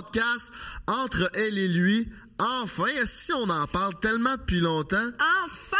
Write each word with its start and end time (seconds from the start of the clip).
podcast 0.00 0.52
entre 0.86 1.30
elle 1.34 1.58
et 1.58 1.68
lui. 1.68 2.08
Enfin, 2.38 2.86
si 3.04 3.32
on 3.34 3.50
en 3.50 3.66
parle 3.66 3.92
tellement 4.00 4.36
depuis 4.36 4.60
longtemps? 4.60 5.08
Enfin! 5.44 5.76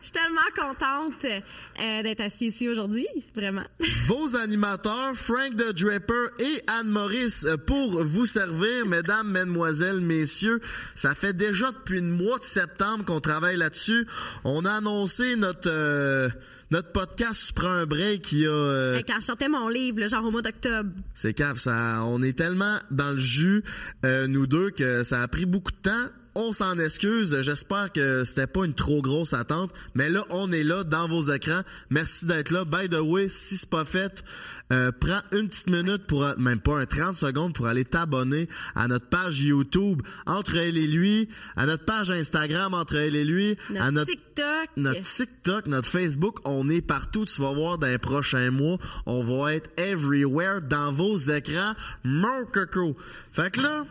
Je 0.00 0.06
suis 0.06 0.12
tellement 0.12 0.40
contente 0.56 1.24
euh, 1.24 2.02
d'être 2.04 2.20
assise 2.20 2.54
ici 2.54 2.68
aujourd'hui, 2.68 3.08
vraiment. 3.34 3.64
Vos 4.06 4.36
animateurs, 4.36 5.16
Frank 5.16 5.56
the 5.56 5.72
Draper 5.72 6.28
et 6.38 6.62
Anne-Maurice, 6.68 7.44
euh, 7.46 7.56
pour 7.56 8.04
vous 8.04 8.26
servir, 8.26 8.86
mesdames, 8.86 9.28
mesdemoiselles, 9.28 10.00
messieurs. 10.00 10.60
Ça 10.94 11.16
fait 11.16 11.32
déjà 11.32 11.72
depuis 11.72 12.00
le 12.00 12.06
mois 12.06 12.38
de 12.38 12.44
septembre 12.44 13.04
qu'on 13.04 13.20
travaille 13.20 13.56
là-dessus. 13.56 14.06
On 14.44 14.64
a 14.64 14.74
annoncé 14.74 15.34
notre... 15.34 15.68
euh, 15.68 16.28
notre 16.74 16.90
podcast 16.90 17.52
prend 17.52 17.68
un 17.68 17.86
break 17.86 18.22
qui 18.22 18.46
a... 18.46 18.50
euh, 18.50 19.00
Quand 19.06 19.20
je 19.20 19.26
sortais 19.26 19.48
mon 19.48 19.68
livre, 19.68 20.00
le 20.00 20.08
genre 20.08 20.24
au 20.24 20.32
mois 20.32 20.42
d'octobre. 20.42 20.90
C'est 21.14 21.32
cave, 21.32 21.56
ça, 21.56 22.00
on 22.04 22.20
est 22.20 22.36
tellement 22.36 22.78
dans 22.90 23.12
le 23.12 23.18
jus, 23.18 23.62
euh, 24.04 24.26
nous 24.26 24.48
deux, 24.48 24.70
que 24.70 25.04
ça 25.04 25.22
a 25.22 25.28
pris 25.28 25.46
beaucoup 25.46 25.70
de 25.70 25.76
temps. 25.76 26.10
On 26.34 26.52
s'en 26.52 26.76
excuse. 26.80 27.40
J'espère 27.42 27.92
que 27.92 28.24
c'était 28.24 28.48
pas 28.48 28.64
une 28.64 28.74
trop 28.74 29.00
grosse 29.02 29.34
attente. 29.34 29.70
Mais 29.94 30.10
là, 30.10 30.24
on 30.30 30.50
est 30.50 30.64
là 30.64 30.82
dans 30.82 31.06
vos 31.06 31.32
écrans. 31.32 31.60
Merci 31.90 32.26
d'être 32.26 32.50
là. 32.50 32.64
By 32.64 32.88
the 32.88 32.98
way, 33.00 33.28
si 33.28 33.56
c'est 33.56 33.70
pas 33.70 33.84
fait, 33.84 34.24
euh, 34.72 34.90
prends 34.98 35.20
une 35.32 35.48
petite 35.48 35.68
minute 35.68 36.06
pour, 36.06 36.26
même 36.38 36.58
pas 36.60 36.78
un 36.80 36.86
30 36.86 37.16
secondes 37.16 37.52
pour 37.54 37.66
aller 37.66 37.84
t'abonner 37.84 38.48
à 38.74 38.88
notre 38.88 39.08
page 39.08 39.40
YouTube 39.42 40.00
Entre 40.26 40.56
elle 40.56 40.78
et 40.78 40.86
lui, 40.86 41.28
à 41.54 41.66
notre 41.66 41.84
page 41.84 42.10
Instagram 42.10 42.72
Entre 42.72 42.96
elle 42.96 43.14
et 43.14 43.24
lui, 43.24 43.56
Notre, 43.70 43.84
à 43.84 43.90
notre 43.90 44.10
TikTok. 44.10 44.70
notre 44.76 45.02
TikTok, 45.02 45.66
notre 45.66 45.88
Facebook, 45.88 46.38
on 46.44 46.68
est 46.70 46.80
partout. 46.80 47.24
Tu 47.26 47.40
vas 47.42 47.52
voir 47.52 47.78
dans 47.78 47.86
les 47.88 47.98
prochains 47.98 48.50
mois, 48.50 48.78
on 49.06 49.22
va 49.22 49.54
être 49.54 49.70
everywhere 49.78 50.62
dans 50.62 50.90
vos 50.92 51.18
écrans. 51.18 51.74
Mon 52.04 52.46
coco. 52.46 52.96
Fait 53.32 53.50
que 53.52 53.60
là, 53.60 53.84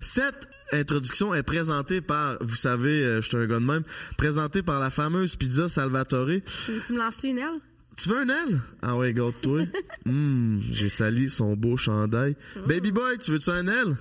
cette 0.00 0.48
introduction 0.72 1.34
est 1.34 1.42
présentée 1.42 2.00
par, 2.00 2.36
vous 2.42 2.56
savez, 2.56 3.02
euh, 3.02 3.22
je 3.22 3.28
suis 3.28 3.36
un 3.36 3.46
gars 3.46 3.58
de 3.58 3.64
même, 3.64 3.82
présentée 4.16 4.62
par 4.62 4.80
la 4.80 4.90
fameuse 4.90 5.34
pizza 5.36 5.68
Salvatore. 5.68 6.28
Tu, 6.66 6.72
tu 6.86 6.92
me 6.92 6.98
lances 6.98 7.24
une 7.24 7.38
aile? 7.38 7.60
Tu 8.00 8.08
veux 8.08 8.16
un 8.16 8.28
aile? 8.30 8.60
Ah 8.80 8.96
ouais, 8.96 9.12
garde-toi. 9.12 9.62
Hum, 10.06 10.62
j'ai 10.72 10.88
sali 10.88 11.28
son 11.28 11.54
beau 11.54 11.76
chandail. 11.76 12.34
Baby 12.66 12.90
boy, 12.90 13.18
tu 13.18 13.32
veux-tu 13.32 13.50
un 13.50 13.68
aile? 13.68 13.96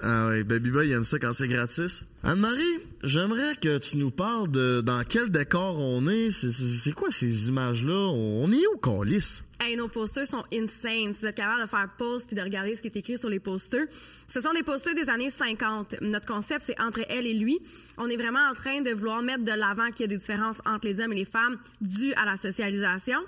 Ah 0.00 0.28
oui, 0.30 0.44
Baby 0.44 0.70
Boy 0.70 0.86
il 0.88 0.92
aime 0.92 1.04
ça 1.04 1.18
quand 1.18 1.32
c'est 1.32 1.48
gratis. 1.48 2.04
Anne-Marie, 2.22 2.62
j'aimerais 3.02 3.56
que 3.56 3.78
tu 3.78 3.96
nous 3.96 4.10
parles 4.12 4.48
de 4.50 4.80
dans 4.80 5.02
quel 5.08 5.30
décor 5.30 5.76
on 5.78 6.06
est. 6.08 6.30
C'est- 6.30 6.92
quoi 6.92 7.10
ces 7.10 7.48
images-là? 7.48 7.94
On 8.12 8.50
est 8.52 8.64
où 8.74 8.76
qu'on 8.78 9.02
lisse? 9.02 9.42
Hey, 9.60 9.76
nos 9.76 9.88
posters 9.88 10.26
sont 10.26 10.44
insane. 10.52 11.14
Si 11.14 11.20
vous 11.22 11.26
êtes 11.26 11.36
capable 11.36 11.62
de 11.62 11.66
faire 11.66 11.88
pause 11.98 12.24
puis 12.26 12.36
de 12.36 12.42
regarder 12.42 12.76
ce 12.76 12.80
qui 12.82 12.86
est 12.88 12.96
écrit 12.96 13.18
sur 13.18 13.28
les 13.28 13.40
posters. 13.40 13.86
Ce 14.28 14.40
sont 14.40 14.52
des 14.52 14.62
posters 14.62 14.94
des 14.94 15.08
années 15.10 15.30
50. 15.30 15.96
Notre 16.00 16.26
concept, 16.26 16.62
c'est 16.64 16.80
entre 16.80 17.00
elle 17.08 17.26
et 17.26 17.34
lui. 17.34 17.58
On 17.96 18.08
est 18.08 18.16
vraiment 18.16 18.48
en 18.50 18.54
train 18.54 18.82
de 18.82 18.92
vouloir 18.92 19.20
mettre 19.20 19.42
de 19.42 19.50
l'avant 19.52 19.90
qu'il 19.90 20.02
y 20.02 20.04
a 20.04 20.06
des 20.08 20.16
différences 20.18 20.60
entre 20.64 20.86
les 20.86 21.00
hommes 21.00 21.12
et 21.12 21.16
les 21.16 21.24
femmes 21.24 21.56
dues 21.80 22.12
à 22.14 22.24
la 22.24 22.36
socialisation. 22.36 23.18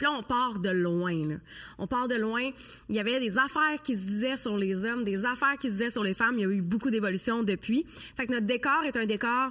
Puis 0.00 0.06
là, 0.06 0.12
on 0.18 0.22
part 0.22 0.60
de 0.60 0.70
loin. 0.70 1.28
Là. 1.28 1.34
On 1.76 1.86
part 1.86 2.08
de 2.08 2.14
loin. 2.14 2.48
Il 2.88 2.94
y 2.94 2.98
avait 3.00 3.20
des 3.20 3.36
affaires 3.36 3.82
qui 3.84 3.96
se 3.98 4.02
disaient 4.02 4.36
sur 4.36 4.56
les 4.56 4.86
hommes, 4.86 5.04
des 5.04 5.26
affaires 5.26 5.58
qui 5.60 5.66
se 5.66 5.72
disaient 5.72 5.90
sur 5.90 6.02
les 6.02 6.14
femmes. 6.14 6.36
Il 6.38 6.40
y 6.40 6.44
a 6.46 6.48
eu 6.48 6.62
beaucoup 6.62 6.88
d'évolution 6.88 7.42
depuis. 7.42 7.84
Fait 8.16 8.24
que 8.26 8.32
notre 8.32 8.46
décor 8.46 8.84
est 8.84 8.96
un 8.96 9.04
décor 9.04 9.50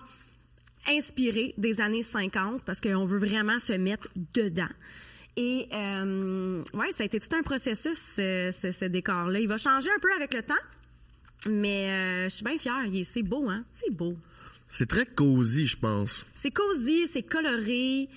inspiré 0.87 1.53
des 1.57 1.81
années 1.81 2.01
50 2.01 2.63
parce 2.63 2.81
qu'on 2.81 3.05
veut 3.05 3.19
vraiment 3.19 3.59
se 3.59 3.73
mettre 3.73 4.07
dedans. 4.33 4.69
Et 5.37 5.67
euh, 5.71 6.63
ouais, 6.73 6.91
ça 6.93 7.03
a 7.03 7.05
été 7.05 7.19
tout 7.19 7.35
un 7.35 7.43
processus, 7.43 7.97
ce, 8.15 8.49
ce- 8.51 8.71
ce 8.71 8.85
décor-là. 8.85 9.39
Il 9.39 9.47
va 9.47 9.57
changer 9.57 9.89
un 9.95 9.99
peu 10.01 10.09
avec 10.15 10.33
le 10.33 10.41
temps, 10.41 10.55
mais 11.47 11.89
euh, 11.91 12.23
je 12.23 12.29
suis 12.29 12.43
bien 12.43 12.57
fière. 12.57 12.81
C'est 13.03 13.21
beau, 13.23 13.47
hein? 13.49 13.63
C'est 13.73 13.91
beau. 13.93 14.17
C'est 14.67 14.87
très 14.87 15.05
cosy, 15.05 15.65
je 15.67 15.77
pense. 15.77 16.25
C'est 16.33 16.51
cosy, 16.51 17.07
c'est 17.11 17.23
coloré. 17.23 18.09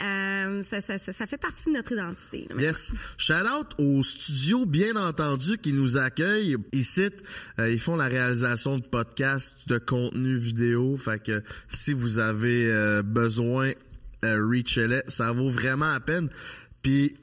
Euh, 0.00 0.62
ça, 0.62 0.80
ça- 0.80 0.96
ça- 0.98 1.12
ça 1.12 1.26
fait 1.26 1.36
partie 1.38 1.64
de 1.66 1.74
notre 1.74 1.92
identité. 1.92 2.46
là, 2.50 2.60
Yes. 2.62 2.92
Shout 3.16 3.32
out 3.58 3.66
au 3.78 4.02
studio, 4.04 4.64
bien 4.64 4.94
entendu, 4.96 5.58
qui 5.58 5.72
nous 5.72 5.96
accueille 5.96 6.56
ici. 6.72 7.08
Euh, 7.58 7.68
ils 7.70 7.80
font 7.80 7.96
la 7.96 8.06
réalisation 8.06 8.78
de 8.78 8.84
podcasts, 8.84 9.56
de 9.68 9.78
contenu 9.78 10.36
vidéo. 10.36 10.96
Fait 10.96 11.20
que 11.22 11.42
si 11.68 11.92
vous 11.92 12.18
avez 12.20 12.66
euh, 12.70 13.02
besoin, 13.02 13.72
reach-les. 14.22 15.02
Ça 15.08 15.32
vaut 15.32 15.48
vraiment 15.48 15.90
la 15.92 16.00
peine. 16.00 16.28
Puis, 16.82 17.16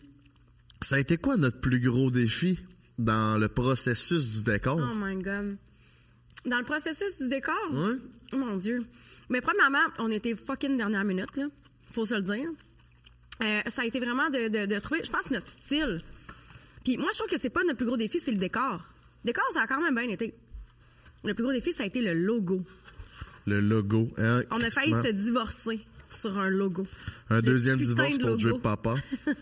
ça 0.82 0.98
a 0.98 1.00
été 1.00 1.18
quoi 1.18 1.38
notre 1.38 1.60
plus 1.62 1.80
gros 1.80 2.12
défi 2.12 2.60
dans 3.00 3.38
le 3.40 3.48
processus 3.48 4.30
du 4.30 4.44
décor? 4.44 4.80
Oh 4.82 4.96
my 4.96 5.16
God. 5.16 5.56
Dans 6.46 6.58
le 6.60 6.64
processus 6.66 7.18
du 7.22 7.28
décor, 7.30 7.56
oh 7.74 8.38
mon 8.38 8.56
Dieu. 8.58 8.84
Mais 9.30 9.42
premièrement, 9.42 9.80
on 9.98 10.12
était 10.12 10.36
fucking 10.36 10.78
dernière 10.78 11.04
minute, 11.04 11.36
là. 11.38 11.46
Faut 11.96 12.06
se 12.06 12.16
le 12.16 12.22
dire. 12.22 12.50
Euh, 13.42 13.62
ça 13.68 13.82
a 13.82 13.86
été 13.86 14.00
vraiment 14.00 14.30
de, 14.30 14.48
de- 14.50 14.66
de 14.66 14.80
trouver, 14.80 15.02
je 15.04 15.10
pense, 15.10 15.30
notre 15.32 15.48
style. 15.48 16.02
Puis 16.84 16.98
moi, 16.98 17.08
je 17.14 17.18
trouve 17.18 17.30
que 17.30 17.38
c'est 17.40 17.50
pas 17.50 17.64
notre 17.64 17.78
plus 17.78 17.86
gros 17.86 17.98
défi, 17.98 18.20
c'est 18.20 18.32
le 18.32 18.38
décor. 18.38 18.86
Le 19.24 19.28
décor, 19.30 19.46
ça 19.54 19.62
a 19.62 19.68
quand 19.68 19.82
même 19.82 19.96
bien 19.96 20.10
été. 20.14 20.34
Le 21.24 21.34
plus 21.34 21.44
gros 21.44 21.54
défi, 21.54 21.72
ça 21.72 21.84
a 21.84 21.86
été 21.86 22.02
le 22.02 22.14
logo. 22.14 22.62
Le 23.46 23.60
logo. 23.62 24.10
hein, 24.18 24.42
On 24.52 24.60
a 24.62 24.70
failli 24.70 24.92
se 24.94 25.12
divorcer 25.12 25.80
sur 26.10 26.38
un 26.38 26.50
logo. 26.50 26.84
Un 27.30 27.38
le 27.38 27.42
deuxième 27.44 27.80
divorce 27.80 28.18
de 28.18 28.24
pour. 28.26 28.38
Drip 28.38 28.62
Papa. 28.62 28.96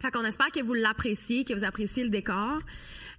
Fait 0.00 0.10
qu'on 0.10 0.24
espère 0.24 0.50
que 0.50 0.60
vous 0.62 0.74
l'appréciez, 0.74 1.44
que 1.44 1.54
vous 1.54 1.64
appréciez 1.64 2.02
le 2.02 2.10
décor. 2.10 2.58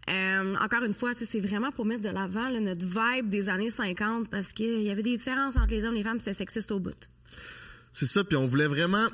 Euh, 0.09 0.56
encore 0.57 0.84
une 0.84 0.94
fois, 0.94 1.13
c'est 1.13 1.40
vraiment 1.40 1.72
pour 1.72 1.85
mettre 1.85 2.02
de 2.02 2.09
l'avant 2.09 2.50
notre 2.59 2.85
vibe 2.85 3.29
des 3.29 3.47
années 3.47 3.69
50 3.69 4.29
parce 4.29 4.52
qu'il 4.52 4.81
y 4.81 4.90
avait 4.90 5.02
des 5.03 5.16
différences 5.16 5.56
entre 5.56 5.69
les 5.69 5.85
hommes 5.85 5.94
et 5.94 6.00
les 6.00 6.03
femmes, 6.03 6.19
c'était 6.19 6.34
sexiste 6.34 6.72
au 6.72 6.79
bout. 6.79 6.91
C'est 7.91 8.05
ça, 8.07 8.23
puis 8.23 8.38
on 8.38 8.47
voulait 8.47 8.67
vraiment 8.67 9.07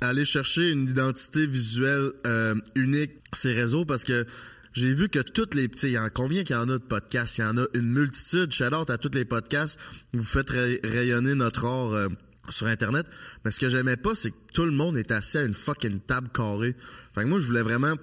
aller 0.00 0.24
chercher 0.24 0.70
une 0.70 0.88
identité 0.88 1.46
visuelle 1.46 2.12
euh, 2.26 2.54
unique 2.74 3.12
ces 3.32 3.52
réseaux 3.52 3.84
parce 3.84 4.04
que 4.04 4.26
j'ai 4.72 4.94
vu 4.94 5.08
que 5.08 5.18
toutes 5.18 5.54
les 5.54 5.66
petits, 5.66 5.86
il 5.86 5.92
y 5.92 5.98
en 5.98 6.08
combien 6.12 6.44
qu'il 6.44 6.54
y 6.54 6.58
en 6.58 6.68
a 6.68 6.74
de 6.74 6.76
podcasts, 6.78 7.38
il 7.38 7.40
y 7.40 7.44
en 7.44 7.58
a 7.58 7.64
une 7.74 7.90
multitude. 7.90 8.52
Shout 8.52 8.74
out 8.74 8.90
à 8.90 8.98
tous 8.98 9.10
les 9.14 9.24
podcasts, 9.24 9.78
vous 10.12 10.22
faites 10.22 10.50
ray- 10.50 10.80
rayonner 10.84 11.34
notre 11.34 11.64
art 11.64 11.94
euh, 11.94 12.08
sur 12.50 12.66
internet. 12.66 13.06
Mais 13.44 13.50
ce 13.50 13.58
que 13.60 13.70
j'aimais 13.70 13.96
pas, 13.96 14.14
c'est 14.14 14.30
que 14.30 14.36
tout 14.52 14.64
le 14.64 14.70
monde 14.70 14.96
est 14.96 15.10
assis 15.10 15.38
à 15.38 15.42
une 15.42 15.54
fucking 15.54 16.00
table 16.00 16.28
carrée. 16.32 16.76
Fait 17.14 17.24
moi, 17.24 17.40
je 17.40 17.46
voulais 17.46 17.62
vraiment 17.62 17.94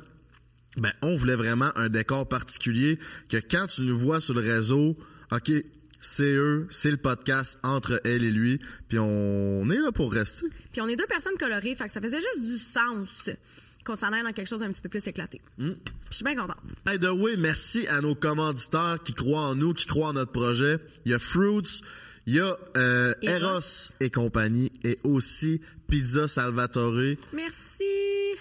ben, 0.78 0.92
on 1.02 1.16
voulait 1.16 1.36
vraiment 1.36 1.72
un 1.78 1.88
décor 1.88 2.28
particulier 2.28 3.00
que 3.30 3.38
quand 3.38 3.68
tu 3.68 3.84
nous 3.84 3.98
vois 3.98 4.20
sur 4.20 4.34
le 4.34 4.42
réseau, 4.42 4.98
OK, 5.32 5.52
c'est 6.06 6.36
eux, 6.36 6.68
c'est 6.70 6.92
le 6.92 6.98
podcast 6.98 7.58
entre 7.64 8.00
elle 8.06 8.24
et 8.24 8.32
lui, 8.32 8.60
puis 8.88 9.00
on 9.00 9.70
est 9.70 9.78
là 9.78 9.92
pour 9.92 10.14
rester. 10.14 10.48
Puis 10.72 10.82
on 10.82 10.88
est 10.88 10.96
deux 10.96 11.08
personnes 11.08 11.38
colorées, 11.38 11.76
fait 11.76 11.86
que 11.86 11.92
ça 11.92 12.02
faisait 12.02 12.20
juste 12.20 12.42
du 12.44 12.58
sens 12.58 13.30
qu'on 13.84 13.96
s'en 13.96 14.12
aille 14.14 14.24
dans 14.24 14.32
quelque 14.32 14.48
chose 14.48 14.62
d'un 14.62 14.72
petit 14.72 14.82
peu 14.82 14.90
plus 14.90 15.08
éclaté. 15.08 15.42
Hmm. 15.58 15.74
Je 16.10 16.16
suis 16.16 16.26
bien 16.26 16.36
contente. 16.36 16.58
By 16.86 17.00
the 17.00 17.12
way, 17.12 17.38
merci 17.38 17.88
à 17.88 18.02
nos 18.02 18.16
commanditaires 18.16 18.98
qui 19.04 19.14
croient 19.14 19.48
en 19.48 19.56
nous, 19.56 19.74
qui 19.74 19.86
croient 19.86 20.10
en 20.10 20.14
notre 20.14 20.32
projet. 20.32 20.78
Il 21.06 21.12
y 21.12 21.16
a 21.16 21.20
Fruits, 21.20 21.82
il 22.28 22.36
y 22.36 22.40
a 22.40 22.58
euh, 22.78 23.14
Eros. 23.22 23.92
Et 24.00 24.10
compagnie, 24.10 24.72
et 24.84 24.98
aussi 25.04 25.62
Pizza 25.88 26.28
Salvatore. 26.28 27.16
Merci. 27.34 27.84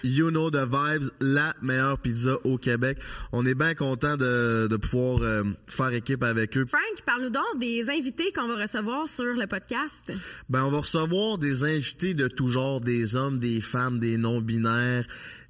You 0.03 0.29
know 0.29 0.51
the 0.51 0.65
vibes, 0.65 1.09
la 1.19 1.53
meilleure 1.61 1.97
pizza 1.99 2.37
au 2.43 2.57
Québec. 2.57 2.97
On 3.31 3.45
est 3.45 3.55
bien 3.55 3.73
content 3.73 4.17
de, 4.17 4.67
de 4.67 4.77
pouvoir 4.77 5.21
euh, 5.21 5.43
faire 5.67 5.93
équipe 5.93 6.23
avec 6.23 6.57
eux. 6.57 6.65
Frank, 6.67 7.05
parle-nous 7.05 7.29
donc 7.29 7.59
des 7.59 7.89
invités 7.89 8.31
qu'on 8.31 8.47
va 8.47 8.61
recevoir 8.61 9.07
sur 9.07 9.25
le 9.25 9.47
podcast. 9.47 10.11
Ben, 10.49 10.63
on 10.63 10.71
va 10.71 10.79
recevoir 10.79 11.37
des 11.37 11.63
invités 11.63 12.13
de 12.13 12.27
tout 12.27 12.47
genre, 12.47 12.81
des 12.81 13.15
hommes, 13.15 13.39
des 13.39 13.61
femmes, 13.61 13.99
des 13.99 14.17
non-binaires, 14.17 15.05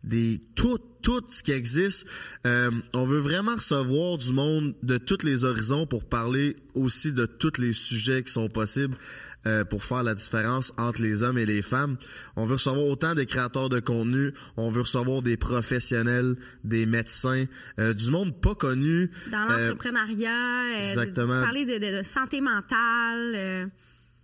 des 0.05 0.39
tout, 0.55 0.79
tout 1.01 1.21
ce 1.31 1.43
qui 1.43 1.51
existe. 1.51 2.05
Euh, 2.45 2.71
on 2.93 3.03
veut 3.03 3.19
vraiment 3.19 3.55
recevoir 3.55 4.17
du 4.17 4.31
monde 4.31 4.73
de 4.83 4.97
tous 4.97 5.23
les 5.23 5.43
horizons 5.43 5.85
pour 5.87 6.05
parler 6.07 6.55
aussi 6.75 7.11
de 7.11 7.25
tous 7.25 7.57
les 7.59 7.73
sujets 7.73 8.23
qui 8.23 8.31
sont 8.31 8.47
possibles. 8.47 8.95
euh, 9.47 9.63
pour 9.63 9.83
faire 9.83 10.01
la 10.01 10.15
différence 10.15 10.73
entre 10.75 11.03
les 11.03 11.21
hommes 11.21 11.37
et 11.37 11.45
les 11.45 11.61
femmes. 11.61 11.97
On 12.35 12.47
veut 12.47 12.55
recevoir 12.55 12.83
autant 12.87 13.13
des 13.13 13.27
créateurs 13.27 13.69
de 13.69 13.79
contenu, 13.79 14.33
on 14.57 14.71
veut 14.71 14.81
recevoir 14.81 15.21
des 15.21 15.37
professionnels, 15.37 16.35
des 16.63 16.87
médecins, 16.87 17.45
euh, 17.79 17.93
du 17.93 18.09
monde 18.09 18.41
pas 18.41 18.55
connu. 18.55 19.11
Dans 19.31 19.45
l'entrepreneuriat, 19.45 20.79
exactement. 20.89 21.41
de 21.41 21.43
parler 21.43 21.65
de, 21.65 21.73
de- 21.77 21.97
de 21.99 22.03
santé 22.03 22.41
mentale. 22.41 23.69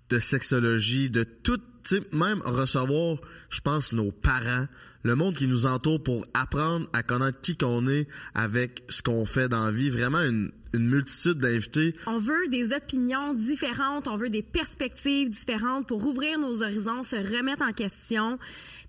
de 0.09 0.19
sexologie, 0.19 1.11
de 1.11 1.21
tout, 1.23 1.61
sais, 1.83 2.01
même 2.11 2.41
recevoir, 2.43 3.17
je 3.51 3.61
pense, 3.61 3.93
nos 3.93 4.11
parents, 4.11 4.65
le 5.03 5.15
monde 5.15 5.35
qui 5.35 5.47
nous 5.47 5.65
entoure 5.65 6.01
pour 6.01 6.25
apprendre 6.33 6.87
à 6.93 7.03
connaître 7.03 7.41
qui 7.41 7.57
qu'on 7.57 7.87
est 7.87 8.07
avec 8.33 8.83
ce 8.89 9.01
qu'on 9.01 9.25
fait 9.25 9.49
dans 9.49 9.65
la 9.65 9.71
vie. 9.71 9.89
Vraiment 9.89 10.19
une, 10.19 10.51
multitude 10.73 11.39
d'invités. 11.39 11.93
On 12.07 12.17
veut 12.17 12.47
des 12.47 12.71
opinions 12.71 13.33
différentes, 13.33 14.07
on 14.07 14.15
veut 14.15 14.29
des 14.29 14.41
perspectives 14.41 15.29
différentes 15.29 15.85
pour 15.85 16.05
ouvrir 16.05 16.39
nos 16.39 16.63
horizons, 16.63 17.03
se 17.03 17.17
remettre 17.17 17.61
en 17.61 17.73
question. 17.73 18.39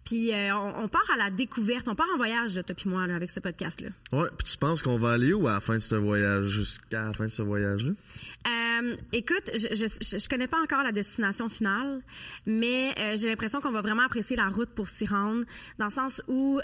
Puis 0.04 0.32
euh, 0.32 0.54
on, 0.56 0.84
on 0.84 0.88
part 0.88 1.08
à 1.14 1.16
la 1.16 1.30
découverte, 1.30 1.86
on 1.88 1.94
part 1.94 2.08
en 2.14 2.16
voyage, 2.16 2.56
là, 2.56 2.62
toi 2.62 2.74
puis 2.74 2.88
moi, 2.88 3.06
là, 3.06 3.14
avec 3.14 3.30
ce 3.30 3.40
podcast-là. 3.40 3.90
Ouais, 4.12 4.28
puis 4.36 4.50
tu 4.50 4.58
penses 4.58 4.82
qu'on 4.82 4.98
va 4.98 5.12
aller 5.12 5.32
où 5.32 5.46
à 5.46 5.52
la 5.52 5.60
fin 5.60 5.76
de 5.76 5.82
ce 5.82 5.94
voyage, 5.94 6.46
jusqu'à 6.46 7.04
la 7.04 7.12
fin 7.12 7.26
de 7.26 7.30
ce 7.30 7.42
voyage-là? 7.42 7.92
Euh, 7.92 8.96
écoute, 9.12 9.50
je, 9.54 9.74
je, 9.74 10.18
je 10.18 10.28
connais 10.28 10.48
pas 10.48 10.60
encore 10.60 10.82
la 10.82 10.92
destination 10.92 11.48
finale, 11.48 12.00
mais 12.46 12.94
euh, 12.98 13.16
j'ai 13.16 13.28
l'impression 13.28 13.60
qu'on 13.60 13.70
va 13.72 13.80
vraiment 13.80 14.02
apprécier 14.02 14.36
la 14.36 14.48
route 14.48 14.70
pour 14.70 14.88
s'y 14.88 15.06
rendre, 15.06 15.44
dans 15.78 15.86
le 15.86 15.92
sens 15.92 16.20
où 16.26 16.60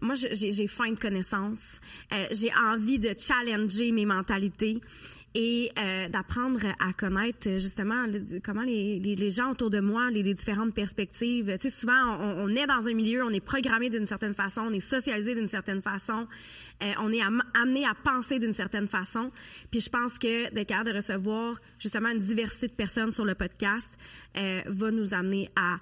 moi 0.00 0.14
j'ai 0.14 0.66
faim 0.66 0.92
de 0.92 0.98
connaissances, 0.98 1.80
j'ai 2.30 2.50
envie 2.54 2.98
de 2.98 3.14
challenger 3.18 3.92
mes 3.92 4.06
mentalités 4.06 4.80
et 5.34 5.70
euh, 5.78 6.08
d'apprendre 6.08 6.60
à 6.80 6.92
connaître 6.92 7.48
euh, 7.48 7.58
justement 7.58 8.06
comment 8.42 8.62
les, 8.62 9.30
gens 9.30 9.52
autour 9.52 9.70
de 9.70 9.78
moi, 9.78 10.10
les, 10.10 10.22
différentes 10.34 10.74
perspectives. 10.74 11.56
Tu 11.60 11.70
sais, 11.70 11.80
souvent 11.80 12.18
on, 12.20 12.48
est 12.48 12.66
dans 12.66 12.88
un 12.88 12.94
milieu, 12.94 13.24
on 13.24 13.30
est 13.30 13.40
programmé 13.40 13.90
d'une 13.90 14.06
certaine 14.06 14.34
façon, 14.34 14.62
on 14.68 14.72
est 14.72 14.80
socialisé 14.80 15.34
d'une 15.34 15.46
certaine 15.46 15.82
façon, 15.82 16.26
euh, 16.82 16.92
on 16.98 17.12
est 17.12 17.20
am- 17.20 17.42
amené 17.54 17.86
à 17.86 17.94
penser 17.94 18.38
d'une 18.38 18.52
certaine 18.52 18.88
façon. 18.88 19.30
Puis 19.70 19.80
je 19.80 19.90
pense 19.90 20.18
que 20.18 20.52
d'être 20.52 20.68
capable 20.68 20.90
de 20.90 20.96
recevoir 20.96 21.60
justement 21.78 22.08
une 22.08 22.18
diversité 22.18 22.66
de 22.66 22.72
personnes 22.74 23.12
sur 23.12 23.24
le 23.24 23.34
podcast 23.36 23.90
euh, 24.36 24.62
va 24.66 24.90
nous 24.90 25.14
amener 25.14 25.48
à 25.54 25.78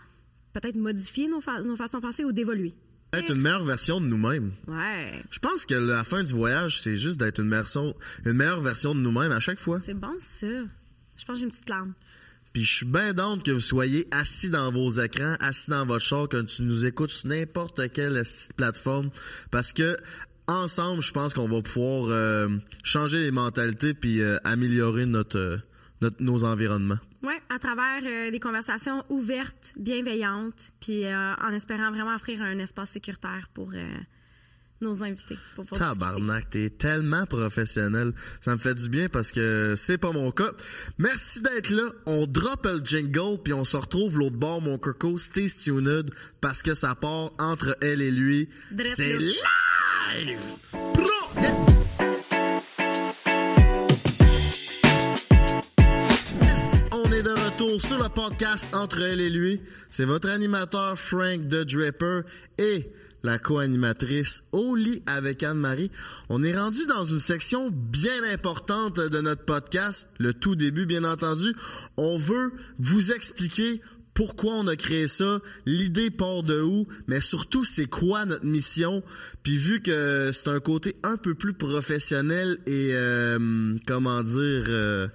peut-être 0.52 0.76
modifier 0.76 1.28
nos 1.28 1.40
façons 1.40 1.98
de 1.98 2.02
penser 2.02 2.24
ou 2.24 2.32
d'évoluer. 2.32 2.74
Être 3.12 3.30
une 3.32 3.40
meilleure 3.40 3.64
version 3.64 4.00
de 4.00 4.06
nous-mêmes. 4.06 4.52
Ouais, 4.66 5.22
Je 5.30 5.38
pense 5.38 5.64
que 5.64 5.74
la 5.74 6.04
fin 6.04 6.22
du 6.22 6.32
voyage, 6.34 6.82
c'est 6.82 6.98
juste 6.98 7.18
d'être 7.18 7.40
une, 7.40 7.50
version- 7.50 7.94
une 8.26 8.34
meilleure 8.34 8.60
version 8.60 8.94
de 8.94 9.00
nous-mêmes 9.00 9.32
à 9.32 9.40
chaque 9.40 9.58
fois. 9.58 9.80
c'est 9.82 9.94
bon 9.94 10.14
ça. 10.20 10.46
Je 10.46 11.24
pense 11.24 11.34
que 11.34 11.34
j'ai 11.36 11.44
une 11.44 11.50
petite 11.50 11.68
larme. 11.70 11.94
Puis 12.52 12.64
je 12.64 12.76
suis 12.76 12.86
bien 12.86 13.12
d'honte 13.14 13.44
que 13.44 13.50
vous 13.50 13.60
soyez 13.60 14.06
assis 14.10 14.50
dans 14.50 14.70
vos 14.70 14.90
écrans, 14.90 15.36
assis 15.40 15.70
dans 15.70 15.84
votre 15.86 16.04
char, 16.04 16.28
quand 16.30 16.44
tu 16.46 16.62
nous 16.62 16.84
écoutes 16.86 17.10
sur 17.10 17.28
n'importe 17.28 17.90
quelle 17.92 18.22
plateforme, 18.56 19.10
parce 19.50 19.72
que 19.72 19.96
ensemble, 20.46 21.02
je 21.02 21.12
pense 21.12 21.34
qu'on 21.34 21.48
va 21.48 21.60
pouvoir 21.62 22.08
euh, 22.10 22.48
changer 22.82 23.20
les 23.20 23.30
mentalités 23.30 23.92
puis 23.94 24.22
euh, 24.22 24.38
améliorer 24.44 25.04
notre, 25.06 25.38
euh, 25.38 25.58
notre- 26.00 26.22
nos 26.22 26.44
environnements. 26.44 26.98
Oui, 27.22 27.34
à 27.48 27.58
travers 27.58 28.00
euh, 28.04 28.30
des 28.30 28.40
conversations 28.40 29.04
ouvertes, 29.08 29.72
bienveillantes, 29.76 30.70
puis 30.80 31.04
euh, 31.04 31.34
en 31.34 31.52
espérant 31.52 31.90
vraiment 31.90 32.14
offrir 32.14 32.40
un 32.42 32.58
espace 32.58 32.90
sécuritaire 32.90 33.48
pour 33.52 33.72
euh, 33.74 33.84
nos 34.80 35.02
invités. 35.02 35.36
Pour. 35.56 35.66
Tabarnak, 35.66 36.50
t'es 36.50 36.70
tellement 36.70 37.26
professionnel. 37.26 38.12
Ça 38.40 38.52
me 38.52 38.58
fait 38.58 38.76
du 38.76 38.88
bien 38.88 39.08
parce 39.08 39.32
que 39.32 39.74
c'est 39.76 39.98
pas 39.98 40.12
mon 40.12 40.30
cas. 40.30 40.52
Merci 40.98 41.40
d'être 41.40 41.70
là. 41.70 41.90
On 42.06 42.26
drop 42.26 42.64
le 42.66 42.80
jingle 42.84 43.42
puis 43.42 43.52
on 43.52 43.64
se 43.64 43.76
retrouve 43.76 44.16
l'autre 44.18 44.36
bord, 44.36 44.62
mon 44.62 44.78
coco. 44.78 45.18
Stay 45.18 45.48
tuned 45.48 46.10
parce 46.40 46.62
que 46.62 46.74
ça 46.74 46.94
part 46.94 47.32
entre 47.40 47.76
elle 47.82 48.00
et 48.00 48.12
lui. 48.12 48.48
C'est 48.94 49.18
live! 49.18 50.40
Pro! 50.70 51.77
De 57.22 57.30
retour 57.30 57.80
sur 57.80 58.00
le 58.00 58.08
podcast 58.08 58.72
Entre 58.74 59.02
elle 59.02 59.20
et 59.20 59.30
lui. 59.30 59.60
C'est 59.90 60.04
votre 60.04 60.28
animateur 60.28 60.96
Frank 60.96 61.48
de 61.48 61.64
Draper 61.64 62.20
et 62.58 62.92
la 63.24 63.38
co-animatrice 63.38 64.44
Oli 64.52 65.02
avec 65.06 65.42
Anne-Marie. 65.42 65.90
On 66.28 66.44
est 66.44 66.56
rendu 66.56 66.86
dans 66.86 67.04
une 67.04 67.18
section 67.18 67.70
bien 67.72 68.22
importante 68.32 69.00
de 69.00 69.20
notre 69.20 69.44
podcast, 69.44 70.06
le 70.18 70.32
tout 70.32 70.54
début 70.54 70.86
bien 70.86 71.02
entendu. 71.02 71.54
On 71.96 72.18
veut 72.18 72.52
vous 72.78 73.10
expliquer 73.10 73.80
pourquoi 74.14 74.54
on 74.54 74.68
a 74.68 74.76
créé 74.76 75.08
ça, 75.08 75.40
l'idée 75.66 76.10
part 76.10 76.44
de 76.44 76.60
où, 76.60 76.86
mais 77.08 77.20
surtout 77.20 77.64
c'est 77.64 77.86
quoi 77.86 78.26
notre 78.26 78.46
mission? 78.46 79.02
Puis 79.42 79.56
vu 79.56 79.80
que 79.80 80.30
c'est 80.32 80.48
un 80.48 80.60
côté 80.60 80.94
un 81.02 81.16
peu 81.16 81.34
plus 81.34 81.54
professionnel 81.54 82.58
et 82.66 82.90
euh, 82.92 83.76
comment 83.86 84.22
dire 84.22 84.64
euh, 84.68 85.08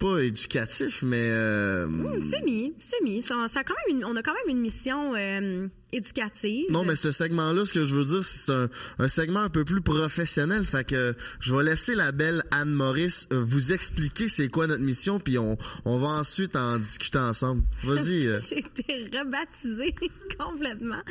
pas 0.00 0.18
éducatif, 0.24 1.02
mais 1.02 1.28
euh, 1.30 1.84
Hum, 1.84 2.20
Semi, 2.22 2.74
semi. 2.80 3.22
Ça, 3.22 3.46
ça 3.48 3.60
a 3.60 3.64
quand 3.64 3.74
même 3.86 3.98
une- 3.98 4.04
on 4.04 4.16
a 4.16 4.22
quand 4.22 4.32
même 4.32 4.56
une 4.56 4.60
mission 4.62 5.14
euh, 5.14 5.68
éducative. 5.92 6.66
non, 6.70 6.84
mais 6.84 6.96
ce 6.96 7.12
segment-là, 7.12 7.66
ce 7.66 7.72
que 7.72 7.84
je 7.84 7.94
veux 7.94 8.04
dire, 8.04 8.24
c'est 8.24 8.52
un, 8.52 8.68
un 8.98 9.08
segment 9.08 9.40
un 9.40 9.48
peu 9.48 9.64
plus 9.64 9.80
professionnel. 9.80 10.64
Fait 10.64 10.86
que 10.86 11.14
je 11.40 11.54
vais 11.54 11.64
laisser 11.64 11.94
la 11.94 12.12
belle 12.12 12.42
Anne 12.50 12.72
Maurice 12.72 13.26
euh, 13.32 13.42
vous 13.42 13.72
expliquer 13.72 14.28
c'est 14.28 14.48
quoi 14.48 14.66
notre 14.66 14.82
mission, 14.82 15.18
puis 15.20 15.38
on, 15.38 15.56
on 15.84 15.98
va 15.98 16.08
ensuite 16.08 16.56
en 16.56 16.78
discuter 16.78 17.18
ensemble. 17.18 17.62
Vas-y. 17.82 18.26
euh. 18.26 18.38
J'ai 18.38 18.58
été 18.58 19.10
rebaptisée 19.16 19.94
complètement. 20.38 21.02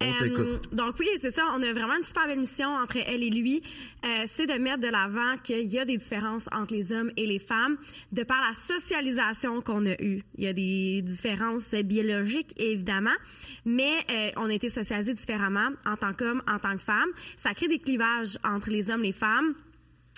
On 0.00 0.06
Euh, 0.06 0.58
donc 0.72 0.96
oui, 0.98 1.08
c'est 1.20 1.30
ça. 1.30 1.46
On 1.54 1.62
a 1.62 1.72
vraiment 1.72 1.96
une 1.96 2.04
super 2.04 2.26
belle 2.26 2.40
mission 2.40 2.68
entre 2.68 2.98
elle 3.04 3.22
et 3.22 3.30
lui. 3.30 3.62
Euh, 4.04 4.24
c'est 4.26 4.46
de 4.46 4.54
mettre 4.54 4.80
de 4.80 4.88
l'avant 4.88 5.36
qu'il 5.42 5.70
y 5.70 5.78
a 5.78 5.84
des 5.84 5.96
différences 5.96 6.48
entre 6.52 6.72
les 6.72 6.92
hommes 6.92 7.10
et 7.16 7.26
les 7.26 7.38
femmes 7.38 7.76
de 8.12 8.22
par 8.22 8.40
la 8.40 8.54
socialisation 8.54 9.60
qu'on 9.60 9.86
a 9.86 9.94
eue. 10.00 10.22
Il 10.36 10.44
y 10.44 10.46
a 10.46 10.52
des 10.52 11.02
différences 11.02 11.74
biologiques, 11.74 12.54
évidemment, 12.58 13.16
mais 13.64 13.92
euh, 14.10 14.30
on 14.36 14.50
a 14.50 14.52
été 14.52 14.68
socialisés 14.68 15.14
différemment 15.14 15.70
en 15.86 15.96
tant 15.96 16.12
qu'homme, 16.12 16.42
en 16.46 16.58
tant 16.58 16.76
que 16.76 16.82
femme. 16.82 17.08
Ça 17.36 17.54
crée 17.54 17.68
des 17.68 17.78
clivages 17.78 18.38
entre 18.44 18.70
les 18.70 18.90
hommes 18.90 19.04
et 19.04 19.08
les 19.08 19.12
femmes. 19.12 19.54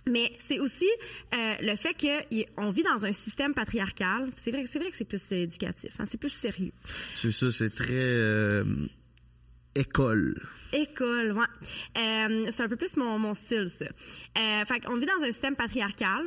Mais 0.08 0.32
c'est 0.38 0.58
aussi 0.58 0.88
euh, 1.32 1.54
le 1.60 1.76
fait 1.76 1.94
qu'on 1.94 2.70
vit 2.70 2.82
dans 2.82 3.06
un 3.06 3.12
système 3.12 3.54
patriarcal. 3.54 4.30
C'est 4.34 4.50
vrai, 4.50 4.64
c'est 4.66 4.80
vrai 4.80 4.90
que 4.90 4.96
c'est 4.96 5.04
plus 5.04 5.32
euh, 5.32 5.36
éducatif, 5.36 5.92
hein, 6.00 6.04
c'est 6.04 6.18
plus 6.18 6.30
sérieux. 6.30 6.72
C'est 7.14 7.30
ça, 7.30 7.52
c'est 7.52 7.70
très 7.70 7.86
euh, 7.92 8.64
école. 9.76 10.42
École, 10.72 11.32
ouais. 11.32 12.00
Euh, 12.02 12.46
c'est 12.50 12.62
un 12.62 12.68
peu 12.68 12.76
plus 12.76 12.96
mon, 12.96 13.18
mon 13.18 13.34
style, 13.34 13.68
ça. 13.68 13.84
Euh, 13.84 14.64
fait 14.64 14.80
qu'on 14.80 14.96
vit 14.96 15.06
dans 15.06 15.22
un 15.22 15.30
système 15.30 15.54
patriarcal. 15.54 16.24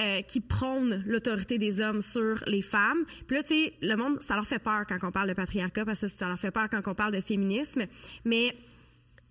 Euh, 0.00 0.22
qui 0.22 0.40
prône 0.40 1.02
l'autorité 1.06 1.58
des 1.58 1.80
hommes 1.80 2.00
sur 2.00 2.42
les 2.46 2.62
femmes. 2.62 3.04
Puis 3.26 3.36
là, 3.36 3.42
tu 3.42 3.48
sais, 3.48 3.74
le 3.82 3.96
monde, 3.96 4.20
ça 4.22 4.34
leur 4.34 4.46
fait 4.46 4.58
peur 4.58 4.84
quand 4.88 4.98
on 5.02 5.10
parle 5.10 5.28
de 5.28 5.34
patriarcat, 5.34 5.84
parce 5.84 6.00
que 6.00 6.08
ça 6.08 6.26
leur 6.26 6.38
fait 6.38 6.50
peur 6.50 6.68
quand 6.70 6.86
on 6.86 6.94
parle 6.94 7.12
de 7.12 7.20
féminisme. 7.20 7.84
Mais 8.24 8.56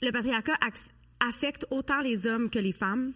le 0.01 0.11
patriarcat 0.11 0.57
affecte 1.27 1.65
autant 1.71 2.01
les 2.01 2.27
hommes 2.27 2.49
que 2.49 2.59
les 2.59 2.71
femmes. 2.71 3.13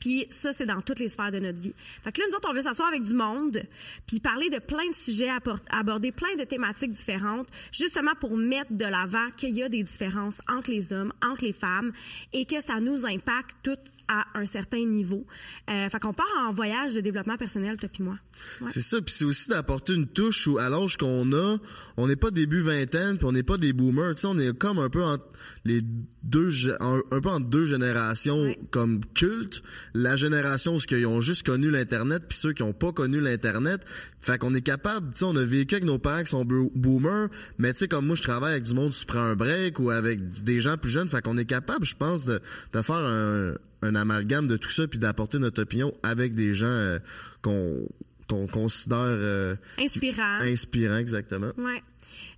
Puis 0.00 0.26
ça, 0.30 0.52
c'est 0.52 0.66
dans 0.66 0.80
toutes 0.80 0.98
les 0.98 1.08
sphères 1.08 1.30
de 1.30 1.38
notre 1.38 1.60
vie. 1.60 1.74
Fait 2.02 2.12
que 2.12 2.20
là, 2.20 2.26
nous 2.28 2.36
autres, 2.36 2.48
on 2.50 2.54
veut 2.54 2.62
s'asseoir 2.62 2.88
avec 2.88 3.02
du 3.02 3.14
monde, 3.14 3.62
puis 4.06 4.20
parler 4.20 4.48
de 4.48 4.58
plein 4.58 4.88
de 4.88 4.94
sujets, 4.94 5.30
aborder 5.70 6.12
plein 6.12 6.34
de 6.38 6.44
thématiques 6.44 6.92
différentes, 6.92 7.48
justement 7.72 8.14
pour 8.20 8.36
mettre 8.36 8.72
de 8.72 8.84
l'avant 8.84 9.30
qu'il 9.36 9.50
y 9.50 9.62
a 9.62 9.68
des 9.68 9.82
différences 9.82 10.40
entre 10.48 10.70
les 10.70 10.92
hommes, 10.92 11.12
entre 11.22 11.44
les 11.44 11.52
femmes, 11.52 11.92
et 12.32 12.46
que 12.46 12.60
ça 12.60 12.80
nous 12.80 13.06
impacte 13.06 13.54
toutes 13.62 13.92
à 14.20 14.26
un 14.38 14.44
certain 14.44 14.84
niveau. 14.84 15.26
Euh, 15.70 15.88
fait 15.88 15.98
qu'on 16.00 16.12
part 16.12 16.26
en 16.46 16.52
voyage 16.52 16.94
de 16.94 17.00
développement 17.00 17.36
personnel, 17.36 17.76
toi 17.76 17.88
puis 17.92 18.02
moi. 18.02 18.18
Ouais. 18.60 18.68
C'est 18.70 18.80
ça, 18.80 19.00
puis 19.00 19.14
c'est 19.14 19.24
aussi 19.24 19.48
d'apporter 19.48 19.94
une 19.94 20.06
touche 20.08 20.46
où, 20.46 20.58
à 20.58 20.68
l'âge 20.68 20.96
qu'on 20.96 21.32
a, 21.32 21.56
on 21.96 22.08
n'est 22.08 22.16
pas 22.16 22.30
début 22.30 22.60
vingtaine, 22.60 23.16
puis 23.16 23.26
on 23.26 23.32
n'est 23.32 23.42
pas 23.42 23.56
des 23.56 23.72
boomers, 23.72 24.14
tu 24.14 24.22
sais, 24.22 24.26
on 24.26 24.38
est 24.38 24.56
comme 24.56 24.78
un 24.78 24.90
peu 24.90 25.02
entre 25.02 25.24
les 25.64 25.80
deux, 26.22 26.50
un, 26.80 27.00
un 27.10 27.20
peu 27.20 27.28
entre 27.28 27.46
deux 27.46 27.66
générations 27.66 28.42
Ouais. 28.42 28.58
comme 28.70 29.00
culte. 29.14 29.62
La 29.94 30.16
génération 30.16 30.76
où 30.76 30.78
ils 30.90 31.06
ont 31.06 31.20
juste 31.20 31.44
connu 31.46 31.70
l'Internet, 31.70 32.24
puis 32.28 32.36
ceux 32.36 32.52
qui 32.52 32.62
n'ont 32.62 32.72
pas 32.72 32.92
connu 32.92 33.20
l'Internet. 33.20 33.84
Fait 34.20 34.38
qu'on 34.38 34.54
est 34.54 34.60
capable, 34.62 35.12
tu 35.12 35.20
sais, 35.20 35.24
on 35.24 35.34
a 35.36 35.42
vécu 35.44 35.74
avec 35.74 35.84
nos 35.84 35.98
parents 35.98 36.22
qui 36.22 36.30
sont 36.30 36.44
bo- 36.44 36.70
boomers, 36.74 37.28
mais 37.58 37.72
tu 37.72 37.80
sais, 37.80 37.88
comme 37.88 38.06
moi, 38.06 38.14
je 38.16 38.22
travaille 38.22 38.52
avec 38.52 38.64
du 38.64 38.74
monde, 38.74 38.92
prends 39.06 39.18
un 39.20 39.34
break 39.34 39.78
ou 39.80 39.90
avec 39.90 40.42
des 40.44 40.60
gens 40.60 40.76
plus 40.76 40.90
jeunes, 40.90 41.08
fait 41.08 41.22
qu'on 41.22 41.36
est 41.38 41.44
capable, 41.44 41.84
je 41.84 41.96
pense, 41.96 42.24
de, 42.24 42.40
de 42.72 42.82
faire 42.82 42.96
un, 42.96 43.54
un 43.82 43.94
amalgame 43.94 44.48
de 44.48 44.56
tout 44.56 44.70
ça, 44.70 44.86
puis 44.86 44.98
d'apporter 44.98 45.38
notre 45.38 45.62
opinion 45.62 45.92
avec 46.02 46.34
des 46.34 46.54
gens 46.54 46.66
euh, 46.66 46.98
qu'on 47.42 47.86
qu'on 48.28 48.46
considère 48.46 48.98
euh, 49.00 49.56
Inspirant. 49.78 50.38
inspirants, 50.40 50.96
exactement. 50.96 51.50
Ouais. 51.58 51.82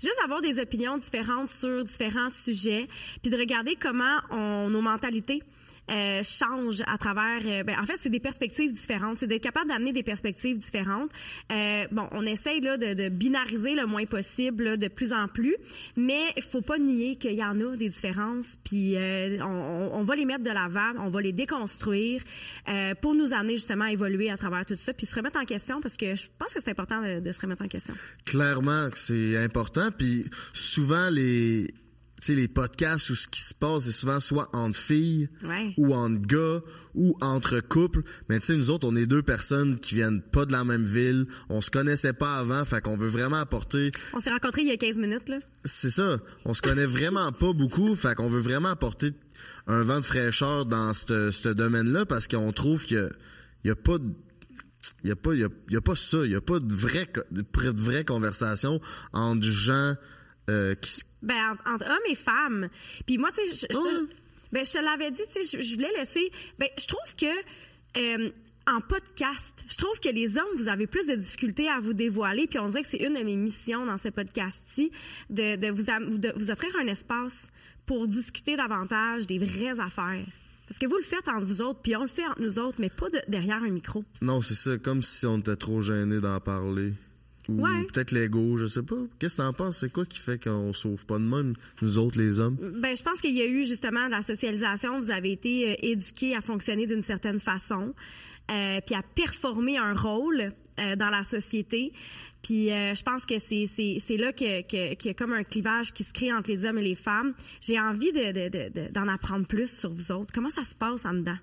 Juste 0.01 0.19
avoir 0.25 0.41
des 0.41 0.59
opinions 0.59 0.99
différentes 0.99 1.49
sur 1.49 1.85
différents 1.85 2.31
sujets, 2.31 2.89
puis 3.23 3.31
de 3.31 3.37
regarder 3.37 3.77
comment 3.81 4.19
on, 4.31 4.71
nos 4.71 4.81
mentalités 4.81 5.43
euh, 5.91 6.23
changent 6.23 6.83
à 6.87 6.99
travers. 6.99 7.41
euh, 7.47 7.63
ben, 7.63 7.77
en 7.81 7.87
fait, 7.87 7.97
c'est 7.99 8.11
des 8.11 8.21
perspectives 8.21 8.73
différentes. 8.73 9.19
C'est 9.19 9.27
d'être 9.27 9.43
capable 9.43 9.69
d'amener 9.69 9.93
des 9.93 10.03
perspectives 10.03 10.59
différentes. 10.59 11.11
Euh, 11.53 11.87
bon, 11.93 12.09
on 12.13 12.25
essaye 12.27 12.61
là 12.61 12.77
de, 12.77 13.09
binariser 13.09 13.75
le 13.75 13.87
moins 13.87 14.07
possible, 14.07 14.79
de 14.79 14.89
plus 14.89 15.13
en 15.13 15.29
plus, 15.29 15.57
mais 15.97 16.23
il 16.37 16.43
faut 16.43 16.63
pas 16.63 16.79
nier 16.79 17.17
qu'il 17.17 17.35
y 17.35 17.45
en 17.45 17.61
a 17.61 17.77
des 17.77 17.89
différences. 17.89 18.57
Puis 18.65 18.97
euh, 18.97 19.39
on, 19.43 20.03
va 20.05 20.15
les 20.17 20.25
mettre 20.25 20.43
de 20.43 20.51
l'avant, 20.51 20.93
on 20.99 21.09
va 21.09 21.21
les 21.21 21.33
déconstruire 21.33 22.23
pour 23.01 23.15
nous 23.15 23.33
amener 23.33 23.55
justement 23.55 23.85
à 23.85 23.93
évoluer 23.93 24.31
à 24.31 24.37
travers 24.37 24.65
tout 24.67 24.75
ça, 24.77 24.93
puis 24.93 25.07
se 25.07 25.15
remettre 25.15 25.39
en 25.39 25.45
question 25.45 25.81
parce 25.81 25.97
que 25.97 26.15
je 26.15 26.27
pense 26.39 26.53
que 26.53 26.61
c'est 26.63 26.71
important 26.71 27.01
de, 27.03 27.21
de 27.21 27.33
se 27.33 27.41
remettre 27.41 27.63
en 27.63 27.69
question. 27.69 27.95
Clairement 28.25 28.89
c'est 29.05 29.37
important, 29.37 29.91
puis 29.97 30.27
souvent 30.53 31.11
les 31.11 31.73
sais, 32.25 32.35
les 32.35 32.49
podcasts 32.49 33.11
où 33.11 33.15
ce 33.15 33.29
qui 33.29 33.41
se 33.43 33.55
passe, 33.55 33.85
c'est 33.85 33.93
souvent 33.93 34.21
soit 34.21 34.49
entre 34.55 34.79
filles 34.79 35.29
Ouais. 35.45 35.73
ou 35.77 35.95
entre 35.95 36.21
gars 36.27 36.61
ou 36.95 37.17
entre 37.21 37.61
couples. 37.61 38.03
Mais 38.29 38.39
tu 38.41 38.47
sais, 38.47 38.57
nous 38.57 38.71
autres, 38.71 38.87
on 38.87 38.95
est 38.97 39.07
deux 39.07 39.23
personnes 39.23 39.79
qui 39.81 39.95
viennent 39.95 40.23
pas 40.23 40.45
de 40.47 40.53
la 40.53 40.65
même 40.65 40.85
ville. 40.85 41.27
On 41.49 41.61
se 41.61 41.71
connaissait 41.71 42.13
pas 42.13 42.37
avant, 42.37 42.65
fait 42.65 42.81
qu'on 42.81 42.97
veut 42.97 43.09
vraiment 43.09 43.37
apporter 43.39 43.91
On 44.13 44.19
s'est 44.21 44.31
rencontrés 44.31 44.63
il 44.63 44.69
y 44.69 44.73
a 44.73 44.77
15 44.77 44.99
minutes, 44.99 45.29
là. 45.29 45.39
c'est 45.65 45.91
ça. 45.91 46.19
On 46.45 46.55
se 46.55 46.63
connaît 46.63 46.87
vraiment 46.87 47.33
pas 47.33 47.53
beaucoup, 47.53 47.95
fait 47.97 48.15
qu'on 48.15 48.29
veut 48.29 48.41
vraiment 48.41 48.69
apporter 48.69 49.13
un 49.67 49.83
vent 49.83 49.97
de 50.01 50.05
fraîcheur 50.05 50.67
dans 50.67 50.93
ce 50.95 51.49
domaine-là 51.53 52.07
parce 52.07 52.29
qu'on 52.29 52.53
trouve 52.53 52.85
qu'il 52.85 53.11
y 53.65 53.71
a 53.71 53.77
pas 53.77 53.99
de 53.99 54.05
il 55.03 55.09
y 55.09 55.13
a 55.13 55.17
pas 55.17 55.33
y 55.35 55.43
a, 55.43 55.49
il 55.69 55.75
y 55.75 55.77
a 55.79 55.81
pas 55.81 55.97
ça, 55.97 56.19
il 56.25 56.31
y 56.33 56.35
a 56.35 56.43
pas 56.43 56.59
de 56.61 56.75
vraie 56.75 57.09
de 57.33 57.45
vraie 57.81 58.05
conversation 58.05 58.81
entre 59.15 59.43
gens 59.43 59.95
euh, 60.51 60.75
qui 60.75 61.01
Ben, 61.25 61.35
en- 61.67 61.75
entre 61.75 61.87
hommes 61.87 62.07
et 62.09 62.15
femmes. 62.15 62.69
Puis 63.07 63.19
moi, 63.19 63.31
tu 63.31 63.47
sais, 63.49 63.67
je, 63.71 63.75
je- 63.75 63.79
Ouais. 63.79 64.07
ben, 64.53 64.65
je 64.65 64.73
te 64.73 64.79
l'avais 64.79 65.11
dit, 65.11 65.23
tu 65.35 65.43
sais, 65.45 65.59
je, 65.59 65.63
je 65.67 65.75
voulais 65.75 65.93
laisser. 65.99 66.31
Ben, 66.59 66.69
je 66.79 66.87
trouve 66.87 67.15
que. 67.17 67.27
euh, 67.99 68.31
en 68.67 68.81
podcast, 68.81 69.63
je 69.69 69.77
trouve 69.77 70.01
que 70.01 70.09
les 70.09 70.39
hommes, 70.39 70.57
vous 70.57 70.69
avez 70.71 70.87
plus 70.87 71.07
de 71.07 71.15
difficultés 71.17 71.69
à 71.69 71.81
vous 71.81 71.93
dévoiler, 71.93 72.47
puis 72.47 72.59
on 72.59 72.69
dirait 72.71 72.81
que 72.81 72.89
c'est 72.89 72.97
une 73.05 73.13
de 73.13 73.23
mes 73.23 73.37
missions 73.37 73.85
dans 73.85 73.99
ce 73.99 74.09
podcast-ci, 74.09 74.91
de, 75.29 75.57
de, 75.57 75.69
vous, 75.71 75.91
am- 75.91 76.19
de 76.19 76.33
vous 76.35 76.51
offrir 76.51 76.71
un 76.81 76.87
espace 76.87 77.51
pour 77.85 78.09
discuter 78.09 78.57
davantage 78.57 79.27
des 79.27 79.39
vraies 79.39 79.79
affaires. 79.81 80.25
Parce 80.67 80.79
que 80.79 80.87
vous 80.87 80.97
le 80.97 81.03
faites 81.03 81.29
entre 81.29 81.45
vous 81.45 81.61
autres, 81.61 81.81
puis 81.83 81.95
on 81.95 82.01
le 82.05 82.09
fait 82.09 82.25
entre 82.25 82.41
nous 82.41 82.59
autres, 82.59 82.77
mais 82.81 82.89
pas 82.89 83.11
de- 83.11 83.21
derrière 83.29 83.63
un 83.63 83.69
micro. 83.69 84.03
Non, 84.23 84.41
c'est 84.41 84.55
ça, 84.55 84.79
comme 84.79 85.03
si 85.03 85.27
on 85.27 85.37
était 85.41 85.57
trop 85.57 85.83
gêné 85.83 86.19
d'en 86.23 86.41
parler. 86.41 86.95
Ou 87.49 87.61
Ouais. 87.63 87.85
peut-être 87.93 88.13
l'ego, 88.13 88.57
je 88.57 88.67
sais 88.67 88.83
pas. 88.83 88.97
Qu'est-ce 89.19 89.37
que 89.37 89.43
t'en 89.43 89.53
penses? 89.53 89.79
C'est 89.81 89.93
quoi 89.93 90.07
qui 90.07 90.19
fait 90.19 90.43
qu'on 90.43 90.73
sauve 90.73 91.05
pas 91.07 91.19
de 91.19 91.25
même, 91.25 91.55
nous 91.83 91.99
autres, 91.99 92.19
les 92.19 92.41
hommes? 92.41 92.57
Ben, 92.81 92.97
je 92.97 93.03
pense 93.03 93.21
qu'il 93.21 93.35
y 93.35 93.43
a 93.43 93.47
eu 93.47 93.65
justement 93.65 94.09
la 94.09 94.23
socialisation. 94.23 94.99
Vous 95.01 95.11
avez 95.11 95.33
été 95.33 95.73
euh, 95.73 95.75
éduqués 95.83 96.35
à 96.35 96.41
fonctionner 96.41 96.87
d'une 96.87 97.03
certaine 97.03 97.41
façon, 97.41 97.95
euh, 98.51 98.81
puis 98.87 98.95
à 98.95 99.03
performer 99.03 99.77
un 99.79 99.93
rôle 99.95 100.53
euh, 100.81 100.97
dans 100.97 101.11
la 101.11 101.23
société. 101.25 101.93
Puis 102.43 102.67
je 102.69 103.03
pense 103.03 103.25
que 103.25 103.39
c'est 103.39 103.65
c'est 103.67 103.97
c'est 104.01 104.19
là 104.19 104.31
que 104.33 104.61
que- 104.61 104.95
qu'il 104.97 105.09
y 105.09 105.11
a 105.11 105.15
comme 105.15 105.33
un 105.33 105.45
clivage 105.45 105.95
qui 105.95 106.05
se 106.05 106.13
crée 106.13 106.31
entre 106.31 106.51
les 106.51 106.67
hommes 106.67 106.77
et 106.77 106.83
les 106.83 106.95
femmes. 106.95 107.33
J'ai 107.63 107.81
envie 107.81 108.13
de 108.13 108.33
de- 108.33 108.49
de- 108.51 108.69
de- 108.69 108.93
d'en 108.93 109.09
apprendre 109.09 109.47
plus 109.47 109.71
sur 109.71 109.89
vous 109.91 110.13
autres. 110.13 110.31
Comment 110.35 110.51
ça 110.51 110.63
se 110.63 110.75
passe 110.75 111.07
en 111.07 111.15
dedans? 111.15 111.39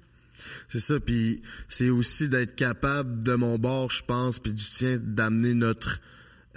C'est 0.70 0.80
ça, 0.80 1.00
puis 1.00 1.42
c'est 1.70 1.90
aussi 1.90 2.30
d'être 2.30 2.56
capable 2.56 3.24
de 3.24 3.36
mon 3.36 3.58
bord, 3.58 3.90
je 3.90 4.04
pense, 4.04 4.40
puis 4.40 4.54
du 4.54 4.64
tien, 4.64 4.98
d'amener 5.00 5.54
notre 5.54 6.00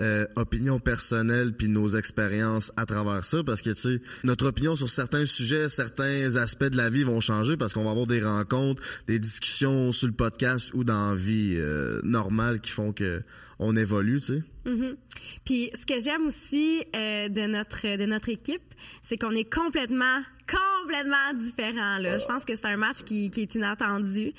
euh, 0.00 0.26
opinion 0.34 0.80
personnelle 0.80 1.52
puis 1.52 1.68
nos 1.68 1.90
expériences 1.90 2.72
à 2.76 2.84
travers 2.84 3.24
ça, 3.24 3.44
parce 3.44 3.62
que 3.62 3.70
tu 3.70 3.80
sais, 3.80 4.02
notre 4.24 4.46
opinion 4.46 4.74
sur 4.74 4.90
certains 4.90 5.24
sujets, 5.24 5.68
certains 5.68 6.34
aspects 6.34 6.64
de 6.64 6.76
la 6.76 6.90
vie 6.90 7.04
vont 7.04 7.20
changer 7.20 7.56
parce 7.56 7.72
qu'on 7.74 7.84
va 7.84 7.90
avoir 7.90 8.08
des 8.08 8.20
rencontres, 8.20 8.82
des 9.06 9.20
discussions 9.20 9.92
sur 9.92 10.08
le 10.08 10.14
podcast 10.14 10.72
ou 10.74 10.82
dans 10.82 11.10
la 11.10 11.16
vie 11.16 11.54
euh, 11.56 12.00
normale 12.02 12.60
qui 12.60 12.72
font 12.72 12.92
que 12.92 13.22
on 13.58 13.76
évolue, 13.76 14.20
tu 14.20 14.26
sais. 14.26 14.42
Mhm. 14.66 14.96
Puis 15.44 15.70
ce 15.74 15.86
que 15.86 15.98
j'aime 16.00 16.26
aussi 16.26 16.84
euh, 16.94 17.28
de 17.28 17.42
notre 17.42 17.96
de 17.96 18.06
notre 18.06 18.28
équipe, 18.28 18.62
c'est 19.02 19.16
qu'on 19.16 19.32
est 19.32 19.52
complètement 19.52 20.20
complètement 20.46 21.34
différents 21.34 21.98
là. 21.98 22.18
Je 22.18 22.26
pense 22.26 22.44
que 22.44 22.54
c'est 22.54 22.66
un 22.66 22.76
match 22.76 23.02
qui, 23.04 23.30
qui 23.30 23.42
est 23.42 23.54
inattendu. 23.54 24.32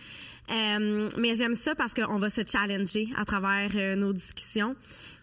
Euh, 0.51 1.09
mais 1.17 1.33
j'aime 1.33 1.55
ça 1.55 1.73
parce 1.73 1.93
qu'on 1.93 2.19
va 2.19 2.29
se 2.29 2.41
challenger 2.45 3.09
à 3.15 3.25
travers 3.25 3.71
euh, 3.75 3.95
nos 3.95 4.13
discussions. 4.13 4.75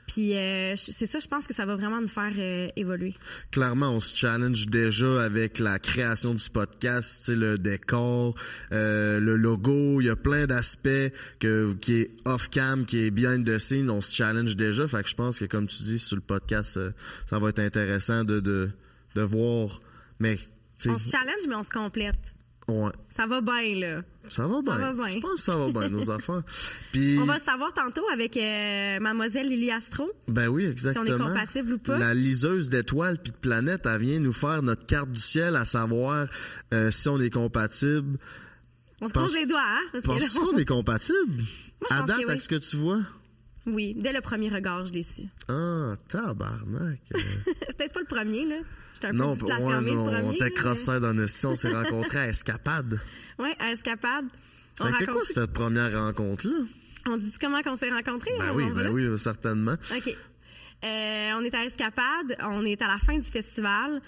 Puis 0.06 0.36
euh, 0.36 0.74
c'est 0.76 1.06
ça, 1.06 1.18
je 1.18 1.26
pense 1.26 1.46
que 1.46 1.54
ça 1.54 1.64
va 1.64 1.76
vraiment 1.76 2.00
nous 2.00 2.08
faire 2.08 2.32
euh, 2.36 2.68
évoluer. 2.76 3.14
clairement, 3.50 3.90
on 3.90 4.00
se 4.00 4.14
challenge 4.16 4.66
déjà 4.66 5.22
avec 5.22 5.58
la 5.58 5.78
création 5.78 6.34
du 6.34 6.50
podcast, 6.50 7.28
le 7.28 7.56
décor, 7.56 8.34
euh, 8.72 9.20
le 9.20 9.36
logo. 9.36 10.00
Il 10.00 10.06
y 10.06 10.10
a 10.10 10.16
plein 10.16 10.46
d'aspects 10.46 11.12
que 11.38 11.72
qui 11.80 12.00
est 12.00 12.10
off 12.24 12.50
cam, 12.50 12.84
qui 12.84 13.04
est 13.04 13.10
behind 13.10 13.46
the 13.46 13.58
scene. 13.58 13.90
On 13.90 14.02
se 14.02 14.14
challenge 14.14 14.56
déjà. 14.56 14.86
Fait 14.88 15.02
que 15.02 15.08
je 15.08 15.14
pense 15.14 15.38
que 15.38 15.44
comme 15.44 15.66
tu 15.66 15.82
dis 15.82 15.98
sur 15.98 16.16
le 16.16 16.22
podcast, 16.22 16.78
ça 17.26 17.38
va 17.38 17.48
être 17.50 17.60
intéressant 17.60 18.24
de 18.24 18.40
de, 18.40 18.70
de 19.14 19.22
voir. 19.22 19.80
Mais 20.18 20.38
On 20.86 20.98
se 20.98 21.10
challenge, 21.10 21.46
mais 21.48 21.54
on 21.54 21.62
se 21.62 21.70
complète. 21.70 22.31
Ouais, 22.68 22.90
Ça 23.10 23.26
va 23.26 23.40
bien 23.40 23.74
là. 23.76 24.02
ça 24.28 24.46
va 24.46 24.62
bien. 24.62 24.76
va 24.76 24.92
bien. 24.92 25.08
Je 25.08 25.18
pense 25.20 25.34
que 25.34 25.40
ça 25.40 25.56
va 25.56 25.70
bien 25.72 25.88
nos 25.88 26.08
affaires. 26.10 26.42
Puis 26.92 27.18
On 27.20 27.24
va 27.24 27.34
le 27.34 27.40
savoir 27.42 27.72
tantôt 27.72 28.04
avec 28.12 28.36
euh, 28.36 28.98
mademoiselle 29.00 29.48
Lily 29.48 29.70
Astro. 29.70 30.10
Ben 30.28 30.48
oui, 30.48 30.66
exactement. 30.66 31.26
compatible 31.28 31.74
ou 31.74 31.78
pas. 31.78 31.98
La 31.98 32.14
liseuse 32.14 32.70
d'étoiles 32.70 33.18
puis 33.22 33.32
de 33.32 33.36
planètes, 33.36 33.86
elle 33.86 34.00
vient 34.00 34.20
nous 34.20 34.32
faire 34.32 34.62
notre 34.62 34.86
carte 34.86 35.10
du 35.10 35.20
ciel, 35.20 35.56
à 35.56 35.64
savoir 35.64 36.26
euh, 36.72 36.90
si 36.90 37.08
on 37.08 37.20
est 37.20 37.30
compatible. 37.30 38.18
On 39.00 39.08
se 39.08 39.12
Pense- 39.12 39.24
pose 39.24 39.34
les 39.34 39.46
doigts, 39.46 39.60
hein? 39.66 39.80
Parce 39.90 40.04
Penses-tu 40.04 40.38
qu'on 40.40 40.56
est 40.56 40.64
compatible? 40.64 41.42
je 41.90 41.94
à 41.94 41.98
pense 41.98 42.06
date, 42.06 42.16
que 42.18 42.22
oui. 42.22 42.28
avec 42.30 42.40
ce 42.40 42.48
que 42.48 42.54
tu 42.54 42.76
vois? 42.76 43.00
Oui, 43.66 43.94
dès 43.96 44.12
le 44.12 44.20
premier 44.20 44.48
regard, 44.48 44.84
je 44.86 44.92
l'ai 44.92 45.02
su. 45.02 45.22
Ah, 45.48 45.94
tabarnak. 46.08 46.98
Peut-être 47.12 47.92
pas 47.92 48.00
le 48.00 48.06
premier, 48.06 48.44
là. 48.44 48.56
J'étais 48.94 49.06
un 49.06 49.10
peu 49.10 49.16
non, 49.16 49.34
ouais, 49.34 49.52
affirmée, 49.52 49.92
non, 49.92 50.06
le 50.06 50.12
premier. 50.12 50.26
on 50.28 50.32
était 50.32 50.50
crossés 50.50 51.00
dans 51.00 51.14
notre 51.14 51.46
on 51.46 51.56
s'est 51.56 51.72
rencontrés 51.72 52.18
à 52.18 52.28
Escapade. 52.28 53.00
Ouais, 53.38 53.54
à 53.58 53.72
Escapade. 53.72 54.26
On, 54.80 54.84
Ça 54.84 54.90
été 54.90 55.04
quoi 55.06 55.14
raconte- 55.14 55.26
cette 55.26 55.52
première 55.52 55.92
rencontre-là? 56.06 56.64
on 57.06 57.16
dit 57.16 57.32
comment 57.40 57.60
qu'on 57.62 57.74
s'est 57.76 57.90
rencontrés? 57.90 58.30
Ben 58.38 58.50
on- 58.52 58.54
oui, 58.56 58.64
ben 58.74 58.88
oui, 58.90 59.18
certainement. 59.18 59.74
OK. 59.96 60.08
Euh, 60.84 61.30
on 61.36 61.40
est 61.42 61.54
à 61.54 61.64
Escapade. 61.64 62.36
On 62.42 62.64
est 62.64 62.80
à 62.82 62.88
la 62.88 62.98
fin 62.98 63.16
du 63.16 63.24
festival. 63.28 64.00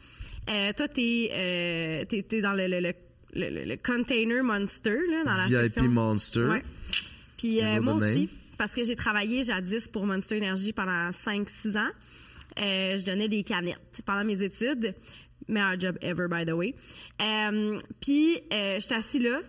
Euh, 0.50 0.72
toi, 0.76 0.88
t'es, 0.88 1.30
euh, 1.32 2.04
t'es, 2.04 2.22
t'es 2.22 2.40
dans 2.42 2.52
le, 2.52 2.66
le, 2.68 2.80
le, 2.80 2.92
le- 3.34 3.50
le- 3.50 3.64
le 3.64 3.76
container 3.76 4.42
monster, 4.44 4.98
là, 5.10 5.24
dans 5.24 5.32
la 5.32 5.46
VIP 5.46 5.72
section. 5.72 5.88
Monster. 5.90 6.44
Ouais. 6.44 6.64
Puis 7.38 7.62
euh, 7.64 7.80
moi 7.80 7.94
aussi. 7.94 8.28
Parce 8.58 8.74
que 8.74 8.84
j'ai 8.84 8.96
travaillé 8.96 9.42
jadis 9.42 9.88
pour 9.88 10.06
Monster 10.06 10.36
Energy 10.38 10.72
pendant 10.72 11.10
5-6 11.10 11.76
ans. 11.78 11.90
Euh, 12.60 12.96
je 12.96 13.04
donnais 13.04 13.28
des 13.28 13.42
canettes 13.42 14.00
pendant 14.06 14.24
mes 14.24 14.42
études. 14.42 14.94
Meilleur 15.48 15.78
job 15.78 15.98
ever, 16.00 16.26
by 16.30 16.44
the 16.44 16.52
way. 16.52 16.74
Euh, 17.20 17.78
puis, 18.00 18.38
euh, 18.52 18.78
j'étais 18.80 18.94
assis 18.94 19.18
là. 19.18 19.40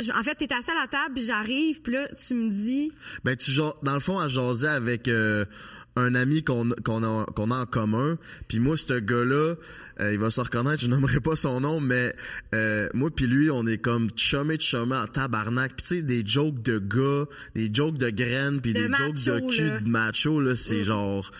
Je- 0.00 0.12
en 0.12 0.22
fait, 0.22 0.34
t'es 0.34 0.52
assis 0.52 0.70
à 0.70 0.74
la 0.80 0.86
table, 0.86 1.14
puis 1.14 1.24
j'arrive, 1.24 1.82
puis 1.82 1.92
là, 1.92 2.08
tu 2.08 2.34
me 2.34 2.48
dis... 2.50 2.90
Ben, 3.22 3.36
tu 3.36 3.52
dans 3.82 3.94
le 3.94 4.00
fond, 4.00 4.18
à 4.18 4.28
jaser 4.28 4.66
avec 4.68 5.08
euh, 5.08 5.44
un 6.00 6.14
ami 6.14 6.42
qu'on 6.42 6.70
qu'on 6.84 7.02
a, 7.02 7.26
qu'on 7.26 7.50
a 7.50 7.56
en 7.56 7.66
commun. 7.66 8.18
Puis 8.48 8.58
moi, 8.58 8.76
ce 8.76 8.98
gars-là, 8.98 9.54
euh, 10.00 10.12
il 10.12 10.18
va 10.18 10.30
se 10.30 10.40
reconnaître, 10.40 10.82
je 10.82 10.88
nommerai 10.88 11.20
pas 11.20 11.36
son 11.36 11.60
nom, 11.60 11.80
mais 11.80 12.14
euh, 12.54 12.88
moi 12.94 13.10
puis 13.14 13.26
lui, 13.26 13.50
on 13.50 13.66
est 13.66 13.78
comme 13.78 14.08
chumé 14.16 14.56
de 14.56 14.62
chumé 14.62 14.96
en 14.96 15.06
tabarnak. 15.06 15.74
Puis 15.76 15.86
tu 15.86 15.96
sais, 15.96 16.02
des 16.02 16.22
jokes 16.26 16.62
de 16.62 16.78
gars, 16.78 17.26
des 17.54 17.70
jokes 17.72 17.98
de 17.98 18.10
graines, 18.10 18.60
puis 18.60 18.72
De 18.72 18.82
des 18.82 18.88
macho, 18.88 19.14
jokes 19.14 19.46
de 19.46 19.54
cul 19.54 19.68
là. 19.68 19.80
de 19.80 19.88
macho, 19.88 20.40
là, 20.40 20.56
c'est 20.56 20.84
genre... 20.84 21.30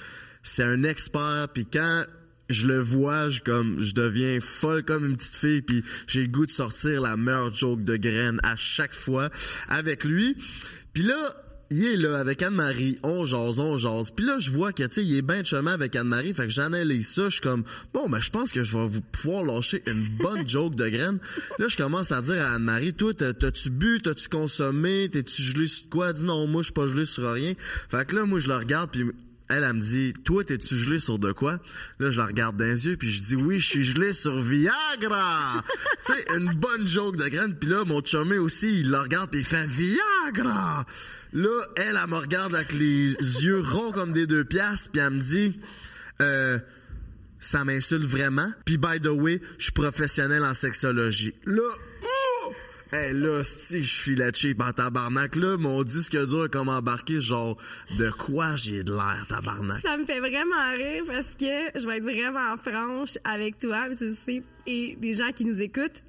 C'est 0.43 0.63
un 0.63 0.85
expert, 0.85 1.49
puis 1.53 1.67
quand 1.67 2.05
je 2.51 2.67
le 2.67 2.81
vois, 2.81 3.31
je 3.31 3.41
comme 3.41 3.83
je 3.83 3.95
deviens 3.95 4.41
folle 4.41 4.83
comme 4.83 5.07
une 5.07 5.17
petite 5.17 5.37
fille 5.37 5.63
puis 5.63 5.85
j'ai 6.07 6.23
le 6.23 6.29
goût 6.29 6.47
de 6.47 6.51
sortir 6.51 7.01
la 7.01 7.17
meilleure 7.17 7.55
joke 7.55 7.85
de 7.85 7.97
graine 7.97 8.41
à 8.43 8.57
chaque 8.57 8.93
fois 8.93 9.31
avec 9.69 10.05
lui. 10.05 10.37
Puis 10.93 11.05
là, 11.05 11.37
il 11.71 11.85
est 11.85 11.97
là 11.97 12.19
avec 12.19 12.43
Anne-Marie, 12.43 12.99
on 13.05 13.25
jase, 13.25 13.59
on 13.61 13.79
jase. 13.79 14.11
Puis 14.11 14.25
là, 14.27 14.39
je 14.41 14.51
vois 14.51 14.73
que 14.73 14.83
tu 14.83 14.95
sais, 14.95 15.05
il 15.05 15.17
est 15.17 15.23
bien 15.23 15.41
de 15.43 15.47
chemin 15.47 15.73
avec 15.73 15.95
Anne-Marie, 15.95 16.35
fait 16.35 16.45
que 16.45 16.51
j'analyse 16.51 17.09
ça, 17.09 17.25
je 17.29 17.35
suis 17.35 17.41
comme 17.41 17.63
bon, 17.95 18.09
ben 18.09 18.21
je 18.21 18.31
pense 18.31 18.51
que 18.53 18.65
je 18.65 18.77
vais 18.77 18.87
vous 18.89 19.01
pouvoir 19.01 19.45
lâcher 19.45 19.83
une 19.87 20.07
bonne 20.19 20.49
joke 20.49 20.75
de 20.75 20.89
graine. 20.89 21.19
Là, 21.59 21.69
je 21.69 21.77
commence 21.77 22.11
à 22.13 22.23
dire 22.23 22.43
à 22.45 22.55
Anne-Marie, 22.55 22.93
toi 22.95 23.15
t'as- 23.15 23.33
t'as-tu 23.35 23.71
bu, 23.71 24.01
t'as-tu 24.03 24.29
consommé, 24.29 25.09
t'es-tu 25.11 25.43
gelé 25.43 25.69
sur 25.69 25.89
quoi? 25.89 26.09
Elle 26.09 26.15
dit 26.15 26.25
non, 26.25 26.47
moi 26.47 26.63
je 26.63 26.67
suis 26.67 26.73
pas 26.75 26.87
gelé 26.89 27.05
sur 27.05 27.31
rien. 27.33 27.55
Fait 27.89 28.05
que 28.07 28.17
là, 28.17 28.25
moi 28.25 28.41
je 28.41 28.49
le 28.49 28.57
regarde 28.57 28.91
puis 28.91 29.05
elle, 29.51 29.65
elle 29.65 29.75
me 29.75 29.81
dit, 29.81 30.13
toi, 30.25 30.45
t'es-tu 30.45 30.77
gelé 30.77 30.99
sur 30.99 31.19
de 31.19 31.33
quoi? 31.33 31.61
Là, 31.99 32.11
je 32.11 32.19
la 32.19 32.27
regarde 32.27 32.57
dans 32.57 32.65
les 32.65 32.87
yeux, 32.87 32.97
puis 32.97 33.11
je 33.11 33.21
dis, 33.21 33.37
oui, 33.37 33.61
je 33.61 33.67
suis 33.67 33.85
gelé 33.85 34.13
sur 34.13 34.41
Viagra! 34.41 35.63
tu 36.07 36.13
sais, 36.15 36.25
une 36.37 36.53
bonne 36.55 36.87
joke 36.87 37.17
de 37.17 37.29
graine. 37.29 37.57
Puis 37.57 37.69
là, 37.69 37.85
mon 37.85 38.03
chumé 38.05 38.39
aussi, 38.39 38.81
il 38.81 38.91
la 38.91 39.03
regarde, 39.03 39.31
puis 39.31 39.41
il 39.41 39.47
fait 39.47 39.67
Viagra! 39.67 40.87
Là, 41.33 41.63
elle, 41.77 41.99
elle 42.03 42.11
me 42.11 42.17
regarde 42.17 42.55
avec 42.55 42.73
les 42.73 43.13
yeux 43.15 43.61
ronds 43.61 43.93
comme 43.93 44.13
des 44.13 44.27
deux 44.27 44.45
piastres, 44.45 44.91
puis 44.91 45.01
elle 45.01 45.15
me 45.15 45.21
dit, 45.21 45.59
euh, 46.23 46.59
ça 47.41 47.65
m'insulte 47.65 48.05
vraiment. 48.05 48.53
Puis, 48.65 48.79
by 48.79 49.01
the 49.01 49.09
way, 49.09 49.41
je 49.59 49.65
suis 49.65 49.73
professionnel 49.73 50.45
en 50.45 50.55
sexologie. 50.55 51.35
Là! 51.45 51.71
Hey, 52.93 53.13
là, 53.13 53.45
si 53.45 53.85
je 53.85 54.03
suis 54.03 54.17
la 54.17 54.33
cheap 54.33 54.61
en 54.61 54.73
tabarnak, 54.73 55.37
là, 55.37 55.57
mon 55.57 55.85
disque 55.85 56.17
dur 56.27 56.51
comme 56.51 56.69
embarqué, 56.69 57.21
genre, 57.21 57.57
de 57.97 58.11
quoi 58.11 58.57
j'ai 58.57 58.83
de 58.83 58.93
l'air, 58.93 59.25
tabarnak? 59.29 59.81
Ça 59.81 59.97
me 59.97 60.05
fait 60.05 60.19
vraiment 60.19 60.73
rire 60.77 61.05
parce 61.07 61.37
que 61.37 61.79
je 61.79 61.87
vais 61.87 61.99
être 61.99 62.03
vraiment 62.03 62.57
franche 62.57 63.17
avec 63.23 63.61
toi, 63.61 63.87
le 63.87 63.95
sais, 63.95 64.43
et 64.67 64.99
les 65.01 65.13
gens 65.13 65.31
qui 65.31 65.45
nous 65.45 65.63
écoutent. 65.63 66.03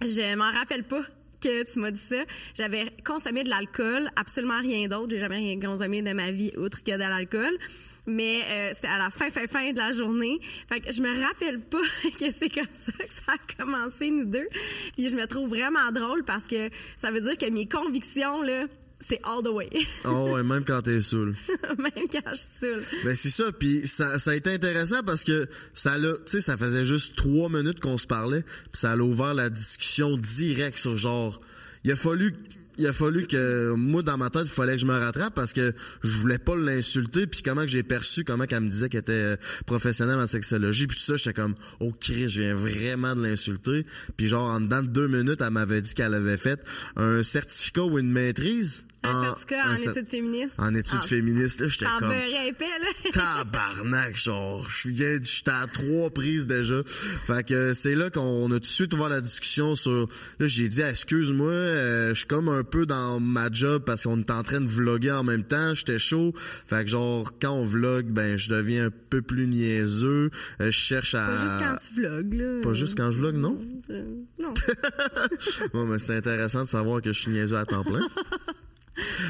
Je 0.00 0.36
m'en 0.36 0.52
rappelle 0.52 0.84
pas 0.84 1.02
que 1.40 1.64
tu 1.64 1.80
m'as 1.80 1.90
dit 1.90 1.98
ça. 1.98 2.22
J'avais 2.54 2.92
consommé 3.04 3.42
de 3.42 3.50
l'alcool, 3.50 4.08
absolument 4.14 4.60
rien 4.60 4.86
d'autre. 4.86 5.10
J'ai 5.10 5.18
jamais 5.18 5.38
rien 5.38 5.58
consommé 5.58 6.02
de 6.02 6.12
ma 6.12 6.30
vie 6.30 6.52
outre 6.56 6.84
que 6.84 6.92
de 6.92 6.98
l'alcool. 6.98 7.58
Mais 8.06 8.42
euh, 8.48 8.74
c'est 8.80 8.86
à 8.86 8.98
la 8.98 9.10
fin, 9.10 9.30
fin, 9.30 9.46
fin 9.46 9.72
de 9.72 9.78
la 9.78 9.92
journée. 9.92 10.38
Fait 10.68 10.80
que 10.80 10.92
je 10.92 11.02
me 11.02 11.20
rappelle 11.22 11.60
pas 11.60 11.78
que 12.18 12.30
c'est 12.30 12.48
comme 12.48 12.64
ça 12.72 12.92
que 12.92 13.12
ça 13.12 13.32
a 13.32 13.54
commencé, 13.56 14.10
nous 14.10 14.26
deux. 14.26 14.48
Puis 14.96 15.08
je 15.08 15.16
me 15.16 15.26
trouve 15.26 15.48
vraiment 15.48 15.90
drôle 15.92 16.24
parce 16.24 16.46
que 16.46 16.70
ça 16.96 17.10
veut 17.10 17.20
dire 17.20 17.36
que 17.36 17.50
mes 17.50 17.66
convictions, 17.66 18.42
là, 18.42 18.66
c'est 19.00 19.20
all 19.24 19.42
the 19.42 19.48
way. 19.48 19.68
Oh, 20.04 20.30
ouais, 20.32 20.42
même 20.42 20.64
quand 20.64 20.82
t'es 20.82 21.02
saoul. 21.02 21.36
Même 21.78 22.08
quand 22.10 22.32
je 22.32 22.38
suis 22.38 22.48
saoule. 22.60 22.82
Ben 23.04 23.14
c'est 23.14 23.30
ça, 23.30 23.52
puis 23.52 23.86
ça, 23.86 24.18
ça 24.18 24.30
a 24.30 24.34
été 24.34 24.50
intéressant 24.50 25.02
parce 25.04 25.22
que 25.22 25.48
ça 25.74 25.98
l'a, 25.98 26.14
tu 26.14 26.22
sais, 26.26 26.40
ça 26.40 26.56
faisait 26.56 26.84
juste 26.84 27.14
trois 27.14 27.48
minutes 27.48 27.80
qu'on 27.80 27.98
se 27.98 28.06
parlait, 28.06 28.42
puis 28.42 28.80
ça 28.80 28.92
a 28.92 28.96
ouvert 28.96 29.34
la 29.34 29.50
discussion 29.50 30.16
direct 30.16 30.78
sur 30.78 30.96
genre, 30.96 31.40
il 31.84 31.92
a 31.92 31.96
fallu, 31.96 32.34
il 32.78 32.86
a 32.86 32.92
fallu 32.92 33.26
que 33.26 33.72
moi 33.72 34.02
dans 34.02 34.16
ma 34.16 34.30
tête, 34.30 34.44
il 34.44 34.48
fallait 34.48 34.74
que 34.74 34.80
je 34.80 34.86
me 34.86 34.96
rattrape 34.96 35.34
parce 35.34 35.52
que 35.52 35.74
je 36.02 36.16
voulais 36.16 36.38
pas 36.38 36.56
l'insulter, 36.56 37.26
puis 37.26 37.42
comment 37.42 37.62
que 37.62 37.68
j'ai 37.68 37.82
perçu, 37.82 38.24
comment 38.24 38.46
qu'elle 38.46 38.62
me 38.62 38.70
disait 38.70 38.88
qu'elle 38.88 39.00
était 39.00 39.12
euh, 39.12 39.36
professionnelle 39.66 40.18
en 40.18 40.26
sexologie, 40.26 40.86
puis 40.86 40.96
tout 40.96 41.04
ça, 41.04 41.16
j'étais 41.16 41.32
comme, 41.32 41.54
oh 41.80 41.92
Chris, 41.98 42.28
je 42.28 42.42
viens 42.42 42.54
vraiment 42.54 43.14
de 43.14 43.22
l'insulter, 43.22 43.86
puis 44.16 44.28
genre 44.28 44.50
en 44.50 44.60
dedans 44.60 44.82
de 44.82 44.88
deux 44.88 45.08
minutes, 45.08 45.40
elle 45.40 45.50
m'avait 45.50 45.80
dit 45.80 45.94
qu'elle 45.94 46.14
avait 46.14 46.36
fait 46.36 46.60
un 46.96 47.22
certificat 47.22 47.82
ou 47.82 47.98
une 47.98 48.12
maîtrise. 48.12 48.84
Un 49.02 49.22
certificat 49.22 49.66
en 49.68 49.74
cer- 49.76 49.90
études 49.90 50.08
féministes. 50.08 50.54
En 50.58 50.74
études 50.74 50.98
Ah, 51.00 51.06
féministes, 51.06 51.60
là, 51.60 51.68
j'étais 51.68 51.86
comme 52.00 52.10
épais, 52.12 52.64
là. 52.80 53.10
tabarnak, 53.12 54.16
genre, 54.16 54.68
j'étais 54.68 55.20
à 55.50 55.66
trois 55.72 56.10
prises 56.10 56.46
déjà. 56.48 56.82
Fait 56.84 57.46
que 57.46 57.72
c'est 57.72 57.94
là 57.94 58.10
qu'on 58.10 58.46
a 58.50 58.54
tout 58.54 58.60
de 58.60 58.66
suite 58.66 58.92
ouvert 58.94 59.08
la 59.08 59.20
discussion 59.20 59.76
sur, 59.76 60.08
là, 60.40 60.46
j'ai 60.48 60.68
dit, 60.68 60.80
excuse-moi, 60.82 61.50
euh, 61.50 62.08
je 62.10 62.14
suis 62.14 62.26
comme 62.26 62.48
un 62.48 62.64
peu 62.64 62.84
dans 62.84 63.20
ma 63.20 63.48
job 63.52 63.84
parce 63.86 64.04
qu'on 64.04 64.18
est 64.18 64.30
en 64.30 64.42
train 64.42 64.60
de 64.60 64.66
vlogger 64.68 65.12
en 65.12 65.22
même 65.22 65.44
temps, 65.44 65.74
j'étais 65.74 66.00
chaud. 66.00 66.32
Fait 66.66 66.84
que 66.84 66.90
genre, 66.90 67.32
quand 67.40 67.52
on 67.52 67.64
vlog, 67.64 68.06
ben, 68.06 68.36
je 68.36 68.48
deviens 68.50 68.86
un 68.86 68.90
peu 69.10 69.22
plus 69.22 69.46
niaiseux, 69.46 70.30
Euh, 70.60 70.66
je 70.66 70.70
cherche 70.70 71.14
à... 71.14 71.26
Pas 71.26 71.36
juste 71.36 71.58
quand 71.60 71.76
tu 71.94 72.00
vlogs, 72.00 72.34
là. 72.34 72.60
Pas 72.62 72.72
juste 72.74 72.96
quand 72.96 73.12
je 73.12 73.18
vlog, 73.18 73.36
non? 73.36 73.60
Euh, 73.90 74.04
non. 74.40 74.52
Ouais, 75.74 75.84
mais 75.86 75.98
c'est 75.98 76.16
intéressant 76.16 76.64
de 76.64 76.68
savoir 76.68 77.00
que 77.02 77.12
je 77.12 77.20
suis 77.20 77.30
niaiseux 77.30 77.56
à 77.56 77.64
temps 77.64 77.84
plein. 77.84 78.00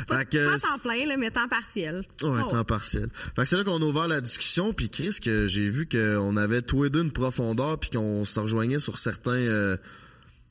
fait 0.09 0.29
que, 0.29 0.53
Pas 0.53 0.59
temps 0.59 0.79
plein, 0.83 1.07
là, 1.07 1.17
mais 1.17 1.31
temps 1.31 1.49
partiel. 1.49 2.05
Ouais, 2.23 2.41
Oh. 2.45 2.49
temps 2.51 2.65
partiel. 2.65 3.09
Fait 3.35 3.43
que 3.43 3.49
c'est 3.49 3.57
là 3.57 3.65
qu'on 3.65 3.81
a 3.83 3.85
ouvert 3.85 4.09
la 4.09 4.21
discussion, 4.21 4.73
puis 4.73 4.91
Chris, 4.91 5.19
que 5.23 5.47
j'ai 5.47 5.69
vu 5.71 5.89
qu'on 5.89 6.37
avait 6.37 6.63
tous 6.63 6.85
les 6.85 6.91
deux 6.91 7.03
une 7.03 7.13
profondeur, 7.13 7.79
puis 7.79 7.91
qu'on 7.91 8.25
se 8.25 8.39
rejoignait 8.41 8.81
sur 8.81 8.99
certains 8.99 9.33
euh, 9.33 9.77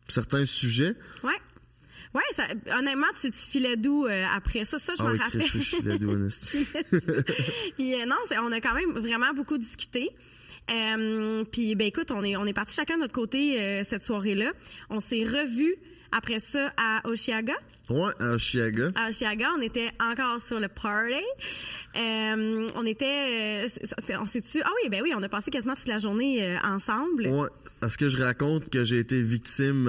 certains 0.08 0.46
sujets. 0.46 0.94
Ouais. 1.24 1.32
Ouais, 2.14 2.22
ça, 2.32 2.44
honnêtement, 2.78 3.08
tu, 3.20 3.30
tu 3.30 3.38
filais 3.40 3.76
doux 3.76 4.06
euh, 4.06 4.24
après 4.34 4.64
ça? 4.64 4.78
Ça, 4.78 4.94
je 4.98 5.02
Ah 5.02 5.06
m'en 5.06 5.12
oui, 5.12 5.18
rappelle. 5.18 5.42
Chris, 5.42 5.52
oui, 5.56 5.64
je 5.84 5.90
la 5.90 5.98
douaniste. 5.98 6.56
Puis 7.78 7.94
euh, 8.02 8.06
non, 8.06 8.16
on 8.42 8.52
a 8.54 8.62
quand 8.62 8.74
même 8.74 8.92
vraiment 8.98 9.34
beaucoup 9.34 9.58
discuté. 9.58 10.10
Euh, 10.72 11.44
puis 11.52 11.76
ben 11.76 11.86
écoute, 11.88 12.10
on 12.12 12.24
est 12.24 12.36
on 12.38 12.46
est 12.48 12.54
parti 12.54 12.74
chacun 12.74 12.96
de 12.96 13.02
notre 13.02 13.14
côté 13.14 13.62
euh, 13.62 13.82
cette 13.84 14.02
soirée-là. 14.04 14.52
On 14.90 15.00
s'est 15.00 15.24
revus 15.24 15.76
après 16.12 16.40
ça 16.40 16.74
à 16.78 17.08
Oshiaga. 17.08 17.56
Ouais, 17.90 18.12
à 18.20 18.38
Chiaga. 18.38 18.88
À 18.96 19.10
Oshiaga, 19.10 19.50
on 19.58 19.62
était 19.62 19.92
encore 20.00 20.42
sur 20.42 20.60
le 20.60 20.68
party. 20.68 21.14
Euh, 21.96 22.68
on 22.76 22.86
était, 22.86 23.64
euh, 23.64 24.20
on 24.20 24.26
s'est 24.26 24.42
tu 24.42 24.62
Ah 24.64 24.70
oui, 24.82 24.90
ben 24.90 25.02
oui, 25.04 25.14
on 25.16 25.22
a 25.22 25.30
passé 25.30 25.52
quasiment 25.52 25.76
toute 25.76 25.88
la 25.88 26.00
journée 26.00 26.44
euh, 26.44 26.58
ensemble. 26.64 27.28
Ouais. 27.28 27.48
Est-ce 27.84 27.98
que 27.98 28.10
je 28.10 28.18
raconte 28.18 28.70
que 28.70 28.84
j'ai 28.84 28.98
été 29.00 29.22
victime 29.22 29.88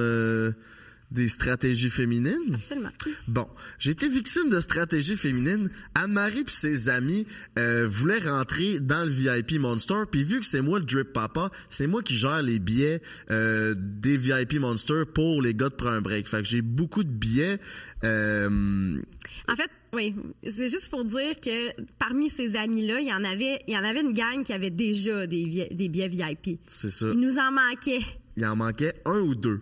des 1.11 1.29
stratégies 1.29 1.91
féminines? 1.91 2.55
Absolument. 2.55 2.91
Bon, 3.29 3.47
j'ai 3.79 3.93
été 3.93 4.09
victime 4.09 4.49
de 4.49 4.61
stratégie 4.61 5.17
féminine. 5.17 5.71
Anne-Marie 5.95 6.45
puis 6.45 6.55
ses 6.55 6.89
amis 6.89 7.27
euh, 7.59 7.87
voulaient 7.89 8.19
rentrer 8.19 8.81
dans 8.81 9.05
le 9.05 9.11
VIP 9.11 9.59
Monster, 9.61 10.03
puis 10.11 10.25
vu 10.25 10.41
que 10.41 10.47
c'est 10.47 10.63
moi 10.63 10.79
le 10.79 10.85
drip 10.85 11.13
papa, 11.13 11.51
c'est 11.71 11.87
moi 11.87 12.03
qui 12.03 12.17
gère 12.17 12.43
les 12.43 12.59
billets 12.59 13.01
euh, 13.31 13.75
des 13.79 14.17
VIP 14.17 14.55
Monster 14.61 15.03
pour 15.15 15.43
les 15.43 15.55
gars 15.55 15.69
de 15.69 15.75
prendre 15.75 15.97
un 15.97 16.01
break. 16.01 16.27
Fait 16.29 16.43
que 16.43 16.49
j'ai 16.49 16.63
beaucoup 16.63 17.05
de 17.05 17.11
billets. 17.11 17.59
euh, 18.05 19.01
En 19.49 19.57
fait, 19.57 19.71
oui, 19.93 20.15
c'est 20.47 20.69
juste 20.69 20.91
pour 20.91 21.05
dire 21.05 21.39
que 21.41 21.71
parmi 21.99 22.29
ces 22.31 22.57
amis-là, 22.57 23.01
il 23.01 23.09
y 23.09 23.13
en 23.13 23.25
avait, 23.25 23.61
il 23.69 23.75
y 23.75 23.79
en 23.79 23.85
avait 23.85 24.01
une 24.03 24.13
gang 24.13 24.43
qui 24.45 24.53
avait 24.53 24.71
déjà 24.71 25.27
des, 25.27 25.69
des 25.71 25.89
billets 25.89 26.09
VIP. 26.09 26.61
c'est 26.67 26.91
ça. 26.91 27.07
Il 27.13 27.21
nous 27.21 27.39
en 27.39 27.53
manquait. 27.53 28.01
Il 28.37 28.45
en 28.45 28.57
manquait 28.57 28.95
un 29.07 29.21
ou 29.21 29.35
deux. 29.35 29.61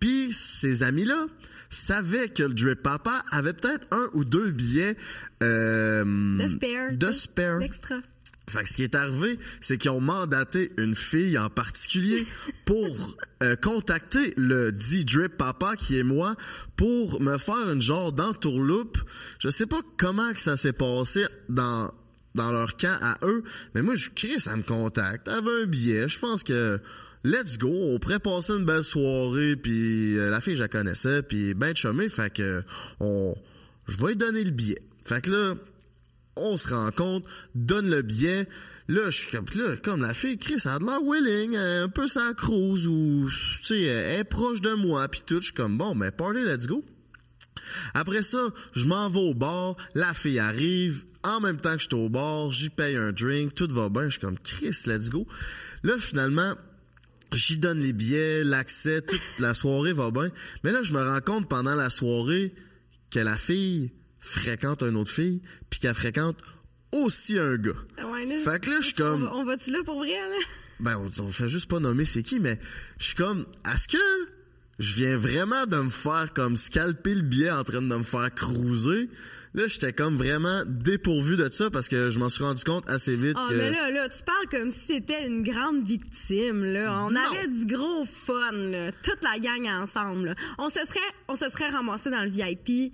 Puis 0.00 0.32
ces 0.32 0.82
amis-là 0.82 1.26
savaient 1.70 2.28
que 2.28 2.42
le 2.42 2.54
drip 2.54 2.82
papa 2.82 3.22
avait 3.30 3.52
peut-être 3.52 3.86
un 3.92 4.08
ou 4.14 4.24
deux 4.24 4.50
billets 4.50 4.96
euh, 5.42 6.38
De 6.38 6.48
spare. 6.48 6.92
de 6.92 7.12
spare. 7.12 7.58
L'extra. 7.58 7.96
Fait 8.48 8.64
que 8.64 8.68
ce 8.68 8.74
qui 8.76 8.82
est 8.82 8.96
arrivé, 8.96 9.38
c'est 9.60 9.78
qu'ils 9.78 9.92
ont 9.92 10.00
mandaté 10.00 10.72
une 10.76 10.96
fille 10.96 11.38
en 11.38 11.48
particulier 11.48 12.26
pour 12.64 13.16
euh, 13.44 13.54
contacter 13.54 14.34
le 14.36 14.72
dit 14.72 15.04
drip 15.04 15.36
papa 15.36 15.76
qui 15.76 15.98
est 15.98 16.02
moi 16.02 16.34
pour 16.76 17.20
me 17.20 17.38
faire 17.38 17.70
une 17.70 17.80
genre 17.80 18.12
d'entourloupe. 18.12 18.98
Je 19.38 19.50
sais 19.50 19.66
pas 19.66 19.80
comment 19.96 20.32
que 20.32 20.40
ça 20.40 20.56
s'est 20.56 20.72
passé 20.72 21.26
dans 21.48 21.92
dans 22.36 22.52
leur 22.52 22.76
camp 22.76 22.96
à 23.02 23.18
eux, 23.24 23.42
mais 23.74 23.82
moi 23.82 23.96
je 23.96 24.08
crie 24.10 24.40
ça 24.40 24.54
me 24.54 24.62
contacte, 24.62 25.26
elle 25.26 25.34
avait 25.34 25.62
un 25.62 25.66
billet, 25.66 26.08
je 26.08 26.20
pense 26.20 26.44
que 26.44 26.80
let's 27.24 27.58
go, 27.58 27.70
on 27.70 27.98
pourrait 27.98 28.18
passer 28.18 28.52
une 28.52 28.64
belle 28.64 28.84
soirée 28.84 29.56
puis 29.56 30.16
euh, 30.16 30.30
la 30.30 30.40
fille 30.40 30.56
je 30.56 30.62
la 30.62 30.68
connaissais 30.68 31.22
puis 31.22 31.54
ben 31.54 31.74
chumé, 31.74 32.08
fait 32.08 32.32
que 32.32 32.62
on 33.00 33.34
je 33.88 33.96
vais 33.98 34.08
lui 34.08 34.16
donner 34.16 34.44
le 34.44 34.50
billet. 34.50 34.82
Fait 35.04 35.20
que 35.20 35.30
là 35.30 35.54
on 36.36 36.56
se 36.56 36.72
rencontre, 36.72 37.28
donne 37.54 37.90
le 37.90 38.02
billet. 38.02 38.48
Là, 38.88 39.10
je 39.10 39.18
suis 39.18 39.30
comme, 39.30 39.46
là, 39.54 39.76
comme 39.76 40.02
la 40.02 40.14
fille, 40.14 40.38
Chris, 40.38 40.62
elle 40.64 40.70
a 40.70 40.78
de 40.78 40.84
l'air 40.84 41.02
willing, 41.02 41.56
un 41.56 41.88
peu 41.88 42.08
sa 42.08 42.34
cruise, 42.34 42.86
ou, 42.88 43.28
tu 43.28 43.64
sais, 43.64 43.82
elle 43.82 44.20
est 44.20 44.24
proche 44.24 44.60
de 44.60 44.74
moi, 44.74 45.06
puis 45.08 45.22
tout. 45.24 45.36
Je 45.36 45.46
suis 45.46 45.52
comme, 45.52 45.78
bon, 45.78 45.94
mais 45.94 46.10
party, 46.10 46.40
let's 46.40 46.66
go. 46.66 46.84
Après 47.94 48.22
ça, 48.22 48.48
je 48.72 48.86
m'en 48.86 49.08
vais 49.08 49.20
au 49.20 49.34
bar, 49.34 49.76
la 49.94 50.12
fille 50.12 50.40
arrive, 50.40 51.04
en 51.22 51.40
même 51.40 51.60
temps 51.60 51.74
que 51.74 51.82
je 51.82 51.88
suis 51.88 52.04
au 52.04 52.08
bar, 52.08 52.50
j'y 52.50 52.68
paye 52.68 52.96
un 52.96 53.12
drink, 53.12 53.54
tout 53.54 53.68
va 53.70 53.88
bien, 53.88 54.04
je 54.04 54.10
suis 54.10 54.20
comme, 54.20 54.38
Chris, 54.38 54.82
let's 54.86 55.08
go. 55.08 55.26
Là, 55.84 55.94
finalement, 55.98 56.54
j'y 57.32 57.58
donne 57.58 57.80
les 57.80 57.92
billets, 57.92 58.42
l'accès, 58.44 59.02
toute 59.02 59.20
la 59.38 59.54
soirée 59.54 59.92
va 59.92 60.10
bien. 60.10 60.30
Mais 60.64 60.72
là, 60.72 60.82
je 60.82 60.92
me 60.92 61.02
rends 61.02 61.20
compte 61.20 61.48
pendant 61.48 61.74
la 61.74 61.90
soirée 61.90 62.54
que 63.10 63.18
la 63.20 63.36
fille 63.36 63.92
fréquente 64.20 64.82
une 64.82 64.96
autre 64.96 65.10
fille, 65.10 65.40
puis 65.70 65.80
qu'elle 65.80 65.94
fréquente 65.94 66.36
aussi 66.92 67.38
un 67.38 67.56
gars. 67.56 67.72
Ouais, 68.04 68.26
là, 68.26 68.34
Fait 68.36 68.60
que 68.60 68.70
là, 68.70 68.76
je 68.80 68.86
suis 68.86 68.94
comme, 68.94 69.28
On 69.32 69.44
va-tu 69.44 69.70
là 69.70 69.78
pour 69.84 69.98
vrai, 69.98 70.10
là? 70.10 70.36
ben, 70.80 70.96
on, 70.96 71.22
on 71.22 71.30
fait 71.32 71.48
juste 71.48 71.68
pas 71.70 71.80
nommer 71.80 72.04
c'est 72.04 72.22
qui, 72.22 72.40
mais 72.40 72.58
je 72.98 73.06
suis 73.06 73.14
comme, 73.14 73.46
est-ce 73.72 73.88
que 73.88 73.98
je 74.78 74.94
viens 74.94 75.16
vraiment 75.16 75.66
de 75.66 75.76
me 75.76 75.90
faire 75.90 76.32
comme 76.34 76.56
scalper 76.56 77.14
le 77.14 77.22
billet 77.22 77.50
en 77.50 77.64
train 77.64 77.80
de 77.82 77.86
me 77.96 78.02
faire 78.02 78.34
cruiser? 78.34 79.08
Là, 79.52 79.66
j'étais 79.66 79.92
comme 79.92 80.16
vraiment 80.16 80.62
dépourvu 80.64 81.36
de 81.36 81.48
ça 81.50 81.70
parce 81.70 81.88
que 81.88 82.10
je 82.10 82.18
m'en 82.20 82.28
suis 82.28 82.44
rendu 82.44 82.62
compte 82.62 82.88
assez 82.88 83.16
vite 83.16 83.36
Ah, 83.36 83.48
que... 83.50 83.54
mais 83.56 83.70
là, 83.70 83.90
là, 83.90 84.08
tu 84.08 84.22
parles 84.22 84.46
comme 84.48 84.70
si 84.70 84.86
t'étais 84.86 85.26
une 85.26 85.42
grande 85.42 85.82
victime, 85.84 86.62
là. 86.64 87.04
On 87.06 87.10
Non. 87.10 87.20
avait 87.34 87.48
du 87.48 87.66
gros 87.66 88.04
fun, 88.04 88.52
là. 88.52 88.92
Toute 89.02 89.22
la 89.24 89.40
gang 89.40 89.66
ensemble, 89.82 90.26
là. 90.28 90.34
On 90.58 90.68
se 90.68 90.78
serait, 90.84 91.00
on 91.26 91.34
se 91.34 91.48
serait 91.48 91.68
ramassé 91.68 92.10
dans 92.10 92.22
le 92.22 92.30
VIP 92.30 92.92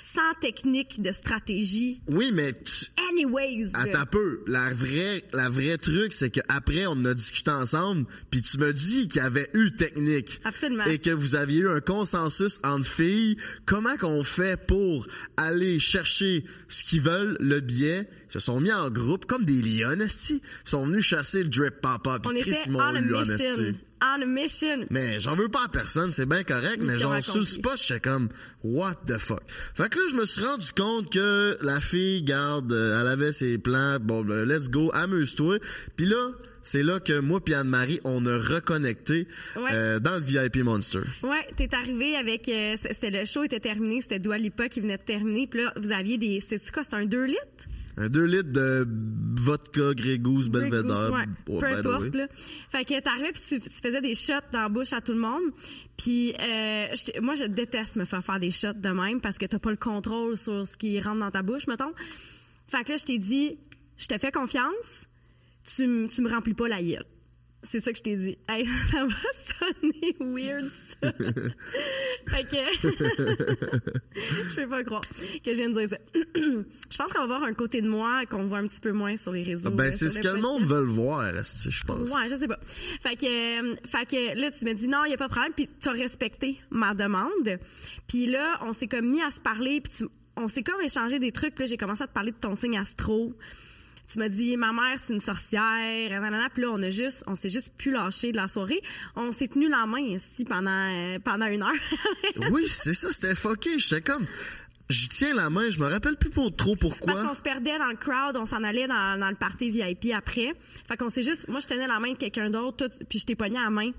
sans 0.00 0.34
technique 0.40 1.02
de 1.02 1.12
stratégie. 1.12 2.00
Oui, 2.08 2.30
mais 2.32 2.54
tu, 2.54 2.86
Anyways. 3.10 3.70
Attends 3.74 4.00
un 4.00 4.06
peu. 4.06 4.42
La 4.46 4.72
vraie, 4.72 5.22
la 5.32 5.48
vraie 5.48 5.76
truc, 5.76 6.12
c'est 6.12 6.30
qu'après, 6.30 6.86
on 6.86 7.04
a 7.04 7.14
discuté 7.14 7.50
ensemble, 7.50 8.06
puis 8.30 8.42
tu 8.42 8.58
me 8.58 8.72
dis 8.72 9.08
qu'il 9.08 9.20
y 9.20 9.24
avait 9.24 9.50
eu 9.54 9.72
technique. 9.72 10.40
Absolument. 10.44 10.84
Et 10.84 10.98
que 10.98 11.10
vous 11.10 11.34
aviez 11.34 11.60
eu 11.60 11.68
un 11.68 11.80
consensus 11.80 12.58
entre 12.64 12.86
filles. 12.86 13.36
Comment 13.66 13.96
qu'on 13.96 14.24
fait 14.24 14.58
pour 14.66 15.06
aller 15.36 15.78
chercher 15.78 16.44
ce 16.68 16.84
qu'ils 16.84 17.02
veulent, 17.02 17.36
le 17.40 17.60
billet? 17.60 18.08
Se 18.30 18.40
sont 18.40 18.60
mis 18.60 18.72
en 18.72 18.88
groupe, 18.90 19.26
comme 19.26 19.44
des 19.44 19.60
lions. 19.60 19.92
Ils 20.00 20.40
sont 20.64 20.86
venus 20.86 21.04
chasser 21.04 21.42
le 21.42 21.48
drip 21.50 21.80
papa, 21.82 22.18
puis 22.20 22.30
On 22.32 22.40
Chris, 22.40 22.50
était 22.50 22.70
on 22.70 22.78
a 22.80 23.00
mission. 23.00 23.74
On 24.02 24.22
a 24.22 24.24
mission. 24.24 24.86
Mais 24.88 25.20
j'en 25.20 25.34
veux 25.34 25.48
pas 25.50 25.64
à 25.66 25.68
personne, 25.68 26.10
c'est 26.12 26.24
bien 26.26 26.42
correct, 26.44 26.78
mais 26.80 26.96
genre 26.96 27.22
sur 27.22 27.38
le 27.40 27.44
spot, 27.44 27.74
j'étais 27.76 28.00
comme 28.00 28.28
what 28.64 28.94
the 29.06 29.18
fuck. 29.18 29.42
Fait 29.74 29.90
que 29.90 29.98
là, 29.98 30.04
je 30.10 30.14
me 30.16 30.24
suis 30.24 30.42
rendu 30.42 30.72
compte 30.72 31.12
que 31.12 31.58
la 31.60 31.80
fille, 31.80 32.22
garde, 32.22 32.72
euh, 32.72 32.98
elle 33.00 33.08
avait 33.08 33.32
ses 33.32 33.58
plans, 33.58 33.98
bon, 34.00 34.24
ben, 34.24 34.44
let's 34.48 34.70
go, 34.70 34.90
amuse-toi. 34.94 35.58
Puis 35.96 36.06
là, 36.06 36.30
c'est 36.62 36.82
là 36.82 36.98
que 37.00 37.18
moi 37.18 37.44
puis 37.44 37.52
Anne-Marie, 37.54 38.00
on 38.04 38.24
a 38.26 38.38
reconnecté 38.38 39.26
Ouais. 39.56 39.70
euh, 39.72 39.98
dans 39.98 40.14
le 40.14 40.20
VIP 40.20 40.58
Monster. 40.58 41.00
Ouais, 41.22 41.46
t'es 41.56 41.68
arrivé 41.74 42.16
avec, 42.16 42.48
euh, 42.48 42.76
c'était 42.80 43.10
le 43.10 43.24
show 43.24 43.42
était 43.44 43.60
terminé, 43.60 44.00
c'était 44.00 44.18
Dua 44.18 44.38
Lipa 44.38 44.68
qui 44.68 44.80
venait 44.80 44.98
de 44.98 45.02
terminer, 45.02 45.46
puis 45.46 45.62
là, 45.62 45.72
vous 45.76 45.92
aviez 45.92 46.16
des, 46.16 46.40
c'est 46.40 46.58
quoi, 46.70 46.84
c'est 46.84 46.94
un 46.94 47.04
2 47.06 47.24
litres? 47.24 47.66
Un 48.00 48.08
2 48.08 48.24
litres 48.24 48.50
de 48.50 48.88
vodka, 49.38 49.92
Grey 49.94 50.18
Goose, 50.18 50.48
Belvedere. 50.48 51.12
Ouais. 51.12 51.24
Oh, 51.48 51.58
Peu 51.58 51.66
importe, 51.66 52.14
là. 52.14 52.28
Fait 52.70 52.82
que 52.86 52.98
t'arrivais 52.98 53.32
puis 53.32 53.42
tu, 53.46 53.60
tu 53.60 53.68
faisais 53.68 54.00
des 54.00 54.14
shots 54.14 54.32
dans 54.52 54.62
la 54.62 54.68
bouche 54.70 54.94
à 54.94 55.02
tout 55.02 55.12
le 55.12 55.18
monde. 55.18 55.52
Puis 55.98 56.32
euh, 56.40 56.86
moi, 57.20 57.34
je 57.34 57.44
déteste 57.44 57.96
me 57.96 58.06
faire 58.06 58.24
faire 58.24 58.40
des 58.40 58.50
shots 58.50 58.72
de 58.72 58.88
même 58.88 59.20
parce 59.20 59.36
que 59.36 59.44
t'as 59.44 59.58
pas 59.58 59.70
le 59.70 59.76
contrôle 59.76 60.38
sur 60.38 60.66
ce 60.66 60.78
qui 60.78 60.98
rentre 60.98 61.20
dans 61.20 61.30
ta 61.30 61.42
bouche, 61.42 61.66
mettons. 61.66 61.92
Fait 62.68 62.84
que 62.84 62.92
là, 62.92 62.96
je 62.96 63.04
t'ai 63.04 63.18
dit, 63.18 63.58
je 63.98 64.06
te 64.06 64.16
fais 64.16 64.32
confiance, 64.32 65.06
tu, 65.64 66.08
tu 66.08 66.22
me 66.22 66.30
remplis 66.30 66.54
pas 66.54 66.68
la 66.68 66.82
gueule. 66.82 67.04
C'est 67.62 67.80
ça 67.80 67.92
que 67.92 67.98
je 67.98 68.02
t'ai 68.02 68.16
dit. 68.16 68.38
Hey, 68.48 68.66
ça 68.90 69.04
va 69.04 69.14
sonner 69.82 70.16
weird, 70.20 70.70
ça. 71.02 71.12
fait 72.28 72.44
que... 72.44 72.88
je 74.50 74.54
peux 74.56 74.68
pas 74.68 74.82
croire 74.82 75.02
que 75.02 75.52
je 75.52 75.56
viens 75.58 75.70
de 75.70 75.78
dire 75.78 75.88
ça. 75.90 75.98
je 76.34 76.96
pense 76.96 77.12
qu'on 77.12 77.20
va 77.20 77.26
voir 77.26 77.42
un 77.44 77.52
côté 77.52 77.82
de 77.82 77.88
moi 77.88 78.24
qu'on 78.26 78.46
voit 78.46 78.58
un 78.58 78.66
petit 78.66 78.80
peu 78.80 78.92
moins 78.92 79.16
sur 79.16 79.32
les 79.32 79.42
réseaux. 79.42 79.70
Ben, 79.70 79.88
euh, 79.88 79.92
c'est 79.92 80.08
ce 80.08 80.20
que 80.20 80.28
le 80.28 80.40
monde 80.40 80.62
veut 80.64 80.80
le 80.80 80.86
voir, 80.90 81.22
je 81.34 81.84
pense? 81.84 82.10
Ouais, 82.10 82.28
je 82.30 82.36
sais 82.36 82.48
pas. 82.48 82.58
Fait 83.02 83.16
que, 83.16 83.26
euh, 83.72 83.76
fait 83.84 84.06
que 84.06 84.38
là, 84.40 84.50
tu 84.50 84.64
m'as 84.64 84.74
dit 84.74 84.88
non, 84.88 85.04
il 85.04 85.10
y 85.10 85.14
a 85.14 85.18
pas 85.18 85.26
de 85.28 85.32
problème, 85.32 85.52
puis 85.54 85.68
tu 85.80 85.88
as 85.88 85.92
respecté 85.92 86.58
ma 86.70 86.94
demande. 86.94 87.58
Puis 88.06 88.26
là, 88.26 88.58
on 88.62 88.72
s'est 88.72 88.88
comme 88.88 89.10
mis 89.10 89.22
à 89.22 89.30
se 89.30 89.40
parler, 89.40 89.80
puis 89.80 89.92
tu- 89.98 90.08
on 90.36 90.48
s'est 90.48 90.62
comme 90.62 90.80
échangé 90.80 91.18
des 91.18 91.32
trucs. 91.32 91.54
Puis 91.54 91.64
là, 91.64 91.70
j'ai 91.70 91.76
commencé 91.76 92.02
à 92.02 92.06
te 92.06 92.12
parler 92.14 92.30
de 92.32 92.36
ton 92.38 92.54
signe 92.54 92.78
astro. 92.78 93.34
Tu 94.12 94.18
m'as 94.18 94.28
dit 94.28 94.56
ma 94.56 94.72
mère 94.72 94.98
c'est 94.98 95.12
une 95.12 95.20
sorcière, 95.20 96.10
nanana. 96.20 96.48
Puis 96.52 96.62
là, 96.62 96.70
on 96.72 96.82
a 96.82 96.90
juste, 96.90 97.22
on 97.26 97.34
s'est 97.34 97.50
juste 97.50 97.72
plus 97.76 97.92
lâché 97.92 98.32
de 98.32 98.36
la 98.36 98.48
soirée. 98.48 98.80
On 99.14 99.30
s'est 99.32 99.48
tenu 99.48 99.68
la 99.68 99.86
main 99.86 100.00
ici 100.00 100.44
pendant 100.44 100.70
euh, 100.70 101.18
pendant 101.20 101.46
une 101.46 101.62
heure. 101.62 101.70
Oui, 102.50 102.66
c'est 102.68 102.94
ça, 102.94 103.12
c'était 103.12 103.34
fucké. 103.34 103.78
J'étais 103.78 104.00
comme. 104.02 104.26
J'y 104.88 105.08
tiens 105.08 105.34
la 105.34 105.50
main, 105.50 105.70
je 105.70 105.78
me 105.78 105.86
rappelle 105.86 106.16
plus 106.16 106.30
pour 106.30 106.54
trop 106.56 106.74
Parce 106.74 106.96
pourquoi. 106.96 107.24
qu'on 107.24 107.34
se 107.34 107.42
perdait 107.42 107.78
dans 107.78 107.86
le 107.90 107.96
crowd, 107.96 108.36
on 108.36 108.44
s'en 108.44 108.64
allait 108.64 108.88
dans, 108.88 109.20
dans 109.20 109.28
le 109.28 109.36
party 109.36 109.70
VIP 109.70 110.12
après. 110.12 110.52
Fait 110.88 110.96
qu'on 110.96 111.08
s'est 111.08 111.22
juste, 111.22 111.46
moi 111.46 111.60
je 111.60 111.68
tenais 111.68 111.86
la 111.86 112.00
main 112.00 112.12
de 112.14 112.18
quelqu'un 112.18 112.50
d'autre, 112.50 112.88
puis 113.08 113.20
je 113.20 113.26
t'ai 113.26 113.36
pogné 113.36 113.60
la 113.62 113.70
main 113.70 113.92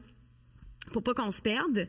pour 0.91 1.01
pas 1.01 1.13
qu'on 1.13 1.31
se 1.31 1.41
perde. 1.41 1.87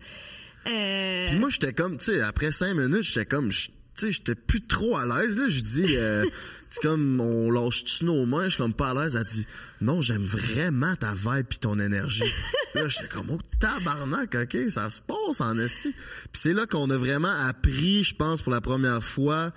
Euh, 0.68 1.26
Puis 1.26 1.36
moi, 1.36 1.50
j'étais 1.50 1.72
comme, 1.72 1.98
tu 1.98 2.12
sais, 2.12 2.20
après 2.20 2.52
cinq 2.52 2.74
minutes, 2.74 3.02
j'étais 3.02 3.26
comme, 3.26 3.50
je- 3.50 3.70
tu 3.96 4.06
sais, 4.06 4.12
j'étais 4.12 4.34
plus 4.34 4.66
trop 4.66 4.96
à 4.96 5.04
l'aise, 5.04 5.38
là. 5.38 5.48
Je 5.48 5.60
dis, 5.60 5.96
euh, 5.96 6.24
c'est 6.70 6.82
comme, 6.82 7.20
on 7.20 7.50
lâche-tu 7.50 8.04
nos 8.04 8.24
mains? 8.26 8.44
Je 8.44 8.50
suis 8.50 8.58
comme 8.58 8.74
pas 8.74 8.90
à 8.90 8.94
l'aise. 8.94 9.16
Elle 9.16 9.24
dit, 9.24 9.46
non, 9.80 10.02
j'aime 10.02 10.24
vraiment 10.24 10.94
ta 10.96 11.14
vibe 11.14 11.46
pis 11.46 11.58
ton 11.58 11.78
énergie. 11.78 12.22
là, 12.74 12.88
j'étais 12.88 13.08
comme, 13.08 13.30
oh, 13.30 13.38
tabarnak, 13.60 14.34
OK, 14.34 14.56
ça 14.70 14.90
se 14.90 15.00
passe 15.00 15.40
en 15.40 15.58
esti. 15.58 15.92
Puis 16.32 16.42
c'est 16.42 16.52
là 16.52 16.66
qu'on 16.66 16.88
a 16.90 16.96
vraiment 16.96 17.34
appris, 17.46 18.04
je 18.04 18.14
pense, 18.14 18.42
pour 18.42 18.52
la 18.52 18.60
première 18.60 19.02
fois, 19.02 19.52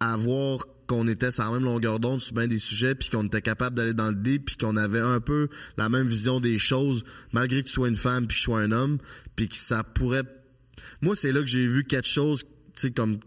à 0.00 0.16
voir 0.16 0.66
qu'on 0.86 1.08
était 1.08 1.30
sur 1.30 1.44
la 1.44 1.50
même 1.52 1.64
longueur 1.64 1.98
d'onde 1.98 2.20
sur 2.20 2.34
bien 2.34 2.46
des 2.46 2.58
sujets, 2.58 2.94
puis 2.94 3.08
qu'on 3.08 3.24
était 3.24 3.40
capable 3.40 3.76
d'aller 3.76 3.94
dans 3.94 4.08
le 4.08 4.14
deep, 4.14 4.46
puis 4.46 4.56
qu'on 4.56 4.76
avait 4.76 5.00
un 5.00 5.20
peu 5.20 5.48
la 5.78 5.88
même 5.88 6.06
vision 6.06 6.40
des 6.40 6.58
choses, 6.58 7.04
malgré 7.32 7.62
que 7.62 7.68
tu 7.68 7.72
sois 7.72 7.88
une 7.88 7.96
femme 7.96 8.26
puis 8.26 8.34
que 8.34 8.38
je 8.38 8.44
sois 8.44 8.60
un 8.60 8.72
homme, 8.72 8.98
puis 9.34 9.48
que 9.48 9.56
ça 9.56 9.82
pourrait 9.82 10.24
moi, 11.00 11.14
c'est 11.16 11.32
là 11.32 11.40
que 11.40 11.46
j'ai 11.46 11.66
vu 11.66 11.84
quelque 11.84 12.08
chose, 12.08 12.44
tu 12.44 12.48
sais, 12.76 12.90
comme 12.90 13.18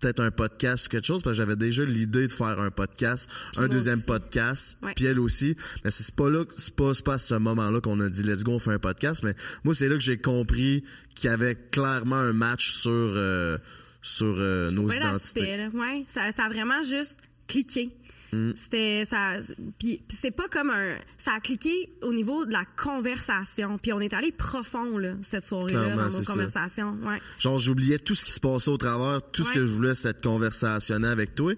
peut-être 0.00 0.20
un 0.20 0.30
podcast 0.30 0.86
ou 0.86 0.88
quelque 0.90 1.06
chose, 1.06 1.22
parce 1.22 1.32
que 1.36 1.42
j'avais 1.42 1.56
déjà 1.56 1.84
l'idée 1.84 2.26
de 2.26 2.32
faire 2.32 2.58
un 2.60 2.70
podcast, 2.70 3.28
un 3.56 3.68
deuxième 3.68 3.98
aussi. 3.98 4.06
podcast, 4.06 4.78
Ouais. 4.82 4.92
puis 4.94 5.06
elle 5.06 5.18
aussi. 5.20 5.56
Mais 5.84 5.90
c'est 5.90 6.14
pas 6.14 6.30
là, 6.30 6.44
c'est 6.56 6.74
pas, 6.74 6.94
c'est 6.94 7.04
pas 7.04 7.14
à 7.14 7.18
ce 7.18 7.34
moment-là 7.34 7.80
qu'on 7.80 7.98
a 8.00 8.08
dit 8.08 8.22
let's 8.22 8.44
go, 8.44 8.52
on 8.52 8.58
fait 8.58 8.72
un 8.72 8.78
podcast. 8.78 9.22
Mais 9.22 9.34
moi, 9.64 9.74
c'est 9.74 9.88
là 9.88 9.94
que 9.96 10.02
j'ai 10.02 10.18
compris 10.18 10.84
qu'il 11.14 11.30
y 11.30 11.32
avait 11.32 11.56
clairement 11.70 12.16
un 12.16 12.32
match 12.32 12.72
sur 12.72 12.90
euh, 12.92 13.58
sur 14.02 14.36
euh, 14.38 14.70
nos 14.70 14.88
identités. 14.90 15.56
là. 15.56 15.68
Ouais, 15.74 16.04
ça, 16.08 16.30
ça 16.32 16.44
a 16.44 16.48
vraiment 16.48 16.82
juste 16.82 17.20
cliqué. 17.48 17.90
Mm. 18.32 18.50
C'était 18.56 19.04
ça 19.04 19.38
puis, 19.78 20.02
c'est 20.08 20.30
pas 20.30 20.48
comme 20.48 20.70
un 20.70 20.96
ça 21.16 21.32
a 21.36 21.40
cliqué 21.40 21.92
au 22.02 22.12
niveau 22.12 22.44
de 22.44 22.52
la 22.52 22.64
conversation 22.76 23.78
puis 23.78 23.92
on 23.92 24.00
est 24.00 24.12
allé 24.12 24.32
profond 24.32 24.98
là 24.98 25.14
cette 25.22 25.44
soirée 25.44 25.72
là 25.72 25.84
Clairement, 25.84 26.10
dans 26.10 26.18
nos 26.18 26.24
conversations 26.24 26.98
ouais 27.04 27.18
Genre, 27.38 27.58
j'oubliais 27.58 27.98
tout 27.98 28.14
ce 28.14 28.24
qui 28.24 28.32
se 28.32 28.40
passait 28.40 28.70
au 28.70 28.76
travers, 28.76 29.22
tout 29.30 29.44
ce 29.44 29.52
que 29.52 29.64
je 29.64 29.72
voulais, 29.72 29.94
cette 29.94 30.22
conversationnelle 30.22 31.10
avec 31.10 31.34
toi. 31.34 31.54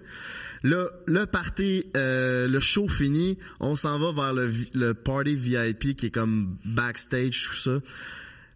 Là, 0.63 0.89
le 1.07 1.25
party, 1.25 1.85
euh, 1.97 2.47
le 2.47 2.59
show 2.59 2.87
fini, 2.87 3.37
on 3.59 3.75
s'en 3.75 3.97
va 3.99 4.11
vers 4.11 4.33
le, 4.33 4.51
le 4.73 4.93
party 4.93 5.35
VIP 5.35 5.95
qui 5.95 6.07
est 6.07 6.11
comme 6.11 6.57
backstage, 6.65 7.49
tout 7.49 7.55
ça. 7.55 7.79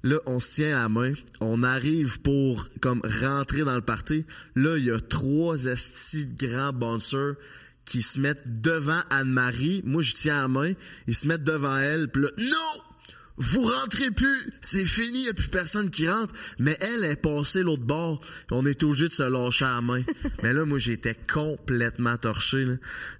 Là, 0.03 0.19
on 0.27 0.39
se 0.39 0.55
tient 0.55 0.77
la 0.77 0.87
main, 0.87 1.13
on 1.41 1.63
arrive 1.63 2.21
pour 2.21 2.67
comme 2.79 3.01
rentrer 3.21 3.61
dans 3.61 3.73
le 3.73 3.81
party. 3.81 4.23
Là, 4.55 4.77
il 4.77 4.85
y 4.85 4.91
a 4.91 4.99
trois 4.99 5.65
estis 5.65 6.27
grands 6.27 6.73
bouncers 6.73 7.33
qui 7.85 8.01
se 8.01 8.19
mettent 8.19 8.61
devant 8.61 9.01
Anne-Marie. 9.09 9.81
Moi, 9.85 10.01
je 10.01 10.13
tiens 10.13 10.41
la 10.41 10.47
main. 10.47 10.73
Ils 11.07 11.15
se 11.15 11.27
mettent 11.27 11.43
devant 11.43 11.77
elle. 11.77 12.09
Puis 12.09 12.23
non! 12.37 12.81
Vous 13.37 13.63
rentrez 13.63 14.11
plus! 14.11 14.53
C'est 14.61 14.85
fini, 14.85 15.19
il 15.19 15.23
n'y 15.23 15.29
a 15.29 15.33
plus 15.33 15.49
personne 15.49 15.89
qui 15.89 16.07
rentre. 16.09 16.33
Mais 16.57 16.77
elle 16.79 17.03
est 17.03 17.17
passée 17.21 17.63
l'autre 17.63 17.83
bord. 17.83 18.21
On 18.49 18.65
est 18.65 18.81
obligé 18.83 19.07
de 19.09 19.13
se 19.13 19.23
lâcher 19.23 19.65
la 19.65 19.81
main. 19.81 20.01
Mais 20.43 20.53
là, 20.53 20.63
moi, 20.65 20.79
j'étais 20.79 21.15
complètement 21.31 22.15
torché. 22.17 22.65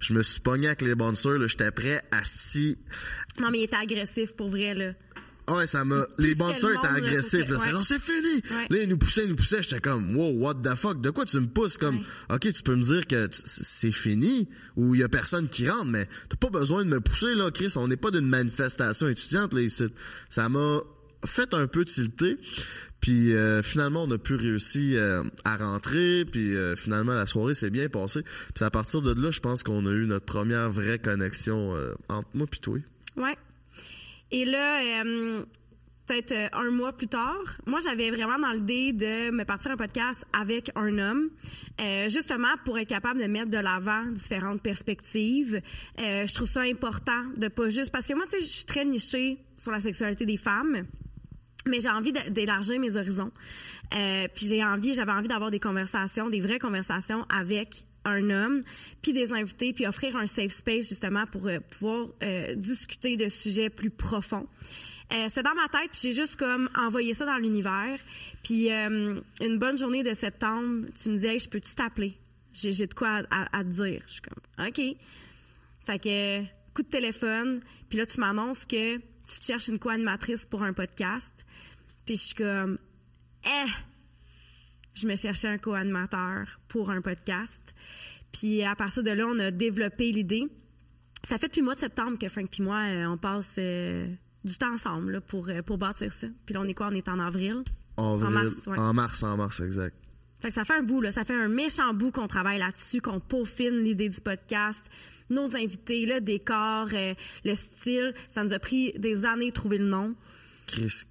Je 0.00 0.14
me 0.14 0.22
suis 0.22 0.40
pogné 0.40 0.68
avec 0.68 0.82
les 0.82 0.94
bouncers. 0.94 1.38
là. 1.38 1.46
J'étais 1.46 1.70
prêt 1.70 2.02
à 2.10 2.22
sti- 2.22 2.78
non 3.38 3.50
mais 3.50 3.58
il 3.58 3.64
était 3.64 3.76
agressif 3.76 4.32
pour 4.34 4.48
vrai 4.48 4.72
là 4.74 4.92
ah 5.48 5.54
ouais, 5.54 5.66
ça 5.66 5.84
m'a. 5.84 6.06
Les 6.18 6.34
le 6.34 6.34
étaient 6.34 6.86
agressifs. 6.86 7.48
Là, 7.48 7.58
c'est 7.58 7.66
ouais. 7.66 7.70
genre, 7.70 7.84
c'est 7.84 8.00
fini. 8.00 8.42
Ouais. 8.50 8.66
Là, 8.68 8.82
ils 8.82 8.88
nous 8.88 8.98
poussaient, 8.98 9.24
ils 9.24 9.30
nous 9.30 9.36
poussaient. 9.36 9.62
J'étais 9.62 9.80
comme, 9.80 10.16
wow, 10.16 10.30
what 10.32 10.54
the 10.54 10.74
fuck? 10.74 11.00
De 11.00 11.10
quoi 11.10 11.24
tu 11.24 11.38
me 11.38 11.46
pousses? 11.46 11.78
Comme, 11.78 12.00
ok, 12.30 12.52
tu 12.52 12.62
peux 12.62 12.74
me 12.74 12.82
dire 12.82 13.06
que 13.06 13.28
c'est 13.32 13.92
fini 13.92 14.48
ou 14.76 14.94
il 14.94 15.00
y 15.00 15.04
a 15.04 15.08
personne 15.08 15.48
qui 15.48 15.68
rentre, 15.68 15.86
mais 15.86 16.08
t'as 16.28 16.36
pas 16.36 16.50
besoin 16.50 16.84
de 16.84 16.90
me 16.90 17.00
pousser, 17.00 17.34
là, 17.34 17.50
Chris. 17.50 17.72
On 17.76 17.86
n'est 17.86 17.96
pas 17.96 18.10
d'une 18.10 18.26
manifestation 18.28 19.08
étudiante, 19.08 19.54
là, 19.54 19.60
ici. 19.60 19.84
Ça 20.30 20.48
m'a 20.48 20.80
fait 21.24 21.54
un 21.54 21.66
peu 21.66 21.84
tilter. 21.84 22.38
Puis 23.00 23.34
euh, 23.34 23.62
finalement, 23.62 24.04
on 24.04 24.10
a 24.10 24.18
pu 24.18 24.34
réussir 24.34 25.00
euh, 25.00 25.22
à 25.44 25.56
rentrer. 25.56 26.24
Puis 26.24 26.56
euh, 26.56 26.74
finalement, 26.76 27.14
la 27.14 27.26
soirée 27.26 27.54
s'est 27.54 27.70
bien 27.70 27.88
passée. 27.88 28.22
Puis 28.54 28.64
à 28.64 28.70
partir 28.70 29.02
de 29.02 29.20
là, 29.20 29.30
je 29.30 29.40
pense 29.40 29.62
qu'on 29.62 29.86
a 29.86 29.90
eu 29.90 30.06
notre 30.06 30.26
première 30.26 30.70
vraie 30.70 30.98
connexion 30.98 31.74
euh, 31.74 31.94
entre 32.08 32.28
moi 32.34 32.46
et 32.52 32.56
toi. 32.56 32.78
Ouais. 33.16 33.36
Et 34.30 34.44
là, 34.44 35.02
euh, 35.02 35.44
peut-être 36.06 36.32
euh, 36.32 36.48
un 36.52 36.70
mois 36.70 36.92
plus 36.92 37.08
tard, 37.08 37.58
moi, 37.66 37.78
j'avais 37.82 38.10
vraiment 38.10 38.38
dans 38.38 38.52
l'idée 38.52 38.92
de 38.92 39.30
me 39.30 39.44
partir 39.44 39.70
un 39.70 39.76
podcast 39.76 40.24
avec 40.32 40.70
un 40.74 40.98
homme, 40.98 41.30
euh, 41.80 42.08
justement 42.08 42.54
pour 42.64 42.78
être 42.78 42.88
capable 42.88 43.20
de 43.20 43.26
mettre 43.26 43.50
de 43.50 43.58
l'avant 43.58 44.04
différentes 44.06 44.62
perspectives. 44.62 45.60
Euh, 45.98 46.26
je 46.26 46.34
trouve 46.34 46.48
ça 46.48 46.62
important 46.62 47.24
de 47.36 47.48
pas 47.48 47.68
juste... 47.68 47.92
Parce 47.92 48.06
que 48.06 48.14
moi, 48.14 48.24
tu 48.24 48.32
sais, 48.32 48.40
je 48.40 48.46
suis 48.46 48.64
très 48.64 48.84
nichée 48.84 49.38
sur 49.56 49.70
la 49.70 49.80
sexualité 49.80 50.26
des 50.26 50.36
femmes 50.36 50.86
mais 51.68 51.80
j'ai 51.80 51.90
envie 51.90 52.12
d'élargir 52.12 52.78
mes 52.78 52.96
horizons. 52.96 53.32
Euh, 53.94 54.28
puis 54.32 54.46
j'ai 54.46 54.64
envie, 54.64 54.94
j'avais 54.94 55.12
envie 55.12 55.28
d'avoir 55.28 55.50
des 55.50 55.60
conversations, 55.60 56.28
des 56.28 56.40
vraies 56.40 56.60
conversations 56.60 57.26
avec 57.28 57.85
un 58.06 58.30
homme, 58.30 58.62
puis 59.02 59.12
des 59.12 59.32
invités, 59.32 59.72
puis 59.72 59.86
offrir 59.86 60.16
un 60.16 60.26
safe 60.26 60.52
space 60.52 60.88
justement 60.88 61.26
pour 61.26 61.46
euh, 61.46 61.58
pouvoir 61.60 62.08
euh, 62.22 62.54
discuter 62.54 63.16
de 63.16 63.28
sujets 63.28 63.68
plus 63.68 63.90
profonds. 63.90 64.46
Euh, 65.12 65.26
c'est 65.28 65.42
dans 65.42 65.54
ma 65.54 65.68
tête, 65.68 65.90
puis 65.92 66.00
j'ai 66.02 66.12
juste 66.12 66.36
comme 66.36 66.68
envoyé 66.76 67.14
ça 67.14 67.26
dans 67.26 67.36
l'univers. 67.36 67.98
Puis 68.42 68.70
une 68.70 69.58
bonne 69.58 69.78
journée 69.78 70.02
de 70.02 70.14
septembre, 70.14 70.86
tu 71.00 71.10
me 71.10 71.16
dis, 71.16 71.26
hey, 71.26 71.38
je 71.38 71.48
peux-tu 71.48 71.74
t'appeler? 71.74 72.18
J'ai 72.52 72.86
de 72.86 72.94
quoi 72.94 73.22
à, 73.30 73.62
te 73.62 73.68
dire. 73.68 74.02
Je 74.06 74.12
suis 74.14 74.22
comme, 74.22 74.66
OK. 74.66 74.80
Fait 75.86 75.98
que, 76.00 76.42
coup 76.74 76.82
de 76.82 76.88
téléphone, 76.88 77.60
puis 77.88 77.98
là, 77.98 78.06
tu 78.06 78.18
m'annonces 78.18 78.64
que 78.64 78.96
tu 78.96 79.42
cherches 79.42 79.68
une 79.68 79.78
co-animatrice 79.78 80.44
pour 80.44 80.64
un 80.64 80.72
podcast. 80.72 81.32
Puis 82.04 82.16
je 82.16 82.22
suis 82.22 82.34
comme, 82.34 82.78
eh! 83.44 83.70
Je 84.96 85.06
me 85.06 85.14
cherchais 85.14 85.48
un 85.48 85.58
co-animateur 85.58 86.58
pour 86.68 86.90
un 86.90 87.02
podcast. 87.02 87.74
Puis 88.32 88.62
à 88.62 88.74
partir 88.74 89.02
de 89.02 89.10
là, 89.10 89.26
on 89.26 89.38
a 89.38 89.50
développé 89.50 90.10
l'idée. 90.10 90.48
Ça 91.22 91.36
fait 91.36 91.48
depuis 91.48 91.60
le 91.60 91.66
mois 91.66 91.74
de 91.74 91.80
septembre 91.80 92.18
que 92.18 92.28
Frank 92.28 92.48
et 92.58 92.62
moi, 92.62 92.82
euh, 92.86 93.06
on 93.06 93.18
passe 93.18 93.56
euh, 93.58 94.06
du 94.44 94.56
temps 94.56 94.72
ensemble 94.72 95.12
là, 95.12 95.20
pour, 95.20 95.50
euh, 95.50 95.60
pour 95.60 95.76
bâtir 95.76 96.12
ça. 96.12 96.28
Puis 96.46 96.54
là, 96.54 96.62
on 96.62 96.64
est 96.64 96.72
quoi? 96.74 96.88
On 96.90 96.94
est 96.94 97.08
en 97.08 97.18
avril. 97.18 97.62
En, 97.98 98.16
mars, 98.16 98.66
ouais. 98.66 98.78
en 98.78 98.94
mars, 98.94 99.22
en 99.22 99.36
mars, 99.36 99.60
exact. 99.60 99.96
Fait 100.38 100.48
que 100.48 100.54
ça 100.54 100.64
fait 100.64 100.74
un 100.74 100.82
bout, 100.82 101.00
là. 101.00 101.12
Ça 101.12 101.24
fait 101.24 101.34
un 101.34 101.48
méchant 101.48 101.92
bout 101.92 102.10
qu'on 102.10 102.26
travaille 102.26 102.58
là-dessus, 102.58 103.00
qu'on 103.00 103.20
peaufine 103.20 103.82
l'idée 103.82 104.08
du 104.08 104.20
podcast, 104.20 104.84
nos 105.28 105.56
invités, 105.56 106.06
le 106.06 106.20
décor, 106.20 106.88
le 107.44 107.54
style. 107.54 108.14
Ça 108.28 108.44
nous 108.44 108.52
a 108.52 108.58
pris 108.58 108.92
des 108.98 109.24
années 109.26 109.48
de 109.48 109.54
trouver 109.54 109.78
le 109.78 109.86
nom. 109.86 110.14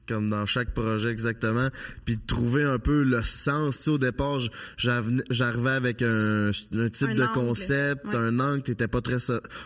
Comme 0.08 0.30
dans 0.30 0.46
chaque 0.46 0.74
projet 0.74 1.10
exactement, 1.10 1.70
puis 2.04 2.18
de 2.18 2.22
trouver 2.28 2.64
un 2.64 2.78
peu 2.78 3.04
le 3.04 3.24
sens. 3.24 3.78
Tu 3.78 3.84
sais, 3.84 3.90
au 3.92 3.98
départ, 3.98 4.40
j'arrivais 4.78 5.70
avec 5.72 6.02
un, 6.02 6.50
un 6.74 6.90
type 6.90 7.10
Un 7.10 7.16
de 7.16 7.24
angle. 7.24 7.32
concept, 7.34 8.06
Ouais. 8.06 8.16
un 8.16 8.40
angle, 8.40 8.64
t'étais 8.64 8.88
pas 8.88 9.02
très, 9.02 9.18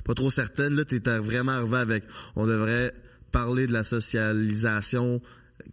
pas 0.06 0.14
trop 0.14 0.30
certaine. 0.30 0.76
Là, 0.76 0.86
t'étais 0.86 1.18
vraiment 1.18 1.54
arrivé 1.54 1.78
avec, 1.78 2.04
on 2.36 2.46
devrait 2.46 2.94
parler 3.32 3.68
de 3.68 3.74
la 3.74 3.84
socialisation 3.84 5.22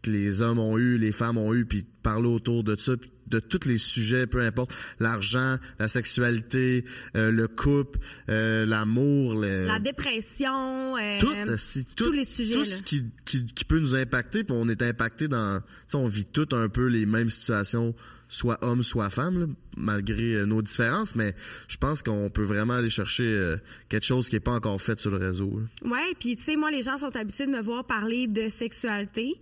que 0.03 0.11
les 0.11 0.43
hommes 0.43 0.59
ont 0.59 0.79
eu, 0.79 0.99
les 0.99 1.13
femmes 1.13 1.39
ont 1.39 1.53
eu, 1.55 1.65
puis 1.67 1.85
parler 2.03 2.29
autour 2.29 2.63
de 2.65 2.77
ça, 2.79 2.97
puis 2.97 3.11
de 3.27 3.41
tous 3.41 3.67
les 3.67 3.79
sujets, 3.79 4.29
peu 4.29 4.41
importe, 4.41 4.71
l'argent, 5.01 5.57
la 5.81 5.89
sexualité, 5.89 6.85
euh, 7.17 7.33
le 7.33 7.49
couple, 7.49 7.99
euh, 8.29 8.65
l'amour, 8.67 9.35
le- 9.41 9.65
La 9.67 9.81
dépression, 9.81 10.97
euh, 10.97 11.19
tout, 11.19 11.35
si- 11.57 11.85
tout- 11.85 12.05
tous 12.07 12.13
les 12.13 12.25
sujets, 12.25 12.55
tout 12.55 12.61
là. 12.61 12.67
ce 12.67 12.83
qui, 12.83 13.05
qui, 13.25 13.47
qui 13.47 13.65
peut 13.65 13.79
nous 13.81 13.95
impacter, 13.97 14.45
puis 14.45 14.55
on 14.57 14.69
est 14.69 14.81
impacté 14.83 15.27
dans, 15.29 15.61
on 15.95 16.07
vit 16.07 16.25
tout 16.25 16.49
un 16.53 16.69
peu 16.69 16.87
les 16.87 17.05
mêmes 17.07 17.29
situations, 17.29 17.95
soit 18.29 18.59
homme, 18.65 18.83
soit 18.85 19.11
femme, 19.11 19.41
là, 19.41 19.47
malgré 19.77 20.47
nos 20.47 20.63
différences, 20.63 21.17
mais 21.17 21.35
je 21.69 21.77
pense 21.79 22.03
qu'on 22.03 22.31
peut 22.31 22.43
vraiment 22.45 22.75
aller 22.75 22.91
chercher 22.91 23.57
quelque 23.89 24.05
chose 24.07 24.29
qui 24.29 24.37
n'est 24.37 24.41
pas 24.41 24.53
encore 24.53 24.81
fait 24.81 24.99
sur 25.01 25.11
le 25.11 25.17
réseau. 25.17 25.61
là. 25.83 25.91
Ouais, 25.91 26.15
puis 26.19 26.37
tu 26.37 26.43
sais, 26.45 26.57
moi, 26.57 26.71
les 26.71 26.83
gens 26.83 26.99
sont 26.99 27.15
habitués 27.17 27.47
de 27.47 27.53
me 27.53 27.61
voir 27.63 27.87
parler 27.87 28.27
de 28.29 28.49
sexualité. 28.49 29.35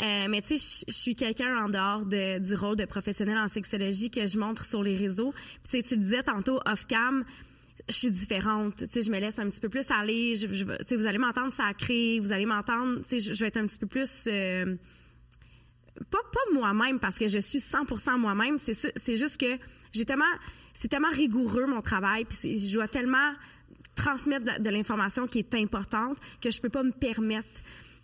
Euh, 0.00 0.26
mais 0.28 0.40
tu 0.40 0.56
sais, 0.56 0.84
je- 0.88 0.92
suis 0.94 1.14
quelqu'un 1.14 1.64
en 1.64 1.68
dehors 1.68 2.06
de- 2.06 2.38
du 2.38 2.54
rôle 2.54 2.76
de 2.76 2.84
professionnel 2.86 3.36
en 3.36 3.48
sexologie 3.48 4.10
que 4.10 4.26
je 4.26 4.38
montre 4.38 4.64
sur 4.64 4.82
les 4.82 4.94
réseaux. 4.94 5.32
Puis 5.32 5.62
tu 5.64 5.70
sais, 5.70 5.82
tu 5.82 5.96
disais 5.98 6.22
tantôt 6.22 6.58
off-cam, 6.64 7.24
je 7.88 7.94
suis 7.94 8.10
différente. 8.10 8.76
Tu 8.76 8.86
sais, 8.90 9.02
je 9.02 9.10
me 9.10 9.18
laisse 9.18 9.38
un 9.38 9.50
petit 9.50 9.60
peu 9.60 9.68
plus 9.68 9.90
aller. 9.90 10.34
Tu 10.38 10.64
sais, 10.86 10.96
vous 10.96 11.06
allez 11.06 11.18
m'entendre 11.18 11.52
sacré, 11.52 12.18
vous 12.20 12.32
allez 12.32 12.46
m'entendre. 12.46 13.00
Tu 13.08 13.18
sais, 13.20 13.34
je, 13.34 13.40
vais 13.40 13.48
être 13.48 13.58
un 13.58 13.66
petit 13.66 13.78
peu 13.78 13.86
plus. 13.86 14.10
euh, 14.26 14.76
pas, 16.10 16.18
moi-même 16.54 16.98
parce 16.98 17.18
que 17.18 17.28
je 17.28 17.38
suis 17.38 17.58
100% 17.60 18.16
moi-même. 18.18 18.56
C'est 18.58 19.16
juste 19.16 19.38
que 19.38 19.58
c'est 19.92 20.88
tellement 20.88 21.10
rigoureux 21.12 21.66
mon 21.66 21.82
travail, 21.82 22.24
puis 22.24 22.58
je 22.58 22.74
dois 22.74 22.88
tellement 22.88 23.34
transmettre 23.96 24.46
de, 24.56 24.62
de 24.62 24.70
l'information 24.70 25.26
qui 25.26 25.40
est 25.40 25.54
importante 25.56 26.16
que 26.40 26.50
je 26.50 26.60
peux 26.60 26.70
pas 26.70 26.82
me 26.82 26.92
permettre 26.92 27.48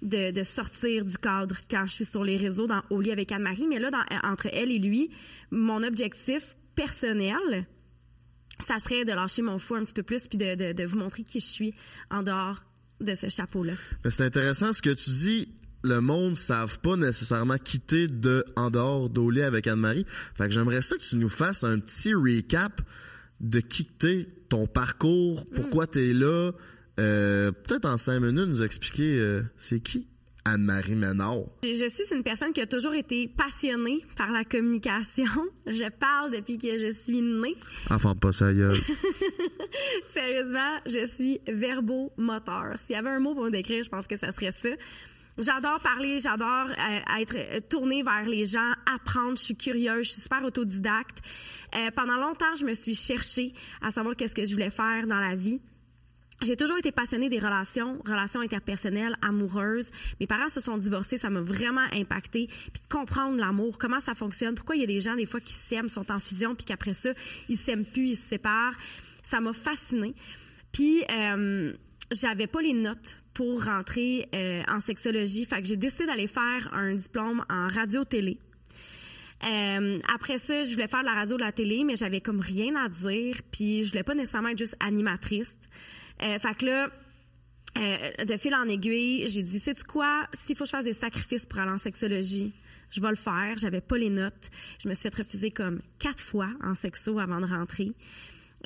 de, 0.02 0.30
de 0.30 0.42
sortir 0.44 1.04
du 1.04 1.16
cadre 1.16 1.56
quand 1.70 1.87
je 1.87 1.92
suis 1.92 2.04
sur 2.04 2.22
les 2.24 2.37
réseaux 2.37 2.66
dans 2.66 2.82
au 2.90 3.00
lit 3.00 3.12
avec 3.12 3.32
Anne-Marie. 3.32 3.66
Mais 3.66 3.78
là, 3.78 3.90
dans- 3.90 4.04
entre 4.30 4.48
elle 4.52 4.70
et 4.70 4.78
lui, 4.78 5.11
mon 5.50 5.82
objectif 5.82 6.56
personnel, 6.74 7.66
ça 8.66 8.78
serait 8.78 9.04
de 9.04 9.12
lâcher 9.12 9.42
mon 9.42 9.59
fou 9.59 9.74
un 9.74 9.85
petit 9.85 9.94
peu 9.94 10.02
plus 10.02 10.28
puis 10.28 10.38
de, 10.38 10.54
de, 10.54 10.72
de 10.72 10.85
vous 10.85 10.98
montrer 10.98 11.22
qui 11.24 11.40
je 11.40 11.46
suis 11.46 11.74
en 12.11 12.22
dehors 12.22 12.62
de 13.00 13.14
ce 13.14 13.28
chapeau-là. 13.28 13.74
Mais 14.04 14.11
c'est 14.11 14.24
intéressant 14.24 14.72
ce 14.72 14.80
que 14.82 14.90
tu 14.90 15.11
dis. 15.11 15.48
Le 15.85 16.00
monde 16.00 16.30
ne 16.30 16.35
savent 16.37 16.80
pas 16.80 16.96
nécessairement 16.96 17.59
quitter 17.59 18.09
de 18.09 18.44
en 18.56 18.70
dehors 18.70 19.09
d'Olé 19.11 19.42
avec 19.42 19.66
Anne-Marie. 19.66 20.04
Fait 20.35 20.44
que 20.46 20.50
j'aimerais 20.50 20.82
ça 20.82 20.96
que 20.96 21.02
tu 21.02 21.16
nous 21.16 21.28
fasses 21.28 21.64
un 21.64 21.78
petit 21.78 22.12
recap 22.14 22.80
de 23.40 23.61
qui 23.61 23.85
que 23.85 23.92
t'es, 23.98 24.26
ton 24.48 24.66
parcours, 24.66 25.46
pourquoi 25.54 25.87
tu 25.87 25.98
es 26.11 26.12
là? 26.14 26.52
Euh, 26.98 27.52
Peut-être 27.52 27.87
en 27.87 27.98
cinq 27.98 28.20
minutes 28.20 28.48
nous 28.48 28.62
expliquer 28.62 29.18
euh, 29.18 29.42
c'est 29.59 29.80
qui 29.80 30.09
Anne-Marie 30.46 30.94
Ménard? 30.94 31.44
Je, 31.64 31.88
suis 31.88 32.14
une 32.14 32.22
personne 32.22 32.52
qui 32.52 32.61
a 32.61 32.66
toujours 32.66 32.94
été 32.94 33.28
passionnée 33.28 34.04
par 34.16 34.30
la 34.30 34.44
communication. 34.44 35.24
Je 35.66 35.90
parle 35.90 36.30
depuis 36.30 36.56
que 36.56 36.78
je 36.78 36.92
suis 36.92 37.20
née. 37.20 37.56
Enfin, 37.90 38.14
pas 38.14 38.32
ça. 38.32 38.46
Sérieusement, 40.06 40.78
je 40.87 41.04
suis 41.06 41.40
verbomoteur. 41.48 42.78
S'il 42.78 42.94
y 42.94 42.98
avait 42.98 43.11
un 43.11 43.18
mot 43.18 43.35
pour 43.35 43.44
me 43.44 43.50
décrire, 43.50 43.82
je 43.82 43.88
pense 43.88 44.06
que 44.06 44.16
ça 44.16 44.30
serait 44.30 44.52
ça. 44.52 44.68
J'adore 45.38 45.80
parler, 45.80 46.18
j'adore 46.18 46.68
euh, 46.70 47.20
être 47.20 47.68
tournée 47.68 48.02
vers 48.02 48.24
les 48.24 48.46
gens, 48.46 48.72
apprendre. 48.87 49.37
Je 49.37 49.42
suis 49.42 49.56
curieuse, 49.56 50.06
je 50.06 50.12
suis 50.12 50.22
super 50.22 50.42
autodidacte. 50.44 51.18
Euh, 51.74 51.90
pendant 51.94 52.16
longtemps, 52.16 52.54
je 52.59 52.64
me 52.64 52.72
suis 52.72 52.94
cherchée 52.94 53.52
à 53.82 53.90
savoir 53.90 54.16
qu'est-ce 54.16 54.35
que 54.35 54.44
je 54.44 54.52
voulais 54.52 54.70
faire 54.70 55.06
dans 55.06 55.18
la 55.18 55.35
vie. 55.35 55.61
J'ai 56.42 56.57
toujours 56.57 56.77
été 56.77 56.92
passionnée 56.92 57.31
des 57.31 57.38
relations, 57.38 57.99
relations 58.05 58.40
interpersonnelles, 58.40 59.16
amoureuses. 59.22 59.90
Mes 60.20 60.27
parents 60.27 60.49
se 60.49 60.61
sont 60.61 60.77
divorcés, 60.77 61.16
ça 61.16 61.31
m'a 61.31 61.40
vraiment 61.40 61.87
impacté. 61.92 62.49
Puis 62.49 62.83
de 62.83 62.88
comprendre 62.88 63.37
l'amour, 63.37 63.79
comment 63.79 64.01
ça 64.01 64.14
fonctionne, 64.14 64.55
pourquoi 64.55 64.77
il 64.77 64.81
y 64.81 64.85
a 64.85 64.87
des 64.87 65.01
gens 65.01 65.14
des 65.14 65.25
fois 65.25 65.40
qui 65.40 65.55
s'aiment, 65.55 65.88
sont 65.88 66.12
en 66.12 66.18
fusion, 66.18 66.55
puis 66.55 66.66
qu'après 66.66 66.92
ça, 66.92 67.11
ils 67.49 67.57
s'aiment 67.57 67.87
plus, 67.87 68.11
ils 68.11 68.16
se 68.16 68.29
séparent. 68.29 68.77
Ça 69.22 69.40
m'a 69.40 69.55
fascinée. 69.55 70.14
Puis 70.72 71.05
euh, 71.11 71.72
j'avais 72.11 72.46
pas 72.46 72.61
les 72.61 72.75
notes 72.75 73.16
pour 73.33 73.64
rentrer 73.64 74.29
euh, 74.35 74.62
en 74.68 74.81
sexologie, 74.81 75.46
fait 75.46 75.62
que 75.62 75.68
j'ai 75.68 75.77
décidé 75.77 76.07
d'aller 76.07 76.27
faire 76.27 76.68
un 76.72 76.94
diplôme 76.94 77.44
en 77.49 77.68
radio-télé. 77.68 78.38
Euh, 79.44 79.99
après 80.14 80.38
ça, 80.38 80.62
je 80.62 80.72
voulais 80.72 80.88
faire 80.88 81.01
de 81.01 81.07
la 81.07 81.14
radio, 81.14 81.37
de 81.37 81.42
la 81.42 81.53
télé, 81.53 81.85
mais 81.85 81.96
j'avais 81.96 82.20
comme 82.20 82.40
rien 82.40 82.75
à 82.77 82.88
dire, 82.88 83.40
puis 83.51 83.85
je 83.85 83.90
voulais 83.90 84.03
pas 84.03 84.14
nécessairement 84.14 84.49
être 84.49 84.59
juste 84.59 84.77
animatrice. 84.81 85.57
Euh, 86.22 86.38
fait 86.38 86.55
que 86.57 86.66
là, 86.66 86.88
euh, 87.79 88.24
de 88.24 88.37
fil 88.37 88.55
en 88.55 88.64
aiguille, 88.68 89.29
j'ai 89.29 89.42
dit, 89.42 89.59
sais-tu 89.59 89.85
quoi, 89.85 90.26
s'il 90.33 90.57
faut 90.57 90.64
que 90.64 90.70
je 90.70 90.76
fasse 90.76 90.85
des 90.85 90.92
sacrifices 90.92 91.46
pour 91.46 91.59
aller 91.61 91.70
en 91.70 91.76
sexologie, 91.76 92.52
je 92.90 93.00
vais 93.00 93.11
le 93.11 93.16
faire. 93.16 93.55
J'avais 93.59 93.81
pas 93.81 93.98
les 93.98 94.11
notes. 94.11 94.50
Je 94.83 94.88
me 94.88 94.94
suis 94.94 95.11
fait 95.11 95.16
refuser 95.22 95.50
comme 95.50 95.81
quatre 95.98 96.20
fois 96.22 96.48
en 96.62 96.74
sexo 96.74 97.18
avant 97.18 97.40
de 97.40 97.46
rentrer. 97.46 97.92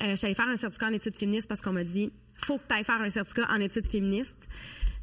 Euh, 0.01 0.15
J'allais 0.15 0.33
faire 0.33 0.47
un 0.47 0.55
certificat 0.55 0.87
en 0.87 0.93
études 0.93 1.15
féministes 1.15 1.47
parce 1.47 1.61
qu'on 1.61 1.73
m'a 1.73 1.83
dit, 1.83 2.11
faut 2.37 2.57
que 2.57 2.63
tu 2.67 2.73
ailles 2.75 2.83
faire 2.83 3.01
un 3.01 3.09
certificat 3.09 3.47
en 3.49 3.59
études 3.59 3.87
féministes. 3.87 4.47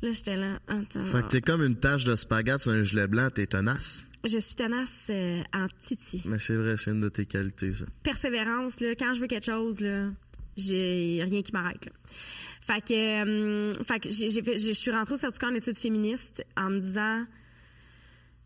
Là, 0.02 0.12
j'étais 0.12 0.36
là, 0.36 0.60
attends. 0.68 1.00
Fait 1.00 1.22
que 1.22 1.28
t'es 1.28 1.40
comme 1.40 1.62
une 1.64 1.76
tache 1.76 2.04
de 2.04 2.14
spaghetti 2.14 2.62
sur 2.62 2.72
un 2.72 2.82
gilet 2.84 3.08
blanc, 3.08 3.28
t'es 3.30 3.46
tenace. 3.46 4.06
Je 4.24 4.38
suis 4.38 4.54
tenace 4.54 5.06
euh, 5.10 5.42
en 5.52 5.66
titi. 5.80 6.22
Mais 6.24 6.38
c'est 6.38 6.56
vrai, 6.56 6.76
c'est 6.76 6.90
une 6.92 7.00
de 7.00 7.08
tes 7.08 7.26
qualités, 7.26 7.72
ça. 7.72 7.84
persévérance, 8.02 8.80
là, 8.80 8.94
quand 8.96 9.14
je 9.14 9.20
veux 9.20 9.26
quelque 9.26 9.46
chose, 9.46 9.80
là, 9.80 10.08
j'ai 10.58 11.22
rien 11.24 11.42
qui 11.42 11.52
m'arrête. 11.52 11.88
Fait 12.60 12.84
que, 12.84 12.92
euh, 12.92 13.72
fait 13.82 14.00
que 14.00 14.10
j'ai, 14.10 14.30
je 14.30 14.72
suis 14.72 14.90
rentrée 14.90 15.14
au 15.14 15.16
certificat 15.16 15.48
en 15.48 15.54
études 15.54 15.78
féministes 15.78 16.44
en 16.56 16.70
me 16.70 16.80
disant, 16.80 17.24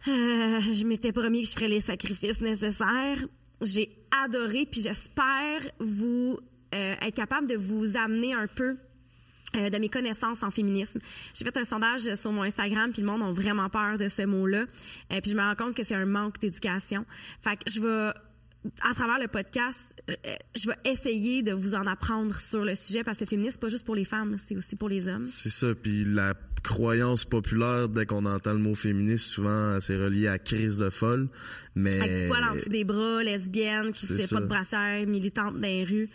euh, 0.09 0.61
je 0.61 0.85
m'étais 0.85 1.12
promis 1.12 1.42
que 1.42 1.48
je 1.48 1.53
ferais 1.55 1.68
les 1.68 1.81
sacrifices 1.81 2.40
nécessaires. 2.40 3.18
J'ai 3.61 3.90
adoré, 4.25 4.66
puis 4.66 4.81
j'espère 4.81 5.61
vous 5.79 6.38
euh, 6.75 6.94
être 7.01 7.14
capable 7.14 7.46
de 7.46 7.57
vous 7.57 7.96
amener 7.96 8.35
un 8.35 8.48
peu 8.48 8.77
euh, 9.57 9.70
de 9.70 9.79
mes 9.79 9.88
connaissances 9.88 10.42
en 10.42 10.51
féminisme. 10.51 10.98
J'ai 11.35 11.44
fait 11.44 11.57
un 11.57 11.64
sondage 11.64 12.14
sur 12.14 12.33
mon 12.33 12.42
Instagram, 12.42 12.90
puis 12.90 13.03
le 13.03 13.07
monde 13.07 13.22
a 13.22 13.31
vraiment 13.31 13.68
peur 13.68 13.96
de 13.98 14.09
ce 14.09 14.22
mot-là. 14.22 14.64
Puis 15.09 15.31
je 15.31 15.37
me 15.37 15.42
rends 15.42 15.55
compte 15.55 15.75
que 15.75 15.85
c'est 15.85 15.94
un 15.94 16.07
manque 16.07 16.40
d'éducation. 16.40 17.05
Fait 17.38 17.57
que 17.57 17.70
je 17.70 17.81
vais, 17.81 18.12
à 18.88 18.94
travers 18.94 19.18
le 19.18 19.29
podcast, 19.29 19.94
euh, 20.09 20.14
je 20.57 20.68
vais 20.68 20.77
essayer 20.85 21.42
de 21.42 21.53
vous 21.53 21.75
en 21.75 21.87
apprendre 21.87 22.35
sur 22.38 22.64
le 22.64 22.75
sujet, 22.75 23.03
parce 23.03 23.18
que 23.18 23.25
le 23.25 23.29
féminisme, 23.29 23.53
c'est 23.55 23.61
pas 23.61 23.68
juste 23.68 23.85
pour 23.85 23.96
les 23.96 24.05
femmes, 24.05 24.37
c'est 24.38 24.57
aussi 24.57 24.77
pour 24.77 24.88
les 24.88 25.09
hommes. 25.09 25.27
C'est 25.27 25.48
ça. 25.51 25.75
Puis 25.75 26.05
la 26.05 26.35
croyance 26.62 27.25
populaire, 27.25 27.88
dès 27.88 28.07
qu'on 28.07 28.25
entend 28.25 28.53
le 28.53 28.61
mot 28.61 28.75
féministe, 28.75 29.27
souvent, 29.27 29.81
c'est 29.81 29.96
relié 29.96 30.29
à 30.29 30.38
crise 30.38 30.79
de 30.79 30.90
folle. 30.90 31.29
Mais. 31.75 32.01
Avec 32.01 32.22
du 32.22 32.27
poil 32.29 32.44
en 32.44 32.55
dessous 32.55 32.68
des 32.68 32.85
bras, 32.85 33.22
lesbienne, 33.22 33.92
qui 33.92 34.07
C'est 34.07 34.16
sait 34.16 34.27
ça. 34.27 34.37
pas 34.37 34.42
de 34.42 34.46
brassière, 34.46 35.07
militante 35.07 35.55
dans 35.55 35.61
les 35.61 35.85
rues. 35.85 36.09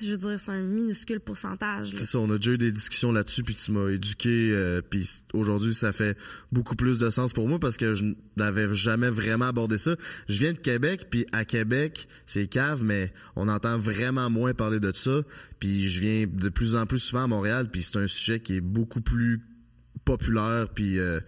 Je 0.00 0.12
veux 0.12 0.16
dire, 0.16 0.40
c'est 0.40 0.50
un 0.52 0.62
minuscule 0.62 1.20
pourcentage. 1.20 1.92
C'est 1.94 2.04
ça, 2.04 2.18
on 2.18 2.30
a 2.30 2.36
déjà 2.36 2.52
eu 2.52 2.58
des 2.58 2.72
discussions 2.72 3.12
là-dessus, 3.12 3.42
puis 3.42 3.54
tu 3.54 3.72
m'as 3.72 3.88
éduqué, 3.90 4.50
euh, 4.52 4.80
puis 4.80 5.08
aujourd'hui, 5.32 5.74
ça 5.74 5.92
fait 5.92 6.16
beaucoup 6.50 6.76
plus 6.76 6.98
de 6.98 7.10
sens 7.10 7.32
pour 7.32 7.48
moi 7.48 7.58
parce 7.58 7.76
que 7.76 7.94
je 7.94 8.04
n'avais 8.36 8.74
jamais 8.74 9.10
vraiment 9.10 9.46
abordé 9.46 9.78
ça. 9.78 9.96
Je 10.28 10.38
viens 10.38 10.52
de 10.52 10.58
Québec, 10.58 11.08
puis 11.10 11.26
à 11.32 11.44
Québec, 11.44 12.08
c'est 12.26 12.46
cave, 12.46 12.82
mais 12.84 13.12
on 13.36 13.48
entend 13.48 13.78
vraiment 13.78 14.30
moins 14.30 14.54
parler 14.54 14.80
de 14.80 14.92
ça. 14.94 15.22
Puis 15.58 15.88
je 15.90 16.00
viens 16.00 16.26
de 16.26 16.48
plus 16.48 16.74
en 16.74 16.86
plus 16.86 16.98
souvent 16.98 17.24
à 17.24 17.28
Montréal, 17.28 17.68
puis 17.70 17.82
c'est 17.82 17.98
un 17.98 18.06
sujet 18.06 18.40
qui 18.40 18.56
est 18.56 18.60
beaucoup 18.60 19.00
plus 19.00 19.40
populaire, 20.04 20.68
puis 20.74 20.98
euh, 20.98 21.20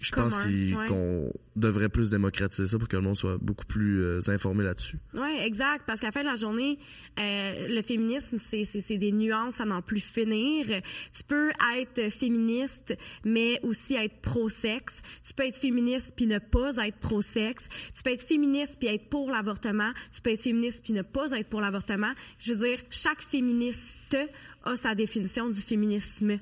je 0.00 0.12
pense 0.12 0.36
ouais. 0.36 0.86
qu'on 0.86 1.32
devrait 1.56 1.88
plus 1.88 2.10
démocratiser 2.10 2.68
ça 2.68 2.78
pour 2.78 2.86
que 2.86 2.96
le 2.96 3.02
monde 3.02 3.16
soit 3.16 3.36
beaucoup 3.38 3.64
plus 3.64 4.02
euh, 4.02 4.20
informé 4.28 4.62
là-dessus. 4.62 4.98
Oui, 5.14 5.36
exact. 5.40 5.84
Parce 5.86 6.00
qu'à 6.00 6.06
la 6.06 6.12
fin 6.12 6.22
de 6.22 6.28
la 6.28 6.36
journée, 6.36 6.78
euh, 7.18 7.66
le 7.68 7.82
féminisme, 7.82 8.38
c'est 8.38 8.98
des 8.98 9.12
nuances 9.12 9.60
à 9.60 9.64
n'en 9.64 9.82
plus 9.82 10.00
finir. 10.00 10.66
Tu 11.12 11.24
peux 11.24 11.50
être 11.76 12.12
féministe, 12.12 12.96
mais 13.24 13.58
aussi 13.62 13.96
être 13.96 14.20
pro-sexe. 14.20 15.02
Tu 15.26 15.34
peux 15.34 15.46
être 15.46 15.56
féministe 15.56 16.14
puis 16.16 16.26
ne 16.26 16.38
pas 16.38 16.76
être 16.86 16.98
pro-sexe. 16.98 17.68
Tu 17.94 18.02
peux 18.02 18.10
être 18.10 18.22
féministe 18.22 18.78
puis 18.78 18.88
être 18.88 19.08
pour 19.08 19.30
l'avortement. 19.30 19.92
Tu 20.14 20.20
peux 20.20 20.30
être 20.30 20.42
féministe 20.42 20.84
puis 20.84 20.92
ne 20.92 21.02
pas 21.02 21.32
être 21.32 21.48
pour 21.48 21.60
l'avortement. 21.60 22.12
Je 22.38 22.52
veux 22.52 22.68
dire, 22.68 22.78
chaque 22.90 23.20
féministe 23.20 24.16
a 24.62 24.76
sa 24.76 24.94
définition 24.94 25.48
du 25.48 25.60
féminisme. 25.60 26.38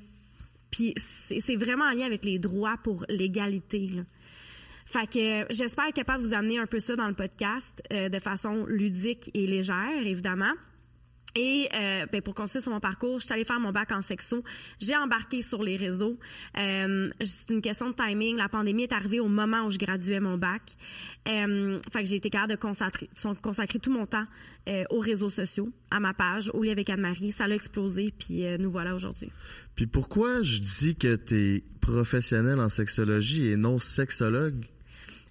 Puis 0.71 0.95
c'est, 0.97 1.57
vraiment 1.57 1.85
en 1.85 1.93
lien 1.93 2.07
avec 2.07 2.25
les 2.25 2.39
droits 2.39 2.77
pour 2.83 3.05
l'égalité. 3.09 3.91
Fait 4.85 5.07
que 5.07 5.53
j'espère 5.53 5.87
être 5.87 5.95
capable 5.95 6.23
de 6.23 6.29
vous 6.29 6.35
amener 6.35 6.59
un 6.59 6.67
peu 6.67 6.79
ça 6.79 6.95
dans 6.97 7.09
le 7.09 7.15
podcast 7.15 7.83
euh, 7.93 8.09
de 8.09 8.19
façon 8.19 8.67
ludique 8.67 9.31
et 9.35 9.47
légère, 9.47 10.07
évidemment. 10.07 10.53
Et 11.37 11.69
euh, 11.75 12.07
ben, 12.11 12.23
pour 12.23 12.35
continuer 12.35 12.63
sur 12.63 12.73
mon 12.73 12.81
parcours, 12.81 13.21
je 13.21 13.27
suis 13.27 13.33
allée 13.35 13.45
faire 13.45 13.61
mon 13.61 13.71
bac 13.71 13.93
en 13.93 14.01
sexo. 14.01 14.43
J'ai 14.81 14.97
embarqué 14.97 15.43
sur 15.43 15.63
les 15.63 15.77
réseaux. 15.77 16.19
Euh, 16.57 17.11
c'est 17.21 17.51
une 17.51 17.61
question 17.61 17.91
de 17.91 17.95
timing. 17.95 18.37
La 18.37 18.49
pandémie 18.49 18.85
est 18.85 18.93
arrivée 18.93 19.21
au 19.21 19.29
moment 19.29 19.67
où 19.67 19.71
je 19.71 19.79
graduais 19.79 20.19
mon 20.19 20.39
bac. 20.39 20.63
Euh, 21.29 21.79
fait 21.93 22.03
que 22.03 22.09
j'ai 22.09 22.17
été 22.17 22.31
capable 22.31 22.53
de 22.53 22.57
consacrer, 22.57 23.79
tout 23.79 23.93
mon 23.93 24.07
temps 24.07 24.25
euh, 24.69 24.85
aux 24.89 25.01
réseaux 25.01 25.29
sociaux, 25.29 25.69
à 25.91 26.01
ma 26.01 26.15
page, 26.15 26.51
au 26.55 26.63
lit 26.63 26.71
avec 26.71 26.89
Anne-Marie. 26.89 27.33
Ça 27.33 27.45
a 27.45 27.49
explosé, 27.51 28.15
puis 28.19 28.45
nous 28.59 28.71
voilà 28.71 28.95
aujourd'hui. 28.95 29.31
Puis 29.75 29.87
pourquoi 29.87 30.43
je 30.43 30.61
dis 30.61 30.97
que 30.97 31.17
tu 31.17 31.37
es 31.37 31.65
professionnel 31.83 32.61
en 32.61 32.71
sexologie 32.71 33.49
et 33.49 33.57
non 33.57 33.79
sexologue? 33.79 34.65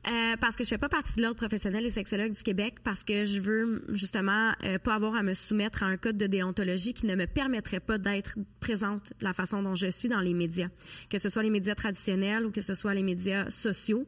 Euh, 0.08 0.36
parce 0.40 0.56
que 0.56 0.64
je 0.64 0.70
fais 0.70 0.78
pas 0.78 0.90
partie 0.90 1.16
de 1.16 1.24
l'ordre 1.24 1.38
professionnel 1.38 1.84
des 1.84 1.90
sexologues 1.90 2.34
du 2.34 2.44
Québec 2.44 2.76
parce 2.84 3.04
que 3.04 3.26
je 3.26 3.40
veux 3.40 3.84
justement 3.90 4.54
euh, 4.64 4.78
pas 4.78 4.94
avoir 4.94 5.16
à 5.16 5.24
me 5.24 5.34
soumettre 5.34 5.82
à 5.82 5.88
un 5.88 5.98
code 5.98 6.18
de 6.18 6.28
déontologie 6.28 6.94
qui 6.94 7.08
ne 7.08 7.16
me 7.16 7.26
permettrait 7.26 7.80
pas 7.80 7.98
d'être 7.98 8.36
présente 8.60 9.14
de 9.20 9.24
la 9.24 9.34
façon 9.34 9.64
dont 9.64 9.74
je 9.74 9.88
suis 9.88 10.08
dans 10.08 10.20
les 10.20 10.36
médias, 10.36 10.68
que 11.10 11.18
ce 11.18 11.28
soit 11.28 11.42
les 11.42 11.50
médias 11.50 11.74
traditionnels 11.74 12.46
ou 12.46 12.52
que 12.52 12.62
ce 12.62 12.76
soit 12.76 12.94
les 12.94 13.02
médias 13.02 13.50
sociaux, 13.50 14.08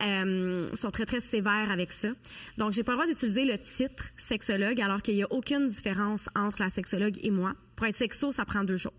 euh, 0.00 0.66
sont 0.74 0.90
très 0.90 1.06
très 1.06 1.20
sévères 1.20 1.70
avec 1.70 1.92
ça. 1.92 2.08
Donc 2.56 2.72
j'ai 2.72 2.82
pas 2.82 2.92
le 2.92 2.98
droit 2.98 3.08
d'utiliser 3.08 3.44
le 3.44 3.58
titre 3.58 4.08
sexologue 4.16 4.80
alors 4.80 5.02
qu'il 5.02 5.14
y 5.14 5.22
a 5.22 5.32
aucune 5.32 5.68
différence 5.68 6.28
entre 6.34 6.62
la 6.62 6.70
sexologue 6.70 7.16
et 7.22 7.30
moi. 7.30 7.54
Pour 7.76 7.86
être 7.86 7.96
sexo, 7.96 8.32
ça 8.32 8.44
prend 8.44 8.64
deux 8.64 8.76
choses. 8.76 8.92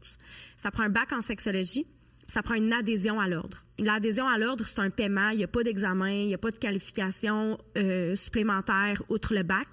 Ça 0.55 0.71
prend 0.71 0.83
un 0.83 0.89
bac 0.89 1.11
en 1.11 1.19
sexologie 1.19 1.85
ça 2.29 2.43
prend 2.43 2.53
une 2.53 2.71
adhésion 2.71 3.19
à 3.19 3.27
l'ordre. 3.27 3.65
L'adhésion 3.79 4.27
à 4.27 4.37
l'ordre, 4.37 4.63
c'est 4.63 4.79
un 4.79 4.91
paiement. 4.91 5.29
Il 5.29 5.37
n'y 5.37 5.43
a 5.43 5.47
pas 5.47 5.63
d'examen, 5.63 6.11
il 6.11 6.27
n'y 6.27 6.35
a 6.35 6.37
pas 6.37 6.51
de 6.51 6.57
qualification 6.57 7.57
euh, 7.75 8.13
supplémentaire 8.13 9.01
outre 9.09 9.33
le 9.33 9.41
bac. 9.41 9.67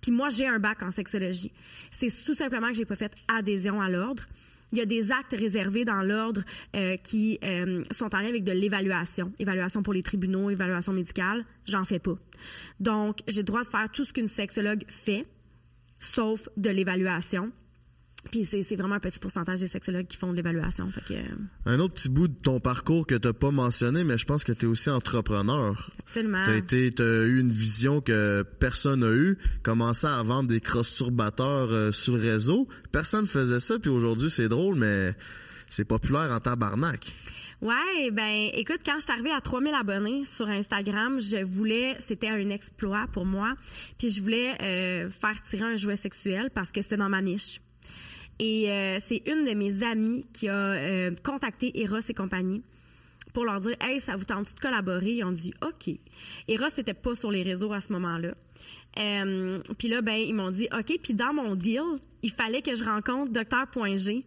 Puis 0.00 0.12
moi, 0.12 0.28
j'ai 0.28 0.46
un 0.46 0.60
bac 0.60 0.84
en 0.84 0.92
sexologie. 0.92 1.52
C'est 1.90 2.08
tout 2.24 2.34
simplement 2.34 2.68
que 2.68 2.74
j'ai 2.74 2.84
pas 2.84 2.94
fait 2.94 3.12
adhésion 3.26 3.80
à 3.80 3.90
l'ordre. 3.90 4.22
Il 4.70 4.78
y 4.78 4.82
a 4.82 4.86
des 4.86 5.10
actes 5.10 5.34
réservés 5.36 5.84
dans 5.84 6.02
l'ordre 6.02 6.42
euh, 6.76 6.96
qui 6.96 7.40
euh, 7.42 7.82
sont 7.90 8.14
en 8.14 8.20
lien 8.20 8.28
avec 8.28 8.44
de 8.44 8.52
l'évaluation. 8.52 9.32
Évaluation 9.40 9.82
pour 9.82 9.92
les 9.92 10.04
tribunaux, 10.04 10.48
évaluation 10.48 10.92
médicale. 10.92 11.44
J'en 11.64 11.84
fais 11.84 11.98
pas. 11.98 12.16
Donc, 12.78 13.18
j'ai 13.26 13.40
le 13.40 13.46
droit 13.46 13.64
de 13.64 13.68
faire 13.68 13.90
tout 13.90 14.04
ce 14.04 14.12
qu'une 14.12 14.28
sexologue 14.28 14.84
fait, 14.88 15.26
sauf 15.98 16.48
de 16.56 16.70
l'évaluation. 16.70 17.50
Puis 18.30 18.44
c'est 18.44 18.76
vraiment 18.76 18.96
un 18.96 19.00
petit 19.00 19.18
pourcentage 19.18 19.60
des 19.60 19.66
sexologues 19.66 20.06
qui 20.06 20.16
font 20.16 20.30
de 20.30 20.36
l'évaluation. 20.36 20.90
Que, 20.90 21.14
euh, 21.14 21.24
Un 21.64 21.78
autre 21.80 21.94
petit 21.94 22.08
bout 22.08 22.28
de 22.28 22.34
ton 22.34 22.60
parcours 22.60 23.06
que 23.06 23.14
tu 23.14 23.32
pas 23.32 23.50
mentionné, 23.50 24.04
mais 24.04 24.18
je 24.18 24.24
pense 24.24 24.44
que 24.44 24.52
tu 24.52 24.66
es 24.66 24.68
aussi 24.68 24.90
entrepreneur. 24.90 25.90
absolument. 25.98 26.44
Tu 26.68 26.86
as, 26.86 26.90
t'as 26.90 27.24
eu 27.24 27.40
une 27.40 27.50
vision 27.52 28.00
que 28.00 28.42
personne 28.58 29.00
n'a 29.00 29.10
eue, 29.10 29.38
commencer 29.62 30.06
à 30.06 30.22
vendre 30.22 30.48
des 30.48 30.60
cross-turbateurs 30.60 31.72
euh, 31.72 31.92
sur 31.92 32.16
le 32.16 32.22
réseau. 32.22 32.68
Personne 32.92 33.26
faisait 33.26 33.60
ça, 33.60 33.78
puis 33.78 33.90
aujourd'hui, 33.90 34.30
c'est 34.30 34.48
drôle, 34.48 34.76
mais 34.76 35.14
c'est 35.68 35.84
populaire 35.84 36.32
en 36.32 36.40
tabarnak. 36.40 37.12
Ouais, 37.62 38.10
ben 38.12 38.50
écoute, 38.52 38.80
quand 38.84 38.96
je 38.98 39.04
suis 39.04 39.12
arrivée 39.12 39.32
à 39.32 39.40
3000 39.40 39.74
abonnés 39.74 40.24
sur 40.26 40.46
Instagram, 40.46 41.18
je 41.18 41.42
voulais, 41.42 41.96
c'était 42.00 42.28
un 42.28 42.50
exploit 42.50 43.06
pour 43.12 43.24
moi, 43.24 43.54
puis 43.98 44.10
je 44.10 44.20
voulais 44.20 44.54
euh, 44.60 45.08
faire 45.08 45.40
tirer 45.42 45.64
un 45.64 45.76
jouet 45.76 45.96
sexuel 45.96 46.50
parce 46.54 46.70
que 46.70 46.82
c'était 46.82 46.98
dans 46.98 47.08
ma 47.08 47.22
niche. 47.22 47.60
Et 48.38 48.70
euh, 48.70 48.98
c'est 49.00 49.22
une 49.26 49.44
de 49.44 49.54
mes 49.54 49.82
amies 49.82 50.26
qui 50.32 50.48
a 50.48 50.54
euh, 50.54 51.10
contacté 51.22 51.80
Eros 51.80 51.98
et 51.98 52.14
compagnie 52.14 52.62
pour 53.32 53.44
leur 53.44 53.60
dire 53.60 53.76
Hey, 53.80 54.00
ça 54.00 54.16
vous 54.16 54.24
tente 54.24 54.54
de 54.54 54.60
collaborer? 54.60 55.14
Ils 55.14 55.24
ont 55.24 55.32
dit 55.32 55.54
OK. 55.62 55.94
Eros 56.48 56.66
n'était 56.76 56.94
pas 56.94 57.14
sur 57.14 57.30
les 57.30 57.42
réseaux 57.42 57.72
à 57.72 57.80
ce 57.80 57.92
moment-là. 57.94 58.34
Euh, 58.98 59.60
puis 59.78 59.88
là, 59.88 60.02
ben, 60.02 60.14
ils 60.16 60.34
m'ont 60.34 60.50
dit 60.50 60.68
OK. 60.72 60.98
Puis 61.02 61.14
dans 61.14 61.32
mon 61.32 61.54
deal, 61.54 61.82
il 62.22 62.30
fallait 62.30 62.62
que 62.62 62.74
je 62.74 62.84
rencontre 62.84 63.32
Docteur.g 63.32 64.24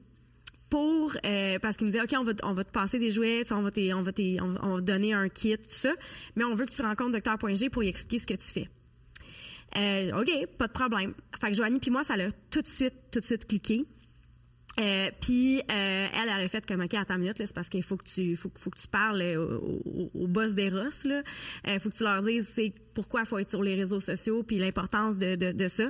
pour 0.70 1.18
parce 1.62 1.78
qu'il 1.78 1.88
me 1.88 1.92
disait 1.92 2.04
OK 2.04 2.14
on 2.16 2.24
va 2.24 2.34
on 2.44 2.54
va 2.54 2.64
te 2.64 2.70
passer 2.70 3.00
des 3.00 3.10
jouets 3.10 3.42
on 3.52 3.64
va 3.64 3.72
on 3.76 4.02
va 4.04 4.12
on 4.40 4.48
va, 4.52 4.60
on 4.62 4.76
va 4.76 4.82
donner 4.82 5.14
un 5.14 5.28
kit 5.28 5.58
tout 5.58 5.64
ça 5.68 5.94
mais 6.36 6.44
on 6.44 6.54
veut 6.54 6.66
que 6.66 6.72
tu 6.72 6.84
rencontres 6.84 7.10
docteur.g 7.10 7.72
pour 7.72 7.82
lui 7.82 7.90
expliquer 7.90 8.20
ce 8.20 8.28
que 8.28 8.36
tu 8.36 8.52
fais 8.52 8.70
OK 10.14 10.48
pas 10.60 10.68
de 10.68 10.72
problème 10.72 11.16
fait 11.42 11.48
que 11.50 11.58
Joanie 11.58 11.80
puis 11.80 11.90
moi 11.90 12.04
ça 12.04 12.18
l'a 12.18 12.32
tout 12.52 12.62
de 12.62 12.68
suite 12.68 12.94
tout 13.12 13.20
de 13.20 13.26
suite 13.26 13.48
cliqué 13.48 13.88
euh, 14.80 15.10
puis 15.22 15.60
euh, 15.60 15.64
elle, 15.70 16.30
elle 16.30 16.46
a 16.46 16.48
fait 16.48 16.66
comme 16.66 16.82
ok, 16.82 16.94
attends 16.94 17.16
une 17.16 17.22
minute, 17.22 17.38
c'est 17.38 17.54
parce 17.54 17.70
qu'il 17.70 17.84
faut 17.84 17.98
que 17.98 18.06
tu, 18.06 18.36
faut, 18.36 18.52
faut 18.58 18.70
que 18.70 18.80
tu 18.80 18.88
parles 18.88 19.22
au, 19.38 19.82
au, 19.86 20.12
au 20.14 20.28
boss 20.28 20.54
des 20.54 20.70
Ross, 20.70 21.04
là. 21.04 21.22
Euh, 21.68 21.80
faut 21.80 21.90
que 21.90 21.96
tu 21.96 22.04
leur 22.04 22.22
dises 22.22 22.50
c'est 22.54 22.74
pourquoi 22.94 23.22
il 23.22 23.26
faut 23.26 23.38
être 23.38 23.50
sur 23.50 23.64
les 23.64 23.76
réseaux 23.76 24.00
sociaux, 24.00 24.44
puis 24.44 24.58
l'importance 24.58 25.18
de, 25.18 25.36
de, 25.36 25.52
de, 25.52 25.68
ça. 25.68 25.86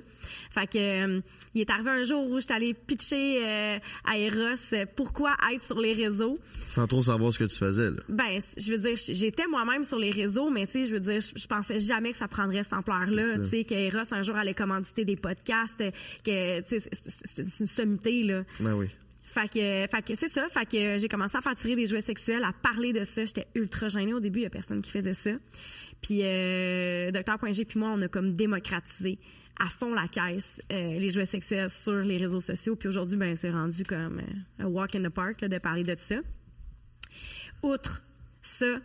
Fait 0.51 0.67
que 0.67 0.77
euh, 0.77 1.21
il 1.53 1.61
est 1.61 1.69
arrivé 1.69 1.89
un 1.89 2.03
jour 2.03 2.29
où 2.29 2.39
j'étais 2.39 2.53
allée 2.53 2.73
pitcher 2.73 3.45
euh, 3.45 3.79
à 4.05 4.17
Eros 4.17 4.55
euh, 4.73 4.85
pourquoi 4.95 5.35
être 5.53 5.63
sur 5.63 5.79
les 5.79 5.93
réseaux. 5.93 6.35
Sans 6.67 6.87
trop 6.87 7.03
savoir 7.03 7.33
ce 7.33 7.39
que 7.39 7.45
tu 7.45 7.57
faisais, 7.57 7.91
là. 7.91 8.01
Ben, 8.09 8.39
je 8.57 8.71
veux 8.71 8.77
dire, 8.77 8.95
j'étais 8.95 9.47
moi-même 9.47 9.83
sur 9.83 9.99
les 9.99 10.11
réseaux, 10.11 10.49
mais 10.49 10.65
tu 10.65 10.73
sais, 10.73 10.85
je 10.85 10.93
veux 10.93 10.99
dire, 10.99 11.21
je, 11.21 11.33
je 11.35 11.47
pensais 11.47 11.79
jamais 11.79 12.11
que 12.11 12.17
ça 12.17 12.27
prendrait 12.27 12.63
cette 12.63 12.73
ampleur-là. 12.73 13.37
Tu 13.37 13.49
sais, 13.49 13.63
que 13.63 13.73
Eros 13.73 14.13
un 14.13 14.21
jour 14.23 14.35
allait 14.35 14.53
commanditer 14.53 15.05
des 15.05 15.15
podcasts, 15.15 15.83
que 16.23 16.61
tu 16.61 16.79
sais, 16.79 16.89
c'est 16.91 17.59
une 17.59 17.67
sommité 17.67 18.23
là. 18.23 18.43
Ben 18.59 18.73
oui. 18.73 18.87
Fait 19.39 19.47
que, 19.47 19.87
fait 19.89 20.01
que 20.01 20.15
c'est 20.15 20.27
ça. 20.27 20.49
Fait 20.49 20.65
que 20.65 20.97
j'ai 20.97 21.07
commencé 21.07 21.37
à 21.37 21.41
faire 21.41 21.55
tirer 21.55 21.75
des 21.75 21.85
jouets 21.85 22.01
sexuels, 22.01 22.43
à 22.43 22.51
parler 22.51 22.91
de 22.91 23.05
ça. 23.05 23.23
J'étais 23.23 23.47
ultra 23.55 23.87
gênée 23.87 24.13
au 24.13 24.19
début. 24.19 24.39
Il 24.39 24.43
y 24.43 24.45
a 24.45 24.49
personne 24.49 24.81
qui 24.81 24.91
faisait 24.91 25.13
ça. 25.13 25.31
Puis, 26.01 26.21
euh, 26.23 27.11
Docteur.g 27.11 27.63
puis 27.63 27.79
moi, 27.79 27.91
on 27.93 28.01
a 28.01 28.09
comme 28.09 28.33
démocratisé 28.33 29.17
à 29.61 29.69
fond 29.69 29.93
la 29.93 30.07
caisse 30.07 30.61
euh, 30.71 30.99
les 30.99 31.09
jouets 31.09 31.25
sexuels 31.25 31.69
sur 31.69 31.93
les 31.93 32.17
réseaux 32.17 32.41
sociaux. 32.41 32.75
Puis 32.75 32.89
aujourd'hui, 32.89 33.17
ben, 33.17 33.35
c'est 33.37 33.51
rendu 33.51 33.83
comme 33.83 34.19
euh, 34.19 34.63
un 34.63 34.65
walk 34.65 34.95
in 34.95 35.03
the 35.03 35.09
park 35.09 35.43
de 35.45 35.57
parler 35.57 35.83
de 35.83 35.95
ça. 35.97 36.15
Outre 37.63 38.03
ça, 38.41 38.79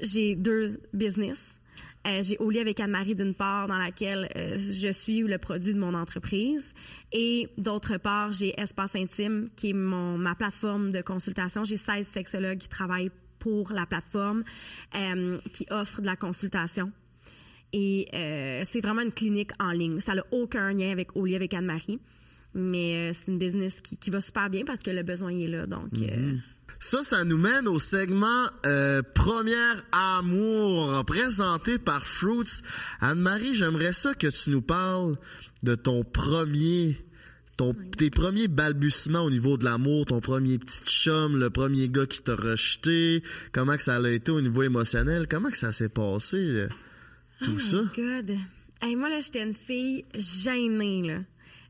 j'ai 0.00 0.34
deux 0.34 0.80
business. 0.92 1.59
Euh, 2.06 2.22
j'ai 2.22 2.36
Au 2.38 2.50
avec 2.50 2.80
Anne-Marie 2.80 3.14
d'une 3.14 3.34
part, 3.34 3.66
dans 3.66 3.76
laquelle 3.76 4.30
euh, 4.36 4.56
je 4.56 4.90
suis 4.90 5.20
le 5.20 5.38
produit 5.38 5.74
de 5.74 5.78
mon 5.78 5.94
entreprise. 5.94 6.72
Et 7.12 7.48
d'autre 7.58 7.98
part, 7.98 8.32
j'ai 8.32 8.58
Espace 8.58 8.96
Intime, 8.96 9.50
qui 9.56 9.70
est 9.70 9.74
mon, 9.74 10.16
ma 10.16 10.34
plateforme 10.34 10.90
de 10.90 11.02
consultation. 11.02 11.64
J'ai 11.64 11.76
16 11.76 12.06
sexologues 12.06 12.58
qui 12.58 12.68
travaillent 12.68 13.10
pour 13.38 13.72
la 13.72 13.86
plateforme, 13.86 14.44
euh, 14.94 15.38
qui 15.52 15.66
offre 15.70 16.00
de 16.00 16.06
la 16.06 16.16
consultation. 16.16 16.90
Et 17.72 18.08
c'est 18.64 18.80
vraiment 18.80 19.02
une 19.02 19.12
clinique 19.12 19.52
en 19.60 19.70
ligne. 19.70 20.00
Ça 20.00 20.14
n'a 20.16 20.24
aucun 20.32 20.72
lien 20.72 20.90
avec 20.90 21.14
Au 21.16 21.24
avec 21.26 21.54
Anne-Marie. 21.54 22.00
Mais 22.52 23.12
c'est 23.12 23.30
une 23.30 23.38
business 23.38 23.80
qui, 23.80 23.96
qui, 23.96 24.10
va 24.10 24.20
super 24.20 24.50
bien 24.50 24.64
parce 24.64 24.82
que 24.82 24.90
le 24.90 25.04
besoin 25.04 25.30
est 25.30 25.46
là. 25.46 25.66
Donc, 25.66 25.92
mm 25.92 26.02
-hmm. 26.02 26.40
Ça, 26.82 27.02
ça 27.02 27.24
nous 27.24 27.36
mène 27.36 27.68
au 27.68 27.78
segment 27.78 28.46
euh, 28.64 29.02
Première 29.14 29.84
Amour, 29.92 31.04
présenté 31.04 31.78
par 31.78 32.06
Fruits. 32.06 32.62
Anne-Marie, 33.02 33.54
j'aimerais 33.54 33.92
ça 33.92 34.14
que 34.14 34.28
tu 34.28 34.48
nous 34.48 34.62
parles 34.62 35.18
de 35.62 35.74
ton 35.74 36.04
premier, 36.04 36.96
ton, 37.58 37.76
tes 37.98 38.08
premiers 38.08 38.48
balbutiements 38.48 39.20
au 39.20 39.30
niveau 39.30 39.58
de 39.58 39.64
l'amour, 39.66 40.06
ton 40.06 40.20
premier 40.20 40.56
petit 40.56 40.82
chum, 40.86 41.38
le 41.38 41.50
premier 41.50 41.90
gars 41.90 42.06
qui 42.06 42.22
t'a 42.22 42.34
rejeté, 42.34 43.22
comment 43.52 43.76
que 43.76 43.82
ça 43.82 43.96
a 43.96 44.08
été 44.08 44.32
au 44.32 44.40
niveau 44.40 44.62
émotionnel, 44.62 45.26
comment 45.28 45.50
que 45.50 45.58
ça 45.58 45.72
s'est 45.72 45.90
passé, 45.90 46.38
euh, 46.38 46.68
tout 47.42 47.56
oh 47.56 47.58
ça? 47.58 47.82
God. 47.94 48.38
Hey, 48.80 48.96
moi, 48.96 49.10
là, 49.10 49.20
j'étais 49.20 49.42
une 49.42 49.52
fille 49.52 50.06
gênée, 50.14 51.02
là. 51.06 51.18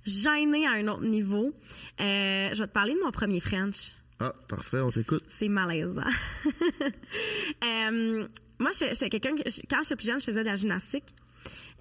Gênée 0.05 0.69
à 0.69 0.75
un 0.75 0.87
autre 0.87 1.03
niveau. 1.03 1.53
Euh, 2.01 2.51
je 2.55 2.59
vais 2.61 2.69
te 2.69 2.73
parler 2.73 2.95
de 2.95 3.01
mon 3.01 3.11
premier 3.11 3.41
French. 3.41 3.97
Ah, 4.21 4.35
parfait, 4.49 4.81
on 4.81 4.91
t'écoute. 4.91 5.25
C'est 5.29 5.49
malaisant. 5.49 6.03
euh, 7.65 8.29
moi, 8.59 8.71
j'étais 8.79 9.09
quelqu'un 9.09 9.35
que, 9.35 9.43
quand 9.69 9.83
j'étais 9.83 9.97
plus 9.97 10.07
jeune, 10.07 10.21
je 10.21 10.27
faisais 10.27 10.43
de 10.43 10.49
la 10.49 10.57
gymnastique. 10.57 11.15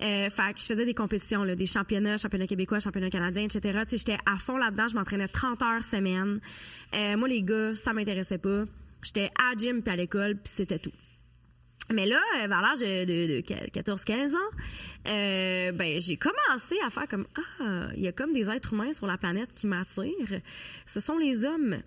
Euh, 0.01 0.29
fait 0.29 0.53
que 0.53 0.61
je 0.61 0.65
faisais 0.65 0.85
des 0.85 0.93
compétitions, 0.93 1.43
des 1.43 1.65
championnats, 1.65 2.15
championnats 2.15 2.47
québécois, 2.47 2.79
championnats 2.79 3.09
canadiens, 3.09 3.43
etc. 3.43 3.79
J'étais 3.91 4.17
à 4.25 4.37
fond 4.37 4.55
là-dedans. 4.55 4.87
Je 4.87 4.95
m'entraînais 4.95 5.27
30 5.27 5.61
heures 5.61 5.83
semaine. 5.83 6.39
Euh, 6.95 7.17
moi, 7.17 7.27
les 7.27 7.43
gars, 7.43 7.75
ça 7.75 7.91
m'intéressait 7.91 8.37
pas. 8.37 8.63
J'étais 9.03 9.29
à 9.37 9.57
gym 9.57 9.81
puis 9.81 9.93
à 9.93 9.97
l'école, 9.97 10.35
puis 10.35 10.43
c'était 10.45 10.79
tout. 10.79 10.93
Mais 11.91 12.05
là, 12.05 12.21
vers 12.47 12.61
l'âge 12.61 12.79
de, 12.79 13.05
de, 13.05 13.37
de 13.37 13.41
14-15 13.41 14.35
ans, 14.35 14.37
euh, 15.07 15.71
ben 15.71 15.99
j'ai 15.99 16.17
commencé 16.17 16.75
à 16.85 16.89
faire 16.89 17.07
comme 17.07 17.25
ah, 17.59 17.87
il 17.95 18.03
y 18.03 18.07
a 18.07 18.11
comme 18.11 18.31
des 18.31 18.49
êtres 18.49 18.73
humains 18.73 18.91
sur 18.91 19.07
la 19.07 19.17
planète 19.17 19.49
qui 19.55 19.65
m'attirent. 19.65 20.41
Ce 20.85 20.99
sont 20.99 21.17
les 21.17 21.45
hommes. 21.45 21.77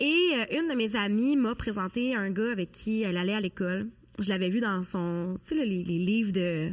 Et 0.00 0.30
euh, 0.34 0.58
une 0.58 0.68
de 0.68 0.74
mes 0.74 0.96
amies 0.96 1.36
m'a 1.36 1.54
présenté 1.54 2.14
un 2.14 2.30
gars 2.30 2.50
avec 2.50 2.72
qui 2.72 3.02
elle 3.02 3.16
allait 3.16 3.34
à 3.34 3.40
l'école. 3.40 3.88
Je 4.18 4.28
l'avais 4.28 4.48
vu 4.48 4.60
dans 4.60 4.82
son, 4.82 5.38
tu 5.42 5.54
sais, 5.54 5.64
les, 5.64 5.84
les, 5.84 5.98
livres 5.98 6.32
de, 6.32 6.70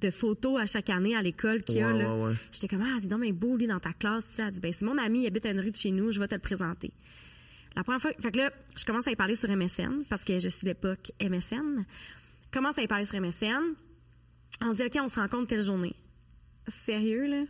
de 0.00 0.10
photos 0.10 0.60
à 0.60 0.66
chaque 0.66 0.90
année 0.90 1.14
à 1.14 1.22
l'école 1.22 1.62
qu'il 1.62 1.76
y 1.76 1.82
a. 1.82 1.92
Ouais, 1.92 2.02
là. 2.02 2.16
ouais, 2.16 2.24
ouais. 2.26 2.32
J'étais 2.52 2.68
comme, 2.68 2.82
ah, 2.82 2.98
c'est 3.00 3.06
donc 3.06 3.24
beau, 3.32 3.56
lui, 3.56 3.66
dans 3.66 3.80
ta 3.80 3.92
classe. 3.92 4.38
Elle 4.38 4.50
dit, 4.50 4.60
ben, 4.60 4.72
c'est 4.72 4.84
mon 4.84 4.98
ami, 4.98 5.22
il 5.22 5.26
habite 5.26 5.46
à 5.46 5.50
une 5.50 5.60
rue 5.60 5.70
de 5.70 5.76
chez 5.76 5.90
nous, 5.90 6.10
je 6.10 6.20
vais 6.20 6.26
te 6.26 6.34
le 6.34 6.40
présenter. 6.40 6.90
La 7.76 7.82
première 7.82 8.00
fois, 8.00 8.12
fait 8.20 8.30
que 8.30 8.38
là, 8.38 8.50
je 8.76 8.84
commence 8.84 9.06
à 9.08 9.10
y 9.10 9.16
parler 9.16 9.34
sur 9.34 9.50
MSN, 9.50 10.04
parce 10.08 10.24
que 10.24 10.38
je 10.38 10.48
suis 10.48 10.66
l'époque 10.66 11.10
MSN. 11.20 11.84
Je 12.44 12.50
commence 12.52 12.78
à 12.78 12.82
y 12.82 12.86
parler 12.86 13.04
sur 13.04 13.20
MSN. 13.20 13.74
On 14.60 14.70
se 14.70 14.76
dit, 14.76 14.82
OK, 14.84 14.96
on 15.02 15.08
se 15.08 15.18
rencontre 15.18 15.48
telle 15.48 15.64
journée. 15.64 15.96
Sérieux, 16.68 17.26
là? 17.26 17.44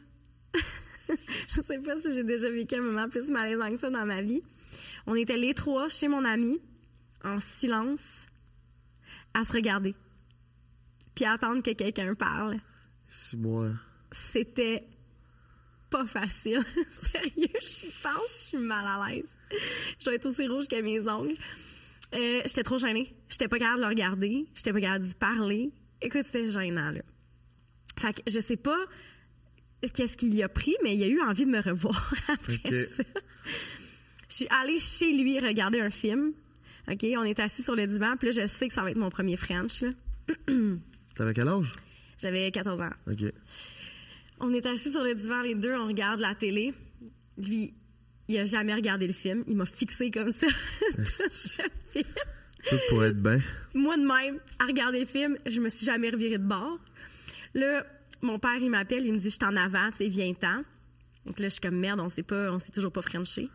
je 1.49 1.61
sais 1.61 1.79
pas 1.79 1.97
si 1.97 2.15
j'ai 2.15 2.25
déjà 2.25 2.51
vécu 2.51 2.75
un 2.77 2.81
moment 2.81 3.09
plus 3.09 3.29
malaisant 3.29 3.71
que 3.71 3.77
ça 3.77 3.91
dans 3.91 4.07
ma 4.07 4.23
vie. 4.23 4.41
On 5.07 5.15
était 5.15 5.37
les 5.37 5.53
trois 5.53 5.89
chez 5.89 6.09
mon 6.09 6.25
ami, 6.25 6.61
en 7.23 7.39
silence, 7.39 8.27
à 9.35 9.45
se 9.45 9.53
regarder, 9.53 9.95
puis 11.15 11.27
à 11.27 11.33
attendre 11.33 11.63
que 11.63 11.73
quelqu'un 11.73 12.15
parle. 12.15 12.61
C'est 13.09 13.37
moi. 13.37 13.71
C'était 14.11 14.87
pas 15.95 16.07
facile. 16.07 16.61
Sérieux, 16.91 17.61
j'y 17.61 17.87
pense, 18.03 18.31
je 18.33 18.49
suis 18.49 18.59
mal 18.59 18.85
à 18.85 19.09
l'aise. 19.09 19.39
Je 20.01 20.05
dois 20.05 20.15
être 20.15 20.27
aussi 20.27 20.49
rouge 20.49 20.67
que 20.67 20.81
mes 20.83 21.09
ongles. 21.09 21.37
Euh, 22.15 22.41
j'étais 22.45 22.65
trop 22.65 22.79
gênée. 22.79 23.15
J'étais 23.29 23.47
pas 23.47 23.59
capable 23.59 23.77
de 23.77 23.83
le 23.83 23.89
regarder. 23.89 24.47
J'étais 24.57 24.73
pas 24.73 24.81
capable 24.81 25.05
d'y 25.05 25.15
parler. 25.15 25.71
Écoute, 26.03 26.23
c'était 26.25 26.49
gênant, 26.49 26.91
là. 26.91 27.01
Fait 27.97 28.13
que 28.13 28.23
je 28.27 28.41
sais 28.41 28.57
pas 28.57 28.79
qu'est-ce 29.95 30.17
qu'il 30.17 30.35
y 30.35 30.43
a 30.43 30.49
pris, 30.49 30.75
mais 30.83 30.97
il 30.97 31.05
a 31.05 31.07
eu 31.07 31.21
envie 31.21 31.47
de 31.47 31.51
me 31.51 31.61
revoir 31.61 32.13
après 32.29 32.87
ça. 32.87 33.05
Je 34.29 34.35
suis 34.35 34.49
allée 34.51 34.81
chez 34.81 35.13
lui 35.13 35.39
regarder 35.39 35.81
un 35.81 35.91
film. 35.91 36.33
OK, 36.89 37.07
on 37.17 37.23
est 37.23 37.39
assis 37.39 37.63
sur 37.63 37.77
le 37.77 37.87
divan, 37.87 38.17
puis 38.17 38.33
là, 38.33 38.43
je 38.43 38.47
sais 38.49 38.67
que 38.67 38.75
ça 38.75 38.83
va 38.83 38.91
être 38.91 38.99
mon 38.99 39.11
premier 39.11 39.37
French, 39.37 39.83
là. 39.83 39.91
T'avais 41.15 41.35
quel 41.35 41.47
âge? 41.47 41.71
J'avais 42.19 42.51
14 42.51 42.81
ans. 42.81 42.91
OK. 43.07 43.33
On 44.47 44.53
est 44.53 44.67
assis 44.67 44.91
sur 44.91 45.03
le 45.03 45.15
divan, 45.15 45.41
les 45.41 45.55
deux, 45.55 45.75
on 45.75 45.87
regarde 45.87 46.21
la 46.21 46.35
télé. 46.35 46.75
Lui, 47.39 47.73
il 48.29 48.37
a 48.37 48.45
jamais 48.45 48.75
regardé 48.75 49.07
le 49.07 49.15
film. 49.15 49.43
Il 49.49 49.57
m'a 49.57 49.65
fixé 49.65 50.11
comme 50.11 50.31
ça. 50.33 50.47
Esti. 50.99 51.63
Le 51.63 52.03
film. 52.03 52.15
Tout 52.69 52.77
pour 52.91 53.05
être 53.05 53.23
bien. 53.23 53.41
Moi 53.73 53.97
de 53.97 54.03
même, 54.03 54.41
à 54.59 54.67
regarder 54.67 55.01
le 55.01 55.07
film, 55.07 55.39
je 55.47 55.63
me 55.63 55.71
suis 55.71 55.87
jamais 55.87 56.11
revirée 56.11 56.37
de 56.37 56.47
bord. 56.47 56.79
Là, 57.55 57.87
mon 58.21 58.39
père, 58.39 58.57
il 58.61 58.69
m'appelle, 58.69 59.07
il 59.07 59.15
me 59.15 59.19
dit, 59.19 59.31
je 59.31 59.35
suis 59.35 59.45
en 59.45 59.57
avant, 59.57 59.91
tu 59.93 59.97
sais, 59.99 60.09
viens-t'en. 60.09 60.63
Donc 61.25 61.41
là, 61.41 61.49
je 61.49 61.55
suis 61.55 61.61
comme 61.63 61.79
merde, 61.79 62.01
on 62.01 62.11
sait 62.11 62.23
pas, 62.23 62.53
on 62.53 62.59
s'est 62.59 62.73
toujours 62.73 62.93
pas 62.93 63.03
frenché. 63.03 63.49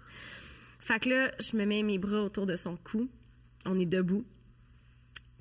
Fait 0.79 0.99
que 0.99 1.09
là, 1.09 1.31
je 1.39 1.55
me 1.55 1.65
mets 1.65 1.83
mes 1.83 1.99
bras 1.99 2.23
autour 2.23 2.47
de 2.47 2.55
son 2.55 2.77
cou. 2.77 3.07
On 3.65 3.77
est 3.79 3.85
debout. 3.85 4.25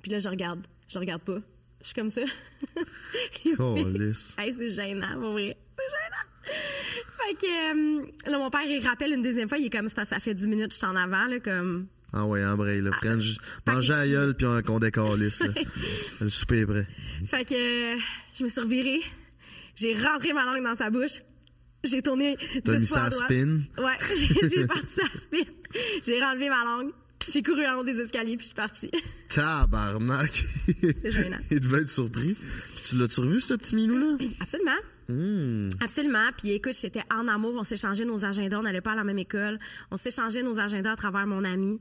Là, 0.05 0.19
je 0.19 0.29
regarde. 0.29 0.61
Je 0.87 0.93
le 0.93 0.99
regarde 0.99 1.23
pas. 1.23 1.39
Je 1.81 1.87
suis 1.87 1.95
comme 1.95 2.09
ça. 2.09 2.21
Hey, 3.45 4.53
c'est 4.53 4.67
gênant, 4.69 5.19
pour 5.19 5.31
vrai. 5.31 5.57
C'est 5.77 5.85
gênant. 5.89 6.55
Fait 7.17 7.33
que 7.35 8.01
euh, 8.01 8.05
là, 8.31 8.37
mon 8.37 8.49
père, 8.49 8.63
il 8.65 8.85
rappelle 8.85 9.13
une 9.13 9.21
deuxième 9.21 9.47
fois. 9.47 9.57
Il 9.57 9.65
est 9.65 9.69
comme, 9.69 9.87
c'est 9.87 9.95
parce 9.95 10.09
que 10.09 10.15
ça 10.15 10.19
fait 10.19 10.33
10 10.33 10.47
minutes 10.47 10.71
je 10.71 10.77
suis 10.77 10.85
en 10.85 10.95
avant, 10.95 11.25
là, 11.25 11.39
comme. 11.39 11.87
Ah 12.11 12.25
ouais, 12.25 12.43
embraye, 12.43 12.81
là. 12.81 12.91
French. 12.93 13.37
Manger 13.67 13.93
à 13.93 14.07
gueule, 14.07 14.35
puis 14.35 14.47
on, 14.47 14.61
qu'on 14.61 14.79
décalisse, 14.79 15.41
là. 15.41 15.49
Le 16.21 16.29
souper 16.29 16.59
est 16.59 16.65
prêt. 16.65 16.87
Fait 17.25 17.45
que 17.45 17.95
euh, 17.95 17.99
je 18.33 18.43
me 18.43 18.49
suis 18.49 18.61
revirée. 18.61 19.01
J'ai 19.75 19.93
rentré 19.93 20.33
ma 20.33 20.45
langue 20.45 20.63
dans 20.63 20.75
sa 20.75 20.89
bouche. 20.89 21.21
J'ai 21.83 22.01
tourné 22.01 22.37
T'as 22.65 22.77
mis 22.77 22.85
ça 22.85 23.05
à 23.05 23.11
spin? 23.11 23.59
Ouais, 23.77 23.97
j'ai 24.43 24.67
parti 24.67 25.01
à 25.01 25.17
spin. 25.17 25.43
J'ai 26.05 26.21
renlevé 26.21 26.49
ma 26.49 26.65
langue. 26.65 26.91
J'ai 27.27 27.43
couru 27.43 27.65
en 27.67 27.79
haut 27.79 27.83
des 27.83 27.99
escaliers 27.99 28.37
puis 28.37 28.45
je 28.45 28.47
suis 28.47 28.55
partie. 28.55 28.91
Tabarnak. 29.29 30.45
C'est 31.01 31.11
gênant. 31.11 31.37
Il 31.51 31.59
devait 31.59 31.81
être 31.81 31.89
surpris. 31.89 32.33
Puis 32.33 32.83
tu 32.83 32.97
l'as-tu 32.97 33.19
revu, 33.19 33.41
ce 33.41 33.53
petit 33.53 33.75
minou-là? 33.75 34.17
Absolument. 34.39 34.71
Hum. 35.09 35.69
Absolument. 35.81 36.29
Puis 36.37 36.51
écoute, 36.51 36.73
j'étais 36.79 37.03
en 37.13 37.27
amour. 37.27 37.53
On 37.57 37.63
s'échangeait 37.63 38.05
nos 38.05 38.25
agendas. 38.25 38.57
On 38.57 38.63
n'allait 38.63 38.81
pas 38.81 38.91
à 38.93 38.95
la 38.95 39.03
même 39.03 39.19
école. 39.19 39.59
On 39.91 39.95
s'échangeait 39.95 40.43
nos 40.43 40.59
agendas 40.59 40.93
à 40.93 40.95
travers 40.95 41.27
mon 41.27 41.43
ami. 41.43 41.79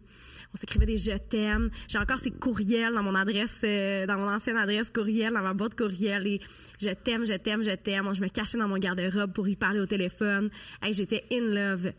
On 0.55 0.57
s'écrivait 0.57 0.87
des 0.87 0.97
je 0.97 1.17
t'aime. 1.17 1.71
J'ai 1.89 1.99
encore 1.99 2.19
ses 2.19 2.31
courriels 2.31 2.95
dans 2.95 3.03
mon 3.03 3.15
adresse, 3.15 3.61
euh, 3.65 4.07
dans 4.07 4.17
mon 4.17 4.29
ancienne 4.29 4.57
adresse 4.57 4.91
courriel, 4.91 5.35
dans 5.35 5.43
ma 5.43 5.53
boîte 5.53 5.75
courriel. 5.75 6.27
Et 6.27 6.41
je 6.81 6.91
t'aime, 6.91 7.27
je 7.27 7.35
t'aime, 7.35 7.63
je 7.63 7.73
t'aime. 7.73 8.15
Je 8.15 8.23
me 8.23 8.29
cachais 8.29 8.57
dans 8.57 8.69
mon 8.69 8.79
garde-robe 8.79 9.33
pour 9.33 9.47
y 9.47 9.57
parler 9.57 9.81
au 9.81 9.87
téléphone. 9.87 10.51
Hey, 10.83 10.95
j'étais 10.95 11.25
in 11.31 11.41
love. 11.55 11.93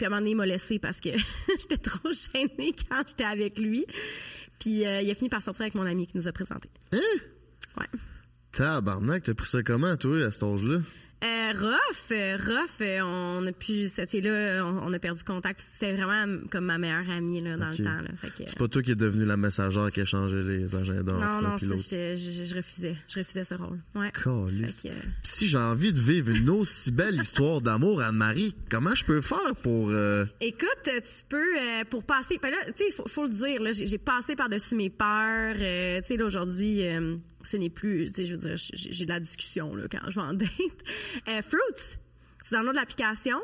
Puis 0.00 0.06
à 0.06 0.08
un 0.08 0.12
moment 0.12 0.20
donné, 0.22 0.30
il 0.30 0.36
m'a 0.36 0.46
laissé 0.46 0.78
parce 0.78 0.98
que 0.98 1.10
j'étais 1.58 1.76
trop 1.76 2.08
gênée 2.10 2.74
quand 2.88 3.02
j'étais 3.06 3.24
avec 3.24 3.58
lui. 3.58 3.84
Puis 4.58 4.86
euh, 4.86 5.02
il 5.02 5.10
a 5.10 5.14
fini 5.14 5.28
par 5.28 5.42
sortir 5.42 5.60
avec 5.60 5.74
mon 5.74 5.84
ami 5.84 6.06
qui 6.06 6.16
nous 6.16 6.26
a 6.26 6.32
présenté. 6.32 6.70
Hein? 6.92 6.98
Ouais. 7.76 7.84
Tabarnak, 8.52 9.24
t'as 9.24 9.34
pris 9.34 9.46
ça 9.46 9.62
comment, 9.62 9.94
toi, 9.98 10.24
à 10.24 10.30
cet 10.30 10.42
âge-là? 10.42 10.78
Euh, 11.22 11.52
rough, 11.52 12.12
euh, 12.12 12.36
rough, 12.38 12.80
euh, 12.80 13.00
on 13.02 13.46
a 13.46 13.52
pu, 13.52 13.88
cette 13.88 14.08
fille-là, 14.10 14.64
on, 14.64 14.88
on 14.88 14.92
a 14.94 14.98
perdu 14.98 15.22
contact. 15.22 15.60
C'était 15.60 15.92
vraiment 15.92 16.38
comme 16.50 16.64
ma 16.64 16.78
meilleure 16.78 17.10
amie 17.10 17.42
là, 17.42 17.56
dans 17.58 17.68
le 17.68 17.76
temps. 17.76 18.00
Là. 18.00 18.08
Fait 18.16 18.28
que, 18.28 18.48
C'est 18.48 18.56
pas 18.58 18.68
toi 18.68 18.82
qui 18.82 18.92
es 18.92 18.94
devenu 18.94 19.26
la 19.26 19.36
messagère 19.36 19.90
qui 19.92 20.00
a 20.00 20.06
changé 20.06 20.42
les 20.42 20.74
agendas 20.74 21.12
non, 21.12 21.42
non, 21.42 21.56
j'étais- 21.58 22.16
je, 22.16 22.44
je- 22.44 22.56
refusais. 22.56 22.96
Je 23.08 23.18
refusais 23.18 23.44
ce 23.44 23.54
rôle. 23.54 23.78
Ouais. 23.94 24.10
Que, 24.12 24.28
euh, 24.30 24.92
si 25.22 25.46
j'ai 25.46 25.58
envie 25.58 25.92
de 25.92 25.98
vivre 26.00 26.30
une 26.30 26.48
aussi 26.48 26.90
belle 26.90 27.16
histoire 27.16 27.60
d'amour, 27.60 28.00
Anne-Marie, 28.00 28.54
comment 28.70 28.94
je 28.94 29.04
peux 29.04 29.20
faire 29.20 29.54
pour... 29.62 29.90
euh, 29.90 30.24
Écoute, 30.40 30.68
tu 30.84 31.24
peux, 31.28 31.36
euh, 31.58 31.84
pour 31.90 32.02
passer, 32.04 32.38
ben 32.42 32.50
là, 32.50 32.56
tu 32.68 32.72
sais, 32.76 32.84
il 32.88 32.92
faut, 32.92 33.06
faut 33.08 33.24
le 33.26 33.32
dire, 33.32 33.60
là, 33.62 33.72
j'ai 33.72 33.86
j'ai 33.86 33.98
passé 33.98 34.36
par-dessus 34.36 34.74
mes 34.74 34.88
peurs. 34.88 35.54
euh, 35.58 36.00
tu 36.00 36.06
sais, 36.06 36.16
là, 36.16 36.24
aujourd'hui, 36.24 36.86
euh, 36.86 37.16
ce 37.42 37.56
n'est 37.56 37.70
plus, 37.70 38.06
tu 38.06 38.12
sais, 38.12 38.26
je 38.26 38.34
veux 38.34 38.40
dire, 38.40 38.56
j'ai 38.56 39.04
de 39.04 39.10
la 39.10 39.20
discussion, 39.20 39.74
là, 39.74 39.84
quand 39.90 39.98
je 40.08 40.20
vais 40.20 40.26
en 40.26 40.34
date. 40.34 40.50
Euh, 41.28 41.42
Fruits, 41.42 41.98
tu 42.44 42.54
downloads 42.54 42.72
l'application. 42.72 43.38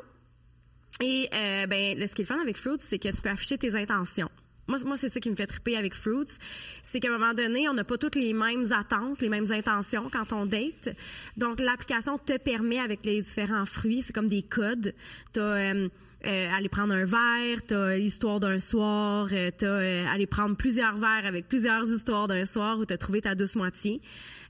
Et, 1.01 1.29
euh, 1.33 1.67
ben, 1.67 2.07
ce 2.07 2.15
qui 2.15 2.23
est 2.23 2.25
fun 2.25 2.41
avec 2.41 2.57
Fruits, 2.57 2.79
c'est 2.79 2.99
que 2.99 3.09
tu 3.09 3.21
peux 3.21 3.29
afficher 3.29 3.59
tes 3.59 3.75
intentions. 3.75 4.31
Moi, 4.69 4.79
moi 4.85 4.97
c'est 4.97 5.09
ça 5.09 5.21
qui 5.21 5.31
me 5.31 5.37
fait 5.37 5.47
triper 5.47 5.77
avec 5.77 5.95
Fruits. 5.95 6.39
C'est 6.83 7.01
qu'à 7.01 7.09
un 7.09 7.19
moment 7.19 7.35
donné, 7.35 7.69
on 7.69 7.75
n'a 7.75 7.85
pas 7.85 7.99
toutes 7.99 8.17
les 8.17 8.33
mêmes 8.33 8.73
attentes, 8.73 9.21
les 9.21 9.29
mêmes 9.29 9.51
intentions 9.53 10.09
quand 10.11 10.33
on 10.33 10.47
date. 10.47 10.91
Donc, 11.37 11.61
l'application 11.61 12.19
te 12.19 12.37
permet, 12.39 12.79
avec 12.79 13.05
les 13.05 13.21
différents 13.21 13.67
fruits, 13.67 14.03
c'est 14.03 14.13
comme 14.13 14.29
des 14.29 14.43
codes. 14.43 14.95
T'as 15.33 15.75
euh, 15.75 15.89
euh, 16.25 16.49
aller 16.51 16.71
prendre 16.71 16.95
un 16.95 17.05
verre, 17.05 17.59
t'as 17.67 17.95
l'histoire 17.97 18.41
d'un 18.41 18.59
soir, 18.59 19.29
euh, 19.33 19.51
t'as 19.57 19.67
euh, 19.67 20.07
aller 20.07 20.27
prendre 20.27 20.57
plusieurs 20.57 20.97
verres 20.97 21.27
avec 21.27 21.47
plusieurs 21.47 21.87
histoires 21.87 22.27
d'un 22.27 22.47
soir 22.47 22.79
où 22.79 22.87
t'as 22.87 22.97
trouvé 22.97 23.21
ta 23.21 23.35
douce 23.35 23.55
moitié. 23.55 24.01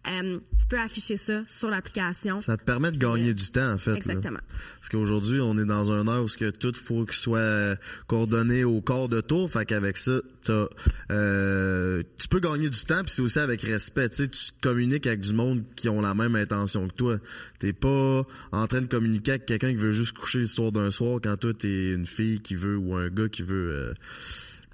Tu 0.07 0.67
peux 0.69 0.79
afficher 0.79 1.17
ça 1.17 1.43
sur 1.49 1.69
l'application. 1.69 2.41
Ça 2.41 2.57
te 2.57 2.63
permet 2.63 2.93
de 2.93 2.99
gagner 2.99 3.35
du 3.35 3.51
temps, 3.51 3.73
en 3.73 3.79
fait. 3.79 3.91
là. 3.91 3.97
Exactement. 3.97 4.39
Parce 4.77 4.89
qu'aujourd'hui, 4.89 5.41
on 5.41 5.59
est 5.59 5.65
dans 5.65 5.91
un 5.91 6.07
heure 6.07 6.23
où 6.23 6.29
ce 6.29 6.39
que 6.39 6.51
tout 6.51 6.73
faut 6.77 7.05
qu'il 7.05 7.17
soit 7.17 7.77
coordonné 8.07 8.63
au 8.63 8.81
corps 8.81 9.09
de 9.09 9.21
tour. 9.21 9.51
Fait 9.51 9.67
qu'avec 9.67 9.97
ça, 9.97 10.21
t'as, 10.45 10.69
tu 11.09 12.29
peux 12.29 12.39
gagner 12.39 12.71
du 12.71 12.85
temps, 12.85 13.03
puis 13.03 13.13
c'est 13.13 13.23
aussi 13.23 13.41
avec 13.41 13.63
respect. 13.63 14.09
Tu 14.11 14.17
sais, 14.17 14.29
tu 14.29 14.53
communiques 14.61 15.09
avec 15.09 15.21
du 15.21 15.35
monde 15.35 15.65
qui 15.75 15.89
ont 15.89 16.01
la 16.01 16.15
même 16.15 16.37
intention 16.37 16.87
que 16.87 16.95
toi. 16.95 17.17
T'es 17.59 17.73
pas 17.73 18.23
en 18.53 18.67
train 18.69 18.83
de 18.83 18.87
communiquer 18.87 19.33
avec 19.33 19.47
quelqu'un 19.47 19.71
qui 19.71 19.77
veut 19.77 19.93
juste 19.93 20.17
coucher 20.17 20.39
l'histoire 20.39 20.71
d'un 20.71 20.93
soir 20.93 21.19
quand 21.21 21.37
toi 21.37 21.53
t'es 21.57 21.93
une 21.93 22.07
fille 22.07 22.41
qui 22.41 22.55
veut 22.55 22.77
ou 22.77 22.95
un 22.95 23.09
gars 23.09 23.29
qui 23.29 23.43
veut 23.43 23.73
euh, 23.73 23.95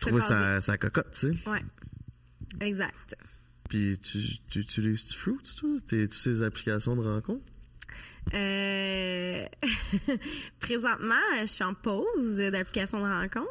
trouver 0.00 0.22
sa, 0.22 0.60
sa 0.60 0.76
cocotte, 0.76 1.12
tu 1.12 1.32
sais. 1.32 1.50
Ouais. 1.50 1.62
Exact. 2.60 3.16
Puis 3.68 3.98
tu, 4.02 4.18
tu 4.48 4.58
utilises 4.60 5.06
tu 5.06 5.16
Fruits, 5.16 5.56
toi? 5.58 5.70
T'es 5.86 6.06
tu 6.06 6.16
ces 6.16 6.42
applications 6.42 6.94
de 6.94 7.02
rencontre? 7.02 7.44
Euh, 8.34 9.46
présentement, 10.60 11.14
je 11.40 11.46
suis 11.46 11.64
en 11.64 11.74
pause 11.74 12.36
d'application 12.36 12.98
de 12.98 13.10
rencontre, 13.10 13.48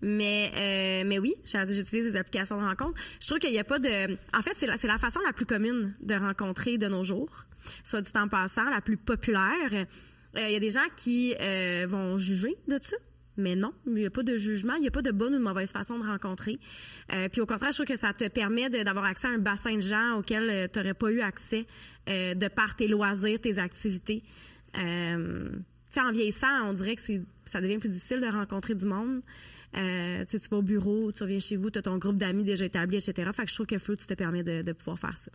mais 0.00 0.50
euh, 0.54 1.06
mais 1.06 1.18
oui, 1.18 1.34
j'utilise 1.44 2.12
des 2.12 2.16
applications 2.16 2.60
de 2.60 2.66
rencontre. 2.66 2.98
Je 3.20 3.26
trouve 3.26 3.38
qu'il 3.38 3.50
n'y 3.50 3.58
a 3.58 3.64
pas 3.64 3.78
de, 3.78 4.14
en 4.36 4.42
fait, 4.42 4.52
c'est 4.56 4.66
la, 4.66 4.76
c'est 4.76 4.86
la 4.86 4.98
façon 4.98 5.20
la 5.26 5.32
plus 5.32 5.46
commune 5.46 5.94
de 6.00 6.14
rencontrer 6.14 6.78
de 6.78 6.88
nos 6.88 7.04
jours, 7.04 7.44
soit 7.84 8.00
dit 8.00 8.10
en 8.14 8.28
passant, 8.28 8.68
la 8.70 8.80
plus 8.80 8.96
populaire. 8.96 9.86
Euh, 10.38 10.48
Il 10.48 10.52
y 10.52 10.56
a 10.56 10.60
des 10.60 10.70
gens 10.70 10.86
qui 10.96 11.34
euh, 11.40 11.86
vont 11.88 12.16
juger 12.18 12.56
de 12.68 12.78
ça. 12.80 12.96
Mais 13.36 13.54
non, 13.54 13.72
il 13.86 13.94
n'y 13.94 14.06
a 14.06 14.10
pas 14.10 14.24
de 14.24 14.34
jugement, 14.34 14.74
il 14.74 14.80
n'y 14.80 14.88
a 14.88 14.90
pas 14.90 15.02
de 15.02 15.12
bonne 15.12 15.32
ou 15.32 15.38
de 15.38 15.42
mauvaise 15.42 15.70
façon 15.70 15.96
de 16.00 16.04
rencontrer. 16.04 16.58
Euh, 17.12 17.28
puis 17.28 17.40
au 17.40 17.46
contraire, 17.46 17.70
je 17.70 17.76
trouve 17.76 17.86
que 17.86 17.94
ça 17.94 18.12
te 18.12 18.26
permet 18.26 18.68
d'avoir 18.68 19.04
accès 19.04 19.28
à 19.28 19.30
un 19.30 19.38
bassin 19.38 19.76
de 19.76 19.80
gens 19.80 20.18
auquel 20.18 20.68
tu 20.72 20.78
n'aurais 20.78 20.94
pas 20.94 21.12
eu 21.12 21.20
accès 21.20 21.64
de 22.08 22.48
par 22.48 22.74
tes 22.74 22.88
loisirs, 22.88 23.40
tes 23.40 23.58
activités. 23.60 24.24
Euh, 24.76 25.50
tu 25.50 25.60
sais, 25.90 26.00
en 26.00 26.10
vieillissant, 26.10 26.64
on 26.64 26.74
dirait 26.74 26.96
que 26.96 27.02
ça 27.46 27.60
devient 27.60 27.78
plus 27.78 27.90
difficile 27.90 28.20
de 28.20 28.26
rencontrer 28.26 28.74
du 28.74 28.86
monde. 28.86 29.22
Tu 29.72 30.40
tu 30.40 30.48
vas 30.48 30.56
au 30.56 30.62
bureau, 30.62 31.12
tu 31.12 31.22
reviens 31.22 31.38
chez 31.38 31.54
vous, 31.54 31.70
tu 31.70 31.78
as 31.78 31.82
ton 31.82 31.98
groupe 31.98 32.16
d'amis 32.16 32.42
déjà 32.42 32.64
établi, 32.64 32.96
etc. 32.96 33.30
Fait 33.32 33.44
que 33.44 33.50
je 33.50 33.54
trouve 33.54 33.66
que 33.66 33.78
Fruit 33.78 33.98
te 33.98 34.14
permet 34.14 34.42
de, 34.42 34.62
de 34.62 34.72
pouvoir 34.72 34.98
faire 34.98 35.16
ça. 35.16 35.30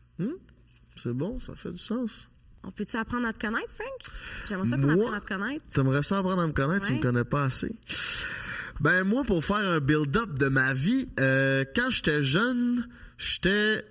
C'est 0.97 1.13
bon, 1.13 1.39
ça 1.39 1.55
fait 1.55 1.71
du 1.71 1.77
sens. 1.77 2.29
On 2.65 2.71
peut-tu 2.71 2.95
apprendre 2.97 3.27
à 3.27 3.33
te 3.33 3.39
connaître, 3.45 3.69
Frank? 3.73 4.13
J'aimerais 4.47 4.65
ça 4.67 4.77
qu'on 4.77 4.89
apprenne 4.89 5.13
à 5.13 5.19
te 5.21 5.27
connaître. 5.27 5.65
T'aimerais 5.73 6.03
ça 6.03 6.17
apprendre 6.19 6.41
à 6.41 6.47
me 6.47 6.53
connaître, 6.53 6.85
tu 6.87 6.93
Ouais. 6.93 6.97
me 6.99 7.03
connais 7.03 7.23
pas 7.25 7.43
assez. 7.43 7.75
Ben 8.79 9.03
moi, 9.03 9.23
pour 9.23 9.43
faire 9.43 9.57
un 9.57 9.79
build-up 9.79 10.37
de 10.39 10.47
ma 10.47 10.73
vie, 10.73 11.09
euh, 11.19 11.63
quand 11.75 11.91
j'étais 11.91 12.23
jeune, 12.23 12.87
j'étais... 13.17 13.85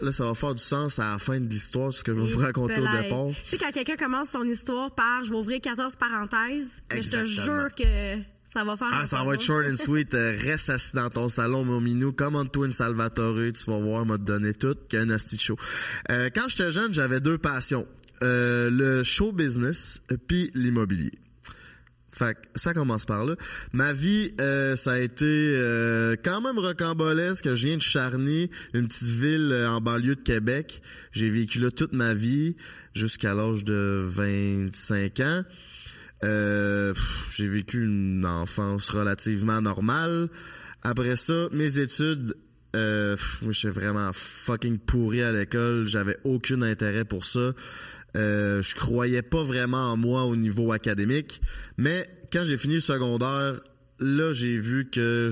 Là, 0.00 0.12
ça 0.12 0.24
va 0.26 0.34
faire 0.34 0.54
du 0.54 0.62
sens 0.62 0.98
à 1.00 1.12
la 1.12 1.18
fin 1.18 1.40
de 1.40 1.48
l'histoire, 1.48 1.92
ce 1.92 2.04
que 2.04 2.14
je 2.14 2.20
vais 2.20 2.30
vous 2.32 2.38
raconter 2.38 2.78
au 2.80 2.86
départ. 2.86 3.26
Tu 3.44 3.50
sais, 3.50 3.58
quand 3.58 3.72
quelqu'un 3.72 3.96
commence 3.96 4.28
son 4.30 4.44
histoire 4.44 4.94
par 4.94 5.24
je 5.24 5.30
vais 5.30 5.36
ouvrir 5.36 5.60
14 5.60 5.96
parenthèses, 5.96 6.82
mais 6.92 7.02
je 7.02 7.10
te 7.10 7.24
jure 7.24 7.74
que 7.76 8.16
ça 8.52 8.62
va 8.64 8.76
faire. 8.76 8.88
Ah, 8.92 9.06
ça 9.06 9.24
va 9.24 9.34
être 9.34 9.42
short 9.42 9.66
and 9.68 9.74
sweet. 9.76 10.14
Euh, 10.14 10.36
reste 10.40 10.70
assis 10.70 10.94
dans 10.94 11.10
ton 11.10 11.28
salon, 11.28 11.64
mon 11.64 11.80
minou. 11.80 12.12
Commande-toi 12.12 12.66
une 12.66 12.72
Salvatore. 12.72 13.34
Tu 13.52 13.64
vas 13.68 13.78
voir, 13.80 14.06
m'a 14.06 14.18
donné 14.18 14.54
tout. 14.54 14.76
Qu'il 14.88 15.00
y 15.00 15.02
a 15.02 15.04
un 15.04 15.10
asti 15.10 15.36
show. 15.36 15.56
Euh, 16.12 16.30
quand 16.32 16.48
j'étais 16.48 16.70
jeune, 16.70 16.94
j'avais 16.94 17.20
deux 17.20 17.38
passions. 17.38 17.84
Euh, 18.22 18.70
le 18.70 19.04
show 19.04 19.32
business 19.32 20.00
puis 20.26 20.50
l'immobilier. 20.54 21.12
Fait 22.10 22.36
ça 22.54 22.74
commence 22.74 23.04
par 23.04 23.24
là. 23.24 23.36
Ma 23.72 23.92
vie, 23.92 24.34
euh, 24.40 24.76
ça 24.76 24.92
a 24.92 24.98
été 24.98 25.24
euh, 25.26 26.16
quand 26.22 26.40
même 26.40 26.58
rocambolesque. 26.58 27.54
Je 27.54 27.66
viens 27.66 27.76
de 27.76 27.82
Charny, 27.82 28.50
une 28.74 28.88
petite 28.88 29.08
ville 29.08 29.54
en 29.68 29.80
banlieue 29.80 30.16
de 30.16 30.22
Québec. 30.22 30.82
J'ai 31.12 31.30
vécu 31.30 31.60
là 31.60 31.70
toute 31.70 31.92
ma 31.92 32.14
vie 32.14 32.56
jusqu'à 32.94 33.34
l'âge 33.34 33.62
de 33.62 34.02
25 34.04 35.20
ans. 35.20 35.42
J'ai 36.22 37.48
vécu 37.48 37.84
une 37.84 38.26
enfance 38.26 38.88
relativement 38.88 39.60
normale. 39.60 40.28
Après 40.82 41.16
ça, 41.16 41.48
mes 41.52 41.78
études, 41.78 42.34
euh, 42.76 43.16
j'étais 43.48 43.70
vraiment 43.70 44.10
fucking 44.12 44.78
pourri 44.78 45.22
à 45.22 45.32
l'école. 45.32 45.86
J'avais 45.86 46.18
aucun 46.24 46.62
intérêt 46.62 47.04
pour 47.04 47.24
ça. 47.24 47.52
Euh, 48.18 48.62
je 48.62 48.74
croyais 48.74 49.22
pas 49.22 49.42
vraiment 49.42 49.92
en 49.92 49.96
moi 49.96 50.24
au 50.24 50.36
niveau 50.36 50.72
académique. 50.72 51.40
Mais 51.76 52.06
quand 52.32 52.44
j'ai 52.44 52.58
fini 52.58 52.74
le 52.74 52.80
secondaire, 52.80 53.60
là, 54.00 54.32
j'ai 54.32 54.56
vu 54.58 54.90
que 54.90 55.30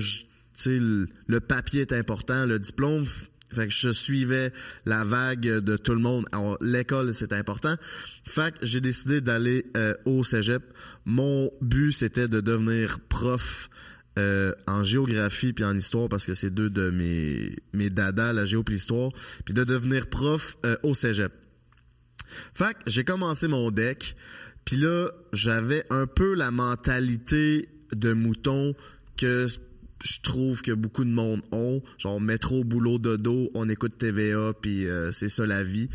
le, 0.65 1.07
le 1.27 1.39
papier 1.39 1.81
est 1.81 1.93
important, 1.93 2.45
le 2.45 2.59
diplôme. 2.59 3.05
je 3.51 3.93
suivais 3.93 4.51
la 4.85 5.03
vague 5.03 5.41
de 5.41 5.77
tout 5.77 5.93
le 5.93 5.99
monde. 5.99 6.25
L'école, 6.61 7.13
c'est 7.13 7.33
important. 7.33 7.75
Fait 8.25 8.53
j'ai 8.61 8.81
décidé 8.81 9.21
d'aller 9.21 9.65
euh, 9.75 9.93
au 10.05 10.23
cégep. 10.23 10.63
Mon 11.05 11.51
but, 11.61 11.91
c'était 11.91 12.27
de 12.27 12.41
devenir 12.41 12.99
prof 13.09 13.69
euh, 14.17 14.53
en 14.65 14.83
géographie 14.83 15.53
puis 15.53 15.63
en 15.63 15.77
histoire 15.77 16.09
parce 16.09 16.25
que 16.25 16.33
c'est 16.33 16.49
deux 16.49 16.71
de 16.71 16.89
mes, 16.89 17.55
mes 17.73 17.89
dadas, 17.89 18.33
la 18.33 18.45
géo 18.45 18.63
puis 18.63 18.75
l'histoire. 18.75 19.11
Puis 19.45 19.53
de 19.53 19.63
devenir 19.63 20.07
prof 20.07 20.57
euh, 20.65 20.75
au 20.83 20.95
cégep. 20.95 21.33
Fait 22.53 22.73
que 22.73 22.79
j'ai 22.87 23.03
commencé 23.03 23.47
mon 23.47 23.71
deck, 23.71 24.15
puis 24.65 24.77
là, 24.77 25.09
j'avais 25.33 25.85
un 25.89 26.07
peu 26.07 26.33
la 26.35 26.51
mentalité 26.51 27.69
de 27.93 28.13
mouton 28.13 28.75
que 29.15 29.47
je 30.03 30.21
trouve 30.21 30.61
que 30.61 30.71
beaucoup 30.71 31.05
de 31.05 31.09
monde 31.09 31.41
ont, 31.51 31.81
genre 31.97 32.21
métro, 32.21 32.63
boulot, 32.63 32.99
dodo, 32.99 33.49
on 33.53 33.67
écoute 33.69 33.97
TVA, 33.97 34.53
puis 34.61 34.87
euh, 34.87 35.11
c'est 35.11 35.29
ça 35.29 35.45
la 35.45 35.63
vie. 35.63 35.89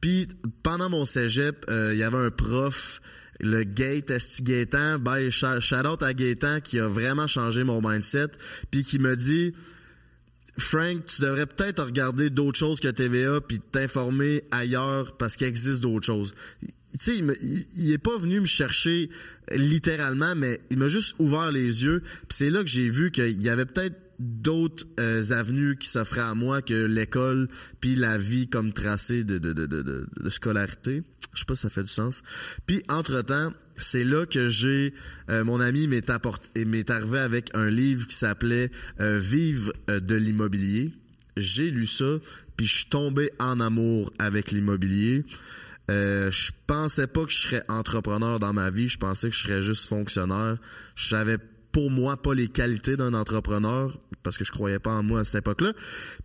Puis 0.00 0.28
pendant 0.62 0.90
mon 0.90 1.06
cégep, 1.06 1.64
euh, 1.70 1.90
il 1.92 1.98
y 1.98 2.02
avait 2.02 2.18
un 2.18 2.30
prof, 2.30 3.00
le 3.40 3.64
Gate 3.64 4.10
Esti 4.10 4.42
Gaétan, 4.42 4.98
ben, 4.98 5.30
shout 5.30 5.86
out 5.86 6.02
à 6.02 6.14
Gaétan 6.14 6.60
qui 6.60 6.78
a 6.78 6.88
vraiment 6.88 7.26
changé 7.26 7.64
mon 7.64 7.80
mindset, 7.80 8.28
puis 8.70 8.84
qui 8.84 8.98
me 8.98 9.16
dit 9.16 9.54
Frank, 10.58 11.04
tu 11.06 11.22
devrais 11.22 11.46
peut-être 11.46 11.84
regarder 11.84 12.30
d'autres 12.30 12.58
choses 12.58 12.80
que 12.80 12.88
TVA 12.88 13.40
puis 13.40 13.60
t'informer 13.60 14.44
ailleurs 14.50 15.16
parce 15.16 15.36
qu'il 15.36 15.46
existe 15.46 15.80
d'autres 15.80 16.06
choses. 16.06 16.34
Tu 16.62 16.70
sais, 16.98 17.16
il, 17.18 17.66
il- 17.76 17.92
est 17.92 17.98
pas 17.98 18.16
venu 18.16 18.40
me 18.40 18.46
chercher 18.46 19.10
littéralement, 19.54 20.34
mais 20.34 20.60
il 20.70 20.78
m'a 20.78 20.88
juste 20.88 21.14
ouvert 21.18 21.52
les 21.52 21.84
yeux. 21.84 22.00
Puis 22.00 22.36
c'est 22.38 22.50
là 22.50 22.62
que 22.62 22.68
j'ai 22.68 22.88
vu 22.88 23.10
qu'il 23.10 23.42
y 23.42 23.48
avait 23.48 23.66
peut-être 23.66 23.96
d'autres 24.18 24.86
euh, 24.98 25.30
avenues 25.30 25.76
qui 25.76 25.88
s'offraient 25.90 26.20
à 26.22 26.34
moi 26.34 26.62
que 26.62 26.86
l'école 26.86 27.48
puis 27.80 27.96
la 27.96 28.16
vie 28.16 28.48
comme 28.48 28.72
tracé 28.72 29.24
de, 29.24 29.36
de, 29.38 29.52
de- 29.52 29.66
de 30.18 30.30
scolarité. 30.30 31.02
Je 31.34 31.40
sais 31.40 31.44
pas 31.46 31.54
si 31.54 31.62
ça 31.62 31.70
fait 31.70 31.82
du 31.82 31.88
sens. 31.92 32.22
Puis 32.66 32.82
entre-temps, 32.88 33.52
c'est 33.78 34.04
là 34.04 34.26
que 34.26 34.48
j'ai 34.48 34.94
euh, 35.30 35.44
mon 35.44 35.60
ami 35.60 35.86
m'est 35.86 36.10
arrivé 36.10 37.18
avec 37.18 37.50
un 37.54 37.70
livre 37.70 38.06
qui 38.06 38.16
s'appelait 38.16 38.70
euh, 39.00 39.18
Vivre 39.18 39.72
euh, 39.90 40.00
de 40.00 40.14
l'immobilier. 40.14 40.92
J'ai 41.36 41.70
lu 41.70 41.86
ça, 41.86 42.18
puis 42.56 42.66
je 42.66 42.74
suis 42.76 42.86
tombé 42.86 43.30
en 43.38 43.60
amour 43.60 44.12
avec 44.18 44.50
l'immobilier. 44.50 45.24
Euh, 45.90 46.30
je 46.30 46.50
pensais 46.66 47.06
pas 47.06 47.24
que 47.24 47.30
je 47.30 47.38
serais 47.38 47.62
entrepreneur 47.68 48.40
dans 48.40 48.52
ma 48.52 48.70
vie, 48.70 48.88
je 48.88 48.98
pensais 48.98 49.28
que 49.28 49.36
je 49.36 49.42
serais 49.42 49.62
juste 49.62 49.86
fonctionnaire. 49.86 50.56
Je 50.94 51.36
pour 51.70 51.90
moi 51.90 52.16
pas 52.16 52.32
les 52.32 52.48
qualités 52.48 52.96
d'un 52.96 53.12
entrepreneur 53.12 53.98
parce 54.22 54.38
que 54.38 54.44
je 54.44 54.50
croyais 54.50 54.78
pas 54.78 54.92
en 54.92 55.02
moi 55.02 55.20
à 55.20 55.24
cette 55.24 55.36
époque-là. 55.36 55.74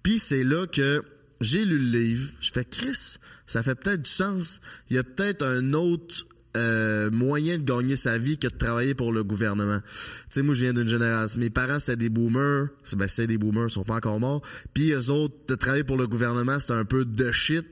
Puis 0.01 0.17
c'est 0.17 0.45
là 0.45 0.65
que 0.65 1.03
j'ai 1.41 1.65
lu 1.65 1.77
le 1.77 1.99
livre, 1.99 2.31
je 2.39 2.51
fais 2.51 2.63
Chris, 2.63 3.17
ça 3.45 3.61
fait 3.61 3.75
peut-être 3.75 4.03
du 4.03 4.09
sens. 4.09 4.61
Il 4.89 4.95
y 4.95 4.99
a 4.99 5.03
peut-être 5.03 5.45
un 5.45 5.73
autre 5.73 6.23
euh, 6.57 7.09
moyen 7.11 7.57
de 7.57 7.63
gagner 7.63 7.95
sa 7.95 8.17
vie 8.17 8.37
que 8.37 8.47
de 8.47 8.55
travailler 8.57 8.93
pour 8.93 9.11
le 9.13 9.23
gouvernement. 9.23 9.79
Tu 9.79 9.87
sais, 10.29 10.41
moi, 10.41 10.53
je 10.53 10.63
viens 10.63 10.73
d'une 10.73 10.87
génération. 10.87 11.39
Mes 11.39 11.49
parents, 11.49 11.79
c'était 11.79 11.95
des 11.97 12.09
boomers. 12.09 12.67
C'est- 12.83 12.95
Ben, 12.97 13.07
c'est 13.07 13.27
des 13.27 13.37
boomers, 13.37 13.67
ils 13.67 13.71
sont 13.71 13.83
pas 13.83 13.95
encore 13.95 14.19
morts. 14.19 14.41
Puis 14.73 14.91
eux 14.91 15.09
autres, 15.09 15.35
de 15.47 15.55
travailler 15.55 15.83
pour 15.83 15.97
le 15.97 16.07
gouvernement, 16.07 16.59
c'était 16.59 16.73
un 16.73 16.85
peu 16.85 17.05
de 17.05 17.31
shit. 17.31 17.65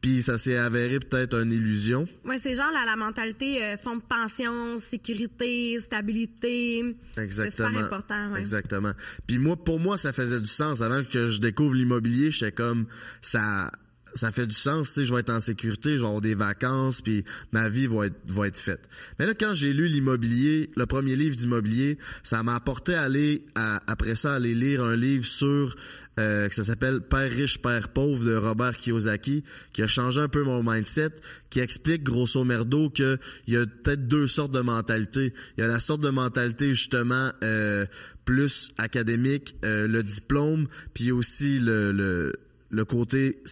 Puis 0.00 0.20
ça 0.22 0.36
s'est 0.36 0.56
avéré 0.56 0.98
peut-être 0.98 1.40
une 1.40 1.52
illusion. 1.52 2.08
Ouais, 2.24 2.38
c'est 2.38 2.54
genre 2.56 2.72
la, 2.74 2.84
la 2.84 2.96
mentalité 2.96 3.62
euh, 3.62 3.76
fonds 3.76 3.94
de 3.94 4.02
pension, 4.02 4.78
sécurité, 4.78 5.78
stabilité. 5.78 6.96
C'est 7.14 7.22
Exactement. 7.22 7.68
super 7.68 7.84
important. 7.84 8.32
ouais. 8.32 8.40
Exactement. 8.40 8.92
Puis 9.28 9.38
moi, 9.38 9.54
pour 9.56 9.78
moi, 9.78 9.96
ça 9.96 10.12
faisait 10.12 10.40
du 10.40 10.48
sens. 10.48 10.82
Avant 10.82 11.04
que 11.04 11.28
je 11.28 11.40
découvre 11.40 11.74
l'immobilier, 11.74 12.32
j'étais 12.32 12.50
comme 12.50 12.86
ça. 13.22 13.70
Ça 14.16 14.32
fait 14.32 14.46
du 14.46 14.56
sens, 14.56 14.88
tu 14.88 14.94
sais, 14.94 15.04
je 15.04 15.12
vais 15.14 15.20
être 15.20 15.30
en 15.30 15.40
sécurité, 15.40 15.92
je 15.92 15.98
vais 16.00 16.06
avoir 16.06 16.20
des 16.20 16.34
vacances, 16.34 17.02
puis 17.02 17.24
ma 17.52 17.68
vie 17.68 17.86
va 17.86 18.06
être, 18.06 18.16
va 18.26 18.46
être 18.48 18.56
faite. 18.56 18.88
Mais 19.18 19.26
là, 19.26 19.34
quand 19.34 19.54
j'ai 19.54 19.72
lu 19.72 19.86
l'immobilier, 19.86 20.68
le 20.76 20.86
premier 20.86 21.14
livre 21.16 21.36
d'immobilier, 21.36 21.98
ça 22.22 22.42
m'a 22.42 22.54
apporté 22.56 22.94
à 22.94 23.02
aller, 23.02 23.44
à- 23.54 23.80
après 23.86 24.16
ça, 24.16 24.34
aller 24.34 24.54
lire 24.54 24.82
un 24.82 24.96
livre 24.96 25.24
sur, 25.24 25.76
euh, 26.18 26.48
que 26.48 26.54
ça 26.54 26.64
s'appelle 26.64 27.02
Père 27.02 27.30
riche, 27.30 27.60
Père 27.60 27.88
pauvre 27.90 28.24
de 28.24 28.34
Robert 28.34 28.76
Kiyosaki, 28.78 29.44
qui 29.74 29.82
a 29.82 29.86
changé 29.86 30.20
un 30.20 30.28
peu 30.28 30.42
mon 30.42 30.62
mindset, 30.62 31.10
qui 31.50 31.60
explique 31.60 32.02
grosso 32.02 32.42
merdo 32.44 32.88
que 32.90 33.18
il 33.46 33.54
y 33.54 33.56
a 33.58 33.66
peut-être 33.66 34.08
deux 34.08 34.26
sortes 34.26 34.52
de 34.52 34.60
mentalités. 34.60 35.34
Il 35.56 35.60
y 35.60 35.64
a 35.64 35.66
la 35.68 35.78
sorte 35.80 36.00
de 36.00 36.08
mentalité 36.10 36.70
justement 36.70 37.30
euh, 37.44 37.84
plus 38.24 38.70
académique, 38.78 39.56
euh, 39.64 39.86
le 39.86 40.02
diplôme, 40.02 40.68
puis 40.94 41.12
aussi 41.12 41.58
le, 41.60 41.92
le 41.92 42.32
le 42.70 42.84
côté 42.84 43.42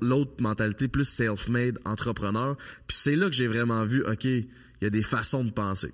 l'autre 0.00 0.32
mentalité 0.40 0.88
plus 0.88 1.04
self-made, 1.04 1.78
entrepreneur. 1.84 2.56
Puis 2.86 2.96
c'est 3.00 3.16
là 3.16 3.26
que 3.28 3.34
j'ai 3.34 3.46
vraiment 3.46 3.84
vu, 3.84 4.02
OK, 4.04 4.24
il 4.24 4.46
y 4.80 4.86
a 4.86 4.90
des 4.90 5.02
façons 5.02 5.44
de 5.44 5.50
penser. 5.50 5.92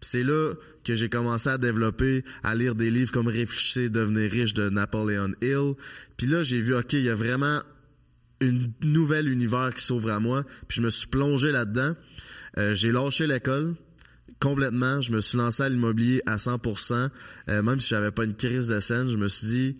Puis 0.00 0.10
c'est 0.10 0.22
là 0.22 0.54
que 0.84 0.94
j'ai 0.94 1.08
commencé 1.08 1.48
à 1.48 1.58
développer, 1.58 2.24
à 2.42 2.54
lire 2.54 2.74
des 2.74 2.90
livres 2.90 3.12
comme 3.12 3.28
Réfléchissez, 3.28 3.88
devenir 3.88 4.30
riche 4.30 4.54
de 4.54 4.68
Napoleon 4.68 5.32
Hill. 5.42 5.74
Puis 6.16 6.26
là, 6.26 6.42
j'ai 6.42 6.60
vu, 6.60 6.76
OK, 6.76 6.92
il 6.92 7.02
y 7.02 7.10
a 7.10 7.14
vraiment 7.14 7.60
une 8.40 8.72
nouvel 8.82 9.28
univers 9.28 9.72
qui 9.74 9.82
s'ouvre 9.82 10.10
à 10.10 10.20
moi. 10.20 10.44
Puis 10.68 10.76
je 10.76 10.82
me 10.82 10.90
suis 10.90 11.06
plongé 11.06 11.50
là-dedans. 11.50 11.94
Euh, 12.58 12.74
j'ai 12.74 12.92
lâché 12.92 13.26
l'école 13.26 13.74
complètement. 14.40 15.00
Je 15.00 15.12
me 15.12 15.20
suis 15.20 15.38
lancé 15.38 15.62
à 15.62 15.68
l'immobilier 15.68 16.22
à 16.26 16.36
100%. 16.36 17.10
Euh, 17.48 17.62
même 17.62 17.80
si 17.80 17.88
j'avais 17.88 18.10
pas 18.10 18.24
une 18.24 18.34
crise 18.34 18.68
de 18.68 18.80
scène, 18.80 19.08
je 19.08 19.16
me 19.16 19.28
suis 19.28 19.46
dit, 19.46 19.76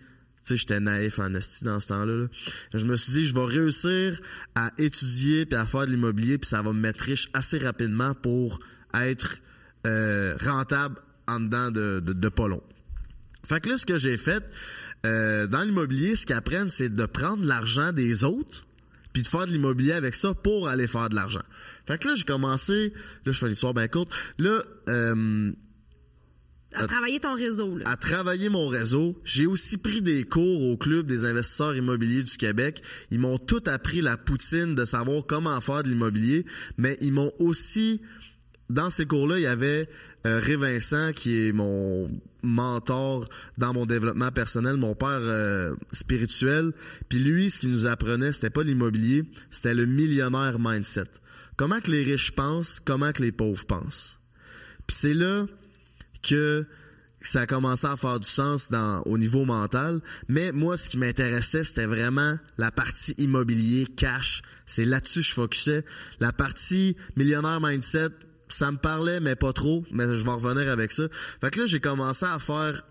sais, 0.49 0.57
j'étais 0.57 0.81
naïf 0.81 1.19
en 1.19 1.35
esti 1.35 1.65
dans 1.65 1.81
ce 1.81 1.89
temps-là. 1.89 2.17
là. 2.17 2.27
Je 2.75 2.85
me 2.85 2.97
suis 2.97 3.13
dit, 3.13 3.27
je 3.27 3.35
vais 3.35 3.45
réussir 3.45 4.21
à 4.55 4.71
étudier 4.79 5.47
puis 5.47 5.57
à 5.57 5.67
faire 5.67 5.87
de 5.87 5.91
l'immobilier 5.91 6.39
puis 6.39 6.49
ça 6.49 6.63
va 6.63 6.73
me 6.73 6.81
mettre 6.81 7.05
riche 7.05 7.29
assez 7.33 7.59
rapidement 7.59 8.15
pour 8.15 8.59
être 8.95 9.39
euh, 9.87 10.37
rentable 10.41 10.97
en 11.27 11.41
dedans 11.41 11.71
de, 11.71 12.01
de, 12.01 12.29
pas 12.29 12.49
long. 12.49 12.63
Fait 13.45 13.61
que 13.61 13.69
là, 13.69 13.79
ce 13.79 13.87
que 13.87 13.99
j'ai 13.99 14.17
fait, 14.17 14.45
euh, 15.05 15.47
dans 15.47 15.63
l'immobilier, 15.63 16.17
ce 16.17 16.27
qu'ils 16.27 16.37
apprennent, 16.37 16.71
c'est 16.71 16.95
de 16.95 17.07
prendre 17.07 17.45
l'argent 17.45 17.93
des 17.93 18.25
autres 18.25 18.67
puis 19.13 19.23
de 19.23 19.29
faire 19.29 19.47
de 19.47 19.53
l'immobilier 19.53 19.93
avec 19.93 20.15
ça 20.15 20.35
pour 20.35 20.69
aller 20.69 20.87
faire 20.87 21.09
de 21.09 21.15
l'argent. 21.15 21.43
Fait 21.87 21.99
que 21.99 22.09
là, 22.09 22.15
j'ai 22.17 22.25
commencé, 22.25 22.93
là, 23.25 23.33
je 23.33 23.39
fais 23.39 23.49
l'histoire 23.49 23.75
bien 23.75 23.89
courte. 23.89 24.11
Là, 24.39 24.63
euh, 24.89 25.53
À 26.77 26.87
travailler 26.87 27.20
ton 27.20 27.35
réseau. 27.35 27.79
Là. 27.79 27.89
à 27.89 27.97
travailler 27.97 28.49
mon 28.49 28.68
réseau. 28.68 29.20
J'ai 29.24 29.47
aussi 29.47 29.79
pris 29.79 30.03
des 30.03 30.24
cours 30.24 30.62
au 30.62 30.77
Club 30.77 31.07
des 31.07 31.24
investisseurs 31.24 31.74
immobiliers 31.77 32.22
du 32.22 32.37
Québec. 32.37 32.83
Ils 33.11 33.18
m'ont 33.18 33.39
tout 33.39 33.62
appris 33.66 34.01
la 34.01 34.16
poutine 34.16 34.74
de 34.74 34.85
savoir 34.85 35.24
comment 35.27 35.61
faire 35.61 35.83
de 35.83 35.89
l'immobilier, 35.89 36.45
mais 36.77 36.99
ils 37.01 37.12
m'ont 37.12 37.33
aussi, 37.39 38.01
dans 38.70 38.91
ces 38.91 39.07
cours-là, 39.07 39.39
il 39.39 39.43
y 39.43 39.47
avait 39.47 39.89
euh, 40.27 40.41
Ré 40.41 40.57
Vincent, 40.57 41.12
qui 41.12 41.47
est 41.47 41.53
mon 41.53 42.11
mentor 42.43 43.29
dans 43.59 43.72
mon 43.72 43.87
développement 43.87 44.31
personnel, 44.31 44.77
mon 44.77 44.95
père 44.95 45.20
euh, 45.20 45.74
spirituel. 45.93 46.72
Puis 47.09 47.18
lui, 47.18 47.51
ce 47.51 47.61
qu'il 47.61 47.70
nous 47.70 47.87
apprenait, 47.87 48.33
c'était 48.33 48.51
pas 48.51 48.62
l'immobilier, 48.62 49.24
c'était 49.51 49.74
le 49.74 49.87
millionnaire 49.87 50.59
mindset. 50.59 51.11
Comment 51.57 51.81
que 51.81 51.91
les 51.91 52.03
riches 52.03 52.33
pensent, 52.33 52.81
comment 52.81 53.12
que 53.12 53.22
les 53.22 53.33
pauvres 53.33 53.64
pensent. 53.66 54.18
Puis 54.87 54.97
c'est 54.97 55.14
là 55.14 55.47
que 56.27 56.66
ça 57.20 57.43
a 57.43 57.47
commencé 57.47 57.87
à 57.87 57.97
faire 57.97 58.20
du 58.20 58.29
sens 58.29 58.70
au 59.05 59.18
niveau 59.18 59.45
mental. 59.45 60.01
Mais 60.29 60.53
moi, 60.53 60.77
ce 60.77 60.89
qui 60.89 60.99
m'intéressait, 60.99 61.64
c'était 61.64 61.87
vraiment 61.87 62.39
la 62.59 62.70
partie 62.70 63.12
immobilier, 63.18 63.87
cash. 63.87 64.43
C'est 64.66 64.85
là-dessus 64.85 65.20
que 65.20 65.27
je 65.27 65.35
focusais. 65.35 65.85
La 66.20 66.33
partie 66.33 66.97
millionnaire 67.16 67.61
mindset, 67.61 68.11
ça 68.49 68.70
me 68.70 68.77
parlait, 68.77 69.20
mais 69.20 69.35
pas 69.35 69.53
trop. 69.53 69.85
Mais 69.91 70.05
je 70.05 70.22
vais 70.22 70.31
en 70.31 70.39
revenir 70.39 70.70
avec 70.70 70.93
ça. 70.93 71.05
Fait 71.41 71.51
que 71.51 71.61
là, 71.61 71.66
j'ai 71.66 71.81
commencé 71.81 72.27
à 72.27 72.39
faire 72.39 72.85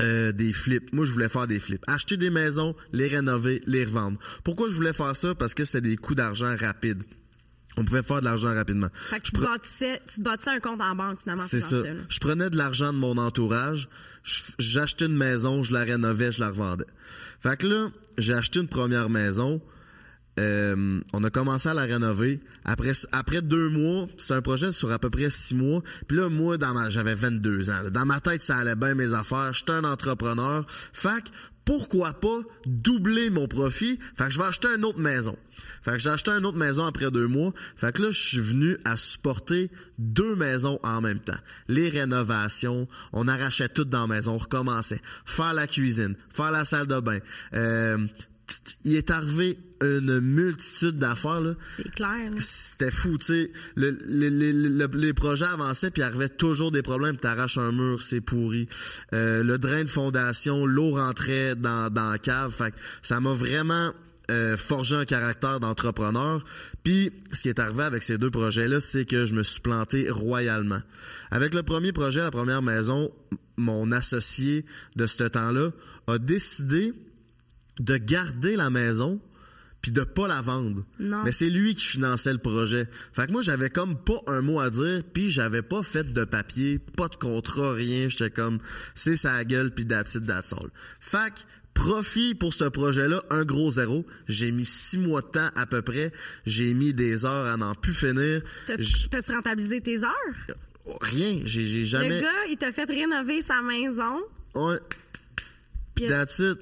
euh, 0.00 0.32
des 0.32 0.52
flips. 0.52 0.92
Moi, 0.92 1.04
je 1.04 1.12
voulais 1.12 1.28
faire 1.28 1.46
des 1.46 1.58
flips. 1.58 1.82
Acheter 1.86 2.16
des 2.16 2.30
maisons, 2.30 2.76
les 2.92 3.08
rénover, 3.08 3.62
les 3.66 3.84
revendre. 3.84 4.18
Pourquoi 4.44 4.68
je 4.68 4.74
voulais 4.74 4.92
faire 4.92 5.16
ça? 5.16 5.34
Parce 5.34 5.54
que 5.54 5.64
c'était 5.64 5.88
des 5.88 5.96
coûts 5.96 6.14
d'argent 6.14 6.54
rapides. 6.56 7.02
On 7.76 7.84
pouvait 7.84 8.02
faire 8.02 8.18
de 8.20 8.24
l'argent 8.24 8.52
rapidement. 8.54 8.88
Fait 9.10 9.18
que 9.20 9.24
tu, 9.24 9.32
pre- 9.32 9.44
bâtissais, 9.44 10.02
tu 10.08 10.16
te 10.16 10.22
bâtissais 10.22 10.50
un 10.50 10.58
compte 10.60 10.80
en 10.80 10.96
banque, 10.96 11.20
finalement. 11.20 11.42
c'est 11.46 11.60
ça. 11.60 11.76
Je 12.08 12.18
prenais 12.18 12.50
de 12.50 12.56
l'argent 12.56 12.92
de 12.92 12.98
mon 12.98 13.16
entourage, 13.18 13.88
j'achetais 14.58 15.06
une 15.06 15.16
maison, 15.16 15.62
je 15.62 15.72
la 15.72 15.84
rénovais, 15.84 16.32
je 16.32 16.40
la 16.40 16.48
revendais. 16.48 16.86
Fait 17.40 17.56
que 17.56 17.66
là, 17.68 17.88
j'ai 18.18 18.34
acheté 18.34 18.58
une 18.60 18.68
première 18.68 19.10
maison. 19.10 19.60
euh, 20.40 21.00
on 21.12 21.24
a 21.24 21.30
commencé 21.30 21.68
à 21.68 21.74
la 21.74 21.82
rénover. 21.82 22.40
Après, 22.64 22.92
après 23.12 23.42
deux 23.42 23.68
mois, 23.70 24.06
c'était 24.18 24.34
un 24.34 24.42
projet 24.42 24.72
sur 24.72 24.90
à 24.92 24.98
peu 24.98 25.10
près 25.10 25.30
six 25.30 25.54
mois. 25.54 25.82
Puis 26.06 26.16
là, 26.16 26.28
moi, 26.28 26.58
dans 26.58 26.74
ma, 26.74 26.90
j'avais 26.90 27.14
22 27.14 27.70
ans. 27.70 27.82
là. 27.84 27.90
Dans 27.90 28.06
ma 28.06 28.20
tête, 28.20 28.42
ça 28.42 28.56
allait 28.56 28.76
bien 28.76 28.94
mes 28.94 29.14
affaires. 29.14 29.52
J'étais 29.52 29.72
un 29.72 29.84
entrepreneur. 29.84 30.64
Fait 30.92 31.22
que, 31.24 31.28
pourquoi 31.68 32.14
pas 32.14 32.40
doubler 32.64 33.28
mon 33.28 33.46
profit? 33.46 33.98
Fait 34.14 34.24
que 34.24 34.30
je 34.30 34.38
vais 34.38 34.46
acheter 34.46 34.68
une 34.68 34.86
autre 34.86 35.00
maison. 35.00 35.36
Fait 35.82 35.92
que 35.92 35.98
j'ai 35.98 36.08
acheté 36.08 36.30
une 36.30 36.46
autre 36.46 36.56
maison 36.56 36.86
après 36.86 37.10
deux 37.10 37.26
mois. 37.26 37.52
Fait 37.76 37.92
que 37.92 38.00
là, 38.00 38.10
je 38.10 38.18
suis 38.18 38.40
venu 38.40 38.78
à 38.86 38.96
supporter 38.96 39.70
deux 39.98 40.34
maisons 40.34 40.80
en 40.82 41.02
même 41.02 41.18
temps. 41.18 41.36
Les 41.68 41.90
rénovations, 41.90 42.88
on 43.12 43.28
arrachait 43.28 43.68
tout 43.68 43.84
dans 43.84 44.06
la 44.06 44.14
maison, 44.14 44.36
on 44.36 44.38
recommençait. 44.38 45.02
Faire 45.26 45.52
la 45.52 45.66
cuisine, 45.66 46.16
faire 46.30 46.52
la 46.52 46.64
salle 46.64 46.86
de 46.86 47.00
bain. 47.00 47.18
Euh, 47.52 47.98
il 48.84 48.94
est 48.96 49.10
arrivé 49.10 49.58
une 49.80 50.18
multitude 50.20 50.96
d'affaires, 50.96 51.40
là. 51.40 51.54
C'est 51.76 51.90
clair. 51.92 52.30
là. 52.30 52.36
C'était 52.40 52.90
fou, 52.90 53.16
tu 53.18 53.26
sais. 53.26 53.52
Le- 53.76 53.90
le- 53.90 54.28
le- 54.28 54.68
le- 54.68 54.98
les 54.98 55.12
projets 55.12 55.46
avançaient, 55.46 55.90
puis 55.90 56.02
il 56.02 56.04
arrivait 56.04 56.28
toujours 56.28 56.72
des 56.72 56.82
problèmes. 56.82 57.16
T'arraches 57.16 57.58
un 57.58 57.70
mur, 57.72 58.02
c'est 58.02 58.20
pourri. 58.20 58.68
Euh, 59.14 59.44
le 59.44 59.56
drain 59.58 59.84
de 59.84 59.88
fondation, 59.88 60.66
l'eau 60.66 60.92
rentrait 60.92 61.54
dans, 61.54 61.90
dans 61.92 62.10
la 62.10 62.18
cave. 62.18 62.52
Fait 62.52 62.72
que 62.72 62.76
ça 63.02 63.20
m'a 63.20 63.32
vraiment 63.34 63.92
euh, 64.30 64.56
forgé 64.56 64.94
un 64.96 65.04
caractère 65.04 65.60
d'entrepreneur. 65.60 66.44
Puis, 66.82 67.12
ce 67.32 67.42
qui 67.42 67.48
est 67.48 67.58
arrivé 67.60 67.84
avec 67.84 68.02
ces 68.02 68.18
deux 68.18 68.30
projets-là, 68.30 68.80
c'est 68.80 69.04
que 69.04 69.26
je 69.26 69.34
me 69.34 69.42
suis 69.42 69.60
planté 69.60 70.10
royalement. 70.10 70.82
Avec 71.30 71.54
le 71.54 71.62
premier 71.62 71.92
projet, 71.92 72.20
la 72.20 72.30
première 72.30 72.62
maison, 72.62 73.10
mon 73.56 73.90
associé 73.92 74.64
de 74.96 75.06
ce 75.06 75.24
temps-là 75.24 75.70
a 76.08 76.18
décidé 76.18 76.92
de 77.80 77.96
garder 77.96 78.56
la 78.56 78.70
maison 78.70 79.20
puis 79.80 79.92
de 79.92 80.02
pas 80.02 80.26
la 80.26 80.42
vendre. 80.42 80.84
Non. 80.98 81.22
Mais 81.22 81.30
c'est 81.30 81.48
lui 81.48 81.72
qui 81.74 81.84
finançait 81.84 82.32
le 82.32 82.40
projet. 82.40 82.88
Fait 83.12 83.28
que 83.28 83.32
moi, 83.32 83.42
j'avais 83.42 83.70
comme 83.70 83.96
pas 83.96 84.18
un 84.26 84.40
mot 84.40 84.58
à 84.58 84.70
dire, 84.70 85.02
puis 85.14 85.30
j'avais 85.30 85.62
pas 85.62 85.84
fait 85.84 86.12
de 86.12 86.24
papier, 86.24 86.80
pas 86.80 87.06
de 87.06 87.14
contrat, 87.14 87.74
rien. 87.74 88.08
J'étais 88.08 88.30
comme, 88.30 88.58
c'est 88.96 89.14
sa 89.14 89.44
gueule, 89.44 89.72
puis 89.72 89.86
that's 89.86 90.16
it, 90.16 90.26
that's 90.26 90.52
all. 90.52 90.68
Fait 90.98 91.32
que, 91.32 91.38
profit 91.74 92.34
pour 92.34 92.54
ce 92.54 92.64
projet-là, 92.64 93.22
un 93.30 93.44
gros 93.44 93.70
zéro. 93.70 94.04
J'ai 94.26 94.50
mis 94.50 94.64
six 94.64 94.98
mois 94.98 95.20
de 95.20 95.28
temps 95.28 95.50
à 95.54 95.64
peu 95.64 95.80
près. 95.80 96.10
J'ai 96.44 96.74
mis 96.74 96.92
des 96.92 97.24
heures 97.24 97.46
à 97.46 97.56
n'en 97.56 97.76
plus 97.76 97.94
finir. 97.94 98.42
T'as- 98.66 98.74
T'as-tu 99.10 99.30
rentabilisé 99.32 99.80
tes 99.80 100.02
heures? 100.02 100.56
Rien. 101.02 101.38
J'ai 101.44 101.84
jamais... 101.84 102.16
Le 102.16 102.20
gars, 102.22 102.46
il 102.50 102.56
t'a 102.58 102.72
fait 102.72 102.82
rénover 102.90 103.42
sa 103.42 103.62
maison. 103.62 104.18
Ouais. 104.56 104.78
Puis 105.94 106.08
that's 106.08 106.40
it. 106.40 106.58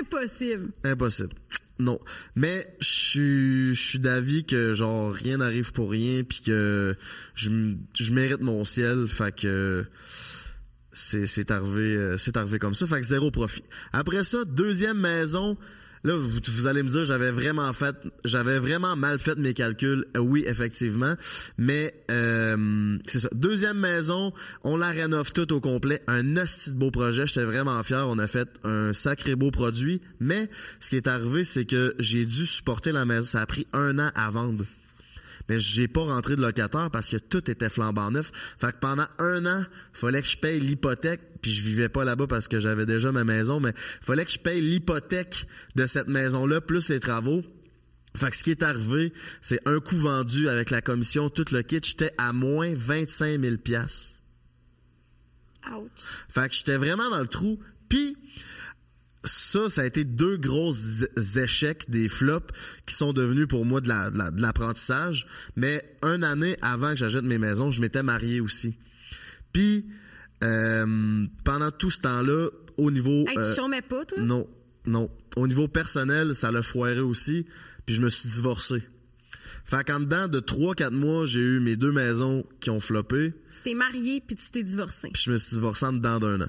Impossible. 0.00 0.70
Impossible. 0.84 1.34
Non. 1.78 1.98
Mais 2.36 2.76
je 2.80 3.72
suis- 3.74 3.98
d'avis 3.98 4.44
que 4.44 4.74
genre 4.74 5.12
rien 5.12 5.38
n'arrive 5.38 5.72
pour 5.72 5.90
rien 5.90 6.22
puis 6.22 6.40
que 6.44 6.96
je, 7.34 7.50
mérite 8.12 8.40
mon 8.40 8.64
ciel. 8.64 9.06
Fait 9.08 9.34
que 9.34 9.84
c'est 10.92 11.26
c'est 11.26 11.50
arrivé 11.50 11.96
euh, 11.96 12.18
c'est 12.18 12.36
arrivé 12.36 12.58
comme 12.58 12.74
ça. 12.74 12.86
Fait 12.86 13.00
que 13.00 13.06
zéro 13.06 13.30
profit. 13.30 13.64
Après 13.92 14.24
ça, 14.24 14.44
deuxième 14.44 15.00
maison. 15.00 15.56
Là, 16.04 16.14
vous, 16.16 16.66
allez 16.66 16.82
me 16.82 16.88
dire, 16.88 17.04
j'avais 17.04 17.30
vraiment 17.30 17.72
fait, 17.72 17.94
j'avais 18.24 18.58
vraiment 18.58 18.96
mal 18.96 19.18
fait 19.20 19.36
mes 19.36 19.54
calculs. 19.54 20.04
Euh, 20.16 20.20
oui, 20.20 20.44
effectivement, 20.46 21.14
mais 21.58 21.94
euh, 22.10 22.98
c'est 23.06 23.20
ça. 23.20 23.28
Deuxième 23.32 23.78
maison, 23.78 24.32
on 24.64 24.76
la 24.76 24.90
rénove 24.90 25.32
tout 25.32 25.52
au 25.52 25.60
complet. 25.60 26.02
Un 26.08 26.36
hostie 26.36 26.72
de 26.72 26.76
beau 26.76 26.90
projet. 26.90 27.26
J'étais 27.26 27.44
vraiment 27.44 27.80
fier. 27.84 28.04
On 28.08 28.18
a 28.18 28.26
fait 28.26 28.48
un 28.64 28.92
sacré 28.92 29.36
beau 29.36 29.50
produit. 29.50 30.00
Mais 30.18 30.50
ce 30.80 30.90
qui 30.90 30.96
est 30.96 31.06
arrivé, 31.06 31.44
c'est 31.44 31.64
que 31.64 31.94
j'ai 31.98 32.26
dû 32.26 32.46
supporter 32.46 32.90
la 32.90 33.04
maison. 33.04 33.24
Ça 33.24 33.40
a 33.40 33.46
pris 33.46 33.66
un 33.72 33.98
an 33.98 34.10
à 34.14 34.30
vendre. 34.30 34.64
Mais 35.48 35.60
j'ai 35.60 35.88
pas 35.88 36.02
rentré 36.02 36.36
de 36.36 36.42
locataire 36.42 36.90
parce 36.90 37.08
que 37.08 37.16
tout 37.16 37.50
était 37.50 37.68
flambant 37.68 38.10
neuf. 38.10 38.32
Fait 38.56 38.72
que 38.72 38.78
pendant 38.80 39.06
un 39.18 39.46
an, 39.46 39.64
fallait 39.92 40.22
que 40.22 40.28
je 40.28 40.36
paye 40.36 40.60
l'hypothèque, 40.60 41.20
puis 41.40 41.52
je 41.52 41.62
vivais 41.62 41.88
pas 41.88 42.04
là-bas 42.04 42.26
parce 42.26 42.48
que 42.48 42.60
j'avais 42.60 42.86
déjà 42.86 43.12
ma 43.12 43.24
maison, 43.24 43.60
mais 43.60 43.72
fallait 44.00 44.24
que 44.24 44.30
je 44.30 44.38
paye 44.38 44.60
l'hypothèque 44.60 45.46
de 45.74 45.86
cette 45.86 46.08
maison-là, 46.08 46.60
plus 46.60 46.88
les 46.88 47.00
travaux. 47.00 47.42
Fait 48.16 48.30
que 48.30 48.36
ce 48.36 48.44
qui 48.44 48.50
est 48.50 48.62
arrivé, 48.62 49.12
c'est 49.40 49.66
un 49.66 49.80
coup 49.80 49.96
vendu 49.96 50.48
avec 50.48 50.70
la 50.70 50.82
commission, 50.82 51.30
tout 51.30 51.46
le 51.50 51.62
kit, 51.62 51.80
j'étais 51.82 52.12
à 52.18 52.32
moins 52.32 52.72
25 52.74 53.40
000 53.40 53.56
piastres. 53.56 54.12
Ouch. 55.70 55.88
Fait 56.28 56.48
que 56.48 56.54
j'étais 56.54 56.76
vraiment 56.76 57.08
dans 57.08 57.20
le 57.20 57.26
trou. 57.26 57.58
Puis 57.88 58.16
ça, 59.24 59.70
ça 59.70 59.82
a 59.82 59.86
été 59.86 60.04
deux 60.04 60.36
gros 60.36 60.72
échecs, 61.36 61.88
des 61.88 62.08
flops 62.08 62.50
qui 62.86 62.94
sont 62.94 63.12
devenus 63.12 63.46
pour 63.48 63.64
moi 63.64 63.80
de 63.80 63.88
la- 63.88 64.10
de 64.10 64.18
la- 64.18 64.30
de 64.30 64.40
l'apprentissage. 64.42 65.26
Mais 65.56 65.84
une 66.02 66.24
année 66.24 66.56
avant 66.62 66.90
que 66.90 66.96
j'achète 66.96 67.24
mes 67.24 67.38
maisons, 67.38 67.70
je 67.70 67.80
m'étais 67.80 68.02
marié 68.02 68.40
aussi. 68.40 68.74
Puis 69.52 69.86
euh, 70.42 71.26
pendant 71.44 71.70
tout 71.70 71.90
ce 71.90 72.00
temps-là, 72.00 72.48
au 72.76 72.90
niveau 72.90 73.24
Hey, 73.28 73.38
euh, 73.38 73.48
tu 73.48 73.60
chômais 73.60 73.82
pas, 73.82 74.04
toi? 74.04 74.18
non, 74.20 74.48
non, 74.86 75.08
au 75.36 75.46
niveau 75.46 75.68
personnel, 75.68 76.34
ça 76.34 76.50
l'a 76.50 76.62
foiré 76.62 76.98
aussi. 76.98 77.46
Puis 77.86 77.94
je 77.94 78.00
me 78.00 78.10
suis 78.10 78.28
divorcé. 78.28 78.82
Fait 79.64 79.84
qu'en 79.86 80.00
dedans 80.00 80.26
de 80.26 80.40
3-4 80.40 80.90
mois, 80.92 81.26
j'ai 81.26 81.40
eu 81.40 81.60
mes 81.60 81.76
deux 81.76 81.92
maisons 81.92 82.44
qui 82.60 82.70
ont 82.70 82.80
floppé. 82.80 83.32
Tu 83.52 83.62
t'es 83.62 83.74
marié 83.74 84.20
puis 84.26 84.34
tu 84.34 84.50
t'es 84.50 84.64
divorcé. 84.64 85.10
Puis 85.12 85.22
je 85.26 85.30
me 85.30 85.38
suis 85.38 85.54
divorcé 85.54 85.86
en 85.86 85.92
dedans 85.92 86.18
d'un 86.18 86.40
an. 86.40 86.48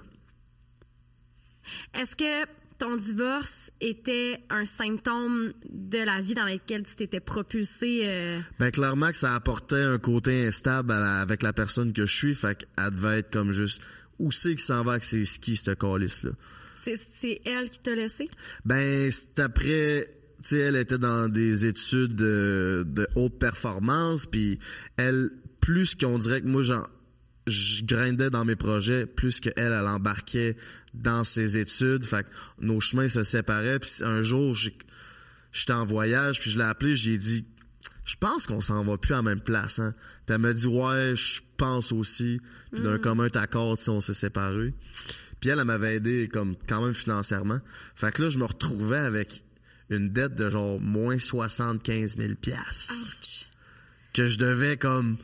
Est-ce 1.93 2.15
que 2.15 2.45
ton 2.84 2.97
divorce 2.97 3.71
était 3.79 4.39
un 4.49 4.65
symptôme 4.65 5.53
de 5.69 5.99
la 5.99 6.19
vie 6.19 6.34
dans 6.34 6.43
laquelle 6.43 6.84
tu 6.84 6.95
t'étais 6.97 7.21
propulsé? 7.21 8.01
euh, 8.03 8.39
Ben 8.59 8.71
clairement 8.71 9.09
que 9.11 9.17
ça 9.17 9.36
apportait 9.36 9.81
un 9.81 9.97
côté 9.99 10.45
instable 10.47 10.91
à 10.91 10.99
la- 10.99 11.21
avec 11.21 11.43
la 11.43 11.53
personne 11.53 11.93
que 11.93 12.05
je 12.05 12.13
suis, 12.15 12.36
fait 12.36 12.57
qu'elle 12.57 12.91
devait 12.91 13.19
être 13.19 13.31
comme 13.31 13.51
juste 13.53 13.81
où 14.19 14.31
c'est 14.31 14.49
qu'il 14.51 14.59
s'en 14.59 14.84
va 14.84 14.91
avec 14.93 15.03
ses 15.05 15.25
skis, 15.25 15.55
ce 15.55 15.71
calice 15.71 16.23
là. 16.23 16.31
c'est, 16.75 17.41
elle 17.45 17.69
qui 17.69 17.79
t'a 17.79 17.95
laissé? 17.95 18.29
Ben 18.65 19.09
c'est 19.11 19.39
après 19.39 20.09
tu 20.43 20.49
sais 20.49 20.57
elle 20.59 20.75
était 20.75 20.97
dans 20.97 21.29
des 21.29 21.63
études 21.65 22.15
de, 22.15 22.84
de 22.86 23.07
haute 23.15 23.39
performance 23.39 24.25
puis 24.25 24.59
elle 24.97 25.29
plus 25.61 25.95
qu'on 25.95 26.17
dirait 26.17 26.41
que 26.41 26.47
moi 26.47 26.61
j'en 26.63 26.84
je 27.47 27.83
grindais 27.83 28.29
dans 28.29 28.45
mes 28.45 28.55
projets 28.55 29.05
plus 29.05 29.39
qu'elle 29.39 29.53
elle 29.57 29.73
embarquait 29.73 30.55
dans 30.93 31.23
ses 31.23 31.57
études, 31.57 32.05
fait 32.05 32.23
que 32.23 32.29
nos 32.59 32.79
chemins 32.79 33.09
se 33.09 33.23
séparaient 33.23 33.79
puis 33.79 33.91
un 34.01 34.21
jour 34.21 34.55
j'étais 34.55 35.73
en 35.73 35.85
voyage, 35.85 36.39
puis 36.39 36.51
je 36.51 36.57
l'ai 36.57 36.65
appelé, 36.65 36.95
j'ai 36.95 37.17
dit 37.17 37.45
je 38.05 38.15
pense 38.17 38.47
qu'on 38.47 38.61
s'en 38.61 38.83
va 38.83 38.97
plus 38.97 39.13
à 39.13 39.17
la 39.17 39.23
même 39.23 39.41
place. 39.41 39.79
Hein. 39.79 39.93
Puis 40.25 40.35
elle 40.35 40.41
m'a 40.41 40.53
dit 40.53 40.67
ouais, 40.67 41.15
je 41.15 41.41
pense 41.57 41.91
aussi. 41.91 42.39
Puis 42.71 42.81
d'un 42.81 42.97
commun 42.97 43.27
accord, 43.33 43.77
on 43.87 44.01
s'est 44.01 44.13
séparés. 44.13 44.73
Puis 45.39 45.49
elle, 45.49 45.59
elle 45.59 45.65
m'avait 45.65 45.95
aidé 45.95 46.27
comme 46.27 46.55
quand 46.67 46.83
même 46.83 46.93
financièrement. 46.93 47.59
Fait 47.95 48.11
que 48.11 48.23
là, 48.23 48.29
je 48.29 48.39
me 48.39 48.45
retrouvais 48.45 48.97
avec 48.97 49.43
une 49.89 50.09
dette 50.09 50.35
de 50.35 50.49
genre 50.49 50.79
moins 50.79 51.19
75 51.19 52.17
000 52.17 52.35
piastres 52.35 53.49
que 54.13 54.27
je 54.27 54.37
devais 54.37 54.77
comme 54.77 55.17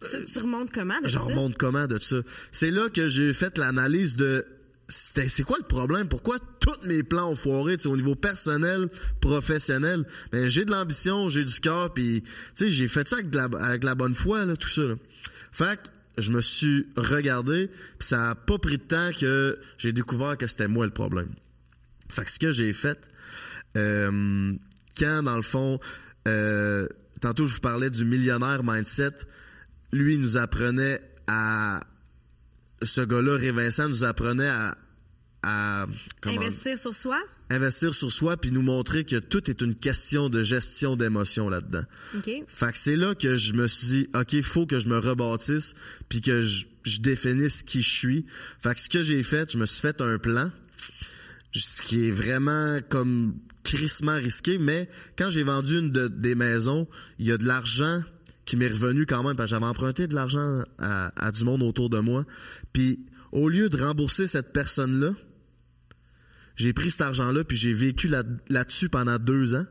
Tu, 0.00 0.24
tu 0.32 0.38
remontes 0.38 0.70
comment? 0.72 1.00
de 1.00 1.08
je 1.08 1.14
ça? 1.18 1.24
remonte 1.24 1.56
comment 1.58 1.86
de 1.86 1.98
ça? 1.98 2.16
C'est 2.52 2.70
là 2.70 2.88
que 2.88 3.08
j'ai 3.08 3.32
fait 3.34 3.58
l'analyse 3.58 4.16
de 4.16 4.46
c'était- 4.90 5.28
c'est 5.28 5.42
quoi 5.42 5.58
le 5.58 5.66
problème? 5.66 6.08
Pourquoi 6.08 6.38
tous 6.60 6.80
mes 6.86 7.02
plans 7.02 7.30
ont 7.32 7.36
foiré 7.36 7.76
au 7.84 7.96
niveau 7.96 8.14
personnel, 8.14 8.88
professionnel? 9.20 10.06
Ben, 10.32 10.48
j'ai 10.48 10.64
de 10.64 10.70
l'ambition, 10.70 11.28
j'ai 11.28 11.44
du 11.44 11.60
cœur, 11.60 11.92
puis 11.92 12.22
j'ai 12.58 12.88
fait 12.88 13.06
ça 13.06 13.16
avec, 13.16 13.28
de 13.30 13.36
la, 13.36 13.48
avec 13.60 13.84
la 13.84 13.94
bonne 13.94 14.14
foi, 14.14 14.46
là, 14.46 14.56
tout 14.56 14.68
ça. 14.68 14.82
là. 14.82 14.94
Fait 15.52 15.76
que 15.76 16.22
je 16.22 16.30
me 16.30 16.40
suis 16.40 16.86
regardé, 16.96 17.68
puis 17.98 18.08
ça 18.08 18.30
a 18.30 18.34
pas 18.34 18.58
pris 18.58 18.78
de 18.78 18.82
temps 18.82 19.10
que 19.18 19.58
j'ai 19.76 19.92
découvert 19.92 20.38
que 20.38 20.46
c'était 20.46 20.68
moi 20.68 20.86
le 20.86 20.92
problème. 20.92 21.28
Fait 22.08 22.24
que 22.24 22.30
ce 22.30 22.38
que 22.38 22.50
j'ai 22.52 22.72
fait, 22.72 22.98
euh, 23.76 24.52
quand 24.98 25.22
dans 25.22 25.36
le 25.36 25.42
fond, 25.42 25.78
euh, 26.26 26.88
tantôt 27.20 27.44
je 27.46 27.54
vous 27.54 27.60
parlais 27.60 27.90
du 27.90 28.04
millionnaire 28.06 28.62
mindset, 28.64 29.12
lui 29.92 30.14
il 30.14 30.20
nous 30.20 30.36
apprenait 30.36 31.00
à 31.26 31.80
ce 32.82 33.00
gars-là, 33.00 33.36
Ray 33.36 33.50
Vincent, 33.50 33.88
nous 33.88 34.04
apprenait 34.04 34.48
à, 34.48 34.76
à 35.42 35.86
comment- 36.20 36.40
Investir 36.40 36.78
sur 36.78 36.94
soi? 36.94 37.18
investir 37.50 37.94
sur 37.94 38.12
soi 38.12 38.36
puis 38.36 38.50
nous 38.50 38.60
montrer 38.62 39.04
que 39.04 39.16
tout 39.16 39.50
est 39.50 39.62
une 39.62 39.74
question 39.74 40.28
de 40.28 40.42
gestion 40.42 40.96
d'émotions 40.96 41.48
là-dedans. 41.48 41.84
OK. 42.16 42.30
Fait 42.46 42.72
que 42.72 42.78
c'est 42.78 42.94
là 42.96 43.14
que 43.14 43.36
je 43.38 43.54
me 43.54 43.66
suis 43.66 43.86
dit, 43.86 44.08
OK, 44.14 44.34
il 44.34 44.42
faut 44.42 44.66
que 44.66 44.78
je 44.80 44.88
me 44.88 44.98
rebâtisse 44.98 45.74
puis 46.10 46.20
que 46.20 46.42
je, 46.42 46.66
je 46.84 47.00
définisse 47.00 47.62
qui 47.62 47.82
je 47.82 47.90
suis. 47.90 48.26
Fait 48.62 48.74
que 48.74 48.80
ce 48.82 48.88
que 48.90 49.02
j'ai 49.02 49.22
fait, 49.22 49.50
je 49.50 49.56
me 49.58 49.64
suis 49.64 49.80
fait 49.80 50.00
un 50.02 50.18
plan. 50.18 50.50
ce 51.54 51.80
qui 51.82 52.06
est 52.08 52.10
vraiment 52.10 52.78
comme 52.90 53.34
crissement 53.64 54.16
risqué, 54.16 54.58
mais 54.58 54.88
quand 55.16 55.30
j'ai 55.30 55.42
vendu 55.42 55.78
une 55.78 55.90
de- 55.90 56.08
des 56.08 56.34
maisons, 56.34 56.86
il 57.18 57.26
y 57.26 57.32
a 57.32 57.38
de 57.38 57.46
l'argent 57.46 58.02
qui 58.48 58.56
m'est 58.56 58.68
revenu 58.68 59.04
quand 59.04 59.22
même, 59.22 59.36
parce 59.36 59.50
que 59.50 59.56
j'avais 59.56 59.66
emprunté 59.66 60.06
de 60.06 60.14
l'argent 60.14 60.62
à, 60.78 61.32
du 61.32 61.44
monde 61.44 61.62
autour 61.62 61.90
de 61.90 61.98
moi. 61.98 62.24
Puis 62.72 63.04
au 63.30 63.50
lieu 63.50 63.68
de 63.68 63.76
rembourser 63.76 64.26
cette 64.26 64.54
personne-là, 64.54 65.10
j'ai 66.56 66.72
pris 66.72 66.90
cet 66.90 67.02
argent-là, 67.02 67.44
puis 67.44 67.58
j'ai 67.58 67.74
vécu 67.74 68.08
là- 68.08 68.22
là-dessus 68.48 68.88
pendant 68.88 69.18
deux 69.18 69.54
ans. 69.54 69.66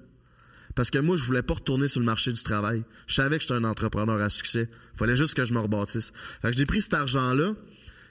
Parce 0.75 0.91
que 0.91 0.99
moi, 0.99 1.17
je 1.17 1.23
voulais 1.23 1.41
pas 1.41 1.55
retourner 1.55 1.87
sur 1.87 2.01
le 2.01 2.05
marché 2.05 2.31
du 2.31 2.43
travail. 2.43 2.83
Je 3.07 3.15
savais 3.15 3.37
que 3.37 3.41
j'étais 3.41 3.55
un 3.55 3.63
entrepreneur 3.63 4.21
à 4.21 4.29
succès. 4.29 4.69
Fallait 4.95 5.17
juste 5.17 5.33
que 5.33 5.43
je 5.43 5.55
me 5.55 5.59
rebâtisse. 5.59 6.13
Fait 6.43 6.55
j'ai 6.55 6.67
pris 6.67 6.81
cet 6.81 6.93
argent-là, 6.93 7.55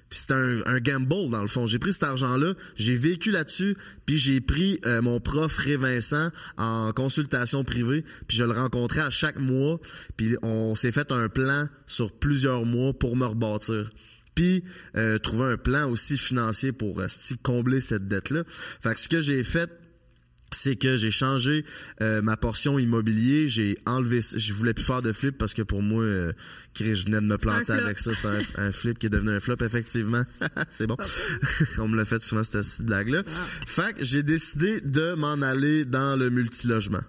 puis 0.08 0.20
c'était 0.20 0.34
un, 0.34 0.64
un 0.66 0.78
gamble 0.78 1.30
dans 1.30 1.42
le 1.42 1.48
fond. 1.48 1.66
J'ai 1.66 1.78
pris 1.78 1.92
cet 1.92 2.04
argent-là, 2.04 2.54
j'ai 2.76 2.96
vécu 2.96 3.30
là-dessus, 3.30 3.76
puis 4.04 4.18
j'ai 4.18 4.40
pris 4.40 4.80
euh, 4.86 5.02
mon 5.02 5.20
prof 5.20 5.56
Ré 5.56 5.76
Vincent 5.76 6.30
en 6.56 6.92
consultation 6.92 7.64
privée, 7.64 8.04
puis 8.26 8.36
je 8.36 8.44
le 8.44 8.52
rencontrais 8.52 9.00
à 9.00 9.10
chaque 9.10 9.38
mois, 9.38 9.80
puis 10.16 10.36
on 10.42 10.74
s'est 10.74 10.92
fait 10.92 11.10
un 11.12 11.28
plan 11.28 11.68
sur 11.86 12.12
plusieurs 12.12 12.64
mois 12.64 12.92
pour 12.92 13.16
me 13.16 13.26
rebâtir. 13.26 13.90
Puis 14.34 14.64
euh, 14.96 15.18
trouver 15.18 15.52
un 15.52 15.56
plan 15.56 15.88
aussi 15.90 16.18
financier 16.18 16.70
pour 16.70 17.00
euh, 17.00 17.06
combler 17.42 17.80
cette 17.80 18.06
dette-là. 18.06 18.42
Fait 18.82 18.94
que 18.94 19.00
ce 19.00 19.08
que 19.08 19.22
j'ai 19.22 19.42
fait, 19.42 19.70
c'est 20.52 20.76
que 20.76 20.96
j'ai 20.96 21.10
changé 21.10 21.64
euh, 22.00 22.22
ma 22.22 22.36
portion 22.36 22.78
immobilier, 22.78 23.48
j'ai 23.48 23.78
enlevé 23.86 24.20
je 24.22 24.52
voulais 24.52 24.74
plus 24.74 24.84
faire 24.84 25.02
de 25.02 25.12
flip 25.12 25.36
parce 25.36 25.54
que 25.54 25.62
pour 25.62 25.82
moi 25.82 26.02
euh, 26.02 26.32
Chris, 26.74 26.94
je 26.96 27.06
venais 27.06 27.20
de 27.20 27.26
me 27.26 27.36
planter 27.36 27.72
avec 27.72 27.98
ça, 27.98 28.12
c'est 28.14 28.28
un, 28.28 28.66
un 28.66 28.72
flip 28.72 28.98
qui 28.98 29.06
est 29.06 29.10
devenu 29.10 29.30
un 29.30 29.40
flop 29.40 29.56
effectivement. 29.60 30.24
c'est 30.70 30.86
bon. 30.86 30.96
On 31.78 31.88
me 31.88 31.96
l'a 31.96 32.04
fait 32.04 32.22
souvent 32.22 32.44
cette 32.44 32.82
blague 32.82 33.08
là. 33.08 33.22
Fait 33.66 33.96
que 33.96 34.04
j'ai 34.04 34.22
décidé 34.22 34.80
de 34.80 35.14
m'en 35.14 35.42
aller 35.42 35.84
dans 35.84 36.16
le 36.16 36.30
multilogement, 36.30 37.02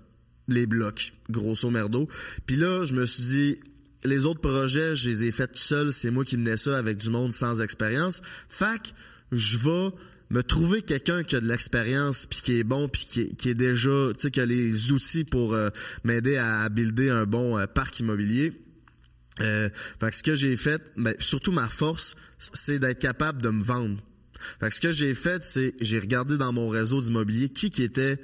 les 0.47 0.65
blocs, 0.65 1.13
grosso 1.29 1.69
merdo. 1.69 2.07
Puis 2.45 2.55
là, 2.55 2.85
je 2.85 2.95
me 2.95 3.05
suis 3.05 3.23
dit 3.23 3.59
les 4.03 4.25
autres 4.25 4.41
projets, 4.41 4.95
je 4.95 5.09
les 5.09 5.23
ai 5.25 5.31
faits 5.31 5.53
tout 5.53 5.59
seul, 5.59 5.93
c'est 5.93 6.11
moi 6.11 6.23
qui 6.23 6.37
menais 6.37 6.57
ça 6.57 6.77
avec 6.77 6.97
du 6.97 7.09
monde 7.09 7.33
sans 7.33 7.61
expérience. 7.61 8.21
Fait 8.47 8.81
que 8.81 8.89
je 9.31 9.57
vais 9.57 9.91
me 10.29 10.43
trouver 10.43 10.81
quelqu'un 10.81 11.23
qui 11.23 11.35
a 11.35 11.41
de 11.41 11.47
l'expérience 11.47 12.25
puis 12.25 12.39
qui 12.41 12.59
est 12.59 12.63
bon 12.63 12.89
puis 12.89 13.07
qui, 13.09 13.35
qui 13.35 13.49
est 13.49 13.55
déjà 13.55 14.09
tu 14.13 14.19
sais 14.19 14.31
qui 14.31 14.41
a 14.41 14.45
les 14.45 14.91
outils 14.91 15.23
pour 15.23 15.53
euh, 15.53 15.69
m'aider 16.03 16.37
à 16.37 16.67
builder 16.69 17.09
un 17.09 17.25
bon 17.25 17.57
euh, 17.57 17.65
parc 17.65 17.99
immobilier 17.99 18.53
euh, 19.39 19.69
fait 19.99 20.09
que 20.09 20.15
ce 20.15 20.23
que 20.23 20.35
j'ai 20.35 20.57
fait 20.57 20.81
ben, 20.97 21.15
surtout 21.19 21.51
ma 21.51 21.69
force 21.69 22.15
c'est 22.39 22.79
d'être 22.79 22.99
capable 22.99 23.41
de 23.41 23.49
me 23.49 23.63
vendre 23.63 24.01
fait 24.59 24.69
que 24.69 24.75
ce 24.75 24.81
que 24.81 24.91
j'ai 24.91 25.13
fait 25.13 25.43
c'est 25.43 25.75
j'ai 25.79 25.99
regardé 25.99 26.37
dans 26.37 26.51
mon 26.51 26.69
réseau 26.69 27.01
d'immobilier 27.01 27.49
qui 27.49 27.69
qui 27.69 27.83
était 27.83 28.19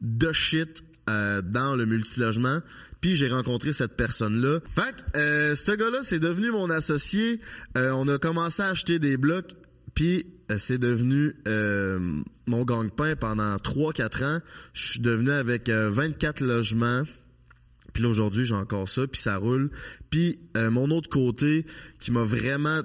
de 0.00 0.32
shit 0.32 0.82
dans 1.06 1.76
le 1.76 1.84
multilogement. 1.84 2.60
Puis 3.02 3.14
j'ai 3.14 3.28
rencontré 3.28 3.74
cette 3.74 3.94
personne-là. 3.94 4.60
Fait 4.74 4.94
que 5.12 5.54
ce 5.54 5.72
gars-là, 5.72 5.98
c'est 6.02 6.18
devenu 6.18 6.50
mon 6.50 6.70
associé. 6.70 7.40
On 7.76 8.08
a 8.08 8.16
commencé 8.16 8.62
à 8.62 8.68
acheter 8.68 8.98
des 8.98 9.18
blocs. 9.18 9.54
Puis 9.94 10.26
c'est 10.58 10.78
devenu 10.78 11.34
euh, 11.48 12.22
mon 12.46 12.64
gang-pain 12.64 13.16
pendant 13.16 13.56
3-4 13.56 14.24
ans. 14.24 14.40
Je 14.72 14.86
suis 14.92 15.00
devenu 15.00 15.30
avec 15.30 15.68
euh, 15.68 15.90
24 15.90 16.40
logements. 16.40 17.02
Puis 17.92 18.02
là, 18.02 18.08
aujourd'hui, 18.08 18.44
j'ai 18.44 18.54
encore 18.54 18.88
ça, 18.88 19.06
puis 19.06 19.20
ça 19.20 19.36
roule. 19.36 19.70
Puis 20.10 20.40
euh, 20.56 20.70
mon 20.70 20.90
autre 20.90 21.08
côté, 21.08 21.64
qui 22.00 22.10
m'a 22.10 22.24
vraiment 22.24 22.82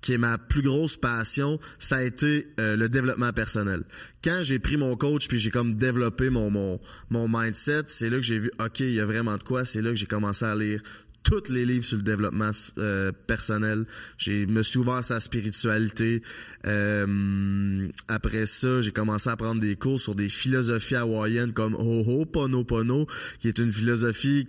qui 0.00 0.12
est 0.12 0.18
ma 0.18 0.38
plus 0.38 0.62
grosse 0.62 0.96
passion, 0.96 1.58
ça 1.78 1.96
a 1.96 2.02
été 2.02 2.48
euh, 2.60 2.76
le 2.76 2.88
développement 2.88 3.32
personnel. 3.32 3.82
Quand 4.22 4.40
j'ai 4.42 4.58
pris 4.58 4.76
mon 4.76 4.96
coach 4.96 5.26
puis 5.28 5.38
j'ai 5.38 5.50
comme 5.50 5.74
développé 5.74 6.30
mon 6.30 6.50
mon, 6.50 6.80
mon 7.10 7.28
mindset, 7.28 7.84
c'est 7.88 8.08
là 8.08 8.16
que 8.16 8.22
j'ai 8.22 8.38
vu 8.38 8.50
OK, 8.60 8.80
il 8.80 8.94
y 8.94 9.00
a 9.00 9.06
vraiment 9.06 9.36
de 9.36 9.42
quoi, 9.42 9.64
c'est 9.64 9.82
là 9.82 9.90
que 9.90 9.96
j'ai 9.96 10.06
commencé 10.06 10.44
à 10.44 10.54
lire 10.54 10.82
tous 11.22 11.50
les 11.50 11.64
livres 11.64 11.84
sur 11.84 11.96
le 11.96 12.02
développement 12.02 12.50
euh, 12.78 13.12
personnel. 13.26 13.84
J'ai 14.16 14.46
me 14.46 14.62
suis 14.62 14.78
ouvert 14.78 14.94
à 14.94 15.02
sa 15.02 15.20
spiritualité. 15.20 16.22
Euh, 16.66 17.88
après 18.08 18.46
ça, 18.46 18.80
j'ai 18.80 18.92
commencé 18.92 19.28
à 19.28 19.36
prendre 19.36 19.60
des 19.60 19.76
cours 19.76 20.00
sur 20.00 20.14
des 20.14 20.28
philosophies 20.28 20.96
hawaïennes 20.96 21.52
comme 21.52 21.74
Ho'oponopono, 21.74 23.06
qui 23.40 23.48
est 23.48 23.58
une 23.58 23.72
philosophie 23.72 24.48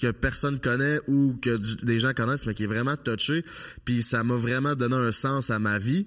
que 0.00 0.10
personne 0.10 0.60
connaît 0.60 0.98
ou 1.06 1.36
que 1.40 1.56
des 1.84 2.00
gens 2.00 2.12
connaissent, 2.12 2.46
mais 2.46 2.54
qui 2.54 2.64
est 2.64 2.68
vraiment 2.68 2.96
touché. 2.96 3.44
Puis 3.84 4.02
ça 4.02 4.24
m'a 4.24 4.36
vraiment 4.36 4.74
donné 4.74 4.96
un 4.96 5.12
sens 5.12 5.50
à 5.50 5.58
ma 5.58 5.78
vie. 5.78 6.06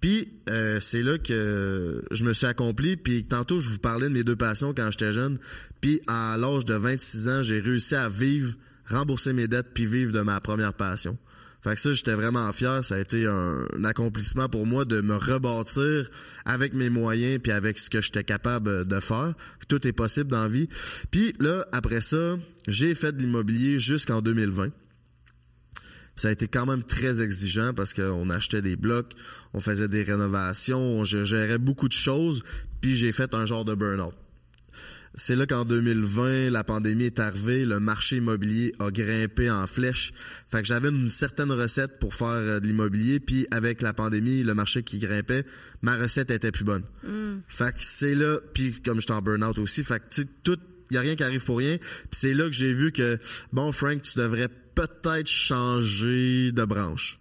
Puis 0.00 0.32
euh, 0.50 0.80
c'est 0.80 1.02
là 1.02 1.16
que 1.16 2.04
je 2.10 2.24
me 2.24 2.34
suis 2.34 2.46
accompli. 2.46 2.96
Puis 2.96 3.24
tantôt, 3.24 3.60
je 3.60 3.68
vous 3.68 3.78
parlais 3.78 4.08
de 4.08 4.12
mes 4.12 4.24
deux 4.24 4.36
passions 4.36 4.74
quand 4.74 4.90
j'étais 4.90 5.12
jeune. 5.12 5.38
Puis 5.80 6.00
à 6.06 6.36
l'âge 6.38 6.64
de 6.64 6.74
26 6.74 7.28
ans, 7.28 7.42
j'ai 7.42 7.60
réussi 7.60 7.94
à 7.94 8.08
vivre, 8.08 8.54
rembourser 8.86 9.32
mes 9.32 9.48
dettes, 9.48 9.68
puis 9.74 9.86
vivre 9.86 10.12
de 10.12 10.20
ma 10.20 10.40
première 10.40 10.74
passion. 10.74 11.18
Fait 11.62 11.74
que 11.74 11.80
ça, 11.80 11.92
j'étais 11.92 12.14
vraiment 12.14 12.52
fier. 12.52 12.84
Ça 12.84 12.96
a 12.96 12.98
été 12.98 13.26
un, 13.26 13.84
accomplissement 13.84 14.48
pour 14.48 14.66
moi 14.66 14.84
de 14.84 15.00
me 15.00 15.14
rebâtir 15.14 16.10
avec 16.44 16.74
mes 16.74 16.90
moyens 16.90 17.38
puis 17.40 17.52
avec 17.52 17.78
ce 17.78 17.88
que 17.88 18.00
j'étais 18.00 18.24
capable 18.24 18.84
de 18.86 19.00
faire. 19.00 19.34
Tout 19.68 19.86
est 19.86 19.92
possible 19.92 20.30
dans 20.30 20.42
la 20.42 20.48
vie. 20.48 20.68
Puis 21.12 21.34
là, 21.38 21.66
après 21.70 22.00
ça, 22.00 22.36
j'ai 22.66 22.96
fait 22.96 23.12
de 23.12 23.20
l'immobilier 23.20 23.78
jusqu'en 23.78 24.20
2020. 24.20 24.70
Ça 26.16 26.28
a 26.28 26.30
été 26.32 26.48
quand 26.48 26.66
même 26.66 26.82
très 26.82 27.22
exigeant 27.22 27.72
parce 27.74 27.94
qu'on 27.94 28.28
achetait 28.28 28.60
des 28.60 28.76
blocs, 28.76 29.12
on 29.54 29.60
faisait 29.60 29.88
des 29.88 30.02
rénovations, 30.02 30.80
on 30.80 31.04
gé- 31.04 31.24
gérait 31.24 31.58
beaucoup 31.58 31.88
de 31.88 31.94
choses, 31.94 32.42
puis 32.80 32.96
j'ai 32.96 33.12
fait 33.12 33.34
un 33.34 33.46
genre 33.46 33.64
de 33.64 33.74
burn-out. 33.74 34.14
C'est 35.14 35.36
là 35.36 35.46
qu'en 35.46 35.64
2020, 35.64 36.50
la 36.50 36.64
pandémie 36.64 37.04
est 37.04 37.20
arrivée, 37.20 37.66
le 37.66 37.80
marché 37.80 38.16
immobilier 38.16 38.72
a 38.78 38.90
grimpé 38.90 39.50
en 39.50 39.66
flèche. 39.66 40.12
Fait 40.50 40.62
que 40.62 40.66
j'avais 40.66 40.88
une 40.88 41.10
certaine 41.10 41.52
recette 41.52 41.98
pour 41.98 42.14
faire 42.14 42.28
euh, 42.28 42.60
de 42.60 42.66
l'immobilier, 42.66 43.20
puis 43.20 43.46
avec 43.50 43.82
la 43.82 43.92
pandémie, 43.92 44.42
le 44.42 44.54
marché 44.54 44.82
qui 44.82 44.98
grimpait, 44.98 45.44
ma 45.82 45.96
recette 45.96 46.30
était 46.30 46.50
plus 46.50 46.64
bonne. 46.64 46.84
Fait 47.46 47.72
que 47.74 47.80
c'est 47.80 48.14
là, 48.14 48.38
puis 48.54 48.80
comme 48.80 49.00
j'étais 49.00 49.12
en 49.12 49.20
burn-out 49.20 49.58
aussi, 49.58 49.84
fait 49.84 50.00
que 50.00 50.22
tout, 50.42 50.58
y 50.90 50.96
a 50.96 51.00
rien 51.00 51.14
qui 51.14 51.24
arrive 51.24 51.44
pour 51.44 51.58
rien. 51.58 51.76
Puis 51.78 52.10
c'est 52.12 52.34
là 52.34 52.44
que 52.44 52.52
j'ai 52.52 52.72
vu 52.72 52.92
que, 52.92 53.18
bon, 53.52 53.72
Frank, 53.72 54.00
tu 54.02 54.18
devrais 54.18 54.48
peut-être 54.74 55.28
changer 55.28 56.52
de 56.52 56.64
branche. 56.64 57.18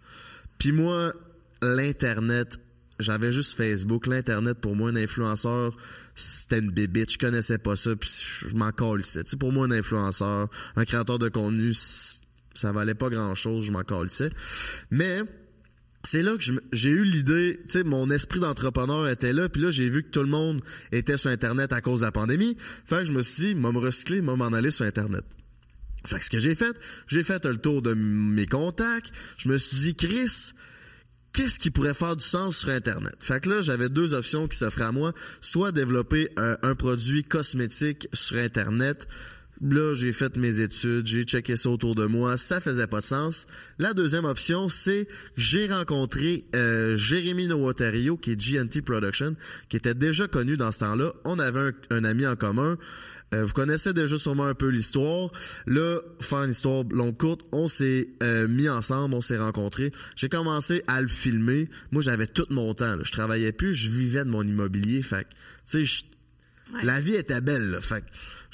Puis 0.57 0.71
moi, 0.71 1.13
l'Internet, 1.61 2.59
j'avais 2.99 3.31
juste 3.31 3.57
Facebook. 3.57 4.07
L'Internet, 4.07 4.59
pour 4.59 4.75
moi, 4.75 4.91
un 4.91 4.95
influenceur, 4.95 5.75
c'était 6.16 6.59
une 6.59 6.72
bébite. 6.72 7.12
Je 7.12 7.18
connaissais 7.18 7.57
pas 7.57 7.76
ça, 7.76 7.95
puis 7.95 8.09
je 8.39 8.55
m'en 8.55 8.72
calissais. 8.72 9.24
Tu 9.24 9.38
pour 9.38 9.51
moi, 9.51 9.66
un 9.66 9.72
influenceur, 9.72 10.49
un 10.76 10.86
créateur 10.86 11.20
de 11.20 11.30
contenu, 11.30 11.74
ça 12.53 12.72
valait 12.72 12.95
pas 12.95 13.09
grand-chose, 13.09 13.66
je 13.66 13.72
m'en 13.72 13.84
calissais. 13.84 14.30
Mais 14.89 15.22
c'est 16.03 16.24
là 16.24 16.36
que 16.36 16.43
j'ai 16.72 16.89
eu 16.89 17.03
l'idée, 17.03 17.59
tu 17.68 17.74
sais, 17.74 17.84
mon 17.84 18.09
esprit 18.09 18.39
d'entrepreneur 18.39 19.07
était 19.07 19.34
là, 19.34 19.49
puis 19.49 19.62
là, 19.62 19.72
j'ai 19.72 19.89
vu 19.89 20.03
que 20.03 20.09
tout 20.09 20.22
le 20.22 20.30
monde 20.30 20.62
était 20.91 21.18
sur 21.18 21.30
Internet 21.30 21.74
à 21.74 21.82
cause 21.82 21.99
de 21.99 22.05
la 22.05 22.12
pandémie. 22.12 22.57
Fait 22.86 22.99
que 22.99 23.05
je 23.05 23.12
me 23.12 23.22
suis 23.22 23.47
dit, 23.47 23.55
moi 23.55 23.72
me 23.72 23.80
recycler, 23.80 24.22
moi 24.22 24.36
m'en 24.36 24.47
aller 24.47 24.72
sur 24.72 24.86
Internet. 24.86 25.24
Fait 26.05 26.18
que 26.18 26.26
ce 26.26 26.30
que 26.32 26.39
j'ai 26.39 26.55
fait, 26.55 26.76
j'ai 27.07 27.22
fait 27.24 27.45
le 27.45 27.57
tour 27.57 27.82
de 27.84 27.93
mes 27.93 28.47
contacts. 28.47 29.12
Je 29.38 29.49
me 29.49 29.57
suis 29.57 29.78
dit, 29.78 29.95
Chris, 29.95 30.53
qu'est-ce 31.34 31.59
qui 31.59 31.71
pourrait 31.71 31.93
faire 31.93 32.15
du 32.15 32.25
sens 32.25 32.57
sur 32.57 32.69
Internet? 32.69 33.15
Fait 33.19 33.39
que 33.39 33.49
là, 33.49 33.61
j'avais 33.61 33.89
deux 33.89 34.13
options 34.13 34.47
qui 34.47 34.57
s'offraient 34.57 34.86
à 34.86 34.91
moi. 34.91 35.13
Soit 35.41 35.71
développer 35.71 36.29
un, 36.38 36.75
produit 36.75 37.23
cosmétique 37.23 38.07
sur 38.13 38.38
Internet. 38.38 39.07
Là, 39.63 39.93
j'ai 39.93 40.11
fait 40.11 40.38
mes 40.38 40.59
études, 40.59 41.05
j'ai 41.05 41.21
checké 41.21 41.55
ça 41.55 41.69
autour 41.69 41.93
de 41.93 42.07
moi, 42.07 42.36
ça 42.38 42.59
faisait 42.59 42.88
pas 42.88 43.01
de 43.01 43.05
sens. 43.05 43.45
La 43.77 43.93
deuxième 43.93 44.25
option, 44.25 44.69
c'est 44.69 45.07
j'ai 45.38 45.67
rencontré 45.67 46.45
euh, 46.55 46.97
Jérémy 46.97 47.47
qui 48.21 48.32
est 48.32 48.36
GNT 48.36 48.82
Production, 48.82 49.36
qui 49.69 49.77
était 49.77 49.93
déjà 49.93 50.27
connu 50.27 50.57
dans 50.57 50.71
ce 50.71 50.79
temps-là. 50.79 51.13
On 51.25 51.38
avait 51.38 51.73
un 51.91 52.03
ami 52.03 52.25
en 52.25 52.36
commun. 52.36 52.79
Euh, 53.34 53.45
vous 53.45 53.53
connaissez 53.53 53.93
déjà 53.93 54.17
sûrement 54.17 54.45
un 54.45 54.53
peu 54.53 54.67
l'histoire. 54.67 55.32
Là, 55.65 55.99
faire 56.19 56.43
une 56.43 56.51
histoire 56.51 56.84
longue 56.89 57.17
courte, 57.17 57.41
on 57.51 57.67
s'est 57.67 58.09
euh, 58.23 58.47
mis 58.47 58.67
ensemble, 58.67 59.13
on 59.13 59.21
s'est 59.21 59.38
rencontrés. 59.38 59.91
J'ai 60.15 60.27
commencé 60.27 60.84
à 60.88 61.01
le 61.01 61.07
filmer. 61.07 61.69
Moi, 61.91 62.01
j'avais 62.01 62.27
tout 62.27 62.45
mon 62.49 62.73
temps. 62.73 62.95
là. 62.95 63.03
Je 63.03 63.11
travaillais 63.11 63.51
plus, 63.51 63.73
je 63.73 63.89
vivais 63.89 64.25
de 64.25 64.29
mon 64.29 64.43
immobilier. 64.43 65.01
Fait 65.01 65.27
tu 65.69 65.86
sais, 65.86 66.05
Ouais. 66.74 66.84
la 66.84 66.99
vie 67.01 67.15
était 67.15 67.41
belle. 67.41 67.69
Là. 67.72 67.82
Fait 67.82 68.03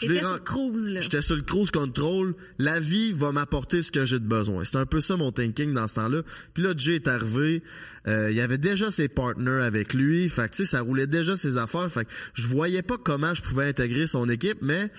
ren- 0.02 0.20
sur 0.22 0.44
cruise, 0.44 0.92
là. 0.92 1.00
J'étais 1.02 1.22
sur 1.22 1.36
le 1.36 1.42
cruise 1.42 1.72
control. 1.72 2.36
La 2.58 2.80
vie 2.80 3.12
va 3.14 3.32
m'apporter 3.32 3.84
ce 3.84 3.92
que 3.92 4.06
j'ai 4.06 4.20
de 4.20 4.26
besoin. 4.28 4.64
C'est 4.64 4.78
un 4.78 4.86
peu 4.86 5.02
ça 5.02 5.18
mon 5.18 5.32
thinking 5.32 5.74
dans 5.74 5.88
ce 5.88 5.96
temps-là. 5.96 6.22
Puis 6.54 6.64
là, 6.64 6.74
Jay 6.76 6.96
est 6.96 7.08
arrivé. 7.08 7.64
Euh, 8.08 8.30
il 8.32 8.38
y 8.38 8.42
avait 8.42 8.58
déjà 8.58 8.92
ses 8.92 9.08
partners 9.08 9.64
avec 9.64 9.94
lui. 9.94 10.30
Fait 10.30 10.50
que, 10.50 10.66
ça 10.66 10.82
roulait 10.82 11.08
déjà 11.08 11.36
ses 11.38 11.58
affaires. 11.58 11.92
Fait 11.92 12.06
que 12.06 12.10
je 12.34 12.48
voyais 12.48 12.82
pas 12.82 12.98
comment 12.98 13.34
je 13.34 13.42
pouvais 13.42 13.66
intégrer 13.68 14.08
son 14.08 14.30
équipe, 14.30 14.60
mais 14.62 14.92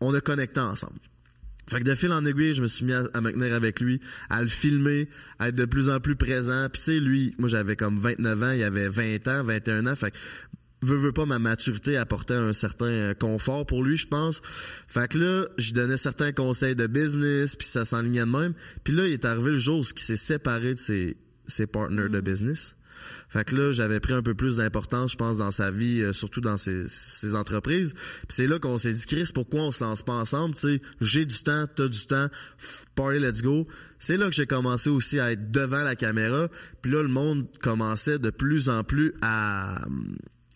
on 0.00 0.14
a 0.14 0.20
connecté 0.20 0.60
ensemble. 0.60 0.98
Fait 1.68 1.80
que 1.80 1.84
de 1.84 1.96
fil 1.96 2.12
en 2.12 2.24
aiguille, 2.24 2.54
je 2.54 2.62
me 2.62 2.68
suis 2.68 2.84
mis 2.84 2.92
à, 2.92 3.02
à 3.12 3.20
me 3.20 3.32
tenir 3.32 3.52
avec 3.52 3.80
lui, 3.80 4.00
à 4.30 4.40
le 4.40 4.46
filmer, 4.46 5.08
à 5.40 5.48
être 5.48 5.56
de 5.56 5.64
plus 5.64 5.90
en 5.90 5.98
plus 5.98 6.14
présent. 6.14 6.68
Puis 6.72 6.80
tu 6.80 6.84
sais, 6.92 7.00
lui, 7.00 7.34
moi 7.38 7.48
j'avais 7.48 7.74
comme 7.74 7.98
29 7.98 8.42
ans, 8.44 8.52
il 8.52 8.62
avait 8.62 8.88
20 8.88 9.26
ans, 9.26 9.42
21 9.42 9.88
ans. 9.88 9.96
Fait 9.96 10.12
que 10.12 10.16
veux, 10.82 10.96
veux 10.96 11.12
pas, 11.12 11.26
ma 11.26 11.38
maturité 11.38 11.96
apportait 11.96 12.34
un 12.34 12.52
certain 12.52 12.86
euh, 12.86 13.14
confort 13.14 13.66
pour 13.66 13.84
lui, 13.84 13.96
je 13.96 14.06
pense. 14.06 14.40
Fait 14.86 15.08
que 15.08 15.18
là, 15.18 15.46
je 15.58 15.72
donnais 15.72 15.96
certains 15.96 16.32
conseils 16.32 16.76
de 16.76 16.86
business, 16.86 17.56
puis 17.56 17.66
ça 17.66 17.84
s'enlignait 17.84 18.20
de 18.20 18.30
même. 18.30 18.54
Puis 18.84 18.94
là, 18.94 19.06
il 19.06 19.12
est 19.12 19.24
arrivé 19.24 19.52
le 19.52 19.58
jour 19.58 19.80
où 19.80 19.82
il 19.82 20.02
s'est 20.02 20.16
séparé 20.16 20.74
de 20.74 20.78
ses, 20.78 21.16
ses 21.46 21.66
partners 21.66 22.08
de 22.08 22.20
business. 22.20 22.76
Fait 23.28 23.44
que 23.44 23.56
là, 23.56 23.72
j'avais 23.72 24.00
pris 24.00 24.12
un 24.12 24.22
peu 24.22 24.34
plus 24.34 24.56
d'importance, 24.56 25.12
je 25.12 25.16
pense, 25.16 25.38
dans 25.38 25.50
sa 25.50 25.70
vie, 25.70 26.02
euh, 26.02 26.12
surtout 26.12 26.40
dans 26.40 26.58
ses, 26.58 26.88
ses 26.88 27.34
entreprises. 27.34 27.92
Puis 27.92 28.28
c'est 28.30 28.46
là 28.46 28.58
qu'on 28.58 28.78
s'est 28.78 28.92
dit, 28.92 29.06
Chris, 29.06 29.30
pourquoi 29.34 29.62
on 29.62 29.72
se 29.72 29.82
lance 29.82 30.02
pas 30.02 30.14
ensemble? 30.14 30.54
Tu 30.54 30.60
sais, 30.60 30.82
j'ai 31.00 31.24
du 31.24 31.42
temps, 31.42 31.66
t'as 31.74 31.88
du 31.88 32.06
temps, 32.06 32.28
party, 32.94 33.18
let's 33.18 33.42
go. 33.42 33.66
C'est 33.98 34.16
là 34.16 34.26
que 34.26 34.34
j'ai 34.34 34.46
commencé 34.46 34.90
aussi 34.90 35.18
à 35.18 35.32
être 35.32 35.50
devant 35.50 35.82
la 35.82 35.96
caméra. 35.96 36.48
Puis 36.82 36.90
là, 36.92 37.02
le 37.02 37.08
monde 37.08 37.46
commençait 37.60 38.18
de 38.18 38.30
plus 38.30 38.68
en 38.68 38.84
plus 38.84 39.14
à... 39.22 39.84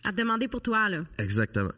À 0.05 0.11
te 0.11 0.17
demander 0.17 0.47
pour 0.47 0.61
toi, 0.61 0.89
là. 0.89 0.99
Exactement. 1.19 1.71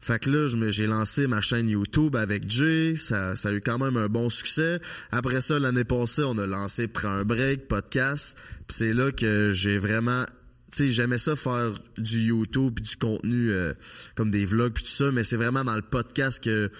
Fait 0.00 0.18
que 0.18 0.30
là, 0.30 0.46
j'ai 0.70 0.86
lancé 0.86 1.26
ma 1.26 1.40
chaîne 1.40 1.68
YouTube 1.68 2.16
avec 2.16 2.48
Jay. 2.48 2.96
Ça, 2.96 3.34
ça 3.34 3.48
a 3.48 3.52
eu 3.52 3.60
quand 3.60 3.78
même 3.78 3.96
un 3.96 4.08
bon 4.08 4.30
succès. 4.30 4.78
Après 5.10 5.40
ça, 5.40 5.58
l'année 5.58 5.84
passée, 5.84 6.22
on 6.22 6.38
a 6.38 6.46
lancé 6.46 6.86
Prends 6.86 7.08
un 7.08 7.24
break, 7.24 7.66
podcast. 7.66 8.36
Puis 8.68 8.76
c'est 8.76 8.92
là 8.92 9.10
que 9.10 9.52
j'ai 9.52 9.78
vraiment... 9.78 10.24
Tu 10.70 10.84
sais, 10.84 10.90
j'aimais 10.90 11.18
ça 11.18 11.34
faire 11.36 11.72
du 11.96 12.20
YouTube 12.20 12.74
puis 12.76 12.84
du 12.84 12.96
contenu 12.96 13.50
euh, 13.50 13.72
comme 14.14 14.30
des 14.30 14.44
vlogs 14.44 14.72
puis 14.72 14.84
tout 14.84 14.90
ça, 14.90 15.10
mais 15.10 15.24
c'est 15.24 15.36
vraiment 15.36 15.64
dans 15.64 15.76
le 15.76 15.82
podcast 15.82 16.42
que 16.42 16.70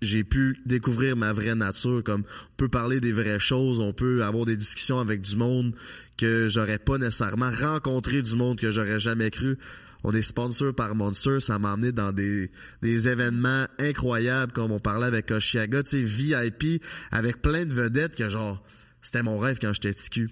j'ai 0.00 0.24
pu 0.24 0.58
découvrir 0.64 1.16
ma 1.16 1.32
vraie 1.32 1.54
nature. 1.54 2.02
Comme 2.04 2.22
on 2.22 2.56
peut 2.56 2.68
parler 2.68 3.00
des 3.00 3.12
vraies 3.12 3.40
choses, 3.40 3.80
on 3.80 3.92
peut 3.92 4.24
avoir 4.24 4.46
des 4.46 4.56
discussions 4.56 5.00
avec 5.00 5.20
du 5.20 5.36
monde 5.36 5.74
que 6.16 6.48
j'aurais 6.48 6.78
pas 6.78 6.98
nécessairement 6.98 7.50
rencontré 7.50 8.22
du 8.22 8.34
monde 8.34 8.58
que 8.58 8.70
j'aurais 8.70 9.00
jamais 9.00 9.30
cru. 9.30 9.58
On 10.04 10.12
est 10.12 10.22
sponsor 10.22 10.74
par 10.74 10.94
Monster, 10.94 11.40
ça 11.40 11.58
m'a 11.58 11.74
emmené 11.74 11.92
dans 11.92 12.12
des, 12.12 12.50
événements 12.82 13.66
incroyables, 13.78 14.52
comme 14.52 14.72
on 14.72 14.80
parlait 14.80 15.06
avec 15.06 15.30
Oshiaga, 15.30 15.82
tu 15.82 15.90
sais, 15.90 16.02
VIP, 16.02 16.82
avec 17.10 17.40
plein 17.40 17.64
de 17.64 17.72
vedettes 17.72 18.16
que 18.16 18.28
genre, 18.28 18.62
c'était 19.00 19.22
mon 19.22 19.38
rêve 19.38 19.58
quand 19.60 19.72
j'étais 19.72 19.94
TQ. 19.94 20.30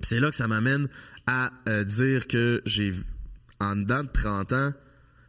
C'est 0.00 0.20
là 0.20 0.30
que 0.30 0.36
ça 0.36 0.48
m'amène 0.48 0.88
à 1.26 1.52
euh, 1.68 1.84
dire 1.84 2.26
que 2.26 2.62
j'ai, 2.66 2.92
en 3.60 3.76
dedans 3.76 4.04
de 4.04 4.10
30 4.12 4.52
ans, 4.52 4.72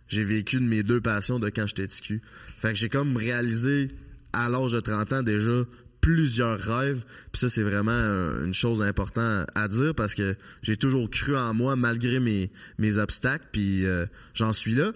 j'ai 0.08 0.24
vécu 0.24 0.58
de 0.58 0.66
mes 0.66 0.84
deux 0.84 1.02
passions 1.02 1.40
de 1.40 1.50
quand 1.50 1.68
j'étais 1.68 1.88
TQ. 1.88 2.22
Fait 2.60 2.70
que 2.70 2.76
j'ai 2.76 2.90
comme 2.90 3.18
réalisé, 3.18 3.90
à 4.34 4.50
l'âge 4.50 4.74
de 4.74 4.80
30 4.80 5.14
ans 5.14 5.24
déjà, 5.24 5.64
plusieurs 6.06 6.60
rêves. 6.60 7.04
Puis 7.32 7.40
ça, 7.40 7.50
c'est 7.50 7.64
vraiment 7.64 7.90
euh, 7.92 8.46
une 8.46 8.54
chose 8.54 8.84
importante 8.84 9.48
à 9.56 9.68
dire 9.68 9.96
parce 9.96 10.14
que 10.14 10.36
j'ai 10.62 10.78
toujours 10.78 11.10
cru 11.10 11.36
en 11.36 11.56
moi 11.56 11.76
malgré 11.76 12.20
mes, 12.20 12.52
mes 12.78 13.00
obstacles. 13.00 13.46
Puis 13.52 13.88
euh, 13.88 14.06
j'en 14.36 14.54
suis 14.54 14.76
là. 14.76 14.92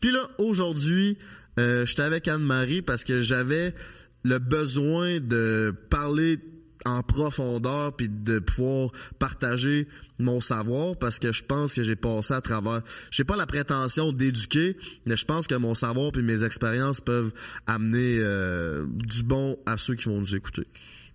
Puis 0.00 0.12
là, 0.12 0.30
aujourd'hui, 0.38 1.18
euh, 1.58 1.84
j'étais 1.84 2.02
avec 2.02 2.28
Anne-Marie 2.28 2.80
parce 2.80 3.02
que 3.02 3.22
j'avais 3.22 3.74
le 4.22 4.38
besoin 4.38 5.18
de 5.18 5.74
parler 5.90 6.38
en 6.84 7.02
profondeur 7.02 7.94
puis 7.96 8.08
de 8.08 8.38
pouvoir 8.38 8.90
partager 9.18 9.88
mon 10.18 10.40
savoir 10.40 10.96
parce 10.96 11.18
que 11.18 11.32
je 11.32 11.42
pense 11.42 11.74
que 11.74 11.82
j'ai 11.82 11.96
passé 11.96 12.34
à 12.34 12.40
travers 12.40 12.82
j'ai 13.10 13.24
pas 13.24 13.36
la 13.36 13.46
prétention 13.46 14.12
d'éduquer 14.12 14.76
mais 15.06 15.16
je 15.16 15.24
pense 15.24 15.46
que 15.46 15.54
mon 15.54 15.74
savoir 15.74 16.12
puis 16.12 16.22
mes 16.22 16.44
expériences 16.44 17.00
peuvent 17.00 17.32
amener 17.66 18.18
euh, 18.18 18.86
du 18.88 19.22
bon 19.22 19.58
à 19.66 19.76
ceux 19.76 19.94
qui 19.94 20.08
vont 20.08 20.18
nous 20.18 20.34
écouter. 20.34 20.66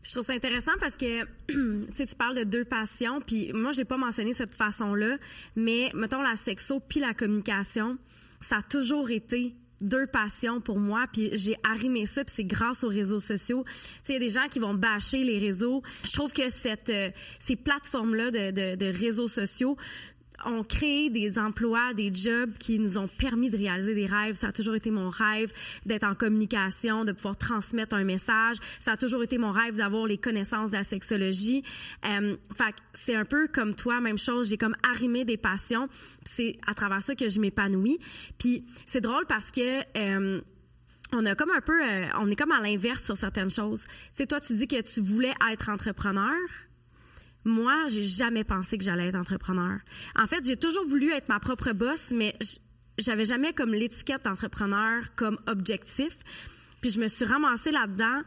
Je 0.03 0.13
trouve 0.13 0.23
ça 0.23 0.33
intéressant 0.33 0.71
parce 0.79 0.95
que 0.95 1.25
tu 1.47 2.15
parles 2.15 2.37
de 2.37 2.43
deux 2.45 2.63
passions, 2.63 3.19
puis 3.19 3.51
moi, 3.53 3.71
je 3.71 3.79
l'ai 3.79 3.85
pas 3.85 3.97
mentionné 3.97 4.33
cette 4.33 4.55
façon-là, 4.55 5.17
mais 5.57 5.91
mettons 5.93 6.21
la 6.21 6.37
sexo 6.37 6.79
puis 6.79 7.01
la 7.01 7.13
communication, 7.13 7.97
ça 8.39 8.57
a 8.57 8.61
toujours 8.61 9.09
été 9.09 9.53
deux 9.81 10.07
passions 10.07 10.61
pour 10.61 10.79
moi, 10.79 11.05
puis 11.11 11.29
j'ai 11.33 11.55
arrimé 11.63 12.05
ça, 12.05 12.23
puis 12.23 12.33
c'est 12.35 12.43
grâce 12.43 12.83
aux 12.83 12.89
réseaux 12.89 13.19
sociaux. 13.19 13.65
Il 14.07 14.13
y 14.13 14.15
a 14.15 14.19
des 14.19 14.29
gens 14.29 14.47
qui 14.49 14.59
vont 14.59 14.73
bâcher 14.73 15.23
les 15.23 15.39
réseaux. 15.39 15.83
Je 16.03 16.13
trouve 16.13 16.33
que 16.33 16.49
cette, 16.49 16.89
euh, 16.89 17.09
ces 17.39 17.55
plateformes-là 17.55 18.31
de, 18.31 18.51
de, 18.51 18.75
de 18.75 18.85
réseaux 18.85 19.27
sociaux 19.27 19.77
ont 20.45 20.63
créé 20.63 21.09
des 21.09 21.39
emplois, 21.39 21.93
des 21.93 22.13
jobs 22.13 22.53
qui 22.57 22.79
nous 22.79 22.97
ont 22.97 23.07
permis 23.07 23.49
de 23.49 23.57
réaliser 23.57 23.95
des 23.95 24.05
rêves. 24.05 24.35
Ça 24.35 24.47
a 24.47 24.51
toujours 24.51 24.75
été 24.75 24.91
mon 24.91 25.09
rêve 25.09 25.51
d'être 25.85 26.03
en 26.03 26.15
communication, 26.15 27.05
de 27.05 27.11
pouvoir 27.11 27.37
transmettre 27.37 27.95
un 27.95 28.03
message. 28.03 28.57
Ça 28.79 28.93
a 28.93 28.97
toujours 28.97 29.23
été 29.23 29.37
mon 29.37 29.51
rêve 29.51 29.75
d'avoir 29.75 30.05
les 30.05 30.17
connaissances 30.17 30.71
de 30.71 30.77
la 30.77 30.83
sexologie. 30.83 31.63
Euh, 32.05 32.35
fait 32.55 32.75
c'est 32.93 33.15
un 33.15 33.25
peu 33.25 33.47
comme 33.47 33.75
toi, 33.75 33.99
même 34.01 34.17
chose. 34.17 34.49
J'ai 34.49 34.57
comme 34.57 34.75
arrimé 34.83 35.25
des 35.25 35.37
passions. 35.37 35.87
C'est 36.23 36.57
à 36.67 36.73
travers 36.73 37.01
ça 37.01 37.15
que 37.15 37.27
je 37.27 37.39
m'épanouis. 37.39 37.99
Puis 38.37 38.63
c'est 38.85 39.01
drôle 39.01 39.25
parce 39.27 39.51
que... 39.51 39.81
euh, 39.97 40.41
on 41.13 41.25
a 41.25 41.35
comme 41.35 41.51
un 41.51 41.61
peu, 41.61 41.81
euh, 41.81 42.05
on 42.19 42.29
est 42.29 42.35
comme 42.35 42.51
à 42.51 42.59
l'inverse 42.59 43.05
sur 43.05 43.15
certaines 43.15 43.49
choses. 43.49 43.85
Sais, 44.13 44.27
toi, 44.27 44.41
tu 44.41 44.53
dis 44.55 44.67
que 44.67 44.81
tu 44.81 44.99
voulais 44.99 45.33
être 45.49 45.69
entrepreneur. 45.69 46.33
Moi, 47.45 47.87
j'ai 47.87 48.03
jamais 48.03 48.43
pensé 48.43 48.77
que 48.77 48.83
j'allais 48.83 49.07
être 49.07 49.15
entrepreneur. 49.15 49.79
En 50.15 50.27
fait, 50.27 50.45
j'ai 50.45 50.57
toujours 50.57 50.85
voulu 50.85 51.11
être 51.11 51.29
ma 51.29 51.39
propre 51.39 51.71
boss, 51.71 52.11
mais 52.11 52.35
j'avais 52.97 53.25
jamais 53.25 53.53
comme 53.53 53.73
l'étiquette 53.73 54.25
d'entrepreneur 54.25 55.15
comme 55.15 55.39
objectif. 55.47 56.17
Puis 56.81 56.91
je 56.91 56.99
me 56.99 57.07
suis 57.07 57.25
ramassée 57.25 57.71
là-dedans 57.71 58.21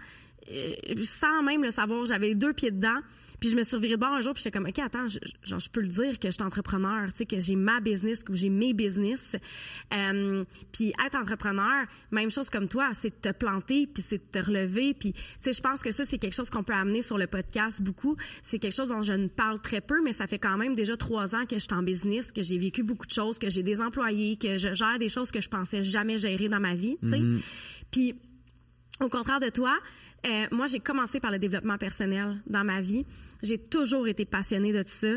sans 1.04 1.42
même 1.42 1.62
le 1.62 1.70
savoir. 1.70 2.06
J'avais 2.06 2.28
les 2.28 2.34
deux 2.34 2.52
pieds 2.52 2.70
dedans. 2.70 3.00
Puis 3.40 3.48
je 3.48 3.56
me 3.56 3.62
suis 3.62 3.74
revirée 3.74 3.94
de 3.94 4.00
bord 4.00 4.12
un 4.12 4.20
jour, 4.20 4.34
puis 4.34 4.42
j'étais 4.42 4.56
comme, 4.56 4.68
OK, 4.68 4.78
attends, 4.78 5.08
je, 5.08 5.18
genre, 5.42 5.58
je 5.58 5.70
peux 5.70 5.80
le 5.80 5.88
dire 5.88 6.18
que 6.18 6.28
je 6.28 6.32
suis 6.32 6.42
entrepreneur, 6.42 7.10
tu 7.10 7.18
sais, 7.18 7.26
que 7.26 7.40
j'ai 7.40 7.56
ma 7.56 7.80
business, 7.80 8.22
que 8.22 8.34
j'ai 8.34 8.50
mes 8.50 8.74
business. 8.74 9.34
Euh, 9.94 10.44
puis 10.72 10.92
être 11.04 11.16
entrepreneur, 11.16 11.86
même 12.10 12.30
chose 12.30 12.50
comme 12.50 12.68
toi, 12.68 12.90
c'est 12.92 13.08
de 13.08 13.30
te 13.30 13.34
planter, 13.34 13.86
puis 13.86 14.02
c'est 14.02 14.18
de 14.18 14.40
te 14.40 14.44
relever. 14.44 14.92
Puis, 14.92 15.14
tu 15.14 15.20
sais, 15.40 15.52
je 15.54 15.62
pense 15.62 15.80
que 15.80 15.90
ça, 15.90 16.04
c'est 16.04 16.18
quelque 16.18 16.34
chose 16.34 16.50
qu'on 16.50 16.62
peut 16.62 16.74
amener 16.74 17.00
sur 17.00 17.16
le 17.16 17.26
podcast 17.26 17.80
beaucoup. 17.80 18.16
C'est 18.42 18.58
quelque 18.58 18.74
chose 18.74 18.88
dont 18.88 19.02
je 19.02 19.14
ne 19.14 19.28
parle 19.28 19.58
très 19.62 19.80
peu, 19.80 20.02
mais 20.04 20.12
ça 20.12 20.26
fait 20.26 20.38
quand 20.38 20.58
même 20.58 20.74
déjà 20.74 20.98
trois 20.98 21.34
ans 21.34 21.46
que 21.46 21.56
je 21.56 21.64
suis 21.64 21.74
en 21.74 21.82
business, 21.82 22.32
que 22.32 22.42
j'ai 22.42 22.58
vécu 22.58 22.82
beaucoup 22.82 23.06
de 23.06 23.12
choses, 23.12 23.38
que 23.38 23.48
j'ai 23.48 23.62
des 23.62 23.80
employés, 23.80 24.36
que 24.36 24.58
je 24.58 24.74
gère 24.74 24.98
des 24.98 25.08
choses 25.08 25.30
que 25.30 25.40
je 25.40 25.48
pensais 25.48 25.82
jamais 25.82 26.18
gérer 26.18 26.48
dans 26.48 26.60
ma 26.60 26.74
vie, 26.74 26.98
tu 27.02 27.08
sais. 27.08 27.20
Puis, 27.90 28.14
au 29.00 29.08
contraire 29.08 29.40
de 29.40 29.48
toi, 29.48 29.78
euh, 30.26 30.46
moi, 30.52 30.66
j'ai 30.66 30.80
commencé 30.80 31.18
par 31.18 31.30
le 31.30 31.38
développement 31.38 31.78
personnel 31.78 32.36
dans 32.46 32.62
ma 32.62 32.80
vie. 32.80 33.06
J'ai 33.42 33.56
toujours 33.56 34.06
été 34.06 34.26
passionnée 34.26 34.72
de 34.72 34.82
ça. 34.86 35.08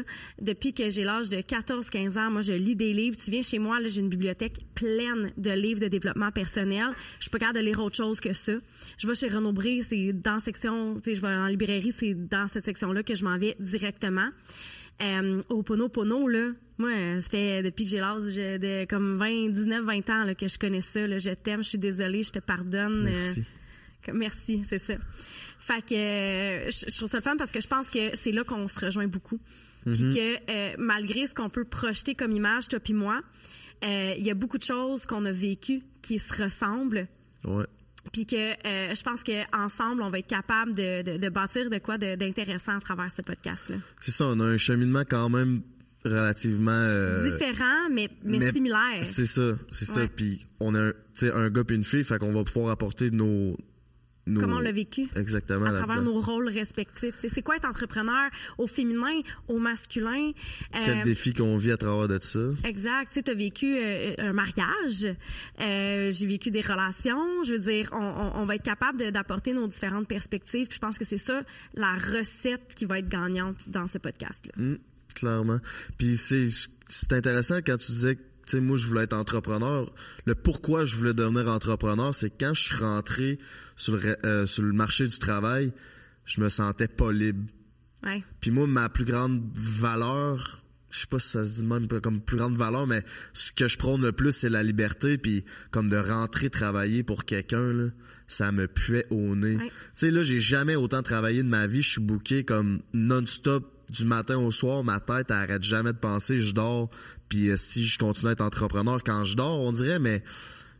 Depuis 0.41 0.73
que 0.73 0.89
j'ai 0.89 1.03
l'âge 1.03 1.29
de 1.29 1.37
14-15 1.37 2.17
ans, 2.17 2.31
moi, 2.31 2.41
je 2.41 2.53
lis 2.53 2.75
des 2.75 2.93
livres. 2.93 3.17
Tu 3.21 3.29
viens 3.29 3.41
chez 3.41 3.59
moi, 3.59 3.81
là, 3.81 3.87
j'ai 3.89 3.99
une 3.99 4.07
bibliothèque 4.09 4.59
pleine 4.75 5.31
de 5.37 5.51
livres 5.51 5.81
de 5.81 5.87
développement 5.89 6.31
personnel. 6.31 6.87
Je 7.19 7.29
pas 7.29 7.39
capable 7.39 7.59
de 7.59 7.65
lire 7.65 7.79
autre 7.81 7.97
chose 7.97 8.21
que 8.21 8.31
ça. 8.31 8.53
Je 8.97 9.07
vais 9.07 9.15
chez 9.15 9.27
Renaud 9.27 9.51
Bré, 9.51 9.81
c'est 9.81 10.13
dans 10.13 10.39
section, 10.39 10.95
tu 10.95 11.01
sais, 11.03 11.15
je 11.15 11.21
vais 11.21 11.27
la 11.29 11.49
librairie, 11.49 11.91
c'est 11.91 12.13
dans 12.13 12.47
cette 12.47 12.63
section-là 12.63 13.03
que 13.03 13.15
je 13.15 13.25
m'en 13.25 13.37
vais 13.37 13.57
directement. 13.59 14.29
Euh, 15.01 15.41
au 15.49 15.63
Pono 15.63 15.89
Pono, 15.89 16.27
là, 16.29 16.51
moi, 16.77 16.91
ça 17.19 17.61
depuis 17.61 17.83
que 17.83 17.89
j'ai 17.89 17.99
l'âge 17.99 18.35
de, 18.35 18.85
comme 18.85 19.17
20, 19.17 19.49
19, 19.49 19.83
20 19.83 20.09
ans 20.11 20.33
que 20.37 20.47
je 20.47 20.57
connais 20.57 20.81
ça. 20.81 21.05
Je 21.17 21.31
t'aime, 21.33 21.61
je 21.63 21.69
suis 21.69 21.77
désolée, 21.77 22.23
je 22.23 22.31
te 22.31 22.39
pardonne. 22.39 23.07
euh, 23.07 23.11
Merci. 23.11 23.43
Merci, 24.11 24.61
c'est 24.65 24.77
ça. 24.77 24.95
Fait 25.59 25.81
que 25.85 25.93
euh, 25.95 26.69
je, 26.69 26.91
je 26.91 26.97
trouve 26.97 27.07
ça 27.09 27.17
le 27.17 27.23
fun 27.23 27.35
parce 27.37 27.51
que 27.51 27.61
je 27.61 27.67
pense 27.67 27.89
que 27.89 28.15
c'est 28.15 28.31
là 28.31 28.43
qu'on 28.43 28.67
se 28.67 28.83
rejoint 28.85 29.07
beaucoup. 29.07 29.39
Puis 29.85 30.09
que 30.13 30.51
euh, 30.51 30.75
malgré 30.77 31.27
ce 31.27 31.33
qu'on 31.35 31.49
peut 31.49 31.65
projeter 31.65 32.15
comme 32.15 32.31
image, 32.31 32.67
toi 32.69 32.79
puis 32.79 32.93
moi, 32.93 33.21
euh, 33.85 34.13
il 34.17 34.25
y 34.25 34.29
a 34.29 34.33
beaucoup 34.33 34.57
de 34.57 34.63
choses 34.63 35.05
qu'on 35.05 35.25
a 35.25 35.31
vécues 35.31 35.81
qui 36.01 36.19
se 36.19 36.41
ressemblent. 36.43 37.07
Ouais. 37.45 37.65
Puis 38.11 38.25
que 38.25 38.35
je 38.35 39.01
pense 39.03 39.23
qu'ensemble, 39.23 40.01
on 40.01 40.09
va 40.09 40.19
être 40.19 40.27
capable 40.27 40.73
de, 40.73 41.01
de- 41.03 41.17
de 41.17 41.29
bâtir 41.29 41.69
de 41.69 41.77
quoi 41.79 41.97
d'intéressant 41.97 42.77
à 42.77 42.81
travers 42.81 43.09
ce 43.11 43.21
podcast-là. 43.21 43.77
C'est 44.01 44.11
ça, 44.11 44.25
on 44.27 44.39
a 44.41 44.45
un 44.45 44.57
cheminement 44.57 45.03
quand 45.09 45.29
même 45.29 45.61
relativement 46.03 46.71
euh, 46.71 47.31
Différent, 47.31 47.89
mais, 47.91 48.09
mais, 48.25 48.51
similaire. 48.51 49.03
C'est 49.03 49.25
ça, 49.25 49.53
c'est 49.69 49.85
ça. 49.85 50.05
Puis 50.07 50.45
on 50.59 50.75
a 50.75 50.79
un, 50.89 50.93
un 51.33 51.49
gars 51.49 51.63
et 51.69 51.73
une 51.73 51.85
fille, 51.85 52.03
fait 52.03 52.17
qu'on 52.19 52.33
va 52.33 52.43
pouvoir 52.43 52.71
apporter 52.71 53.09
nos, 53.09 53.57
nos 54.25 54.39
Comment 54.39 54.55
on 54.55 54.59
l'a 54.59 54.71
vécu. 54.71 55.07
exactement 55.15 55.65
à 55.65 55.73
travers 55.73 56.01
nos 56.01 56.19
rôles 56.19 56.47
respectifs. 56.47 57.15
C'est 57.19 57.41
quoi 57.41 57.57
être 57.57 57.65
entrepreneur 57.67 58.29
au 58.57 58.67
féminin, 58.67 59.19
au 59.49 59.59
masculin? 59.59 60.31
Quel 60.71 60.99
Euh, 60.99 61.03
défi 61.03 61.33
qu'on 61.33 61.57
vit 61.57 61.71
à 61.71 61.77
travers 61.77 62.07
de 62.07 62.17
ça. 62.21 62.39
Exact. 62.63 63.19
Tu 63.23 63.29
as 63.29 63.33
vécu 63.33 63.75
euh, 63.77 64.13
un 64.19 64.31
mariage. 64.33 65.13
Euh, 65.59 66.09
J'ai 66.11 66.25
vécu 66.27 66.51
des 66.51 66.61
relations. 66.61 67.43
Je 67.43 67.53
veux 67.53 67.59
dire, 67.59 67.89
on, 67.91 67.97
on- 67.97 68.41
on 68.41 68.45
va 68.45 68.55
être 68.55 68.63
capable 68.63 69.11
d'apporter 69.11 69.53
nos 69.53 69.67
différentes 69.67 70.07
perspectives. 70.07 70.67
Puis 70.67 70.75
je 70.75 70.79
pense 70.79 70.97
que 70.97 71.05
c'est 71.05 71.17
ça 71.17 71.43
la 71.73 71.93
recette 71.95 72.73
qui 72.75 72.85
va 72.85 72.99
être 72.99 73.09
gagnante 73.09 73.57
dans 73.67 73.87
ce 73.87 73.97
podcast-là. 73.97 74.53
Mm, 74.55 74.77
clairement. 75.15 75.59
Puis 75.97 76.15
c'est 76.17 76.47
c'est 76.89 77.11
intéressant 77.13 77.57
quand 77.65 77.77
tu 77.77 77.91
disais 77.91 78.17
sais, 78.51 78.61
moi, 78.61 78.77
je 78.77 78.87
voulais 78.87 79.03
être 79.03 79.13
entrepreneur. 79.13 79.91
Le 80.25 80.35
pourquoi 80.35 80.85
je 80.85 80.95
voulais 80.95 81.13
devenir 81.13 81.47
entrepreneur, 81.47 82.13
c'est 82.15 82.29
quand 82.29 82.53
je 82.53 82.61
suis 82.61 82.75
rentré 82.75 83.39
sur 83.75 83.95
le, 83.95 84.17
euh, 84.25 84.45
sur 84.45 84.63
le 84.63 84.73
marché 84.73 85.07
du 85.07 85.17
travail, 85.19 85.73
je 86.25 86.41
me 86.41 86.49
sentais 86.49 86.87
pas 86.87 87.11
libre. 87.11 87.43
Ouais. 88.03 88.23
Puis 88.39 88.51
moi, 88.51 88.67
ma 88.67 88.89
plus 88.89 89.05
grande 89.05 89.41
valeur, 89.55 90.63
je 90.89 90.99
sais 90.99 91.07
pas 91.07 91.19
si 91.19 91.29
ça 91.29 91.45
se 91.45 91.61
dit 91.61 91.65
même 91.65 91.87
comme 91.87 92.21
plus 92.21 92.37
grande 92.37 92.55
valeur, 92.55 92.85
mais 92.85 93.03
ce 93.33 93.51
que 93.51 93.67
je 93.67 93.77
prône 93.77 94.01
le 94.01 94.11
plus, 94.11 94.33
c'est 94.33 94.49
la 94.49 94.61
liberté. 94.61 95.17
Puis 95.17 95.43
comme 95.71 95.89
de 95.89 95.97
rentrer 95.97 96.49
travailler 96.49 97.03
pour 97.03 97.25
quelqu'un, 97.25 97.91
ça 98.27 98.51
me 98.51 98.67
puait 98.67 99.07
au 99.09 99.35
nez. 99.35 99.57
Ouais. 99.57 99.67
Tu 99.67 99.71
sais, 99.95 100.11
là, 100.11 100.23
j'ai 100.23 100.39
jamais 100.39 100.75
autant 100.75 101.01
travaillé 101.01 101.43
de 101.43 101.47
ma 101.47 101.67
vie. 101.67 101.81
Je 101.81 101.91
suis 101.91 102.01
booké 102.01 102.43
comme 102.43 102.81
non-stop 102.93 103.69
du 103.89 104.05
matin 104.05 104.37
au 104.37 104.51
soir. 104.51 104.83
Ma 104.83 104.99
tête 104.99 105.27
elle 105.29 105.35
arrête 105.35 105.63
jamais 105.63 105.93
de 105.93 105.97
penser. 105.97 106.39
Je 106.39 106.53
dors. 106.53 106.89
Puis 107.33 107.49
euh, 107.49 107.57
si 107.57 107.87
je 107.87 107.97
continue 107.97 108.29
à 108.29 108.33
être 108.33 108.41
entrepreneur 108.41 109.03
quand 109.03 109.25
je 109.25 109.35
dors, 109.35 109.59
on 109.59 109.71
dirait, 109.71 109.97
mais 109.97 110.23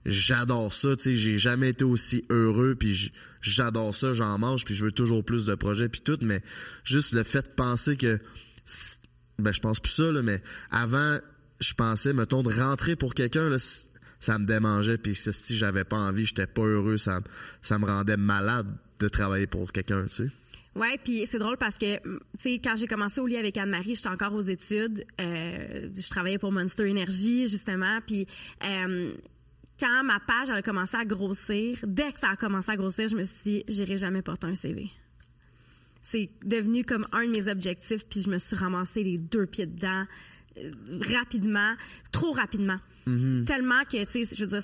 j'adore 0.05 0.71
ça. 0.75 0.95
Tu 0.95 1.03
sais, 1.03 1.15
j'ai 1.15 1.39
jamais 1.39 1.69
été 1.69 1.83
aussi 1.83 2.25
heureux. 2.29 2.75
Puis 2.75 3.11
j'adore 3.41 3.95
ça. 3.95 4.13
J'en 4.13 4.37
mange. 4.37 4.63
Puis 4.63 4.75
je 4.75 4.85
veux 4.85 4.91
toujours 4.91 5.25
plus 5.25 5.47
de 5.47 5.55
projets. 5.55 5.89
Puis 5.89 6.01
tout. 6.01 6.19
Mais 6.21 6.43
juste 6.83 7.13
le 7.13 7.23
fait 7.23 7.41
de 7.41 7.53
penser 7.55 7.97
que... 7.97 8.19
Ben, 9.39 9.51
je 9.51 9.61
pense 9.61 9.79
plus 9.79 9.93
ça, 9.93 10.11
mais 10.21 10.43
avant, 10.69 11.17
je 11.59 11.73
pensais, 11.73 12.13
mettons, 12.13 12.43
de 12.43 12.53
rentrer 12.53 12.95
pour 12.95 13.15
quelqu'un, 13.15 13.49
ça 14.19 14.37
me 14.37 14.45
démangeait. 14.45 14.99
Puis 14.99 15.15
si- 15.15 15.33
si 15.33 15.57
j'avais 15.57 15.85
pas 15.85 15.97
envie, 15.97 16.23
j'étais 16.23 16.45
pas 16.45 16.61
heureux. 16.61 16.99
Ça, 16.99 17.19
ça 17.63 17.79
me 17.79 17.85
rendait 17.85 18.15
malade 18.15 18.67
de 18.99 19.09
travailler 19.09 19.47
pour 19.47 19.71
quelqu'un, 19.71 20.03
tu 20.03 20.27
sais. 20.27 20.29
Ouais, 20.75 20.97
puis 21.03 21.25
c'est 21.27 21.37
drôle 21.37 21.57
parce 21.57 21.77
que, 21.77 21.97
tu 21.97 22.19
sais, 22.37 22.59
quand 22.59 22.75
j'ai 22.75 22.87
commencé 22.87 23.21
au 23.21 23.27
lit 23.27 23.37
avec 23.37 23.57
Anne-Marie, 23.57 23.93
j'étais 23.93 24.09
encore 24.09 24.33
aux 24.33 24.41
études. 24.41 25.05
Euh, 25.21 25.89
je 25.95 26.09
travaillais 26.09 26.39
pour 26.39 26.51
Monster 26.51 26.89
Energy, 26.89 27.47
justement. 27.47 27.99
Puis, 28.07 28.25
euh, 28.63 29.13
quand 29.79 30.03
ma 30.03 30.19
page 30.19 30.49
a 30.49 30.61
commencé 30.63 30.97
à 30.97 31.05
grossir, 31.05 31.79
dès 31.83 32.11
que 32.11 32.19
ça 32.19 32.29
a 32.29 32.35
commencé 32.35 32.71
à 32.71 32.75
grossir, 32.75 33.07
je 33.07 33.15
me 33.15 33.23
suis 33.23 33.43
dit, 33.43 33.63
j'irai 33.67 33.97
jamais 33.97 34.23
porter 34.23 34.47
un 34.47 34.55
CV. 34.55 34.89
C'est 36.01 36.31
devenu 36.43 36.83
comme 36.83 37.05
un 37.11 37.25
de 37.25 37.31
mes 37.31 37.47
objectifs, 37.49 38.05
puis 38.07 38.21
je 38.21 38.29
me 38.29 38.39
suis 38.39 38.55
ramassé 38.55 39.03
les 39.03 39.17
deux 39.17 39.45
pieds 39.45 39.67
dedans 39.67 40.05
rapidement, 41.15 41.73
trop 42.11 42.31
rapidement. 42.31 42.77
Tellement 43.45 43.83
que, 43.83 44.01
tu 44.05 44.23
sais, 44.25 44.35
je 44.35 44.45
veux 44.45 44.59
dire, 44.59 44.61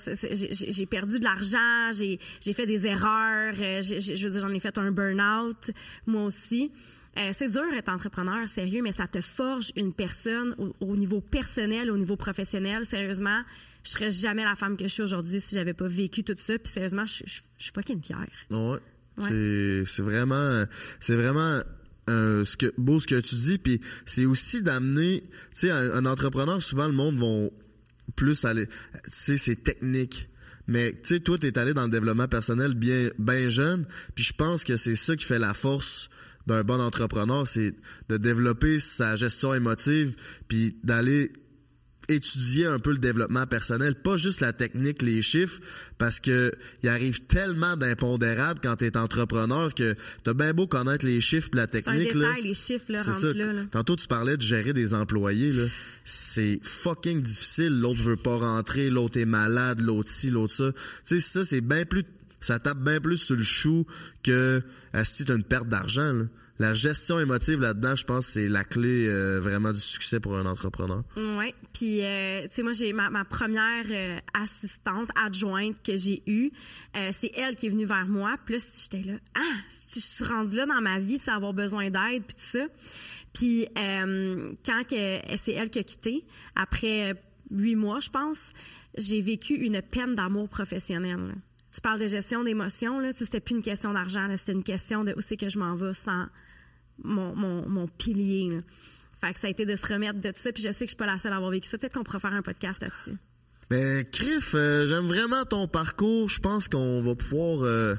j'ai- 0.70 0.86
perdu 0.86 1.18
de 1.18 1.24
l'argent, 1.24 1.92
j'ai 1.92 2.18
j'ai 2.40 2.54
fait 2.54 2.64
des 2.64 2.86
erreurs, 2.86 3.54
euh, 3.60 3.82
je 3.82 4.24
veux 4.24 4.30
dire, 4.30 4.40
j'en 4.40 4.48
ai 4.48 4.60
fait 4.60 4.78
un 4.78 4.90
burn-out, 4.92 5.70
moi 6.06 6.24
aussi. 6.24 6.72
Euh, 7.18 7.32
c'est 7.34 7.48
dur 7.50 7.64
d'être 7.70 7.88
entrepreneur, 7.90 8.48
sérieux, 8.48 8.80
mais 8.82 8.92
ça 8.92 9.06
te 9.08 9.20
forge 9.20 9.72
une 9.76 9.92
personne 9.92 10.54
au, 10.58 10.74
au 10.80 10.96
niveau 10.96 11.20
personnel, 11.20 11.90
au 11.90 11.98
niveau 11.98 12.16
professionnel. 12.16 12.86
Sérieusement, 12.86 13.42
je 13.84 13.90
serais 13.90 14.10
jamais 14.10 14.44
la 14.44 14.54
femme 14.54 14.76
que 14.76 14.84
je 14.84 14.92
suis 14.92 15.02
aujourd'hui 15.02 15.40
si 15.40 15.54
j'avais 15.56 15.74
pas 15.74 15.88
vécu 15.88 16.22
tout 16.24 16.34
ça. 16.38 16.56
Puis 16.56 16.72
sérieusement, 16.72 17.04
je, 17.04 17.24
je, 17.26 17.40
je 17.58 17.62
suis 17.64 17.72
fucking 17.74 18.00
fière. 18.02 18.26
Ouais. 18.50 18.78
Ouais. 19.18 19.82
C'est 19.86 20.02
vraiment, 20.02 20.64
c'est 21.00 21.16
vraiment 21.16 21.60
euh, 22.10 22.44
ce 22.44 22.56
que, 22.56 22.72
beau 22.76 23.00
ce 23.00 23.06
que 23.06 23.20
tu 23.20 23.34
dis. 23.36 23.58
Puis 23.58 23.80
c'est 24.04 24.24
aussi 24.24 24.62
d'amener, 24.62 25.22
tu 25.54 25.68
sais, 25.68 25.70
un, 25.70 26.04
entrepreneur, 26.06 26.62
souvent 26.62 26.86
le 26.86 26.92
monde 26.92 27.16
vont 27.16 27.50
plus 28.16 28.44
aller, 28.44 28.66
tu 28.66 29.10
sais, 29.12 29.36
c'est 29.36 29.62
technique. 29.62 30.28
Mais 30.66 30.92
tu 30.92 31.14
sais, 31.14 31.20
toi, 31.20 31.36
allé 31.56 31.74
dans 31.74 31.84
le 31.84 31.90
développement 31.90 32.28
personnel 32.28 32.74
bien, 32.74 33.10
bien 33.18 33.48
jeune. 33.48 33.86
Puis 34.14 34.24
je 34.24 34.32
pense 34.32 34.64
que 34.64 34.76
c'est 34.76 34.96
ça 34.96 35.16
qui 35.16 35.24
fait 35.24 35.38
la 35.38 35.54
force 35.54 36.10
d'un 36.46 36.62
bon 36.64 36.80
entrepreneur, 36.80 37.46
c'est 37.46 37.74
de 38.08 38.16
développer 38.16 38.80
sa 38.80 39.16
gestion 39.16 39.54
émotive, 39.54 40.16
puis 40.48 40.76
d'aller 40.82 41.32
étudier 42.10 42.66
un 42.66 42.78
peu 42.78 42.92
le 42.92 42.98
développement 42.98 43.46
personnel, 43.46 43.94
pas 43.94 44.16
juste 44.16 44.40
la 44.40 44.52
technique, 44.52 45.02
les 45.02 45.22
chiffres, 45.22 45.60
parce 45.98 46.20
que 46.20 46.52
il 46.82 46.88
arrive 46.88 47.20
tellement 47.26 47.76
d'impondérables 47.76 48.60
quand 48.62 48.76
tu 48.76 48.84
es 48.86 48.96
entrepreneur 48.96 49.74
que 49.74 49.94
t'as 50.24 50.34
bien 50.34 50.52
beau 50.52 50.66
connaître 50.66 51.04
les 51.06 51.20
chiffres, 51.20 51.50
pis 51.50 51.56
la 51.56 51.66
C'est 51.70 51.88
un 51.88 51.92
technique. 51.92 52.14
là. 52.14 52.28
détail, 52.28 52.42
les 52.42 52.54
chiffres, 52.54 52.92
là, 52.92 53.00
ça. 53.00 53.32
là. 53.32 53.52
là. 53.52 53.62
Tantôt, 53.70 53.96
tu 53.96 54.06
parlais 54.06 54.36
de 54.36 54.42
gérer 54.42 54.72
des 54.72 54.94
employés. 54.94 55.52
là. 55.52 55.64
C'est 56.04 56.60
fucking 56.62 57.22
difficile. 57.22 57.78
L'autre 57.80 58.02
veut 58.02 58.16
pas 58.16 58.36
rentrer, 58.36 58.90
l'autre 58.90 59.18
est 59.18 59.24
malade, 59.26 59.80
l'autre 59.80 60.10
ci, 60.10 60.30
l'autre 60.30 60.52
ça. 60.52 60.72
Tu 60.72 60.78
sais, 61.04 61.20
ça, 61.20 61.44
c'est 61.44 61.60
bien 61.60 61.84
plus. 61.84 62.04
Ça 62.40 62.58
tape 62.58 62.78
bien 62.82 63.00
plus 63.00 63.18
sur 63.18 63.36
le 63.36 63.42
chou 63.42 63.86
que 64.22 64.62
si 65.04 65.24
tu 65.24 65.32
une 65.32 65.44
perte 65.44 65.68
d'argent. 65.68 66.12
là. 66.12 66.24
La 66.60 66.74
gestion 66.74 67.18
émotive 67.18 67.62
là-dedans, 67.62 67.96
je 67.96 68.04
pense, 68.04 68.26
c'est 68.26 68.46
la 68.46 68.64
clé 68.64 69.06
euh, 69.08 69.40
vraiment 69.40 69.72
du 69.72 69.78
succès 69.78 70.20
pour 70.20 70.36
un 70.36 70.44
entrepreneur. 70.44 71.02
Oui. 71.16 71.54
Puis, 71.72 72.04
euh, 72.04 72.42
tu 72.42 72.48
sais, 72.50 72.62
moi, 72.62 72.72
j'ai 72.72 72.92
ma, 72.92 73.24
première 73.24 73.86
euh, 73.90 74.18
assistante 74.34 75.08
adjointe 75.16 75.82
que 75.82 75.96
j'ai 75.96 76.22
eue. 76.26 76.50
euh, 76.98 77.08
c'est 77.12 77.32
elle 77.34 77.56
qui 77.56 77.64
est 77.64 77.70
venue 77.70 77.86
vers 77.86 78.06
moi. 78.06 78.36
Là, 78.46 78.56
j'étais 78.58 79.10
là, 79.10 79.18
ah, 79.36 79.40
je 79.70 80.00
suis 80.00 80.22
rendue 80.22 80.56
là 80.56 80.66
dans 80.66 80.82
ma 80.82 80.98
vie 80.98 81.16
de 81.16 81.30
avoir 81.30 81.54
besoin 81.54 81.84
d'aide, 81.88 82.24
puis 82.26 82.34
tout 82.34 82.58
ça. 82.58 82.66
Puis, 83.32 83.66
euh, 83.78 84.52
quand 84.62 84.82
c'est 84.90 85.52
elle 85.52 85.70
qui 85.70 85.78
a 85.78 85.82
quitté, 85.82 86.26
après 86.56 87.14
huit 87.50 87.74
mois, 87.74 88.00
je 88.00 88.10
pense, 88.10 88.52
j'ai 88.98 89.22
vécu 89.22 89.54
une 89.54 89.80
peine 89.80 90.14
d'amour 90.14 90.50
professionnel. 90.50 91.36
Tu 91.72 91.80
parles 91.80 92.00
de 92.00 92.06
gestion 92.06 92.42
d'émotions, 92.42 92.98
là. 93.00 93.10
C'était 93.12 93.40
plus 93.40 93.54
une 93.54 93.62
question 93.62 93.92
d'argent, 93.92 94.26
c'était 94.36 94.52
une 94.52 94.64
question 94.64 95.04
de 95.04 95.14
où 95.16 95.20
c'est 95.20 95.36
que 95.36 95.48
je 95.48 95.58
m'en 95.58 95.74
vais 95.74 95.92
sans 95.92 96.26
mon, 97.02 97.34
mon, 97.34 97.68
mon 97.68 97.86
pilier. 97.86 98.50
là. 98.50 98.60
Fait 99.20 99.34
que 99.34 99.38
ça 99.38 99.48
a 99.48 99.50
été 99.50 99.66
de 99.66 99.76
se 99.76 99.86
remettre 99.86 100.20
de 100.20 100.32
ça. 100.34 100.50
Puis 100.52 100.62
je 100.62 100.72
sais 100.72 100.84
que 100.84 100.90
je 100.90 100.90
suis 100.90 100.96
pas 100.96 101.06
la 101.06 101.18
seule 101.18 101.32
à 101.32 101.36
avoir 101.36 101.50
vécu 101.50 101.68
ça. 101.68 101.78
Peut-être 101.78 101.94
qu'on 101.94 102.04
pourrait 102.04 102.20
faire 102.20 102.32
un 102.32 102.42
podcast 102.42 102.82
là-dessus. 102.82 103.16
Ben, 103.68 104.04
Criff, 104.04 104.54
euh, 104.54 104.86
j'aime 104.86 105.06
vraiment 105.06 105.44
ton 105.44 105.68
parcours. 105.68 106.28
Je 106.28 106.40
pense 106.40 106.68
qu'on 106.68 107.02
va 107.02 107.14
pouvoir 107.14 107.62
euh, 107.62 107.94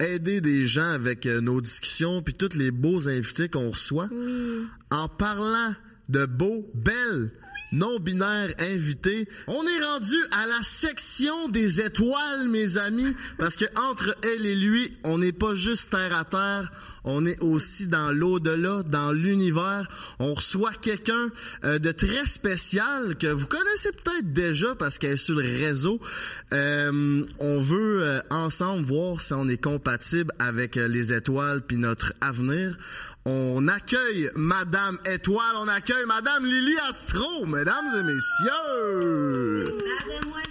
aider 0.00 0.40
des 0.40 0.66
gens 0.66 0.90
avec 0.90 1.26
euh, 1.26 1.40
nos 1.40 1.60
discussions 1.60 2.22
puis 2.22 2.34
tous 2.34 2.56
les 2.56 2.70
beaux 2.70 3.08
invités 3.08 3.48
qu'on 3.48 3.70
reçoit. 3.70 4.08
Oui. 4.10 4.66
En 4.90 5.08
parlant 5.08 5.74
de 6.08 6.26
beaux, 6.26 6.70
belles, 6.74 7.32
non-binaires 7.72 8.54
invités, 8.58 9.28
on 9.46 9.66
est 9.66 9.84
rendu 9.84 10.16
à 10.30 10.46
la 10.46 10.62
section 10.62 11.48
des 11.48 11.80
étoiles, 11.80 12.48
mes 12.48 12.76
amis, 12.78 13.14
parce 13.38 13.56
que 13.56 13.64
entre 13.76 14.14
elle 14.22 14.46
et 14.46 14.54
lui, 14.54 14.96
on 15.04 15.18
n'est 15.18 15.32
pas 15.32 15.54
juste 15.54 15.90
terre 15.90 16.16
à 16.16 16.24
terre, 16.24 16.70
on 17.04 17.26
est 17.26 17.40
aussi 17.40 17.86
dans 17.86 18.12
l'au-delà, 18.12 18.82
dans 18.82 19.12
l'univers. 19.12 19.88
On 20.18 20.32
reçoit 20.32 20.72
quelqu'un 20.72 21.28
euh, 21.64 21.78
de 21.78 21.92
très 21.92 22.26
spécial 22.26 23.16
que 23.16 23.26
vous 23.26 23.46
connaissez 23.46 23.92
peut-être 23.92 24.32
déjà 24.32 24.74
parce 24.74 24.98
qu'elle 24.98 25.12
est 25.12 25.16
sur 25.18 25.36
le 25.36 25.42
réseau. 25.42 26.00
Euh, 26.52 27.26
on 27.40 27.60
veut 27.60 28.02
euh, 28.02 28.20
ensemble 28.30 28.84
voir 28.84 29.20
si 29.20 29.34
on 29.34 29.48
est 29.48 29.62
compatible 29.62 30.32
avec 30.38 30.76
les 30.76 31.12
étoiles 31.12 31.60
puis 31.60 31.76
notre 31.76 32.14
avenir. 32.22 32.78
On 33.26 33.68
accueille 33.68 34.30
Madame 34.34 34.98
Étoile, 35.06 35.54
on 35.56 35.68
accueille 35.68 36.04
Madame 36.06 36.44
Lily 36.44 36.76
Astro, 36.88 37.46
mesdames 37.46 37.86
et 37.98 38.02
messieurs. 38.02 39.64
Mademoiselle! 39.64 40.44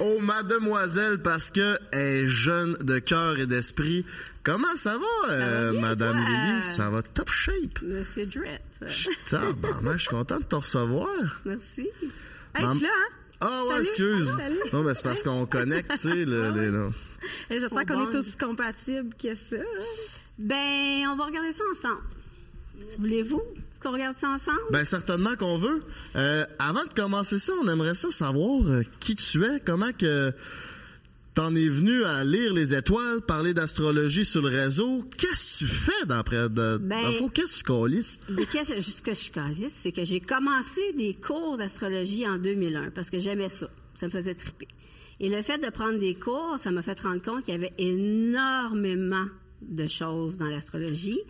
Oh, 0.00 0.18
mademoiselle, 0.20 1.18
parce 1.22 1.50
que 1.50 1.78
elle 1.90 2.00
est 2.24 2.26
jeune 2.26 2.74
de 2.82 2.98
cœur 2.98 3.38
et 3.38 3.46
d'esprit. 3.46 4.04
Comment 4.42 4.76
ça 4.76 4.98
va, 4.98 5.32
euh, 5.32 5.70
bien, 5.72 5.80
Madame 5.80 6.16
toi? 6.20 6.28
Lily? 6.28 6.64
Ça 6.64 6.90
va 6.90 7.00
top 7.02 7.30
shape. 7.30 7.80
Monsieur 7.82 8.26
Drip. 8.26 8.60
Tabarnak, 9.30 9.94
je 9.94 9.98
suis 10.02 10.08
content 10.08 10.38
de 10.38 10.44
te 10.44 10.56
recevoir. 10.56 11.08
Merci. 11.46 11.88
Hey, 12.54 12.66
je 12.66 12.72
suis 12.74 12.82
là, 12.82 12.88
hein? 12.90 13.14
Ah 13.40 13.62
ouais, 13.64 13.70
Salut. 13.70 13.84
excuse. 13.86 14.36
Salut. 14.36 14.58
Non, 14.72 14.82
mais 14.82 14.94
c'est 14.94 15.02
parce 15.04 15.22
qu'on 15.22 15.46
connecte, 15.46 15.90
tu 15.92 15.98
sais, 16.10 16.24
le- 16.26 16.50
les- 16.50 16.70
là. 16.70 16.90
Hey, 17.48 17.58
J'espère 17.60 17.82
On 17.82 17.86
qu'on 17.86 18.10
est 18.12 18.16
aussi 18.16 18.36
compatibles 18.36 19.14
que 19.14 19.34
ça. 19.34 19.56
Ben, 20.38 21.06
on 21.08 21.16
va 21.16 21.24
regarder 21.26 21.52
ça 21.52 21.64
ensemble. 21.72 22.02
Si 22.80 22.96
voulez-vous 22.98 23.42
qu'on 23.80 23.92
regarde 23.92 24.16
ça 24.16 24.28
ensemble? 24.30 24.58
Ben 24.70 24.84
certainement 24.84 25.36
qu'on 25.36 25.58
veut. 25.58 25.80
Euh, 26.16 26.44
avant 26.58 26.84
de 26.84 26.92
commencer 26.94 27.38
ça, 27.38 27.52
on 27.62 27.68
aimerait 27.68 27.94
ça 27.94 28.10
savoir 28.10 28.66
euh, 28.66 28.82
qui 29.00 29.16
tu 29.16 29.44
es, 29.44 29.60
comment 29.60 29.92
que 29.92 30.32
t'en 31.34 31.54
es 31.54 31.66
venu 31.68 32.04
à 32.04 32.24
lire 32.24 32.52
les 32.52 32.74
étoiles, 32.74 33.20
parler 33.22 33.54
d'astrologie 33.54 34.24
sur 34.24 34.42
le 34.42 34.48
réseau. 34.48 35.04
Qu'est-ce 35.16 35.64
que 35.64 35.70
tu 35.70 35.74
fais 35.74 36.06
d'après 36.06 36.48
de, 36.48 36.76
Ben- 36.78 37.02
dans 37.02 37.08
le 37.08 37.14
fond, 37.14 37.28
qu'est-ce 37.28 37.54
que 37.54 37.58
tu 37.58 37.64
calisses? 37.64 38.20
Mais 38.30 38.46
qu'est-ce 38.46 38.80
ce 38.80 39.02
que 39.02 39.14
je 39.14 39.30
calisse, 39.30 39.72
c'est 39.82 39.92
que 39.92 40.04
j'ai 40.04 40.20
commencé 40.20 40.92
des 40.96 41.14
cours 41.14 41.56
d'astrologie 41.56 42.26
en 42.28 42.38
2001 42.38 42.90
parce 42.90 43.10
que 43.10 43.18
j'aimais 43.18 43.48
ça. 43.48 43.68
Ça 43.94 44.06
me 44.06 44.10
faisait 44.10 44.34
triper. 44.34 44.68
Et 45.20 45.28
le 45.28 45.42
fait 45.42 45.58
de 45.58 45.70
prendre 45.70 45.98
des 45.98 46.14
cours, 46.14 46.56
ça 46.58 46.70
m'a 46.70 46.82
fait 46.82 46.98
rendre 47.00 47.22
compte 47.22 47.44
qu'il 47.44 47.54
y 47.54 47.56
avait 47.56 47.72
énormément 47.78 49.26
de 49.68 49.86
choses 49.86 50.36
dans 50.36 50.48
l'astrologie 50.48 51.20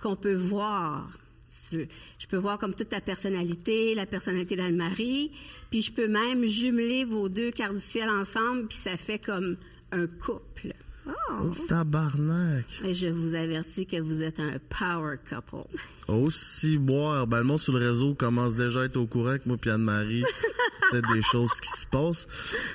qu'on 0.00 0.16
peut 0.16 0.34
voir. 0.34 1.18
Si 1.48 1.70
tu 1.70 1.76
veux. 1.78 1.88
Je 2.18 2.26
peux 2.28 2.36
voir 2.36 2.58
comme 2.58 2.74
toute 2.74 2.90
ta 2.90 3.00
personnalité, 3.00 3.94
la 3.96 4.06
personnalité 4.06 4.54
d'Anne-Marie, 4.54 5.32
puis 5.68 5.82
je 5.82 5.90
peux 5.90 6.06
même 6.06 6.46
jumeler 6.46 7.04
vos 7.04 7.28
deux 7.28 7.50
quarts 7.50 7.74
du 7.74 7.80
ciel 7.80 8.08
ensemble, 8.08 8.68
puis 8.68 8.78
ça 8.78 8.96
fait 8.96 9.18
comme 9.18 9.56
un 9.90 10.06
couple. 10.06 10.74
Oh, 11.06 11.50
tabarnak. 11.68 12.66
Et 12.84 12.94
je 12.94 13.08
vous 13.08 13.34
avertis 13.34 13.86
que 13.86 14.00
vous 14.00 14.22
êtes 14.22 14.40
un 14.40 14.58
power 14.68 15.16
couple. 15.28 15.66
Aussi 16.08 16.78
boire. 16.78 17.26
Ben, 17.26 17.38
le 17.38 17.44
monde 17.44 17.60
sur 17.60 17.72
le 17.72 17.88
réseau 17.88 18.14
commence 18.14 18.56
déjà 18.56 18.82
à 18.82 18.84
être 18.84 18.96
au 18.96 19.06
courant 19.06 19.36
que 19.38 19.48
moi 19.48 19.56
et 19.64 19.70
Anne-Marie. 19.70 20.24
peut-être 20.90 21.12
des 21.12 21.22
choses 21.22 21.60
qui 21.60 21.70
se 21.70 21.86
passent. 21.86 22.26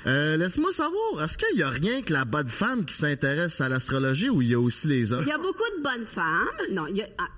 Euh, 0.06 0.36
Laisse-moi 0.36 0.72
savoir, 0.72 1.22
est-ce 1.22 1.38
qu'il 1.38 1.58
y 1.58 1.62
a 1.62 1.68
rien 1.68 2.02
que 2.02 2.12
la 2.12 2.24
bonne 2.24 2.48
femme 2.48 2.84
qui 2.84 2.94
s'intéresse 2.94 3.60
à 3.60 3.68
l'astrologie 3.68 4.28
ou 4.28 4.42
il 4.42 4.48
y 4.48 4.54
a 4.54 4.60
aussi 4.60 4.86
les 4.86 5.12
hommes? 5.12 5.24
Il 5.26 5.28
y 5.28 5.32
a 5.32 5.38
beaucoup 5.38 5.64
de 5.78 5.82
bonnes 5.82 6.06
femmes. 6.06 6.48
Non, 6.72 6.86
il 6.86 6.96
y 6.96 7.02
a, 7.02 7.08
ah, 7.18 7.28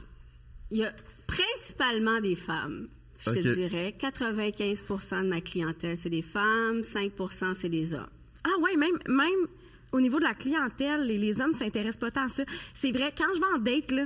il 0.71 0.79
y 0.79 0.85
a 0.85 0.93
principalement 1.27 2.21
des 2.21 2.37
femmes. 2.37 2.89
Je 3.19 3.31
te 3.31 3.55
dirais 3.55 3.97
95% 4.01 5.25
de 5.25 5.29
ma 5.29 5.41
clientèle, 5.41 5.97
c'est 5.97 6.11
des 6.11 6.23
femmes, 6.23 6.83
5% 6.83 7.55
c'est 7.55 7.69
des 7.69 7.95
hommes. 7.95 8.07
Ah 8.45 8.57
ouais, 8.61 8.77
même, 8.77 8.97
même 9.09 9.49
au 9.93 10.01
niveau 10.01 10.19
de 10.19 10.25
la 10.25 10.35
clientèle, 10.35 11.07
les, 11.07 11.17
les 11.19 11.41
hommes 11.41 11.53
s'intéressent 11.53 12.01
pas 12.01 12.11
tant 12.11 12.25
à 12.25 12.29
ça. 12.29 12.45
C'est 12.75 12.93
vrai, 12.93 13.13
quand 13.17 13.33
je 13.35 13.39
vais 13.41 13.55
en 13.55 13.59
date, 13.59 13.91
là, 13.91 14.05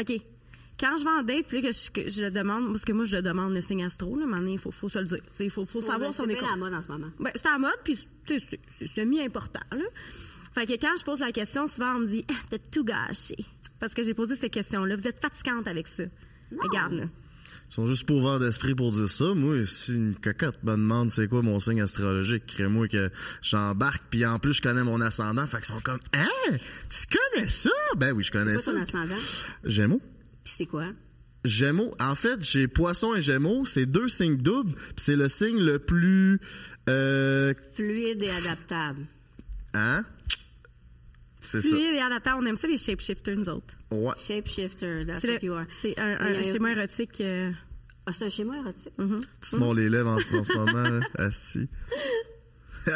OK, 0.00 0.12
quand 0.78 0.96
je 0.98 1.04
vais 1.04 1.10
en 1.10 1.22
date, 1.22 1.46
puis 1.46 1.62
que 1.62 1.70
je, 1.70 1.90
que 1.90 2.08
je 2.10 2.24
demande, 2.26 2.66
parce 2.72 2.84
que 2.84 2.92
moi, 2.92 3.04
je 3.04 3.18
demande 3.18 3.52
le 3.54 3.60
signe 3.60 3.84
astro, 3.84 4.16
là, 4.18 4.26
maintenant, 4.26 4.50
il 4.50 4.58
faut, 4.58 4.72
faut 4.72 4.88
se 4.88 4.98
le 4.98 5.04
dire. 5.04 5.20
Il 5.38 5.50
faut, 5.50 5.64
faut 5.64 5.80
savoir 5.82 6.12
si 6.12 6.16
c'est 6.18 6.26
on 6.26 6.28
est 6.30 6.36
con- 6.36 6.46
la 6.46 6.56
mode 6.56 6.74
en 6.74 6.80
ce 6.82 6.88
moment. 6.88 7.10
Ben, 7.20 7.30
c'est 7.34 7.46
à 7.46 7.58
mode, 7.58 7.70
puis 7.84 7.96
c'est- 8.26 8.58
c'est 8.78 8.86
semi-important, 8.88 9.60
là. 9.70 9.84
Fait 10.54 10.66
que 10.66 10.72
quand 10.74 10.94
je 10.98 11.04
pose 11.04 11.18
la 11.20 11.32
question, 11.32 11.66
souvent, 11.66 11.96
on 11.96 12.00
me 12.00 12.06
dit, 12.06 12.24
ah, 12.30 12.34
t'as 12.50 12.58
tout 12.58 12.84
gâché. 12.84 13.36
Parce 13.80 13.92
que 13.94 14.02
j'ai 14.04 14.14
posé 14.14 14.36
ces 14.36 14.48
questions-là. 14.50 14.94
Vous 14.96 15.06
êtes 15.08 15.20
fatigante 15.20 15.66
avec 15.66 15.88
ça. 15.88 16.04
Regarde, 16.56 16.92
là. 16.92 17.04
Ils 17.70 17.74
sont 17.74 17.86
juste 17.86 18.06
pas 18.06 18.14
ouverts 18.14 18.38
d'esprit 18.38 18.74
pour 18.74 18.92
dire 18.92 19.10
ça. 19.10 19.34
Moi, 19.34 19.66
si 19.66 19.94
une 19.94 20.14
cocotte 20.14 20.62
me 20.62 20.72
demande 20.72 21.10
c'est 21.10 21.28
quoi 21.28 21.42
mon 21.42 21.58
signe 21.60 21.80
astrologique, 21.82 22.46
crée-moi 22.46 22.88
que 22.88 23.10
j'embarque, 23.42 24.02
puis 24.10 24.24
en 24.26 24.38
plus, 24.38 24.54
je 24.54 24.62
connais 24.62 24.84
mon 24.84 25.00
ascendant. 25.00 25.46
Fait 25.46 25.56
qu'ils 25.58 25.66
sont 25.74 25.80
comme, 25.80 26.00
hein? 26.12 26.28
Tu 26.90 27.06
connais 27.34 27.48
ça? 27.48 27.70
Ben 27.96 28.12
oui, 28.12 28.22
je 28.24 28.30
connais 28.32 28.54
Quoi 28.54 28.62
ça. 28.62 28.72
ton 28.72 28.80
ascendant? 28.80 29.14
Gémeaux. 29.64 30.00
Puis 30.44 30.54
c'est 30.56 30.66
quoi? 30.66 30.86
Gémeaux. 31.44 31.94
En 32.00 32.14
fait, 32.14 32.42
j'ai 32.42 32.68
poisson 32.68 33.14
et 33.14 33.22
gémeaux. 33.22 33.66
C'est 33.66 33.86
deux 33.86 34.08
signes 34.08 34.36
doubles. 34.38 34.72
puis 34.74 34.94
c'est 34.96 35.16
le 35.16 35.28
signe 35.28 35.58
le 35.60 35.78
plus. 35.78 36.40
Euh, 36.88 37.54
Fluide 37.74 38.22
et 38.22 38.30
adaptable. 38.30 39.06
hein? 39.74 40.04
C'est 41.44 41.62
ça. 41.62 41.68
Fluide 41.68 41.94
et 41.94 42.00
adaptable, 42.00 42.38
on 42.42 42.46
aime 42.46 42.56
ça, 42.56 42.66
les 42.66 42.76
shapeshifters, 42.78 43.36
nous 43.36 43.48
autres. 43.48 43.74
Ouais. 43.90 44.12
Shapeshifter, 44.16 45.04
that's 45.06 45.20
C'est 45.20 45.28
what 45.28 45.38
le- 45.40 45.44
you 45.44 45.52
are. 45.54 45.66
c'est 45.82 45.98
un, 45.98 46.18
un 46.20 46.42
schéma 46.42 46.70
érotique. 46.72 47.20
euh, 47.20 47.50
Ah, 48.06 48.12
c'est 48.12 48.24
un 48.26 48.28
schéma 48.28 48.56
érotique? 48.58 48.92
Tu 48.98 49.50
te 49.50 49.56
mords 49.56 49.74
les 49.74 49.88
lèvres 49.88 50.10
en, 50.10 50.16
en 50.16 50.44
ce 50.44 50.52
moment, 50.56 50.72
là. 50.82 51.00
Asti. 51.18 51.68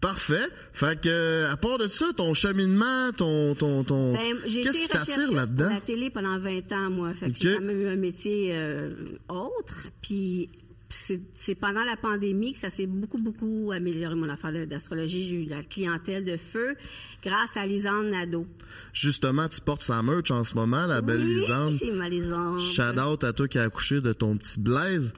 Parfait. 0.00 0.46
Fait 0.72 0.98
que, 0.98 1.44
à 1.50 1.56
part 1.58 1.76
de 1.76 1.86
ça, 1.86 2.06
ton 2.16 2.32
cheminement, 2.32 3.12
ton, 3.12 3.54
ton, 3.54 3.84
ton, 3.84 4.14
Ben, 4.14 4.36
j'ai 4.46 4.62
qu'est-ce 4.62 4.78
été 4.78 4.82
qui 4.84 4.88
t'attire 4.88 5.00
recherchiste 5.16 5.26
pour 5.26 5.36
là-dedans? 5.36 5.68
la 5.68 5.80
télé 5.80 6.08
pendant 6.08 6.38
20 6.38 6.72
ans, 6.72 6.90
moi. 6.90 7.12
Fait 7.12 7.26
que 7.26 7.30
Ok. 7.32 7.36
j'ai 7.42 7.54
quand 7.56 7.60
même 7.60 7.80
eu 7.82 7.86
un 7.88 7.96
métier 7.96 8.52
euh, 8.54 8.94
autre. 9.28 9.88
Puis 10.00 10.48
c'est 10.92 11.54
pendant 11.54 11.84
la 11.84 11.96
pandémie 11.96 12.52
que 12.52 12.58
ça 12.58 12.68
s'est 12.68 12.86
beaucoup, 12.86 13.18
beaucoup 13.18 13.70
amélioré, 13.72 14.14
mon 14.16 14.28
affaire 14.28 14.66
d'astrologie. 14.66 15.24
J'ai 15.24 15.42
eu 15.44 15.46
la 15.48 15.62
clientèle 15.62 16.24
de 16.24 16.36
feu 16.36 16.74
grâce 17.22 17.56
à 17.56 17.64
Lisande 17.66 18.06
Nadeau. 18.06 18.46
Justement, 18.92 19.48
tu 19.48 19.60
portes 19.60 19.82
sa 19.82 20.02
merch 20.02 20.30
en 20.30 20.42
ce 20.44 20.54
moment, 20.56 20.86
la 20.86 21.00
belle 21.00 21.20
oui, 21.20 21.34
Lisande. 21.36 21.72
c'est 21.74 21.92
ma 21.92 22.08
Lisande. 22.08 22.58
Shout 22.60 22.98
out 22.98 23.22
à 23.24 23.32
toi 23.32 23.46
qui 23.48 23.58
as 23.58 23.62
accouché 23.62 24.00
de 24.00 24.12
ton 24.12 24.36
petit 24.36 24.58
Blaise. 24.58 25.12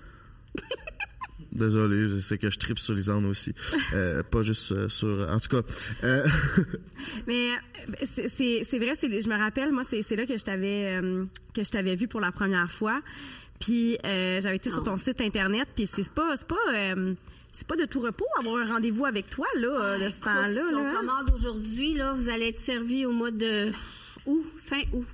Désolé, 1.52 2.08
je 2.08 2.18
sais 2.18 2.38
que 2.38 2.50
je 2.50 2.58
tripe 2.58 2.78
sur 2.78 2.94
Lisande 2.94 3.26
aussi. 3.26 3.52
Euh, 3.92 4.22
pas 4.22 4.42
juste 4.42 4.72
euh, 4.72 4.88
sur. 4.88 5.26
En 5.28 5.38
tout 5.38 5.48
cas, 5.48 5.62
euh, 6.02 6.26
Mais 7.26 7.48
c'est- 8.04 8.78
vrai, 8.78 8.94
je 9.00 9.28
me 9.28 9.36
rappelle, 9.38 9.70
moi, 9.70 9.82
c'est 9.88 10.02
c'est 10.02 10.16
là 10.16 10.24
que 10.24 10.38
je 10.38 10.44
t'avais 10.44 10.98
euh, 11.02 11.26
que 11.52 11.62
je 11.62 11.70
t'avais 11.70 11.94
vu 11.94 12.08
pour 12.08 12.20
la 12.20 12.32
première 12.32 12.70
fois. 12.70 13.02
Puis 13.62 13.96
euh, 14.04 14.40
j'avais 14.40 14.56
été 14.56 14.70
sur 14.70 14.82
ton 14.82 14.96
site 14.96 15.20
internet, 15.20 15.68
puis 15.74 15.86
c'est 15.86 16.12
pas 16.12 16.34
c'est 16.34 16.48
pas 16.48 16.56
euh, 16.74 17.14
c'est 17.52 17.66
pas 17.66 17.76
de 17.76 17.84
tout 17.84 18.00
repos 18.00 18.24
avoir 18.40 18.56
un 18.56 18.66
rendez-vous 18.66 19.04
avec 19.04 19.30
toi 19.30 19.46
là 19.54 19.68
euh, 19.68 19.98
de 20.04 20.10
ce 20.10 20.20
temps-là. 20.20 20.68
si 20.68 20.74
on 20.74 20.92
commande 20.92 21.30
aujourd'hui, 21.32 21.94
là, 21.94 22.12
vous 22.12 22.28
allez 22.28 22.48
être 22.48 22.58
servi 22.58 23.06
au 23.06 23.12
mois 23.12 23.30
de 23.30 23.70
août, 24.26 24.44
fin 24.58 24.80
août. 24.92 25.06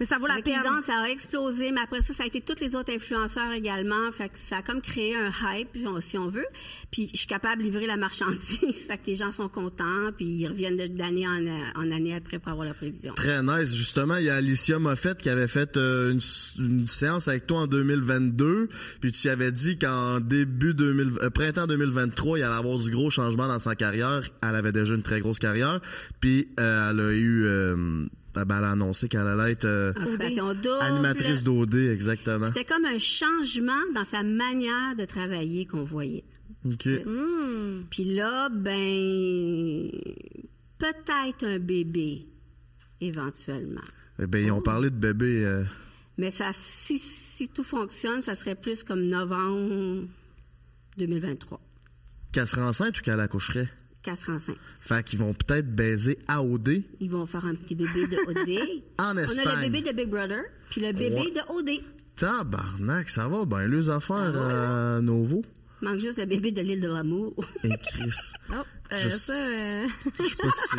Mais 0.00 0.06
ça 0.06 0.18
vaut 0.18 0.26
la 0.26 0.40
peine. 0.42 0.60
Ça 0.84 1.02
a 1.02 1.08
explosé, 1.08 1.70
mais 1.72 1.80
après 1.82 2.02
ça, 2.02 2.12
ça 2.12 2.24
a 2.24 2.26
été 2.26 2.40
tous 2.40 2.60
les 2.60 2.74
autres 2.74 2.92
influenceurs 2.92 3.52
également. 3.52 4.10
Fait 4.12 4.28
que 4.28 4.38
ça 4.38 4.58
a 4.58 4.62
comme 4.62 4.80
créé 4.80 5.14
un 5.16 5.30
hype, 5.30 5.76
si 6.00 6.18
on 6.18 6.28
veut. 6.28 6.46
Puis 6.90 7.10
je 7.12 7.18
suis 7.18 7.26
capable 7.26 7.62
de 7.62 7.64
livrer 7.64 7.86
la 7.86 7.96
marchandise. 7.96 8.58
fait 8.86 8.98
que 8.98 9.06
les 9.06 9.16
gens 9.16 9.32
sont 9.32 9.48
contents, 9.48 10.12
puis 10.16 10.26
ils 10.26 10.48
reviennent 10.48 10.76
d'année 10.76 11.26
en, 11.26 11.80
en 11.80 11.90
année 11.90 12.14
après 12.14 12.38
pour 12.38 12.52
avoir 12.52 12.66
la 12.66 12.74
prévision. 12.74 13.14
très 13.14 13.42
nice. 13.42 13.74
Justement, 13.74 14.16
il 14.16 14.26
y 14.26 14.30
a 14.30 14.36
Alicia 14.36 14.78
Moffett 14.78 15.20
qui 15.20 15.30
avait 15.30 15.48
fait 15.48 15.76
euh, 15.76 16.12
une, 16.12 16.20
une 16.58 16.88
séance 16.88 17.28
avec 17.28 17.46
toi 17.46 17.60
en 17.60 17.66
2022. 17.66 18.68
Puis 19.00 19.12
tu 19.12 19.26
y 19.28 19.30
avais 19.30 19.52
dit 19.52 19.78
qu'en 19.78 20.20
début 20.20 20.74
2000, 20.74 21.12
euh, 21.22 21.30
printemps 21.30 21.66
2023, 21.66 22.38
il 22.38 22.42
allait 22.42 22.54
avoir 22.54 22.78
du 22.78 22.90
gros 22.90 23.10
changement 23.10 23.48
dans 23.48 23.58
sa 23.58 23.74
carrière. 23.74 24.22
Elle 24.42 24.56
avait 24.56 24.72
déjà 24.72 24.94
une 24.94 25.02
très 25.02 25.20
grosse 25.20 25.38
carrière. 25.38 25.80
Puis 26.20 26.48
euh, 26.58 26.90
elle 26.90 27.00
a 27.00 27.12
eu. 27.12 28.08
Elle 28.36 28.64
a 28.64 28.70
annoncé 28.72 29.08
qu'elle 29.08 29.26
allait 29.26 29.52
être 29.52 29.64
euh, 29.64 29.92
animatrice 30.80 31.42
d'OD, 31.42 31.74
exactement. 31.74 32.46
C'était 32.46 32.64
comme 32.64 32.84
un 32.84 32.98
changement 32.98 33.72
dans 33.94 34.04
sa 34.04 34.22
manière 34.22 34.96
de 34.98 35.04
travailler 35.04 35.66
qu'on 35.66 35.84
voyait. 35.84 36.24
OK. 36.64 36.86
Hmm. 37.04 37.82
Puis 37.90 38.14
là, 38.14 38.48
ben, 38.48 39.90
peut-être 40.78 41.44
un 41.44 41.58
bébé, 41.58 42.26
éventuellement. 43.00 43.80
Eh 44.18 44.26
ben, 44.26 44.44
ils 44.44 44.52
ont 44.52 44.62
parlé 44.62 44.90
de 44.90 44.96
bébé. 44.96 45.44
euh, 45.44 45.64
Mais 46.18 46.30
ça, 46.30 46.50
si, 46.52 46.98
si 46.98 47.48
tout 47.48 47.64
fonctionne, 47.64 48.22
ça 48.22 48.34
serait 48.34 48.54
plus 48.54 48.82
comme 48.84 49.02
novembre 49.06 50.06
2023. 50.96 51.60
qu'elle 52.32 52.46
serait 52.48 52.62
enceinte 52.62 52.98
ou 52.98 53.02
qu'elle 53.02 53.20
accoucherait? 53.20 53.68
Qu'elle 54.04 54.16
sera 54.16 54.34
enceinte. 54.34 54.56
Fait 54.80 55.02
qu'ils 55.02 55.18
vont 55.18 55.32
peut-être 55.32 55.74
baiser 55.74 56.18
à 56.28 56.42
OD. 56.42 56.82
Ils 57.00 57.10
vont 57.10 57.24
faire 57.26 57.46
un 57.46 57.54
petit 57.54 57.74
bébé 57.74 58.06
de 58.06 58.18
OD. 58.28 58.82
En 59.00 59.14
On 59.14 59.16
a 59.16 59.22
Espagne. 59.22 59.46
le 59.56 59.70
bébé 59.70 59.92
de 59.92 59.96
Big 59.96 60.08
Brother, 60.10 60.42
puis 60.70 60.80
le 60.82 60.92
bébé 60.92 61.14
Ouais. 61.16 61.30
de 61.30 61.40
OD. 61.52 61.80
Tabarnak, 62.16 63.08
ça 63.08 63.26
va 63.28 63.44
bien, 63.44 63.66
les 63.66 63.88
affaires 63.90 64.36
à 64.36 65.00
Novo. 65.00 65.42
Manque 65.82 66.00
juste 66.00 66.18
le 66.18 66.26
bébé 66.26 66.52
de 66.52 66.60
l'île 66.60 66.80
de 66.80 66.88
l'amour. 66.88 67.34
Et 67.64 67.70
Chris. 67.82 68.10
Oh, 68.50 68.54
euh, 68.56 68.62
Je- 68.96 69.08
ça, 69.10 69.32
euh, 69.32 69.86
Je 70.18 70.28
sais 70.28 70.36
pas 70.36 70.50
si. 70.52 70.76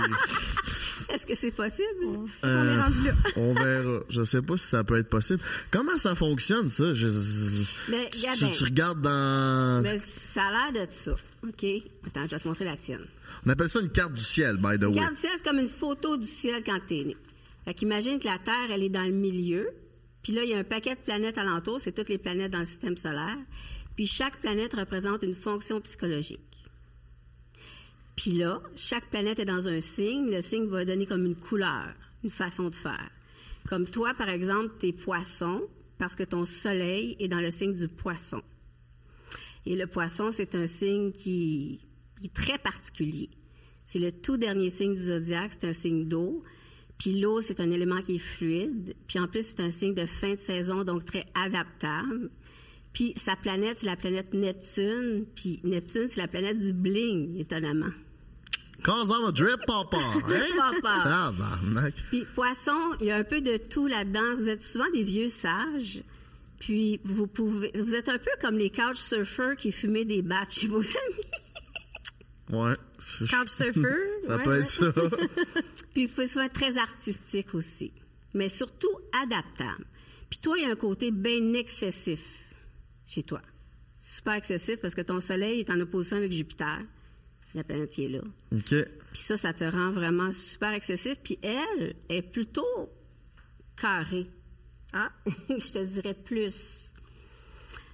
Est-ce 1.13 1.27
que 1.27 1.35
c'est 1.35 1.51
possible? 1.51 1.87
on 2.03 2.27
Euh, 2.45 2.75
est 2.77 2.81
rendu 2.81 3.03
là. 3.05 3.13
on 3.35 3.53
verra. 3.53 3.99
Je 4.09 4.23
sais 4.23 4.41
pas 4.41 4.57
si 4.57 4.65
ça 4.67 4.83
peut 4.83 4.97
être 4.97 5.09
possible. 5.09 5.39
Comment 5.71 5.97
ça 5.97 6.15
fonctionne, 6.15 6.67
ça? 6.69 6.93
Je- 6.93 7.07
Mais, 7.89 8.09
tu, 8.09 8.51
tu 8.51 8.63
regardes 8.63 9.01
dans. 9.01 9.81
Mais 9.83 10.01
ça 10.03 10.43
a 10.43 10.71
l'air 10.71 10.85
de 10.87 10.91
ça. 10.91 11.11
OK? 11.43 11.65
Attends, 12.07 12.23
je 12.25 12.35
vais 12.35 12.39
te 12.39 12.47
montrer 12.47 12.65
la 12.65 12.75
tienne. 12.77 13.05
On 13.45 13.49
appelle 13.49 13.69
ça 13.69 13.79
une 13.81 13.91
carte 13.91 14.13
du 14.13 14.23
ciel, 14.23 14.57
by 14.57 14.77
the 14.77 14.81
way. 14.81 14.87
Regarde 14.87 15.11
le 15.11 15.15
ciel, 15.17 15.31
c'est 15.37 15.43
comme 15.45 15.59
une 15.59 15.69
photo 15.69 16.17
du 16.17 16.25
ciel 16.25 16.63
quand 16.65 16.79
t'es 16.87 17.03
né. 17.03 17.15
Fait 17.65 17.73
qu'imagine 17.73 18.19
que 18.19 18.25
la 18.25 18.39
Terre, 18.39 18.71
elle 18.71 18.83
est 18.83 18.89
dans 18.89 19.01
le 19.05 19.11
milieu. 19.11 19.69
Puis 20.23 20.33
là, 20.33 20.43
il 20.43 20.49
y 20.49 20.53
a 20.53 20.57
un 20.57 20.63
paquet 20.63 20.95
de 20.95 20.99
planètes 21.01 21.37
alentour. 21.37 21.79
C'est 21.79 21.91
toutes 21.91 22.09
les 22.09 22.17
planètes 22.17 22.51
dans 22.51 22.59
le 22.59 22.65
système 22.65 22.97
solaire. 22.97 23.37
Puis 23.95 24.07
chaque 24.07 24.39
planète 24.41 24.73
représente 24.73 25.21
une 25.23 25.35
fonction 25.35 25.79
psychologique. 25.81 26.39
Puis 28.15 28.31
là, 28.31 28.61
chaque 28.75 29.09
planète 29.09 29.39
est 29.39 29.45
dans 29.45 29.67
un 29.67 29.81
signe. 29.81 30.31
Le 30.31 30.41
signe 30.41 30.67
va 30.67 30.85
donner 30.85 31.05
comme 31.05 31.25
une 31.25 31.35
couleur, 31.35 31.93
une 32.23 32.29
façon 32.29 32.69
de 32.69 32.75
faire. 32.75 33.09
Comme 33.67 33.85
toi, 33.85 34.13
par 34.13 34.29
exemple, 34.29 34.73
t'es 34.79 34.93
poisson 34.93 35.63
parce 35.97 36.15
que 36.15 36.23
ton 36.23 36.45
soleil 36.45 37.15
est 37.19 37.27
dans 37.27 37.39
le 37.39 37.51
signe 37.51 37.73
du 37.73 37.87
poisson. 37.87 38.41
Et 39.65 39.75
le 39.75 39.87
poisson, 39.87 40.31
c'est 40.31 40.55
un 40.55 40.67
signe 40.67 41.11
qui, 41.11 41.81
qui 42.19 42.25
est 42.27 42.33
très 42.33 42.57
particulier. 42.57 43.29
C'est 43.85 43.99
le 43.99 44.11
tout 44.11 44.37
dernier 44.37 44.69
signe 44.69 44.95
du 44.95 45.01
zodiaque, 45.01 45.51
c'est 45.59 45.67
un 45.67 45.73
signe 45.73 46.07
d'eau. 46.07 46.43
Puis 46.97 47.19
l'eau, 47.19 47.41
c'est 47.41 47.59
un 47.59 47.69
élément 47.71 48.01
qui 48.01 48.15
est 48.15 48.19
fluide. 48.19 48.95
Puis 49.07 49.19
en 49.19 49.27
plus, 49.27 49.43
c'est 49.47 49.59
un 49.59 49.71
signe 49.71 49.93
de 49.93 50.05
fin 50.05 50.31
de 50.31 50.39
saison, 50.39 50.83
donc 50.83 51.05
très 51.05 51.25
adaptable. 51.35 52.29
Puis 52.93 53.13
sa 53.17 53.35
planète, 53.35 53.77
c'est 53.79 53.85
la 53.85 53.97
planète 53.97 54.33
Neptune. 54.33 55.25
Puis 55.35 55.59
Neptune, 55.63 56.07
c'est 56.07 56.21
la 56.21 56.27
planète 56.27 56.57
du 56.57 56.71
bling, 56.71 57.37
étonnamment. 57.37 57.91
Cause 58.85 59.09
I'm 59.09 59.25
a 59.25 59.31
drip 59.31 59.65
papa. 59.65 59.97
Hein? 60.29 60.79
Papa. 60.81 61.91
Puis 62.11 62.25
poisson, 62.35 62.77
il 63.01 63.07
y 63.07 63.11
a 63.11 63.15
un 63.17 63.23
peu 63.23 63.41
de 63.41 63.57
tout 63.57 63.87
là-dedans. 63.87 64.35
Vous 64.37 64.47
êtes 64.47 64.61
souvent 64.63 64.89
des 64.93 65.03
vieux 65.03 65.29
sages. 65.29 66.03
Puis 66.59 66.99
vous 67.03 67.25
pouvez, 67.27 67.71
vous 67.75 67.95
êtes 67.95 68.09
un 68.09 68.19
peu 68.19 68.29
comme 68.39 68.57
les 68.57 68.69
couch 68.69 68.97
surfers 68.97 69.55
qui 69.57 69.71
fumaient 69.71 70.05
des 70.05 70.21
battes 70.21 70.53
chez 70.53 70.67
vos 70.67 70.79
amis. 70.81 71.25
Ouais. 72.61 72.75
C'est- 72.99 73.27
Couchsurfer. 73.27 73.81
Ça 74.27 74.37
ouais, 74.37 74.43
peut 74.43 74.55
être 74.59 74.67
ça. 74.67 74.91
Puis 75.93 76.03
il 76.03 76.09
faut 76.09 76.25
soit 76.27 76.49
très 76.49 76.77
artistique 76.77 77.53
aussi, 77.55 77.91
mais 78.33 78.49
surtout 78.49 78.89
adaptable. 79.21 79.85
Puis 80.29 80.39
toi, 80.39 80.55
il 80.57 80.63
y 80.63 80.67
a 80.67 80.71
un 80.71 80.75
côté 80.75 81.11
bien 81.11 81.53
excessif 81.53 82.21
chez 83.07 83.23
toi. 83.23 83.41
Super 83.99 84.33
excessif 84.35 84.77
parce 84.77 84.93
que 84.95 85.01
ton 85.01 85.19
soleil 85.19 85.59
est 85.61 85.69
en 85.71 85.79
opposition 85.79 86.17
avec 86.17 86.31
Jupiter, 86.31 86.79
la 87.55 87.63
planète 87.63 87.91
qui 87.91 88.05
est 88.05 88.09
là. 88.09 88.21
OK. 88.51 88.69
Puis 88.69 89.21
ça, 89.21 89.37
ça 89.37 89.53
te 89.53 89.63
rend 89.63 89.91
vraiment 89.91 90.31
super 90.31 90.73
excessif. 90.73 91.15
Puis 91.23 91.39
elle 91.41 91.95
est 92.09 92.21
plutôt 92.21 92.89
carrée. 93.79 94.27
Ah, 94.93 95.11
je 95.49 95.71
te 95.71 95.83
dirais 95.83 96.13
plus. 96.13 96.93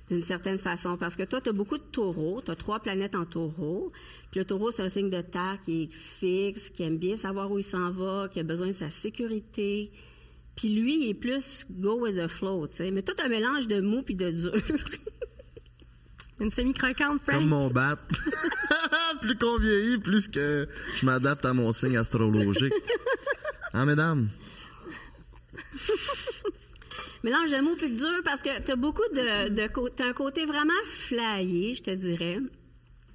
d'une 0.09 0.23
certaine 0.23 0.57
façon. 0.57 0.97
Parce 0.97 1.15
que 1.15 1.23
toi, 1.23 1.39
tu 1.41 1.49
as 1.49 1.53
beaucoup 1.53 1.77
de 1.77 1.83
taureaux, 1.83 2.41
tu 2.41 2.51
as 2.51 2.55
trois 2.55 2.79
planètes 2.79 3.15
en 3.15 3.25
taureau. 3.25 3.91
Puis 4.31 4.39
le 4.39 4.45
taureau, 4.45 4.71
c'est 4.71 4.83
un 4.83 4.89
signe 4.89 5.09
de 5.09 5.21
terre 5.21 5.59
qui 5.63 5.83
est 5.83 5.91
fixe, 5.91 6.69
qui 6.69 6.83
aime 6.83 6.97
bien 6.97 7.15
savoir 7.15 7.49
où 7.51 7.57
il 7.57 7.63
s'en 7.63 7.91
va, 7.91 8.27
qui 8.31 8.39
a 8.39 8.43
besoin 8.43 8.67
de 8.67 8.73
sa 8.73 8.89
sécurité. 8.89 9.91
Puis 10.55 10.69
lui, 10.69 11.05
il 11.05 11.09
est 11.09 11.13
plus 11.13 11.65
go 11.69 12.01
with 12.01 12.15
the 12.15 12.27
flow, 12.27 12.67
tu 12.67 12.75
sais. 12.75 12.91
Mais 12.91 13.03
tout 13.03 13.15
un 13.23 13.29
mélange 13.29 13.67
de 13.67 13.79
mou 13.79 14.01
puis 14.01 14.15
de 14.15 14.31
dur. 14.31 14.53
Une 16.41 16.49
semi-croquante, 16.49 17.21
Frank. 17.21 17.39
Comme 17.39 17.47
mon 17.49 17.69
bat. 17.69 17.97
plus 19.21 19.37
qu'on 19.37 19.59
vieillit, 19.59 19.99
plus 19.99 20.27
que 20.27 20.67
je 20.95 21.05
m'adapte 21.05 21.45
à 21.45 21.53
mon 21.53 21.71
signe 21.71 21.97
astrologique. 21.97 22.73
Hein, 23.73 23.85
mesdames? 23.85 24.27
mélange 27.23 27.51
de 27.51 27.75
puis 27.75 27.91
de 27.91 27.97
dur 27.97 28.21
parce 28.25 28.41
que 28.41 28.61
tu 28.61 28.71
as 28.71 28.75
beaucoup 28.75 29.07
de, 29.13 29.49
de 29.49 29.89
t'as 29.95 30.07
un 30.07 30.13
côté 30.13 30.45
vraiment 30.45 30.73
flyé, 30.87 31.75
je 31.75 31.83
te 31.83 31.91
dirais. 31.91 32.39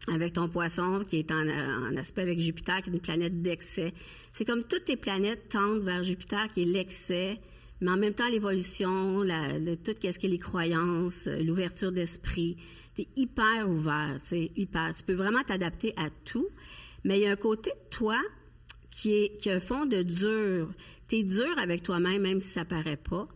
Avec 0.09 0.35
ton 0.35 0.49
poisson 0.49 1.03
qui 1.07 1.19
est 1.19 1.33
en, 1.33 1.49
en 1.49 1.97
aspect 1.97 2.23
avec 2.23 2.39
Jupiter, 2.39 2.81
qui 2.81 2.91
est 2.91 2.93
une 2.93 3.01
planète 3.01 3.43
d'excès. 3.43 3.93
C'est 4.33 4.45
comme 4.45 4.63
toutes 4.63 4.85
tes 4.85 4.97
planètes 4.97 5.49
tendent 5.49 5.83
vers 5.83 6.05
Jupiter, 6.05 6.47
qui 6.47 6.63
est 6.63 6.67
l'excès, 6.67 7.41
mais 7.81 7.91
en 7.91 7.97
même 7.97 8.15
temps 8.15 8.29
l'évolution, 8.31 9.23
tout 9.85 9.95
ce 10.01 10.19
qui 10.19 10.27
est 10.27 10.31
les 10.31 10.39
croyances, 10.39 11.27
euh, 11.27 11.43
l'ouverture 11.43 11.93
d'esprit. 11.93 12.57
Tu 12.97 13.03
es 13.03 13.09
hyper 13.17 13.69
ouvert, 13.69 14.19
tu 14.27 14.49
hyper. 14.57 14.95
Tu 14.95 15.03
peux 15.03 15.15
vraiment 15.15 15.43
t'adapter 15.43 15.93
à 15.97 16.09
tout, 16.25 16.49
mais 17.05 17.19
il 17.19 17.23
y 17.23 17.27
a 17.27 17.33
un 17.33 17.37
côté 17.37 17.71
de 17.71 17.91
toi 17.91 18.19
qui 18.91 19.13
est 19.13 19.47
a 19.47 19.55
un 19.55 19.61
fond 19.61 19.85
de 19.85 20.03
dur. 20.03 20.73
Tu 21.09 21.17
es 21.17 21.23
dur 21.23 21.59
avec 21.59 21.83
toi-même, 21.83 22.23
même 22.23 22.41
si 22.41 22.49
ça 22.49 22.65
paraît 22.65 22.97
pas. 22.97 23.29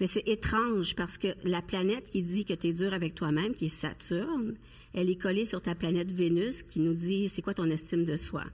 Mais 0.00 0.06
c'est 0.06 0.26
étrange 0.26 0.96
parce 0.96 1.18
que 1.18 1.28
la 1.44 1.60
planète 1.60 2.08
qui 2.08 2.22
dit 2.22 2.44
que 2.46 2.54
tu 2.54 2.68
es 2.68 2.72
dur 2.72 2.94
avec 2.94 3.14
toi-même, 3.14 3.52
qui 3.54 3.66
est 3.66 3.68
Saturne, 3.68 4.56
elle 4.94 5.10
est 5.10 5.20
collée 5.20 5.44
sur 5.44 5.60
ta 5.60 5.74
planète 5.74 6.10
Vénus 6.10 6.62
qui 6.62 6.80
nous 6.80 6.94
dit 6.94 7.28
c'est 7.28 7.42
quoi 7.42 7.54
ton 7.54 7.70
estime 7.70 8.04
de 8.04 8.16
soi? 8.16 8.44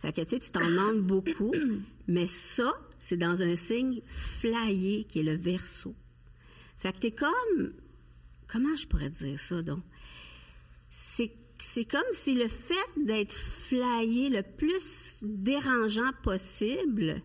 Fait 0.00 0.12
que 0.12 0.20
tu 0.20 0.30
sais, 0.30 0.38
tu 0.38 0.50
t'en 0.50 0.64
demandes 0.64 1.00
beaucoup, 1.00 1.52
mais 2.08 2.26
ça, 2.26 2.72
c'est 3.00 3.16
dans 3.16 3.42
un 3.42 3.56
signe 3.56 4.00
flyé 4.06 5.04
qui 5.04 5.20
est 5.20 5.24
le 5.24 5.36
verso. 5.36 5.94
Fait 6.78 6.92
que 6.92 6.98
t'es 6.98 7.10
comme. 7.10 7.72
Comment 8.48 8.76
je 8.76 8.86
pourrais 8.86 9.10
dire 9.10 9.38
ça, 9.38 9.62
donc? 9.62 9.82
C'est, 10.90 11.32
c'est 11.60 11.84
comme 11.84 12.00
si 12.12 12.34
le 12.34 12.48
fait 12.48 13.04
d'être 13.04 13.36
flyé 13.36 14.30
le 14.30 14.42
plus 14.42 15.18
dérangeant 15.22 16.10
possible, 16.22 17.22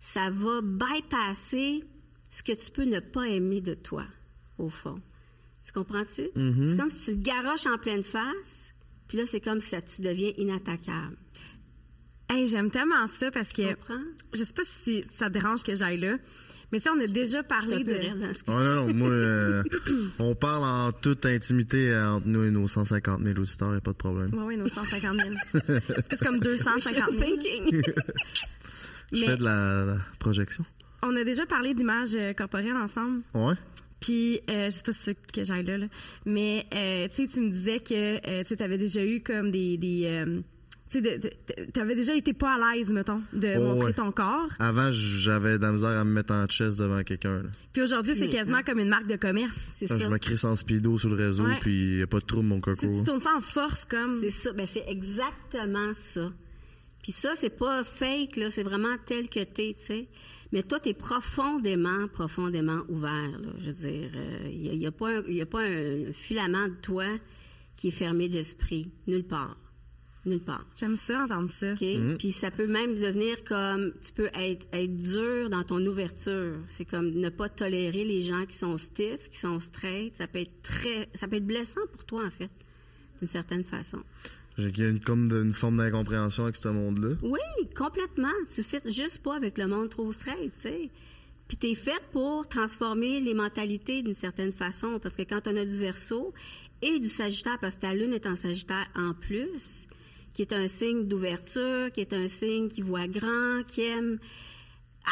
ça 0.00 0.30
va 0.30 0.60
bypasser 0.60 1.84
ce 2.30 2.42
que 2.42 2.52
tu 2.52 2.70
peux 2.70 2.84
ne 2.84 3.00
pas 3.00 3.26
aimer 3.28 3.60
de 3.60 3.74
toi, 3.74 4.04
au 4.58 4.68
fond. 4.68 5.00
Tu 5.64 5.72
comprends-tu? 5.72 6.22
Mm-hmm. 6.36 6.70
C'est 6.70 6.76
comme 6.76 6.90
si 6.90 7.04
tu 7.04 7.10
le 7.12 7.22
garoches 7.22 7.66
en 7.66 7.78
pleine 7.78 8.04
face, 8.04 8.72
puis 9.08 9.18
là, 9.18 9.26
c'est 9.26 9.40
comme 9.40 9.60
si 9.60 9.70
ça, 9.70 9.80
tu 9.80 10.02
deviens 10.02 10.32
inattaquable. 10.36 11.16
Hey, 12.28 12.46
j'aime 12.46 12.70
tellement 12.70 13.06
ça 13.06 13.30
parce 13.30 13.52
que. 13.52 13.62
Tu 13.62 13.74
comprends? 13.76 14.04
Je 14.34 14.44
sais 14.44 14.52
pas 14.52 14.64
si 14.64 15.04
ça 15.16 15.28
te 15.28 15.32
dérange 15.32 15.62
que 15.62 15.74
j'aille 15.74 15.98
là. 16.00 16.18
Mais 16.72 16.78
tu 16.80 16.84
sais, 16.84 16.90
on 16.90 17.00
a 17.00 17.06
déjà 17.06 17.42
parlé 17.44 17.84
de. 17.84 17.96
Oh, 18.48 18.50
non, 18.50 18.86
non, 18.88 18.94
moi, 18.94 19.08
euh, 19.10 19.62
on 20.18 20.34
parle 20.34 20.64
en 20.64 20.90
toute 20.92 21.24
intimité 21.24 21.90
euh, 21.90 22.08
entre 22.14 22.26
nous 22.26 22.42
et 22.44 22.50
nos 22.50 22.66
150 22.66 23.22
000 23.22 23.38
auditeurs, 23.38 23.72
y 23.74 23.76
a 23.76 23.80
pas 23.80 23.92
de 23.92 23.96
problème. 23.96 24.30
Oui, 24.32 24.42
oui, 24.46 24.56
nos 24.56 24.68
150 24.68 25.16
000. 25.16 25.34
C'est 25.86 26.08
plus 26.08 26.18
comme 26.18 26.40
250 26.40 27.12
000. 27.12 27.22
Thinking. 27.22 27.82
Je 29.12 29.20
Mais- 29.20 29.26
fais 29.26 29.36
de 29.36 29.44
la, 29.44 29.84
la 29.84 29.98
projection. 30.18 30.64
On 31.02 31.14
a 31.14 31.22
déjà 31.22 31.46
parlé 31.46 31.74
d'image 31.74 32.16
euh, 32.16 32.32
corporelle 32.32 32.74
ensemble. 32.76 33.22
Ouais. 33.34 33.54
Puis, 34.00 34.40
euh, 34.50 34.64
je 34.64 34.70
sais 34.70 34.82
pas 34.82 34.92
si 34.92 35.10
veux 35.10 35.16
que 35.32 35.44
j'aille 35.44 35.64
là, 35.64 35.78
là. 35.78 35.86
mais 36.24 36.66
euh, 36.74 37.06
tu 37.08 37.26
sais, 37.26 37.32
tu 37.32 37.40
me 37.40 37.50
disais 37.50 37.78
que 37.78 37.94
euh, 38.28 38.42
tu 38.44 38.60
avais 38.62 38.78
déjà 38.78 39.04
eu 39.04 39.22
comme 39.22 39.50
des... 39.52 39.76
des 39.78 40.24
euh, 40.94 41.00
tu 41.20 41.28
sais, 41.56 41.68
tu 41.74 41.80
avais 41.80 41.94
déjà 41.96 42.14
été 42.14 42.32
pas 42.32 42.54
à 42.54 42.74
l'aise, 42.76 42.92
mettons, 42.92 43.20
de 43.32 43.54
Oh, 43.58 43.60
montrer 43.60 43.86
ouais. 43.86 43.92
ton 43.92 44.12
corps. 44.12 44.48
Avant, 44.58 44.90
j'avais 44.92 45.58
de 45.58 45.62
la 45.62 45.72
misère 45.72 45.90
à 45.90 46.04
me 46.04 46.12
mettre 46.12 46.32
en 46.32 46.46
chest 46.46 46.78
devant 46.78 47.02
quelqu'un. 47.02 47.42
Puis 47.72 47.82
aujourd'hui, 47.82 48.14
c'est 48.16 48.28
quasiment 48.28 48.62
comme 48.62 48.78
une 48.78 48.88
marque 48.88 49.06
de 49.08 49.16
commerce. 49.16 49.58
C'est 49.74 49.86
ça. 49.88 49.98
Je 49.98 50.08
me 50.08 50.18
crie 50.18 50.38
sans 50.38 50.54
speedo 50.56 50.96
sur 50.98 51.08
le 51.10 51.16
réseau, 51.16 51.44
Ouais. 51.44 51.58
puis 51.60 51.98
y 51.98 52.02
a 52.02 52.06
pas 52.06 52.20
de 52.20 52.24
trou 52.24 52.42
de 52.42 52.46
mon 52.46 52.60
coco. 52.60 52.86
tu 52.86 53.04
tournes 53.04 53.20
ça 53.20 53.34
en 53.36 53.40
force, 53.40 53.84
comme... 53.84 54.14
C'est 54.20 54.30
ça. 54.30 54.52
Ben, 54.52 54.66
c'est 54.66 54.84
exactement 54.88 55.92
ça. 55.94 56.32
Puis 57.02 57.12
ça, 57.12 57.30
c'est 57.36 57.50
pas 57.56 57.84
fake, 57.84 58.36
là. 58.36 58.50
C'est 58.50 58.62
vraiment 58.64 58.96
tel 59.06 59.28
que 59.28 59.40
t'es, 59.44 59.74
tu 59.78 59.84
sais. 59.84 60.08
Mais 60.52 60.62
toi, 60.62 60.78
t'es 60.80 60.94
profondément, 60.94 62.08
profondément 62.08 62.82
ouvert, 62.88 63.38
là. 63.40 63.48
Je 63.60 63.66
veux 63.66 63.72
dire, 63.90 64.10
il 64.52 64.78
n'y 64.78 64.86
a, 64.86 64.92
pas 64.92 65.10
un- 65.18 65.22
y 65.26 65.40
a 65.40 65.46
pas 65.46 65.62
un 65.62 66.12
filament 66.12 66.68
de 66.68 66.74
toi 66.82 67.04
qui 67.76 67.88
est 67.88 67.92
fermé 67.92 68.28
d'esprit. 68.28 68.90
Nulle 69.06 69.24
part. 69.24 69.56
Nulle 70.26 70.40
part. 70.40 70.66
J'aime 70.74 70.96
ça, 70.96 71.22
entendre 71.22 71.50
ça. 71.50 71.72
OK? 71.72 72.18
Puis 72.18 72.32
ça 72.32 72.50
peut 72.50 72.66
même 72.66 72.96
devenir 72.96 73.44
comme 73.44 73.92
tu 74.02 74.12
peux 74.12 74.28
être, 74.34 74.66
être 74.72 74.96
dur 74.96 75.48
dans 75.48 75.62
ton 75.62 75.84
ouverture. 75.86 76.56
C'est 76.66 76.84
comme 76.84 77.10
ne 77.12 77.28
pas 77.28 77.48
tolérer 77.48 78.04
les 78.04 78.22
gens 78.22 78.44
qui 78.44 78.56
sont 78.56 78.76
stiff, 78.76 79.30
qui 79.30 79.38
sont 79.38 79.60
straight. 79.60 80.16
Ça 80.16 80.26
peut 80.26 80.40
être 80.40 80.62
très 80.62 81.08
ça 81.14 81.28
peut 81.28 81.36
être 81.36 81.46
blessant 81.46 81.80
pour 81.92 82.04
toi 82.04 82.24
en 82.26 82.30
fait, 82.30 82.50
d'une 83.20 83.28
certaine 83.28 83.62
façon. 83.62 84.02
J'ai 84.58 84.72
qu'il 84.72 84.84
y 84.84 84.86
a 84.86 84.90
une, 84.90 85.00
comme 85.00 85.30
une 85.30 85.52
forme 85.52 85.76
d'incompréhension 85.76 86.44
avec 86.44 86.56
ce 86.56 86.68
monde-là. 86.68 87.16
Oui, 87.22 87.68
complètement. 87.76 88.28
Tu 88.52 88.62
fais 88.62 88.80
juste 88.86 89.18
pas 89.18 89.36
avec 89.36 89.58
le 89.58 89.66
monde 89.66 89.90
trop 89.90 90.10
straight, 90.12 90.52
tu 90.54 90.60
sais. 90.60 90.90
Puis 91.46 91.56
t'es 91.56 91.74
faite 91.74 92.02
pour 92.10 92.48
transformer 92.48 93.20
les 93.20 93.34
mentalités 93.34 94.02
d'une 94.02 94.14
certaine 94.14 94.52
façon. 94.52 94.98
Parce 95.00 95.14
que 95.14 95.22
quand 95.22 95.46
on 95.46 95.56
a 95.56 95.64
du 95.64 95.78
verso 95.78 96.32
et 96.82 96.98
du 96.98 97.08
sagittaire, 97.08 97.58
parce 97.60 97.76
que 97.76 97.82
ta 97.82 97.94
lune 97.94 98.12
est 98.12 98.26
en 98.26 98.34
sagittaire 98.34 98.86
en 98.96 99.12
plus, 99.14 99.85
qui 100.36 100.42
est 100.42 100.52
un 100.52 100.68
signe 100.68 101.08
d'ouverture, 101.08 101.90
qui 101.90 102.02
est 102.02 102.12
un 102.12 102.28
signe 102.28 102.68
qui 102.68 102.82
voit 102.82 103.08
grand, 103.08 103.62
qui 103.66 103.80
aime 103.80 104.18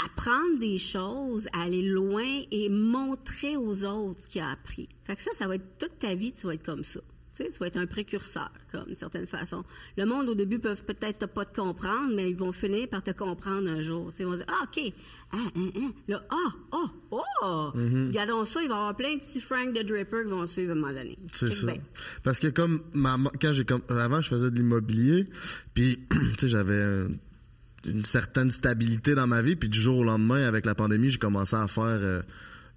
apprendre 0.04 0.58
des 0.60 0.76
choses, 0.76 1.48
aller 1.54 1.80
loin 1.80 2.42
et 2.50 2.68
montrer 2.68 3.56
aux 3.56 3.84
autres 3.84 4.20
ce 4.20 4.26
qu'il 4.26 4.42
a 4.42 4.50
appris. 4.50 4.86
Fait 5.04 5.16
que 5.16 5.22
ça, 5.22 5.30
ça 5.32 5.46
va 5.46 5.54
être 5.54 5.78
toute 5.78 5.98
ta 5.98 6.14
vie, 6.14 6.32
tu 6.32 6.46
vas 6.46 6.52
être 6.52 6.62
comme 6.62 6.84
ça. 6.84 7.00
Tu 7.36 7.42
sais, 7.42 7.50
tu 7.50 7.58
vas 7.58 7.66
être 7.66 7.76
un 7.76 7.86
précurseur, 7.86 8.50
comme 8.70 8.84
d'une 8.84 8.96
certaine 8.96 9.26
façon. 9.26 9.64
Le 9.96 10.04
monde, 10.04 10.28
au 10.28 10.34
début, 10.34 10.60
peuvent 10.60 10.84
peut-être 10.84 11.26
pas 11.26 11.44
te 11.44 11.60
comprendre, 11.60 12.14
mais 12.14 12.30
ils 12.30 12.36
vont 12.36 12.52
finir 12.52 12.88
par 12.88 13.02
te 13.02 13.10
comprendre 13.10 13.68
un 13.68 13.82
jour. 13.82 14.12
Tu 14.12 14.18
sais, 14.18 14.22
ils 14.22 14.26
vont 14.26 14.36
dire, 14.36 14.46
ah, 14.48 14.64
OK, 14.64 14.92
ah, 15.32 15.36
ah, 15.36 15.60
ah. 15.76 15.90
là, 16.06 16.24
ah, 16.30 16.52
oh, 16.72 16.90
oh, 17.42 17.70
regardons 17.74 18.44
ça, 18.44 18.62
il 18.62 18.68
va 18.68 18.74
y 18.74 18.78
avoir 18.78 18.96
plein 18.96 19.16
de 19.16 19.20
petits 19.20 19.40
Frank 19.40 19.74
de 19.74 19.82
Draper 19.82 20.22
qui 20.24 20.30
vont 20.30 20.46
suivre 20.46 20.70
à 20.70 20.72
un 20.72 20.78
moment 20.78 20.92
donné. 20.92 21.16
C'est 21.32 21.52
ça. 21.52 21.66
bien. 21.66 21.82
Parce 22.22 22.38
que 22.38 22.48
comme 22.48 22.82
ma, 22.92 23.18
quand 23.40 23.52
j'ai 23.52 23.64
comme 23.64 23.82
avant 23.88 24.20
je 24.20 24.28
faisais 24.28 24.50
de 24.50 24.56
l'immobilier, 24.56 25.26
puis 25.74 26.00
tu 26.10 26.38
sais 26.38 26.48
j'avais 26.48 27.06
une 27.86 28.04
certaine 28.04 28.50
stabilité 28.50 29.14
dans 29.14 29.26
ma 29.26 29.42
vie, 29.42 29.56
puis 29.56 29.68
du 29.68 29.80
jour 29.80 29.98
au 29.98 30.04
lendemain 30.04 30.46
avec 30.46 30.66
la 30.66 30.74
pandémie, 30.74 31.10
j'ai 31.10 31.18
commencé 31.18 31.56
à 31.56 31.68
faire 31.68 31.84
euh, 31.84 32.22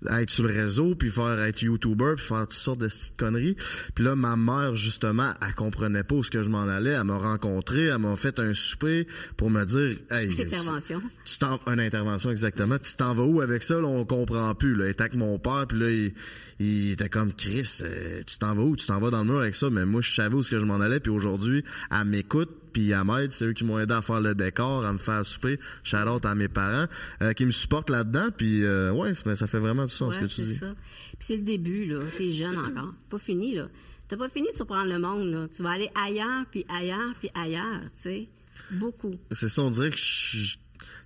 être 0.10 0.30
sur 0.30 0.44
le 0.44 0.54
réseau, 0.54 0.96
puis 0.96 1.10
faire 1.10 1.40
être 1.42 1.62
YouTuber, 1.62 2.14
puis 2.18 2.26
faire 2.26 2.44
toutes 2.48 2.54
sortes 2.54 2.80
de 2.80 2.88
petites 2.88 3.18
conneries. 3.18 3.56
Puis 3.96 4.04
là 4.04 4.16
ma 4.16 4.36
mère 4.36 4.76
justement, 4.76 5.34
elle 5.46 5.56
comprenait 5.56 6.04
pas 6.04 6.16
où 6.16 6.24
ce 6.24 6.32
que 6.32 6.44
je 6.44 6.50
m'en 6.50 6.64
allais, 6.68 6.92
elle 6.92 7.04
m'a 7.04 7.18
rencontré, 7.18 7.86
elle 7.86 7.98
m'a 7.98 8.16
fait 8.16 8.40
un 8.40 8.54
souper 8.54 9.08
pour 9.38 9.50
me 9.50 9.64
dire 9.66 9.98
hey, 10.12 10.40
Intervention. 10.40 11.02
tu 11.26 11.38
t'en 11.38 11.60
une 11.68 11.80
intervention 11.80 12.32
exactement. 12.32 12.78
Tu 12.80 12.96
t'en 12.96 13.14
vas 13.14 13.24
où 13.24 13.42
avec 13.42 13.64
ça 13.64 13.76
là, 13.76 13.88
on 13.88 14.06
comprend 14.06 14.54
plus 14.56 14.76
là. 14.76 14.86
Il 14.86 14.92
était 14.92 15.02
avec 15.02 15.16
mon 15.16 15.40
père 15.40 15.66
puis 15.68 15.80
là 15.80 15.90
il, 15.90 16.14
il 16.60 16.92
était 16.92 17.10
comme 17.10 17.34
Chris, 17.34 17.80
euh, 17.82 18.22
tu 18.26 18.38
t'en 18.38 18.56
vas 18.56 18.64
où? 18.64 18.76
Tu 18.76 18.86
t'en 18.88 19.00
vas 19.00 19.10
dans 19.10 19.24
le 19.24 19.32
mur 19.32 19.40
avec 19.40 19.56
ça 19.56 19.70
mais 19.70 19.86
moi 19.86 20.02
je 20.02 20.14
savais 20.14 20.36
où 20.36 20.44
ce 20.44 20.52
que 20.52 20.60
je 20.60 20.66
m'en 20.66 20.80
allais 20.80 21.00
puis 21.00 21.12
aujourd'hui 21.12 21.64
elle 21.92 22.08
m'écoute 22.08 22.50
puis 22.72 22.94
m'aide, 23.06 23.32
c'est 23.32 23.46
eux 23.46 23.54
qui 23.54 23.64
m'ont 23.64 23.80
aidé 23.80 23.94
à 23.94 24.02
faire 24.02 24.22
le 24.22 24.36
décor, 24.36 24.86
à 24.86 24.94
me 24.94 24.98
faire 24.98 25.26
souper, 25.26 25.60
shout 25.84 25.98
out 26.08 26.26
à 26.26 26.36
mes 26.36 26.48
parents 26.48 26.86
euh, 27.22 27.34
qui 27.34 27.46
me 27.46 27.52
supportent 27.52 27.90
là-dedans 27.90 28.28
puis 28.36 28.64
euh, 28.64 28.92
ouais, 28.92 29.14
ça 29.14 29.36
ça 29.36 29.48
fait 29.48 29.60
vraiment 29.60 29.86
du 29.86 29.92
sens 29.92 30.14
ce 30.16 30.20
que 30.20 30.24
Ouais, 30.26 30.30
tu 30.30 30.36
c'est 30.36 30.44
dis. 30.44 30.56
ça. 30.56 30.74
Puis 31.18 31.18
c'est 31.28 31.38
le 31.38 31.44
début, 31.44 31.86
là. 31.86 32.00
T'es 32.18 32.32
jeune 32.32 32.58
encore. 32.58 32.94
Pas 33.10 33.18
fini, 33.20 33.56
là. 33.56 33.68
T'as 34.08 34.18
pas 34.18 34.30
fini 34.30 34.48
de 34.52 34.56
surprendre 34.56 34.92
le 34.92 35.00
monde, 35.00 35.32
là. 35.32 35.48
Tu 35.56 35.64
vas 35.64 35.72
aller 35.72 35.90
ailleurs, 35.96 36.46
puis 36.52 36.66
ailleurs, 36.70 37.14
puis 37.20 37.30
ailleurs, 37.34 37.82
tu 37.96 38.02
sais. 38.02 38.28
Beaucoup. 38.72 39.14
C'est 39.32 39.50
ça, 39.50 39.62
on 39.62 39.70
dirait 39.70 39.92
que 39.92 39.98
je- 39.98 40.58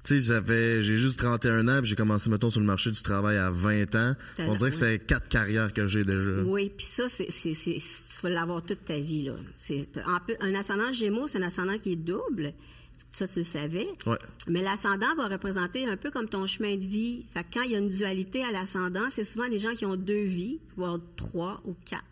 tu 0.03 0.19
sais, 0.19 0.19
j'avais, 0.19 0.81
j'ai 0.81 0.97
juste 0.97 1.19
31 1.19 1.67
ans, 1.67 1.79
puis 1.79 1.89
j'ai 1.89 1.95
commencé, 1.95 2.29
mettons, 2.29 2.49
sur 2.49 2.59
le 2.59 2.65
marché 2.65 2.89
du 2.91 3.01
travail 3.01 3.37
à 3.37 3.51
20 3.51 3.95
ans. 3.95 4.13
On 4.39 4.55
dirait 4.55 4.71
que 4.71 4.75
ça 4.75 4.87
fait 4.87 4.99
quatre 4.99 5.27
carrières 5.27 5.73
que 5.73 5.85
j'ai 5.87 6.03
déjà. 6.03 6.41
Oui, 6.43 6.71
puis 6.75 6.85
ça, 6.85 7.07
c'est, 7.07 7.29
c'est, 7.29 7.53
c'est, 7.53 7.77
tu 7.77 8.21
vas 8.23 8.29
l'avoir 8.29 8.63
toute 8.63 8.85
ta 8.85 8.99
vie, 8.99 9.25
là. 9.25 9.33
C'est, 9.55 9.87
un 10.39 10.55
ascendant 10.55 10.91
Gémeaux, 10.91 11.27
c'est 11.27 11.37
un 11.37 11.43
ascendant 11.43 11.77
qui 11.77 11.93
est 11.93 11.97
double. 11.97 12.53
Ça, 13.11 13.27
tu 13.27 13.39
le 13.39 13.43
savais. 13.43 13.87
Ouais. 14.05 14.17
Mais 14.47 14.61
l'ascendant 14.61 15.13
va 15.17 15.27
représenter 15.27 15.85
un 15.85 15.97
peu 15.97 16.11
comme 16.11 16.29
ton 16.29 16.45
chemin 16.45 16.75
de 16.75 16.85
vie. 16.85 17.25
Fait 17.33 17.43
que 17.43 17.55
quand 17.55 17.63
il 17.63 17.71
y 17.71 17.75
a 17.75 17.79
une 17.79 17.89
dualité 17.89 18.43
à 18.43 18.51
l'ascendant, 18.51 19.09
c'est 19.09 19.23
souvent 19.23 19.47
les 19.47 19.59
gens 19.59 19.73
qui 19.75 19.85
ont 19.85 19.95
deux 19.95 20.23
vies, 20.23 20.59
voire 20.77 20.99
trois 21.15 21.61
ou 21.65 21.75
quatre. 21.85 22.03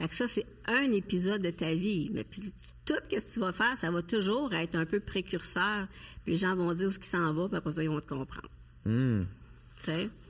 Fait 0.00 0.08
que 0.08 0.14
ça, 0.14 0.26
c'est 0.26 0.46
un 0.66 0.92
épisode 0.92 1.42
de 1.42 1.50
ta 1.50 1.74
vie. 1.74 2.10
Mais 2.12 2.24
puis, 2.24 2.40
tout 2.86 2.94
ce 3.10 3.16
que 3.16 3.34
tu 3.34 3.40
vas 3.40 3.52
faire, 3.52 3.76
ça 3.76 3.90
va 3.90 4.00
toujours 4.00 4.54
être 4.54 4.74
un 4.74 4.86
peu 4.86 4.98
précurseur. 4.98 5.86
Puis 6.24 6.32
les 6.32 6.38
gens 6.38 6.56
vont 6.56 6.72
dire 6.72 6.88
où 6.88 6.90
ce 6.90 6.98
qui 6.98 7.08
s'en 7.08 7.34
va, 7.34 7.48
puis 7.48 7.56
après 7.58 7.72
ça, 7.72 7.82
ils 7.82 7.90
vont 7.90 8.00
te 8.00 8.08
comprendre. 8.08 8.48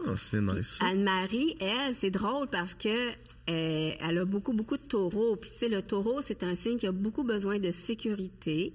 Ah, 0.07 0.15
c'est 0.17 0.41
nice. 0.41 0.79
Anne-Marie, 0.81 1.57
elle, 1.61 1.95
c'est 1.95 2.11
drôle 2.11 2.49
parce 2.49 2.75
que 2.75 3.11
elle, 3.47 3.97
elle 4.01 4.19
a 4.19 4.25
beaucoup, 4.25 4.53
beaucoup 4.53 4.77
de 4.77 4.83
taureaux. 4.83 5.37
Puis, 5.37 5.51
tu 5.51 5.59
sais, 5.59 5.69
le 5.69 5.83
taureau, 5.83 6.21
c'est 6.21 6.43
un 6.43 6.57
signe 6.57 6.77
qui 6.77 6.89
a 6.89 6.93
beaucoup 6.93 7.23
besoin 7.23 7.61
de 7.61 7.71
sécurité, 7.71 8.73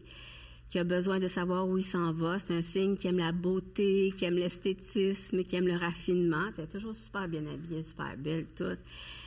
qui 0.70 0.80
a 0.80 0.86
besoin 0.86 1.20
de 1.20 1.28
savoir 1.28 1.68
où 1.68 1.78
il 1.78 1.84
s'en 1.84 2.14
va. 2.14 2.40
C'est 2.40 2.54
un 2.54 2.62
signe 2.62 2.96
qui 2.96 3.08
aime 3.08 3.18
la 3.18 3.34
beauté, 3.34 4.14
qui 4.16 4.24
aime 4.24 4.36
l'esthétisme, 4.36 5.44
qui 5.44 5.58
aime 5.58 5.68
le 5.68 5.76
raffinement. 5.76 6.46
Elle 6.58 6.64
est 6.64 6.68
toujours 6.68 6.96
super 6.96 7.28
bien 7.28 7.46
habillée, 7.48 7.82
super 7.82 8.16
belle, 8.18 8.46
toute. 8.56 8.80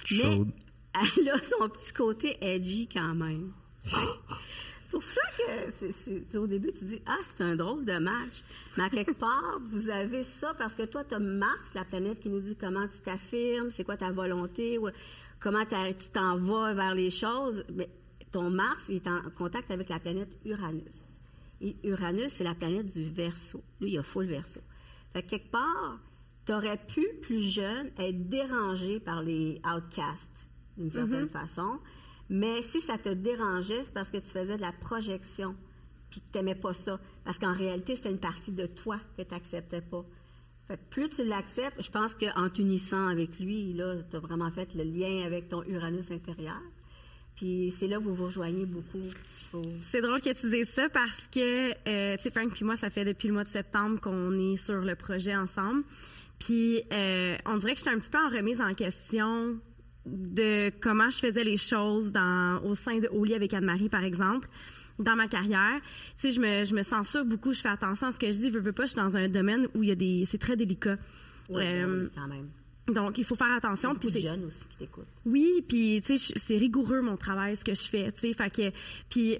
Chaude. 0.06 0.48
Mais 0.48 0.67
elle 0.94 1.28
a 1.30 1.38
son 1.42 1.68
petit 1.68 1.92
côté 1.92 2.36
edgy 2.40 2.88
quand 2.92 3.14
même. 3.14 3.52
pour 4.90 5.02
ça 5.02 5.20
que 5.36 5.70
c'est- 5.70 6.36
au 6.36 6.46
début, 6.46 6.72
tu 6.72 6.84
dis, 6.86 7.00
ah, 7.06 7.18
c'est 7.22 7.42
un 7.42 7.56
drôle 7.56 7.84
de 7.84 7.98
match. 7.98 8.42
Mais 8.76 8.88
quelque 8.90 9.12
part, 9.12 9.60
vous 9.70 9.90
avez 9.90 10.22
ça 10.22 10.54
parce 10.54 10.74
que 10.74 10.84
toi, 10.84 11.04
tu 11.04 11.14
as 11.14 11.18
Mars, 11.18 11.70
la 11.74 11.84
planète 11.84 12.20
qui 12.20 12.28
nous 12.30 12.40
dit 12.40 12.56
comment 12.56 12.88
tu 12.88 12.98
t'affirmes, 13.00 13.70
c'est 13.70 13.84
quoi 13.84 13.96
ta 13.96 14.12
volonté, 14.12 14.78
ou 14.78 14.88
comment 15.40 15.64
tu 15.64 16.08
t'en 16.12 16.38
vas 16.38 16.72
vers 16.74 16.94
les 16.94 17.10
choses. 17.10 17.64
Mais 17.74 17.88
ton 18.32 18.50
Mars, 18.50 18.84
il 18.88 18.96
est 18.96 19.08
en 19.08 19.20
contact 19.36 19.70
avec 19.70 19.88
la 19.90 20.00
planète 20.00 20.36
Uranus. 20.44 21.06
Et 21.60 21.76
Uranus, 21.84 22.28
c'est 22.32 22.44
la 22.44 22.54
planète 22.54 22.86
du 22.86 23.10
Verseau. 23.10 23.62
Lui, 23.80 23.92
il 23.92 23.98
a 23.98 24.02
full 24.02 24.26
Verseau. 24.26 24.60
Fait 25.12 25.22
que 25.22 25.28
quelque 25.30 25.50
part, 25.50 25.98
tu 26.46 26.52
aurais 26.52 26.78
pu, 26.78 27.06
plus 27.20 27.42
jeune, 27.42 27.90
être 27.98 28.28
dérangé 28.28 29.00
par 29.00 29.22
les 29.22 29.60
outcasts, 29.66 30.47
d'une 30.78 30.90
certaine 30.90 31.28
façon. 31.28 31.80
Mais 32.30 32.62
si 32.62 32.80
ça 32.80 32.98
te 32.98 33.08
dérangeait, 33.08 33.82
c'est 33.82 33.92
parce 33.92 34.10
que 34.10 34.18
tu 34.18 34.30
faisais 34.30 34.56
de 34.56 34.62
la 34.62 34.72
projection, 34.72 35.56
puis 36.10 36.20
que 36.20 36.26
tu 36.32 36.38
n'aimais 36.38 36.54
pas 36.54 36.74
ça. 36.74 37.00
Parce 37.24 37.38
qu'en 37.38 37.52
réalité, 37.52 37.96
c'était 37.96 38.10
une 38.10 38.20
partie 38.20 38.52
de 38.52 38.66
toi 38.66 38.98
que 39.16 39.22
tu 39.22 39.34
n'acceptais 39.34 39.80
pas. 39.80 40.04
Fait 40.66 40.76
que 40.76 40.82
plus 40.90 41.08
tu 41.08 41.24
l'acceptes, 41.24 41.82
je 41.82 41.90
pense 41.90 42.14
qu'en 42.14 42.50
t'unissant 42.50 43.08
avec 43.08 43.38
lui, 43.38 43.72
là, 43.72 43.94
tu 44.10 44.16
as 44.16 44.20
vraiment 44.20 44.50
fait 44.50 44.74
le 44.74 44.84
lien 44.84 45.24
avec 45.24 45.48
ton 45.48 45.62
Uranus 45.64 46.10
intérieur. 46.10 46.60
Puis 47.36 47.70
c'est 47.70 47.86
là 47.86 47.98
que 47.98 48.02
vous 48.02 48.14
vous 48.14 48.26
rejoignez 48.26 48.66
beaucoup, 48.66 49.02
je 49.02 49.48
trouve. 49.48 49.72
C'est 49.82 50.02
drôle 50.02 50.20
que 50.20 50.32
tu 50.32 50.50
dises 50.50 50.68
ça 50.68 50.88
parce 50.88 51.26
que, 51.28 51.70
euh, 51.88 52.16
tu 52.16 52.24
sais, 52.24 52.30
Frank 52.30 52.52
puis 52.52 52.64
moi, 52.64 52.76
ça 52.76 52.90
fait 52.90 53.04
depuis 53.04 53.28
le 53.28 53.34
mois 53.34 53.44
de 53.44 53.48
septembre 53.48 54.00
qu'on 54.00 54.32
est 54.32 54.56
sur 54.56 54.80
le 54.80 54.94
projet 54.94 55.34
ensemble. 55.34 55.84
Puis, 56.38 56.82
euh, 56.92 57.36
on 57.46 57.56
dirait 57.56 57.72
que 57.72 57.78
j'étais 57.78 57.90
un 57.90 57.98
petit 57.98 58.10
peu 58.10 58.18
en 58.18 58.28
remise 58.28 58.60
en 58.60 58.74
question 58.74 59.58
de 60.06 60.70
comment 60.80 61.10
je 61.10 61.18
faisais 61.18 61.44
les 61.44 61.56
choses 61.56 62.12
dans, 62.12 62.60
au 62.64 62.74
sein 62.74 62.98
de 62.98 63.08
Au 63.08 63.24
lit 63.24 63.34
avec 63.34 63.52
Anne-Marie, 63.54 63.88
par 63.88 64.04
exemple, 64.04 64.48
dans 64.98 65.14
ma 65.16 65.28
carrière. 65.28 65.80
Tu 66.18 66.28
sais, 66.28 66.30
je 66.30 66.40
me, 66.40 66.64
je 66.64 66.74
me 66.74 66.82
censure 66.82 67.24
beaucoup, 67.24 67.52
je 67.52 67.60
fais 67.60 67.68
attention 67.68 68.08
à 68.08 68.10
ce 68.12 68.18
que 68.18 68.26
je 68.26 68.36
dis, 68.38 68.50
veux, 68.50 68.60
veux 68.60 68.72
pas, 68.72 68.84
je 68.86 68.92
suis 68.92 68.96
dans 69.00 69.16
un 69.16 69.28
domaine 69.28 69.68
où 69.74 69.82
il 69.82 69.88
y 69.90 69.92
a 69.92 69.94
des, 69.94 70.24
c'est 70.24 70.38
très 70.38 70.56
délicat. 70.56 70.96
Oui, 71.50 71.62
Euh, 71.64 72.04
oui, 72.04 72.10
quand 72.14 72.26
même. 72.28 72.48
donc, 72.88 73.18
il 73.18 73.24
faut 73.24 73.34
faire 73.34 73.52
attention. 73.56 73.94
Puis 73.94 74.10
c'est- 74.12 74.20
jeunes 74.20 74.44
aussi 74.44 74.64
qui 74.70 74.76
t'écoutent. 74.78 75.06
oui, 75.24 75.62
puis 75.68 76.00
tu 76.04 76.16
sais, 76.18 76.32
je- 76.34 76.38
c'est 76.38 76.56
rigoureux 76.56 77.00
mon 77.00 77.16
travail, 77.16 77.54
ce 77.56 77.64
que 77.64 77.74
je 77.74 77.88
fais, 77.88 78.10
tu 78.12 78.20
sais, 78.20 78.32
fait 78.32 78.50
que 78.50 78.70
puis 79.08 79.38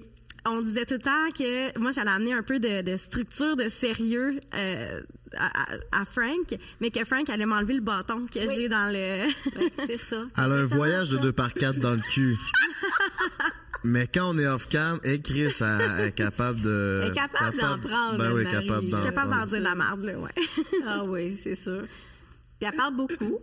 on 0.51 0.61
disait 0.61 0.85
tout 0.85 0.95
le 0.95 0.99
temps 0.99 1.29
que 1.37 1.77
moi 1.79 1.91
j'allais 1.91 2.11
amener 2.11 2.33
un 2.33 2.43
peu 2.43 2.59
de, 2.59 2.81
de 2.81 2.97
structure, 2.97 3.55
de 3.55 3.69
sérieux 3.69 4.39
euh, 4.53 5.01
à, 5.37 6.05
Frank, 6.05 6.57
mais 6.81 6.89
que 6.91 7.03
Frank 7.03 7.29
allait 7.29 7.45
m'enlever 7.45 7.75
le 7.75 7.81
bâton 7.81 8.25
que 8.27 8.39
Oui. 8.39 8.53
j'ai 8.55 8.69
dans 8.69 8.91
le. 8.91 9.27
Oui, 9.59 9.71
c'est 9.85 9.97
ça. 9.97 10.23
Elle 10.37 10.43
a 10.43 10.55
un 10.55 10.65
voyage 10.65 11.09
de 11.09 11.17
ça. 11.17 11.23
2 11.23 11.31
par 11.31 11.53
4 11.53 11.79
dans 11.79 11.93
le 11.95 12.01
cul. 12.13 12.35
Mais 13.85 14.07
quand 14.07 14.35
on 14.35 14.37
est 14.37 14.47
off-cam, 14.47 14.99
et 15.05 15.21
Chris 15.21 15.53
elle, 15.61 16.07
est 16.07 16.11
capable 16.11 16.59
de... 16.61 17.01
Elle 17.05 17.11
est 17.11 17.15
capable 17.15 17.57
d'en 17.57 17.79
prendre, 17.79 18.17
Ben 18.17 18.33
oui, 18.33 18.43
Marie. 18.43 18.67
capable 18.67 18.85
Je 18.87 18.91
d'en 18.91 18.97
suis 18.97 19.05
capable 19.05 19.29
d'en 19.29 19.45
dire 19.45 19.57
de 19.59 19.63
la 19.63 19.75
merde 19.75 20.03
là, 20.03 20.19
ouais. 20.19 20.31
Ah 20.85 21.03
oui, 21.07 21.37
c'est 21.41 21.55
sûr. 21.55 21.83
Puis 22.59 22.69
elle 22.69 22.75
parle 22.75 22.95
beaucoup. 22.97 23.39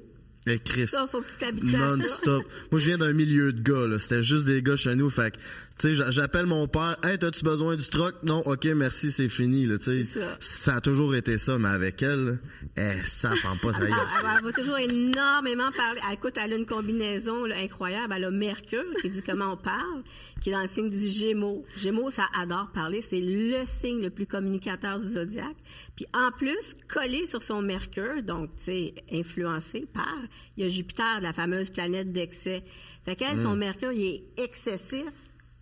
Et 0.46 0.58
Chris, 0.58 0.88
Ça, 0.88 1.06
faut 1.10 1.22
que 1.22 1.30
tu 1.30 1.38
t'habitues 1.38 1.74
à 1.76 1.78
ça. 1.88 1.96
non-stop. 1.96 2.44
Moi, 2.70 2.80
je 2.80 2.86
viens 2.86 2.98
d'un 2.98 3.14
milieu 3.14 3.52
de 3.52 3.60
gars, 3.62 3.86
là. 3.86 3.98
C'était 3.98 4.22
juste 4.22 4.44
des 4.44 4.62
gars 4.62 4.76
chez 4.76 4.94
nous. 4.94 5.08
Fait 5.10 5.34
tu 5.78 5.88
sais, 5.88 5.94
j'a- 5.94 6.10
j'appelle 6.10 6.46
mon 6.46 6.66
père. 6.68 6.96
Hey, 7.02 7.18
t'as-tu 7.18 7.44
besoin 7.44 7.76
du 7.76 7.86
troc? 7.88 8.14
Non, 8.22 8.38
ok, 8.46 8.64
merci, 8.76 9.10
c'est 9.10 9.28
fini, 9.28 9.66
là, 9.66 9.78
tu 9.78 9.84
sais. 9.84 10.04
C'est 10.04 10.20
ça. 10.20 10.36
Ça 10.40 10.74
a 10.76 10.80
toujours 10.80 11.14
été 11.14 11.36
ça, 11.38 11.58
mais 11.58 11.68
avec 11.68 12.02
elle, 12.02 12.24
là, 12.24 12.32
eh, 12.78 13.06
ça 13.06 13.32
prend 13.42 13.56
pas, 13.56 13.70
est. 13.78 13.90
Ah, 13.92 14.06
elle, 14.20 14.26
elle 14.38 14.44
va 14.44 14.52
toujours 14.52 14.78
énormément 14.78 15.70
parler. 15.76 16.00
Elle, 16.08 16.14
écoute, 16.14 16.34
elle 16.42 16.52
a 16.52 16.56
une 16.56 16.66
combinaison 16.66 17.44
là, 17.44 17.56
incroyable. 17.62 18.14
Elle 18.16 18.24
a 18.24 18.30
Mercure, 18.30 18.84
qui 19.02 19.10
dit 19.10 19.22
comment 19.22 19.52
on 19.52 19.56
parle, 19.56 20.02
qui 20.40 20.48
est 20.50 20.52
dans 20.52 20.62
le 20.62 20.66
signe 20.66 20.88
du 20.88 21.08
Gémeaux. 21.08 21.64
Gémeaux, 21.76 22.10
ça 22.10 22.24
adore 22.40 22.70
parler. 22.72 23.00
C'est 23.00 23.20
le 23.20 23.64
signe 23.66 24.02
le 24.02 24.10
plus 24.10 24.26
communicateur 24.26 24.98
du 24.98 25.08
zodiaque. 25.08 25.56
Puis 25.94 26.06
en 26.14 26.30
plus, 26.30 26.74
collé 26.88 27.26
sur 27.26 27.42
son 27.42 27.60
Mercure, 27.62 28.22
donc, 28.22 28.50
tu 28.56 28.64
sais, 28.64 28.94
influencé 29.12 29.86
par, 29.92 30.16
il 30.56 30.64
y 30.64 30.66
a 30.66 30.70
Jupiter, 30.70 31.20
la 31.20 31.32
fameuse 31.32 31.70
planète 31.70 32.12
d'excès. 32.12 32.62
Fait 33.04 33.14
qu'elle, 33.14 33.36
son 33.38 33.56
Mercure, 33.56 33.92
il 33.92 34.06
est 34.06 34.22
excessif 34.42 35.04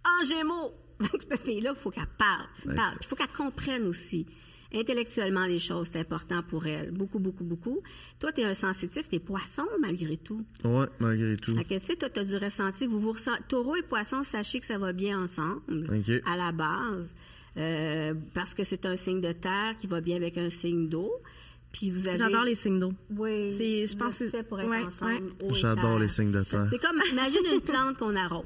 en 0.05 0.27
Gémeaux. 0.27 0.73
Cette 1.21 1.41
fille-là, 1.43 1.73
il 1.75 1.81
faut 1.81 1.91
qu'elle 1.91 2.07
parle. 2.19 2.75
parle. 2.75 2.95
Il 3.01 3.07
faut 3.07 3.17
qu'elle 3.17 3.29
comprenne 3.29 3.87
aussi. 3.87 4.27
Intellectuellement, 4.73 5.47
les 5.47 5.59
choses, 5.61 5.89
c'est 5.93 6.01
important 6.01 6.43
pour 6.43 6.67
elle. 6.67 6.91
Beaucoup, 6.91 7.21
beaucoup, 7.21 7.45
beaucoup. 7.45 7.81
Toi, 8.19 8.33
tu 8.33 8.41
es 8.41 8.45
un 8.45 8.55
sensitif, 8.55 9.09
tu 9.09 9.17
es 9.17 9.21
poisson 9.21 9.65
malgré 9.81 10.17
tout. 10.17 10.45
Ouais, 10.65 10.87
malgré 10.99 11.37
tout. 11.37 11.55
Que, 11.55 11.79
tu 11.79 11.85
sais, 11.85 11.95
toi, 11.97 12.09
tu 12.11 12.21
as 12.21 12.25
du 12.25 12.37
ressenti. 12.37 12.87
Vous 12.87 12.99
vous 13.01 13.13
ressent- 13.13 13.39
Taureau 13.49 13.77
et 13.77 13.83
poisson, 13.83 14.23
sachez 14.25 14.59
que 14.61 14.67
ça 14.67 14.79
va 14.79 14.93
bien 14.93 15.21
ensemble 15.23 15.89
OK. 15.93 16.23
à 16.27 16.37
la 16.37 16.51
base. 16.53 17.15
euh, 17.57 18.15
parce 18.35 18.53
que 18.55 18.65
c'est 18.65 18.85
un 18.85 18.97
signe 18.97 19.21
de 19.21 19.31
terre 19.31 19.77
qui 19.79 19.87
va 19.87 20.01
bien 20.01 20.17
avec 20.17 20.37
un 20.39 20.51
signe 20.51 20.89
d'eau. 20.89 21.13
Puis 21.71 21.91
vous 21.91 22.09
avez... 22.09 22.17
J'adore 22.17 22.43
les 22.43 22.57
signes 22.57 22.81
d'eau. 22.81 22.93
Oui, 23.17 23.55
C'est- 23.57 23.87
je 23.87 23.97
pense 23.97 24.19
que- 24.19 24.29
fait 24.29 24.43
pour 24.43 24.61
être 24.61 24.69
ouais, 24.71 24.83
ensemble. 24.85 25.33
ouais. 25.41 25.55
J'adore 25.55 26.01
les 26.01 26.09
signes 26.09 26.33
de 26.33 26.43
terre. 26.43 26.67
C'est 26.69 26.81
comme, 26.81 27.01
imagine 27.13 27.43
une 27.53 27.61
plante 27.61 27.97
qu'on 27.99 28.17
arrose. 28.17 28.45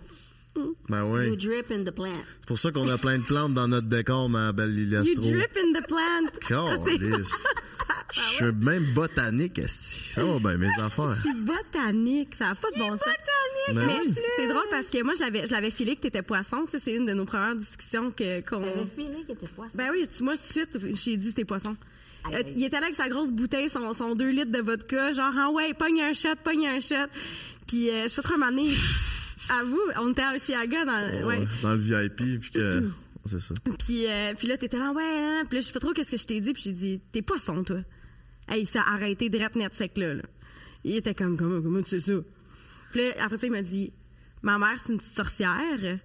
Ben 0.88 1.04
You 1.04 1.30
oui. 1.30 1.36
drip 1.36 1.70
in 1.70 1.84
the 1.84 1.90
plant. 1.94 2.12
C'est 2.40 2.46
pour 2.48 2.58
ça 2.58 2.72
qu'on 2.72 2.88
a 2.88 2.98
plein 2.98 3.18
de 3.18 3.22
plantes 3.24 3.54
dans 3.54 3.68
notre 3.68 3.86
décor, 3.86 4.28
ma 4.28 4.52
belle 4.52 4.70
You 4.70 4.84
Liliastro. 5.02 5.22
drip 5.22 5.56
in 5.56 5.80
the 5.80 5.86
plant. 5.86 6.38
Calisse. 6.48 7.46
Je 8.12 8.20
suis 8.20 8.44
même 8.52 8.84
botanique, 8.94 9.58
esti. 9.58 10.10
Ça 10.10 10.24
va 10.24 10.38
bien, 10.38 10.56
mes 10.56 10.82
affaires. 10.82 11.08
Je 11.14 11.20
suis 11.28 11.34
botanique, 11.44 12.34
ça 12.34 12.46
n'a 12.46 12.54
pas 12.54 12.70
de 12.70 12.78
bon 12.78 12.96
sens. 12.96 13.00
Ben 13.68 13.74
Mais 13.86 14.00
oui. 14.06 14.14
c'est 14.36 14.48
drôle 14.48 14.64
parce 14.70 14.86
que 14.88 15.02
moi, 15.02 15.12
je 15.14 15.20
l'avais, 15.20 15.46
je 15.46 15.52
l'avais 15.52 15.70
filé 15.70 15.94
que 15.94 16.00
t'étais 16.00 16.22
poisson. 16.22 16.64
Tu 16.64 16.72
sais, 16.72 16.78
c'est 16.84 16.94
une 16.94 17.04
de 17.04 17.12
nos 17.12 17.26
premières 17.26 17.54
discussions 17.56 18.10
que, 18.10 18.40
qu'on. 18.40 18.60
T'avais 18.62 18.86
filé 18.86 19.22
qu'il 19.26 19.34
était 19.34 19.46
poisson. 19.54 19.72
Ben 19.76 19.90
oui, 19.92 20.06
tu- 20.08 20.22
moi, 20.22 20.34
tout 20.36 20.40
de 20.42 20.46
suite, 20.46 20.96
j'ai 21.04 21.16
dit 21.18 21.34
t'es 21.34 21.44
poisson. 21.44 21.76
Euh, 22.32 22.42
il 22.56 22.64
était 22.64 22.78
là 22.80 22.84
avec 22.86 22.94
sa 22.96 23.08
grosse 23.08 23.30
bouteille, 23.30 23.68
son, 23.68 23.92
son 23.94 24.14
2 24.14 24.28
litres 24.28 24.52
de 24.52 24.60
vodka, 24.60 25.12
genre, 25.12 25.32
ah 25.38 25.50
ouais, 25.50 25.72
pogne 25.74 26.00
un 26.02 26.12
shot, 26.14 26.30
pogne 26.42 26.66
un 26.66 26.80
shot. 26.80 27.08
Puis, 27.66 27.90
euh, 27.90 28.06
je 28.08 28.16
peux 28.16 28.22
te 28.22 28.28
ramener, 28.28 28.68
à 29.50 29.64
vous, 29.64 29.80
on 29.96 30.10
était 30.10 30.22
à 30.22 30.34
Oshiaga 30.34 30.84
dans, 30.84 31.26
ouais. 31.26 31.38
Ouais, 31.38 31.46
Dans 31.62 31.72
le 31.72 31.78
VIP, 31.78 32.40
puis 32.40 32.50
que. 32.52 32.88
C'est 33.24 33.40
ça. 33.40 33.52
Puis, 33.78 34.06
euh, 34.06 34.32
puis 34.38 34.46
là, 34.48 34.56
t'étais 34.56 34.78
là, 34.78 34.90
ouais, 34.92 35.02
hein. 35.04 35.42
puis 35.48 35.56
là, 35.58 35.60
je 35.60 35.66
sais 35.66 35.72
pas 35.72 35.80
trop 35.80 35.92
qu'est-ce 35.92 36.10
que 36.12 36.16
je 36.16 36.24
t'ai 36.26 36.40
dit, 36.40 36.54
puis 36.54 36.62
j'ai 36.62 36.72
dit, 36.72 37.00
t'es 37.12 37.20
poisson, 37.20 37.62
toi. 37.62 37.78
Hey, 38.48 38.62
il 38.62 38.66
s'est 38.66 38.78
arrêté 38.78 39.28
direct 39.28 39.54
net 39.56 39.74
sec, 39.74 39.98
là, 39.98 40.14
là. 40.14 40.22
Il 40.82 40.96
était 40.96 41.14
comme, 41.14 41.36
comment, 41.36 41.60
comment 41.60 41.82
tu 41.82 41.90
sais 41.90 42.00
ça? 42.00 42.18
Puis 42.90 43.02
là, 43.02 43.24
après 43.24 43.36
ça, 43.36 43.46
il 43.46 43.52
m'a 43.52 43.60
dit, 43.60 43.92
ma 44.40 44.56
mère, 44.58 44.78
c'est 44.78 44.92
une 44.92 44.98
petite 44.98 45.12
sorcière. 45.12 45.98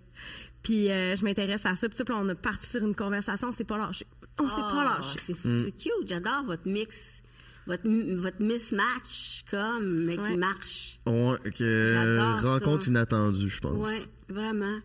Puis 0.63 0.91
euh, 0.91 1.15
je 1.15 1.23
m'intéresse 1.23 1.65
à 1.65 1.75
ça. 1.75 1.87
Puis, 1.87 1.97
ça, 1.97 2.03
on 2.09 2.27
a 2.27 2.35
parti 2.35 2.67
sur 2.69 2.83
une 2.83 2.95
conversation, 2.95 3.47
on 3.47 3.51
s'est 3.51 3.63
pas 3.63 3.77
lâché. 3.77 4.05
On 4.39 4.47
s'est 4.49 4.55
pas 4.55 4.71
Ah, 4.73 4.95
lâché. 4.97 5.19
C'est 5.25 5.35
c'est 5.41 5.71
cute. 5.71 6.07
J'adore 6.07 6.43
votre 6.45 6.67
mix, 6.67 7.22
votre, 7.67 7.87
votre 8.17 8.41
mismatch, 8.41 9.43
comme, 9.49 10.03
mais 10.05 10.17
Ouais. 10.17 10.31
qui 10.31 10.37
marche. 10.37 10.99
Ouais, 11.05 11.37
que 11.57 11.93
ça. 11.95 12.35
rencontre 12.41 12.87
inattendue, 12.87 13.49
je 13.49 13.59
pense. 13.59 13.87
Oui, 13.87 14.05
vraiment. 14.29 14.79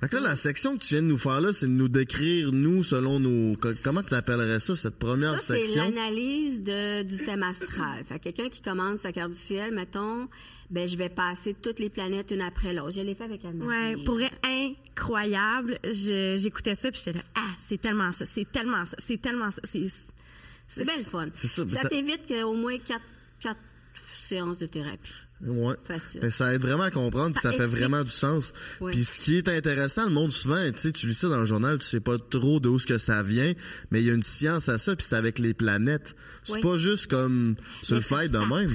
Fait 0.00 0.08
que 0.08 0.16
là, 0.16 0.22
la 0.30 0.36
section 0.36 0.78
que 0.78 0.82
tu 0.82 0.94
viens 0.94 1.02
de 1.02 1.08
nous 1.08 1.18
faire 1.18 1.42
là, 1.42 1.52
c'est 1.52 1.66
de 1.66 1.72
nous 1.72 1.88
décrire, 1.88 2.52
nous, 2.52 2.82
selon 2.82 3.20
nos. 3.20 3.54
co- 3.56 3.68
Comment 3.84 4.02
tu 4.02 4.14
appellerais 4.14 4.58
ça, 4.58 4.74
cette 4.74 4.98
première 4.98 5.34
Ça, 5.42 5.54
c'est 5.56 5.62
section? 5.62 5.84
l'analyse 5.84 6.62
de, 6.62 7.02
du 7.02 7.18
thème 7.22 7.42
astral. 7.42 8.02
Fait 8.08 8.18
que 8.18 8.24
quelqu'un 8.24 8.48
qui 8.48 8.62
commande 8.62 8.98
sa 8.98 9.12
carte 9.12 9.32
du 9.32 9.38
ciel, 9.38 9.74
mettons, 9.74 10.26
ben, 10.70 10.88
je 10.88 10.96
vais 10.96 11.10
passer 11.10 11.52
toutes 11.52 11.80
les 11.80 11.90
planètes 11.90 12.30
une 12.30 12.40
après 12.40 12.72
l'autre. 12.72 12.92
Je 12.92 13.02
l'ai 13.02 13.14
fait 13.14 13.24
avec 13.24 13.44
anne 13.44 13.62
Ouais, 13.62 13.94
pour 14.06 14.18
être 14.22 14.34
incroyable. 14.42 15.78
Je- 15.84 16.36
J'écoutais 16.38 16.74
ça, 16.76 16.90
puis 16.90 17.00
j'étais 17.04 17.18
là, 17.18 17.24
ah, 17.34 17.50
c'est 17.68 17.78
tellement 17.80 18.10
ça, 18.12 18.24
c'est 18.24 18.50
tellement 18.50 18.86
ça, 18.86 18.96
c'est 18.98 19.20
tellement 19.20 19.50
ça. 19.50 19.60
C'est 20.74 20.84
bien 20.84 20.96
le 20.98 21.04
fun. 21.04 21.28
C'est 21.34 21.46
ça, 21.48 21.64
Ça 21.68 21.82
ça- 21.82 21.88
t'évite 21.88 22.32
au 22.44 22.54
moins 22.54 22.78
quatre, 22.78 23.04
quatre 23.40 23.60
séances 24.28 24.58
de 24.58 24.66
thérapie. 24.66 25.10
Ouais. 25.42 25.74
Facile. 25.84 26.20
Mais 26.22 26.30
ça 26.30 26.54
aide 26.54 26.60
vraiment 26.60 26.82
à 26.82 26.90
comprendre, 26.90 27.32
puis 27.34 27.40
ça, 27.40 27.50
Ça 27.50 27.56
fait 27.56 27.66
vraiment 27.66 28.02
du 28.04 28.10
sens. 28.10 28.52
Oui. 28.80 28.92
Puis 28.92 29.04
ce 29.06 29.18
qui 29.18 29.36
est 29.38 29.48
intéressant, 29.48 30.04
le 30.04 30.12
monde 30.12 30.32
souvent, 30.32 30.62
tu 30.70 30.76
sais, 30.78 30.92
tu 30.92 31.06
lis 31.06 31.14
ça 31.14 31.28
dans 31.30 31.40
le 31.40 31.46
journal, 31.46 31.78
tu 31.78 31.86
sais 31.86 32.00
pas 32.00 32.18
trop 32.18 32.60
d'où 32.60 32.78
ce 32.78 32.86
que 32.86 32.98
ça 32.98 33.22
vient, 33.22 33.54
mais 33.90 34.02
il 34.02 34.06
y 34.06 34.10
a 34.10 34.14
une 34.14 34.22
science 34.22 34.68
à 34.68 34.76
ça, 34.76 34.94
puis 34.94 35.06
c'est 35.08 35.16
avec 35.16 35.38
les 35.38 35.54
planètes. 35.54 36.14
C'est 36.44 36.60
pas 36.60 36.76
juste 36.76 37.06
comme 37.06 37.56
se 37.82 37.94
le 37.94 38.00
fait 38.02 38.28
de 38.28 38.38
même. 38.38 38.70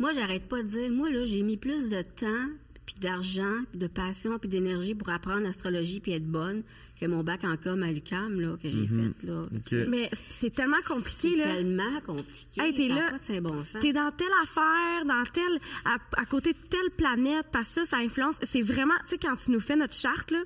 Moi, 0.00 0.12
j'arrête 0.12 0.48
pas 0.48 0.62
de 0.62 0.68
dire, 0.68 0.90
moi, 0.90 1.08
là, 1.10 1.24
j'ai 1.24 1.42
mis 1.42 1.56
plus 1.56 1.88
de 1.88 2.02
temps, 2.02 2.50
puis 2.90 3.00
d'argent, 3.00 3.62
puis 3.70 3.78
de 3.78 3.86
passion, 3.86 4.38
puis 4.38 4.48
d'énergie 4.48 4.94
pour 4.94 5.10
apprendre 5.10 5.42
l'astrologie 5.42 6.00
puis 6.00 6.12
être 6.12 6.26
bonne 6.26 6.62
que 7.00 7.06
mon 7.06 7.22
bac 7.22 7.44
en 7.44 7.56
com 7.56 7.82
à 7.82 7.90
l'UQAM, 7.92 8.40
là, 8.40 8.56
que 8.62 8.68
j'ai 8.68 8.86
fait, 8.86 9.26
là. 9.26 9.42
Mais 9.88 10.10
c'est 10.28 10.50
tellement 10.50 10.80
compliqué, 10.86 11.30
C'est 11.30 11.36
là. 11.36 11.54
tellement 11.54 12.00
compliqué. 12.04 12.60
Hey, 12.60 12.74
t'es 12.74 12.88
là, 12.88 13.12
bon 13.40 13.62
dans 13.92 14.12
telle 14.12 14.28
affaire, 14.42 15.04
dans 15.06 15.24
telle, 15.32 15.60
à, 15.84 15.96
à 16.20 16.26
côté 16.26 16.52
de 16.52 16.58
telle 16.68 16.90
planète, 16.96 17.46
parce 17.52 17.68
que 17.68 17.74
ça, 17.74 17.84
ça 17.84 17.96
influence. 17.98 18.34
C'est 18.42 18.62
vraiment, 18.62 18.94
tu 19.04 19.10
sais, 19.10 19.18
quand 19.18 19.36
tu 19.36 19.50
nous 19.50 19.60
fais 19.60 19.76
notre 19.76 19.94
charte, 19.94 20.30
là, 20.30 20.42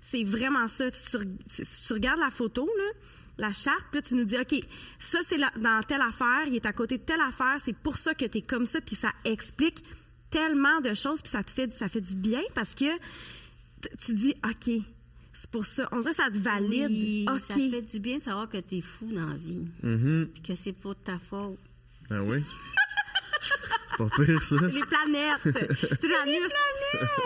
c'est 0.00 0.22
vraiment 0.22 0.66
ça. 0.66 0.90
Si 0.90 1.16
tu, 1.16 1.64
si 1.64 1.86
tu 1.86 1.92
regardes 1.92 2.20
la 2.20 2.30
photo, 2.30 2.66
là, 2.78 2.84
la 3.38 3.52
charte, 3.52 3.86
puis 3.90 4.00
là, 4.00 4.02
tu 4.02 4.14
nous 4.14 4.24
dis, 4.24 4.36
OK, 4.38 4.54
ça, 4.98 5.18
c'est 5.24 5.38
dans 5.58 5.80
telle 5.82 6.02
affaire, 6.02 6.44
il 6.46 6.54
est 6.54 6.66
à 6.66 6.72
côté 6.72 6.98
de 6.98 7.02
telle 7.02 7.20
affaire, 7.20 7.56
c'est 7.64 7.76
pour 7.76 7.96
ça 7.96 8.14
que 8.14 8.24
t'es 8.26 8.42
comme 8.42 8.66
ça, 8.66 8.80
puis 8.80 8.94
ça 8.96 9.12
explique 9.24 9.82
tellement 10.30 10.80
de 10.80 10.94
choses, 10.94 11.22
puis 11.22 11.30
ça 11.30 11.42
te 11.42 11.50
fait, 11.50 11.72
ça 11.72 11.88
fait 11.88 12.00
du 12.00 12.16
bien 12.16 12.42
parce 12.54 12.74
que 12.74 12.96
tu 14.04 14.14
dis, 14.14 14.34
OK, 14.44 14.70
c'est 15.32 15.50
pour 15.50 15.64
ça. 15.64 15.88
On 15.92 16.00
dirait 16.00 16.12
que 16.12 16.16
ça 16.16 16.30
te 16.30 16.38
valide. 16.38 16.88
Oui, 16.88 17.26
OK. 17.28 17.40
ça 17.40 17.54
fait 17.54 17.82
du 17.82 18.00
bien 18.00 18.18
de 18.18 18.22
savoir 18.22 18.48
que 18.48 18.58
t'es 18.58 18.80
fou 18.80 19.12
dans 19.12 19.26
la 19.26 19.36
vie. 19.36 19.66
Mhm. 19.82 20.28
Puis 20.32 20.42
que 20.42 20.54
c'est 20.54 20.72
pas 20.72 20.90
de 20.90 20.98
ta 21.04 21.18
faute. 21.18 21.58
Ah 22.10 22.22
oui? 22.22 22.42
C'est 23.90 23.98
pas 23.98 24.08
pire, 24.16 24.42
ça. 24.42 24.56
Les 24.72 24.80
planètes. 24.80 25.40
C'est 25.42 26.08
Uranus. 26.08 26.52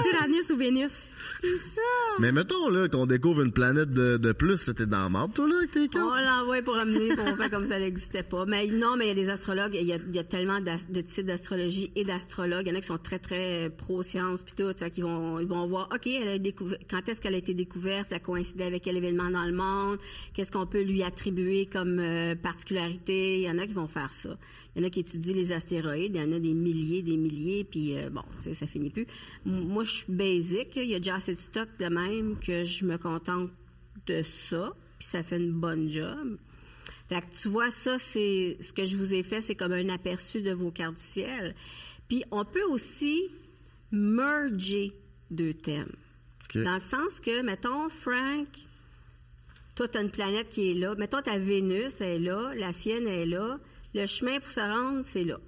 C'est 0.02 0.10
Uranus 0.16 0.50
ou 0.50 0.56
Vénus. 0.56 0.92
C'est 1.40 1.58
ça! 1.58 1.80
Mais 2.18 2.32
mettons, 2.32 2.68
là, 2.68 2.88
qu'on 2.88 3.06
découvre 3.06 3.42
une 3.42 3.52
planète 3.52 3.92
de, 3.92 4.16
de 4.18 4.32
plus, 4.32 4.70
t'es 4.76 4.84
dans 4.86 4.98
la 5.04 5.08
marde, 5.08 5.32
toi, 5.32 5.48
là, 5.48 5.56
avec 5.58 5.70
tes 5.70 5.84
On 5.84 5.88
cartes? 5.88 6.24
l'envoie 6.24 6.62
pour 6.62 6.76
amener, 6.76 7.12
on 7.18 7.36
fait 7.36 7.48
comme 7.48 7.64
ça, 7.64 7.78
n'existait 7.78 8.22
pas. 8.22 8.44
Mais 8.46 8.66
non, 8.66 8.96
mais 8.96 9.06
il 9.06 9.08
y 9.08 9.12
a 9.12 9.14
des 9.14 9.30
astrologues, 9.30 9.74
il 9.74 9.86
y 9.86 9.92
a, 9.92 9.96
il 9.96 10.14
y 10.14 10.18
a 10.18 10.24
tellement 10.24 10.60
de 10.60 11.00
types 11.00 11.24
d'astrologie 11.26 11.90
et 11.96 12.04
d'astrologues. 12.04 12.66
Il 12.66 12.68
y 12.68 12.72
en 12.72 12.78
a 12.78 12.80
qui 12.80 12.86
sont 12.88 12.98
très, 12.98 13.18
très 13.18 13.70
pro-science, 13.70 14.42
puis 14.42 14.54
tout, 14.54 14.72
qu'ils 14.90 15.04
vont, 15.04 15.38
ils 15.38 15.46
vont 15.46 15.66
voir, 15.66 15.88
OK, 15.94 16.06
elle 16.06 16.28
a 16.28 16.38
découvert, 16.38 16.78
quand 16.90 17.08
est-ce 17.08 17.20
qu'elle 17.20 17.34
a 17.34 17.38
été 17.38 17.54
découverte, 17.54 18.10
ça 18.10 18.18
coïncidait 18.18 18.64
avec 18.64 18.82
quel 18.82 18.96
événement 18.96 19.30
dans 19.30 19.44
le 19.44 19.52
monde, 19.52 19.98
qu'est-ce 20.34 20.52
qu'on 20.52 20.66
peut 20.66 20.82
lui 20.82 21.02
attribuer 21.02 21.66
comme 21.66 21.98
euh, 22.00 22.34
particularité? 22.34 23.38
Il 23.38 23.44
y 23.44 23.50
en 23.50 23.58
a 23.58 23.66
qui 23.66 23.72
vont 23.72 23.88
faire 23.88 24.12
ça. 24.12 24.36
Il 24.74 24.82
y 24.82 24.84
en 24.84 24.86
a 24.86 24.90
qui 24.90 25.00
étudient 25.00 25.34
les 25.34 25.52
astéroïdes, 25.52 26.14
il 26.14 26.20
y 26.20 26.24
en 26.24 26.32
a 26.32 26.38
des 26.38 26.54
milliers, 26.54 27.02
des 27.02 27.16
milliers, 27.16 27.64
puis 27.64 27.96
euh, 27.96 28.08
bon, 28.08 28.22
tu 28.36 28.44
sais, 28.44 28.54
ça 28.54 28.66
finit 28.66 28.90
plus. 28.90 29.06
Moi, 29.44 29.82
je 29.84 29.90
suis 29.90 30.12
basic, 30.12 30.76
il 30.76 30.84
y 30.84 30.94
a 30.94 30.98
déjà 30.98 31.16
assez 31.16 31.34
de 31.34 31.40
stock 31.40 31.68
de 31.78 31.86
même 31.86 32.38
que 32.38 32.64
je 32.64 32.84
me 32.84 32.96
contente 32.96 33.50
de 34.06 34.22
ça, 34.22 34.72
puis 34.98 35.08
ça 35.08 35.22
fait 35.22 35.38
une 35.38 35.52
bonne 35.52 35.90
job. 35.90 36.38
Fait 37.08 37.22
que 37.22 37.34
tu 37.34 37.48
vois, 37.48 37.72
ça, 37.72 37.98
c'est 37.98 38.56
ce 38.60 38.72
que 38.72 38.84
je 38.84 38.96
vous 38.96 39.14
ai 39.14 39.24
fait, 39.24 39.40
c'est 39.40 39.56
comme 39.56 39.72
un 39.72 39.88
aperçu 39.88 40.42
de 40.42 40.52
vos 40.52 40.70
cartes 40.70 40.96
du 40.96 41.02
ciel. 41.02 41.56
Puis 42.08 42.22
on 42.30 42.44
peut 42.44 42.62
aussi 42.62 43.22
merger 43.90 44.92
deux 45.30 45.54
thèmes. 45.54 45.92
Dans 46.54 46.74
le 46.74 46.80
sens 46.80 47.20
que, 47.20 47.42
mettons, 47.42 47.88
Frank, 47.88 48.48
toi, 49.74 49.88
tu 49.88 49.98
as 49.98 50.02
une 50.02 50.10
planète 50.10 50.48
qui 50.48 50.70
est 50.70 50.74
là. 50.74 50.94
Mettons, 50.96 51.22
ta 51.22 51.38
Vénus 51.38 52.00
elle 52.00 52.08
est 52.08 52.18
là, 52.18 52.52
la 52.54 52.72
sienne 52.72 53.06
est 53.06 53.26
là. 53.26 53.58
Le 53.94 54.06
chemin 54.06 54.38
pour 54.38 54.50
se 54.50 54.60
rendre, 54.60 55.00
c'est 55.04 55.24
là. 55.24 55.38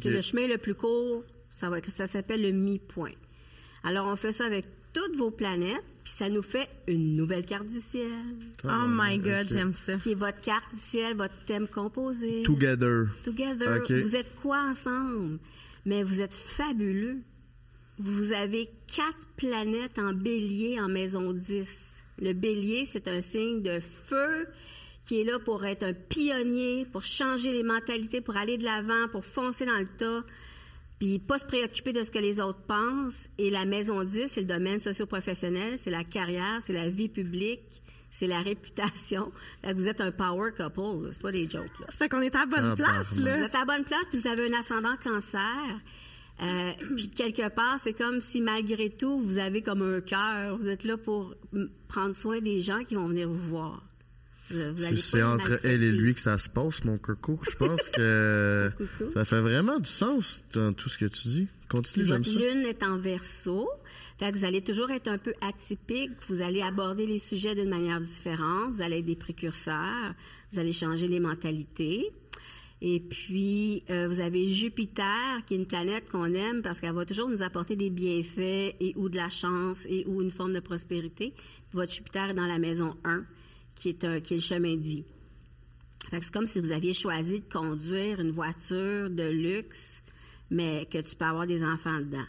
C'est 0.00 0.10
le 0.10 0.22
chemin 0.22 0.46
le 0.46 0.56
plus 0.56 0.74
court, 0.74 1.24
ça, 1.50 1.68
va 1.68 1.78
être, 1.78 1.90
ça 1.90 2.06
s'appelle 2.06 2.42
le 2.42 2.50
mi-point. 2.50 3.12
Alors, 3.84 4.06
on 4.06 4.16
fait 4.16 4.32
ça 4.32 4.46
avec 4.46 4.64
toutes 4.92 5.16
vos 5.16 5.30
planètes, 5.30 5.84
puis 6.04 6.12
ça 6.12 6.28
nous 6.28 6.42
fait 6.42 6.68
une 6.86 7.14
nouvelle 7.14 7.44
carte 7.44 7.66
du 7.66 7.78
ciel, 7.80 8.08
Oh 8.64 8.86
my 8.88 9.18
God, 9.18 9.48
j'aime 9.48 9.72
ça. 9.72 9.96
qui 9.96 10.12
est 10.12 10.14
votre 10.14 10.40
carte 10.40 10.72
du 10.72 10.80
ciel, 10.80 11.16
votre 11.16 11.34
thème 11.44 11.68
composé. 11.68 12.42
Together. 12.42 13.08
Together. 13.22 13.80
Ok. 13.80 13.92
Vous 13.92 14.16
êtes 14.16 14.34
quoi 14.36 14.62
ensemble? 14.62 15.38
Mais 15.84 16.02
vous 16.02 16.20
êtes 16.20 16.34
fabuleux. 16.34 17.18
Vous 17.98 18.32
avez 18.32 18.70
quatre 18.94 19.26
planètes 19.36 19.98
en 19.98 20.12
bélier 20.12 20.80
en 20.80 20.88
maison 20.88 21.32
10. 21.32 22.02
Le 22.18 22.32
bélier, 22.32 22.84
c'est 22.84 23.08
un 23.08 23.20
signe 23.20 23.62
de 23.62 23.80
feu 23.80 24.46
qui 25.04 25.20
est 25.20 25.24
là 25.24 25.38
pour 25.38 25.64
être 25.64 25.82
un 25.82 25.92
pionnier, 25.92 26.86
pour 26.86 27.04
changer 27.04 27.52
les 27.52 27.62
mentalités, 27.62 28.20
pour 28.20 28.36
aller 28.36 28.58
de 28.58 28.64
l'avant, 28.64 29.08
pour 29.10 29.24
foncer 29.24 29.66
dans 29.66 29.78
le 29.78 29.88
tas, 29.88 30.22
puis 30.98 31.18
pas 31.18 31.38
se 31.38 31.44
préoccuper 31.44 31.92
de 31.92 32.02
ce 32.04 32.10
que 32.10 32.20
les 32.20 32.40
autres 32.40 32.62
pensent. 32.66 33.28
Et 33.38 33.50
la 33.50 33.64
maison 33.64 34.04
10, 34.04 34.28
c'est 34.28 34.42
le 34.42 34.46
domaine 34.46 34.78
socio-professionnel, 34.78 35.76
c'est 35.76 35.90
la 35.90 36.04
carrière, 36.04 36.58
c'est 36.60 36.72
la 36.72 36.88
vie 36.88 37.08
publique, 37.08 37.82
c'est 38.10 38.28
la 38.28 38.40
réputation. 38.40 39.32
Vous 39.74 39.88
êtes 39.88 40.00
un 40.00 40.12
power 40.12 40.50
couple, 40.52 41.08
c'est 41.10 41.22
pas 41.22 41.32
des 41.32 41.48
jokes. 41.48 41.80
Là. 41.80 41.86
C'est 41.98 42.08
qu'on 42.08 42.20
est 42.20 42.36
à 42.36 42.40
la 42.40 42.46
bonne 42.46 42.70
Ah, 42.72 42.76
place, 42.76 43.16
là. 43.16 43.36
Vous 43.36 43.42
êtes 43.42 43.54
à 43.54 43.60
la 43.60 43.64
bonne 43.64 43.84
place, 43.84 44.04
puis 44.10 44.18
vous 44.20 44.28
avez 44.28 44.48
un 44.48 44.58
ascendant 44.60 44.96
cancer. 45.02 45.80
Euh, 46.40 46.72
puis 46.96 47.08
quelque 47.08 47.48
part, 47.48 47.78
c'est 47.82 47.94
comme 47.94 48.20
si 48.20 48.40
malgré 48.40 48.90
tout, 48.90 49.20
vous 49.20 49.38
avez 49.38 49.62
comme 49.62 49.82
un 49.82 50.00
cœur. 50.00 50.56
Vous 50.56 50.68
êtes 50.68 50.84
là 50.84 50.96
pour 50.96 51.34
prendre 51.88 52.14
soin 52.14 52.40
des 52.40 52.60
gens 52.60 52.84
qui 52.84 52.94
vont 52.94 53.08
venir 53.08 53.28
vous 53.28 53.48
voir. 53.48 53.82
Vous 54.52 54.96
C'est- 54.96 55.22
entre 55.22 55.60
elle 55.64 55.82
et 55.82 55.92
lui 55.92 56.14
que 56.14 56.20
ça 56.20 56.38
se 56.38 56.48
passe, 56.48 56.84
mon 56.84 56.98
coco. 56.98 57.40
Je 57.50 57.56
pense 57.56 57.88
que 57.88 58.70
ça 59.14 59.24
fait 59.24 59.40
vraiment 59.40 59.78
du 59.78 59.88
sens 59.90 60.42
dans 60.52 60.72
tout 60.72 60.88
ce 60.88 60.98
que 60.98 61.06
tu 61.06 61.28
dis. 61.28 61.48
Continue, 61.68 62.04
j'aime 62.04 62.24
ça. 62.24 62.38
lune 62.38 62.66
est 62.66 62.82
en 62.82 62.98
verso. 62.98 63.68
Fait 64.18 64.30
que 64.30 64.36
vous 64.36 64.44
allez 64.44 64.60
toujours 64.60 64.90
être 64.90 65.08
un 65.08 65.16
peu 65.18 65.32
atypique. 65.40 66.10
Vous 66.28 66.42
allez 66.42 66.60
aborder 66.62 67.06
les 67.06 67.18
sujets 67.18 67.54
d'une 67.54 67.70
manière 67.70 68.00
différente. 68.00 68.72
Vous 68.72 68.82
allez 68.82 68.98
être 68.98 69.06
des 69.06 69.16
précurseurs. 69.16 70.12
Vous 70.52 70.58
allez 70.58 70.72
changer 70.72 71.08
les 71.08 71.18
mentalités. 71.20 72.10
Et 72.84 72.98
puis, 72.98 73.84
euh, 73.90 74.08
vous 74.08 74.20
avez 74.20 74.48
Jupiter, 74.48 75.06
qui 75.46 75.54
est 75.54 75.56
une 75.56 75.66
planète 75.66 76.10
qu'on 76.10 76.34
aime 76.34 76.62
parce 76.62 76.80
qu'elle 76.80 76.92
va 76.94 77.04
toujours 77.06 77.28
nous 77.28 77.42
apporter 77.44 77.76
des 77.76 77.90
bienfaits 77.90 78.74
et 78.80 78.92
ou 78.96 79.08
de 79.08 79.16
la 79.16 79.30
chance 79.30 79.86
et 79.88 80.04
ou 80.08 80.20
une 80.20 80.32
forme 80.32 80.52
de 80.52 80.58
prospérité. 80.60 81.32
Votre 81.72 81.92
Jupiter 81.92 82.30
est 82.30 82.34
dans 82.34 82.46
la 82.46 82.58
maison 82.58 82.96
1, 83.04 83.24
qui 83.74 83.90
est, 83.90 84.04
un, 84.04 84.20
qui 84.20 84.34
est 84.34 84.36
le 84.36 84.42
chemin 84.42 84.76
de 84.76 84.82
vie. 84.82 85.04
Fait 86.10 86.18
que 86.18 86.24
c'est 86.24 86.32
comme 86.32 86.46
si 86.46 86.60
vous 86.60 86.72
aviez 86.72 86.92
choisi 86.92 87.40
de 87.40 87.52
conduire 87.52 88.20
une 88.20 88.32
voiture 88.32 89.08
de 89.08 89.28
luxe, 89.28 90.02
mais 90.50 90.86
que 90.86 90.98
tu 90.98 91.16
peux 91.16 91.24
avoir 91.24 91.46
des 91.46 91.64
enfants 91.64 91.98
dedans. 91.98 92.26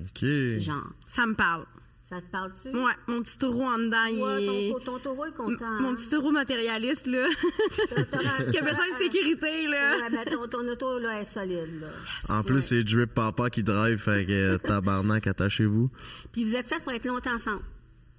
OK. 0.00 0.58
Genre. 0.58 0.92
Ça 1.08 1.26
me 1.26 1.34
parle. 1.34 1.66
Ça 2.08 2.20
te 2.20 2.30
parle-tu? 2.30 2.68
Ouais, 2.68 2.92
mon 3.08 3.20
petit 3.20 3.36
taureau 3.36 3.64
en 3.64 3.78
dedans, 3.78 4.04
il 4.04 4.20
est... 4.20 4.70
Ton, 4.70 4.78
ton 4.78 4.98
taureau 5.00 5.24
est 5.24 5.34
content. 5.34 5.80
Mon 5.80 5.88
hein? 5.88 5.94
petit 5.96 6.08
taureau 6.08 6.30
matérialiste, 6.30 7.04
là. 7.08 7.26
qui 8.50 8.58
a 8.58 8.62
besoin 8.62 8.88
de 8.92 8.96
sécurité, 8.96 9.66
là. 9.66 9.98
Ouais, 9.98 10.10
ben, 10.10 10.24
ton, 10.30 10.46
ton 10.46 10.68
auto, 10.68 11.00
là, 11.00 11.20
est 11.20 11.24
solide, 11.24 11.80
là. 11.80 11.88
En 12.28 12.44
plus, 12.44 12.62
c'est 12.62 12.84
Drip 12.84 13.12
Papa 13.12 13.50
qui 13.50 13.64
drive, 13.64 13.98
fait 13.98 14.24
que 14.24 14.32
euh, 14.32 14.58
tabarnak, 14.58 15.26
attachez-vous. 15.26 15.90
Puis 16.32 16.44
vous 16.44 16.54
êtes 16.54 16.68
fait 16.68 16.80
pour 16.80 16.92
être 16.92 17.06
longtemps 17.06 17.34
ensemble. 17.34 17.64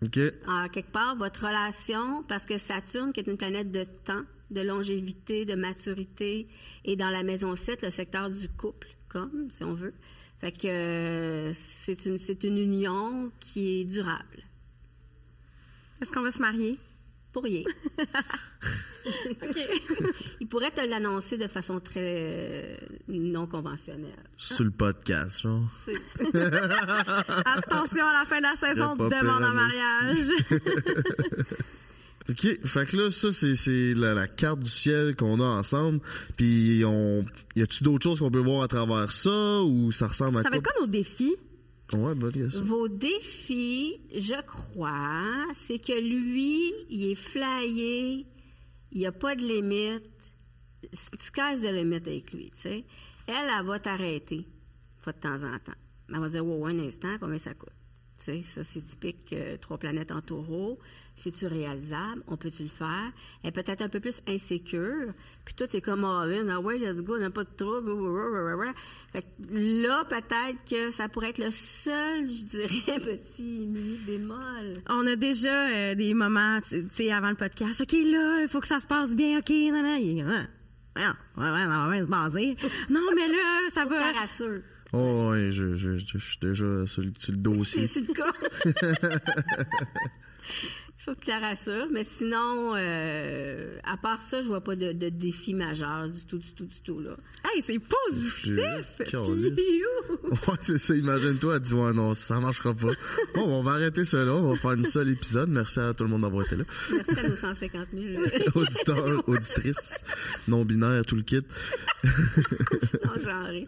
OK. 0.04 0.20
En 0.48 0.70
quelque 0.70 0.92
part, 0.92 1.16
votre 1.16 1.48
relation, 1.48 2.24
parce 2.24 2.46
que 2.46 2.58
Saturne, 2.58 3.14
qui 3.14 3.20
est 3.20 3.28
une 3.28 3.38
planète 3.38 3.72
de 3.72 3.84
temps, 3.84 4.24
de 4.52 4.62
longévité, 4.62 5.46
de 5.46 5.56
maturité, 5.56 6.48
est 6.86 6.96
dans 6.96 7.10
la 7.10 7.24
maison 7.24 7.56
7, 7.56 7.82
le 7.82 7.90
secteur 7.90 8.30
du 8.30 8.48
couple, 8.50 8.88
comme, 9.10 9.50
si 9.50 9.64
on 9.64 9.74
veut. 9.74 9.94
Fait 10.40 10.52
que 10.52 10.68
euh, 10.68 11.54
c'est 11.54 12.06
une, 12.06 12.20
c'est 12.20 12.44
une 12.44 12.58
union 12.58 13.32
qui 13.40 13.82
est 13.82 13.86
durable. 13.86 14.44
Est-ce 16.00 16.12
qu'on 16.12 16.22
va 16.22 16.32
se 16.32 16.40
marier? 16.40 16.78
Pourriez. 17.38 17.66
Il 20.42 20.48
pourrait 20.48 20.72
te 20.72 20.82
l'annoncer 20.82 21.38
de 21.38 21.48
façon 21.48 21.80
très 21.80 22.00
euh, 22.02 22.76
non 23.08 23.46
conventionnelle. 23.46 24.12
Sur 24.38 24.66
le 24.66 24.72
podcast, 24.72 25.42
genre. 25.42 25.70
Attention, 27.46 28.06
à 28.08 28.14
la 28.14 28.26
fin 28.26 28.40
de 28.40 28.44
la 28.44 28.56
saison, 28.56 28.96
demande 28.96 29.44
en 29.44 29.54
mariage. 29.54 30.30
OK. 32.28 32.66
Fait 32.66 32.86
que 32.88 32.98
là, 32.98 33.12
ça, 33.12 33.32
c'est, 33.32 33.94
la, 33.94 34.16
la 34.16 34.28
carte 34.28 34.62
du 34.62 34.70
ciel 34.70 35.16
qu'on 35.16 35.40
a 35.40 35.46
ensemble. 35.46 36.00
Puis, 36.36 36.84
on... 36.86 37.24
y 37.56 37.62
a-tu 37.62 37.84
d'autres 37.84 38.04
choses 38.04 38.20
qu'on 38.20 38.32
peut 38.32 38.40
voir 38.40 38.64
à 38.64 38.68
travers 38.68 39.12
ça 39.12 39.62
ou 39.62 39.92
ça 39.92 40.08
ressemble 40.08 40.40
à 40.40 40.44
Ça 40.44 40.50
va 40.50 40.58
quoi? 40.58 40.72
être 40.72 40.74
quoi 40.74 40.82
nos 40.82 40.88
défis? 40.88 41.36
Vos 42.64 42.88
défis, 42.88 44.02
je 44.14 44.42
crois, 44.42 45.46
c'est 45.54 45.80
que 45.80 45.94
lui, 45.94 46.74
il 46.90 47.12
est 47.12 47.16
flyé, 47.16 48.26
il 48.92 49.00
n'y 49.00 49.06
a 49.06 49.12
pas 49.12 49.36
de 49.36 49.42
limite. 49.42 50.04
Sky's 50.94 51.62
the 51.62 51.72
limit 51.72 51.96
avec 51.96 52.34
lui, 52.34 52.52
tu 52.52 52.62
sais. 52.62 52.86
Elle, 53.28 53.50
elle 53.58 53.66
va 53.66 53.80
t'arrêter, 53.80 54.46
de 55.06 55.12
temps 55.12 55.44
en 55.44 55.60
temps. 55.60 55.74
Elle 56.10 56.20
va 56.20 56.30
dire, 56.30 56.46
wow, 56.46 56.66
un 56.68 56.80
instant, 56.80 57.18
combien 57.20 57.38
ça 57.38 57.54
coûte? 57.54 57.70
Sais, 58.20 58.42
ça, 58.44 58.64
c'est 58.64 58.82
typique 58.82 59.32
euh, 59.34 59.58
trois 59.58 59.78
planètes 59.78 60.12
en 60.12 60.22
taureau. 60.22 60.80
C'est-tu 61.16 61.46
réalisable? 61.46 62.24
On 62.28 62.36
peut-tu 62.36 62.64
le 62.64 62.70
faire? 62.70 63.12
Elle 63.44 63.50
est 63.50 63.52
peut-être 63.52 63.82
un 63.82 63.90
peu 63.90 64.00
plus 64.00 64.22
insécure. 64.28 65.14
Puis 65.46 65.54
toi, 65.54 65.68
t'es 65.68 65.82
comme 65.82 66.04
all 66.04 66.34
in. 66.34 66.50
Ah 66.50 66.60
ouais, 66.60 66.80
let's 66.80 67.02
go, 67.02 67.16
on 67.16 67.20
n'a 67.20 67.30
pas 67.30 67.44
de 67.44 67.56
trouble. 67.56 67.92
Fait 69.14 69.22
que 69.22 69.28
là, 69.52 70.04
peut-être 70.06 70.58
que 70.70 70.90
ça 70.92 71.10
pourrait 71.10 71.30
être 71.30 71.38
le 71.38 71.52
seul, 71.52 72.28
je 72.28 72.44
dirais, 72.44 73.00
petit 73.00 73.68
mini 73.68 73.98
bémol. 73.98 74.74
On 74.90 75.06
a 75.06 75.16
déjà 75.16 75.70
euh, 75.70 75.96
des 75.96 76.16
moments, 76.16 76.60
tu 76.62 76.88
sais, 76.92 77.12
avant 77.12 77.30
le 77.30 77.36
podcast. 77.36 77.82
OK, 77.82 77.94
là, 77.94 78.42
il 78.42 78.48
faut 78.48 78.62
que 78.62 78.68
ça 78.68 78.80
se 78.80 78.88
passe 78.88 79.16
bien. 79.16 79.40
OK, 79.40 79.50
non, 79.50 79.84
non. 79.84 79.96
Il 79.96 80.20
est 80.20 80.24
comme, 80.24 80.48
ah, 80.96 81.16
ouais, 81.38 81.44
ouais, 81.44 81.52
ouais, 81.52 81.66
on 81.66 81.86
va 81.86 81.92
bien 81.92 82.04
se 82.04 82.10
baser. 82.10 82.58
Non, 82.90 83.02
mais 83.16 83.28
là, 83.28 83.70
ça 83.72 83.86
Faut 83.86 84.77
Oh, 84.94 85.30
ouais, 85.32 85.52
je, 85.52 85.74
je, 85.76 85.98
je, 85.98 86.18
je 86.18 86.18
suis 86.18 86.38
déjà 86.42 86.88
sur 86.88 87.02
le, 87.02 87.12
sur 87.18 87.32
le 87.34 87.38
dossier. 87.38 87.88
C'est 87.92 88.08
le 88.08 88.14
cas. 88.14 88.32
Faut 91.00 91.14
que 91.14 91.22
tu 91.22 91.28
la 91.28 91.40
rassures. 91.40 91.88
Mais 91.92 92.04
sinon, 92.04 92.74
euh, 92.76 93.78
à 93.86 93.96
part 93.98 94.22
ça, 94.22 94.42
je 94.42 94.48
vois 94.48 94.62
pas 94.62 94.76
de, 94.76 94.92
de 94.92 95.08
défi 95.10 95.54
majeur 95.54 96.10
du 96.10 96.26
tout, 96.26 96.38
du 96.38 96.52
tout, 96.54 96.66
du 96.66 96.82
tout, 96.82 97.00
là. 97.00 97.16
Hey, 97.46 97.62
c'est 97.62 97.80
positif! 97.80 98.48
Ouais, 100.48 100.56
c'est 100.60 100.78
ça. 100.78 100.94
Imagine-toi, 100.96 101.56
elle 101.56 101.62
dit, 101.62 101.74
ouais, 101.74 101.94
non, 101.94 102.14
ça 102.14 102.40
marchera 102.40 102.74
pas. 102.74 102.92
Bon, 103.36 103.44
on 103.46 103.64
va 103.64 103.72
arrêter 103.72 104.04
ça 104.04 104.26
là. 104.26 104.34
On 104.34 104.50
va 104.52 104.56
faire 104.58 104.74
une 104.74 104.84
seule 104.84 105.10
épisode. 105.10 105.50
Merci 105.50 105.80
à 105.80 105.94
tout 105.94 106.04
le 106.04 106.10
monde 106.10 106.24
d'avoir 106.24 106.46
été 106.46 106.58
là. 106.58 106.64
Merci 106.92 107.20
à 107.20 107.30
nos 107.30 107.36
150 107.36 107.88
000 107.94 108.24
Auditeurs, 108.56 109.30
auditrices, 109.30 110.04
non-binaires, 110.48 111.06
tout 111.06 111.16
le 111.16 111.22
kit. 111.22 111.44
non-genrés. 113.06 113.68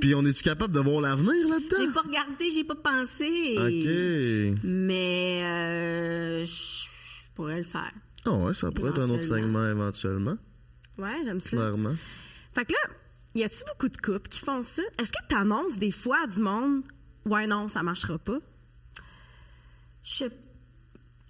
Puis, 0.00 0.14
on 0.14 0.24
est-tu 0.26 0.42
capable 0.42 0.72
de 0.74 0.80
voir 0.80 1.00
l'avenir 1.00 1.32
J'ai 1.32 1.48
là-dedans? 1.48 1.92
pas 1.92 2.00
regardé, 2.02 2.50
j'ai 2.50 2.64
pas 2.64 2.74
pensé. 2.74 3.54
OK. 3.58 4.60
Mais 4.64 5.40
euh, 5.44 6.44
je 6.44 6.84
pourrais 7.34 7.58
le 7.58 7.64
faire. 7.64 7.92
Ah 8.24 8.32
ouais, 8.32 8.54
ça 8.54 8.70
pourrait 8.70 8.90
être 8.90 9.00
un 9.00 9.10
autre 9.10 9.22
Éventuellement. 9.22 9.58
segment 9.60 9.68
éventuellement, 9.68 10.36
Ouais, 10.98 11.20
j'aime 11.24 11.40
ça. 11.40 11.50
clairement. 11.50 11.94
Fait 12.54 12.64
que 12.64 12.72
là, 12.72 12.94
y 13.34 13.44
a-tu 13.44 13.58
beaucoup 13.66 13.88
de 13.88 13.96
couples 13.96 14.28
qui 14.28 14.40
font 14.40 14.62
ça? 14.62 14.82
Est-ce 14.98 15.12
que 15.12 15.26
t'annonces 15.28 15.78
des 15.78 15.92
fois 15.92 16.18
à 16.24 16.26
du 16.26 16.40
monde, 16.40 16.82
ouais, 17.24 17.46
non, 17.46 17.68
ça 17.68 17.82
marchera 17.82 18.18
pas? 18.18 18.38
Je, 20.02 20.24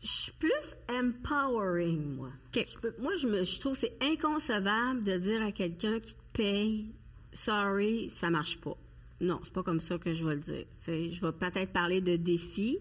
je 0.03 0.09
suis 0.09 0.33
plus 0.33 0.77
empowering, 0.91 2.17
moi. 2.17 2.31
OK. 2.55 2.65
Je 2.73 2.79
peux- 2.79 2.95
moi, 3.01 3.13
je, 3.21 3.27
me, 3.29 3.45
je 3.45 3.61
trouve 3.61 3.73
que 3.75 3.81
c'est 3.81 3.97
inconcevable 4.03 5.03
de 5.05 5.19
dire 5.19 5.43
à 5.43 5.53
quelqu'un 5.53 6.01
qui 6.01 6.15
te 6.15 6.21
paye, 6.33 6.95
sorry, 7.45 8.11
ça 8.11 8.31
marche 8.31 8.59
pas. 8.59 8.77
Non, 9.21 9.41
c'est 9.43 9.53
pas 9.53 9.63
comme 9.63 9.81
ça 9.81 9.99
que 9.99 10.13
je 10.13 10.27
vais 10.27 10.35
le 10.35 10.41
dire. 10.41 10.65
Je 10.87 11.21
vais 11.21 11.33
peut-être 11.33 11.73
parler 11.73 12.01
de 12.01 12.17
défis. 12.17 12.79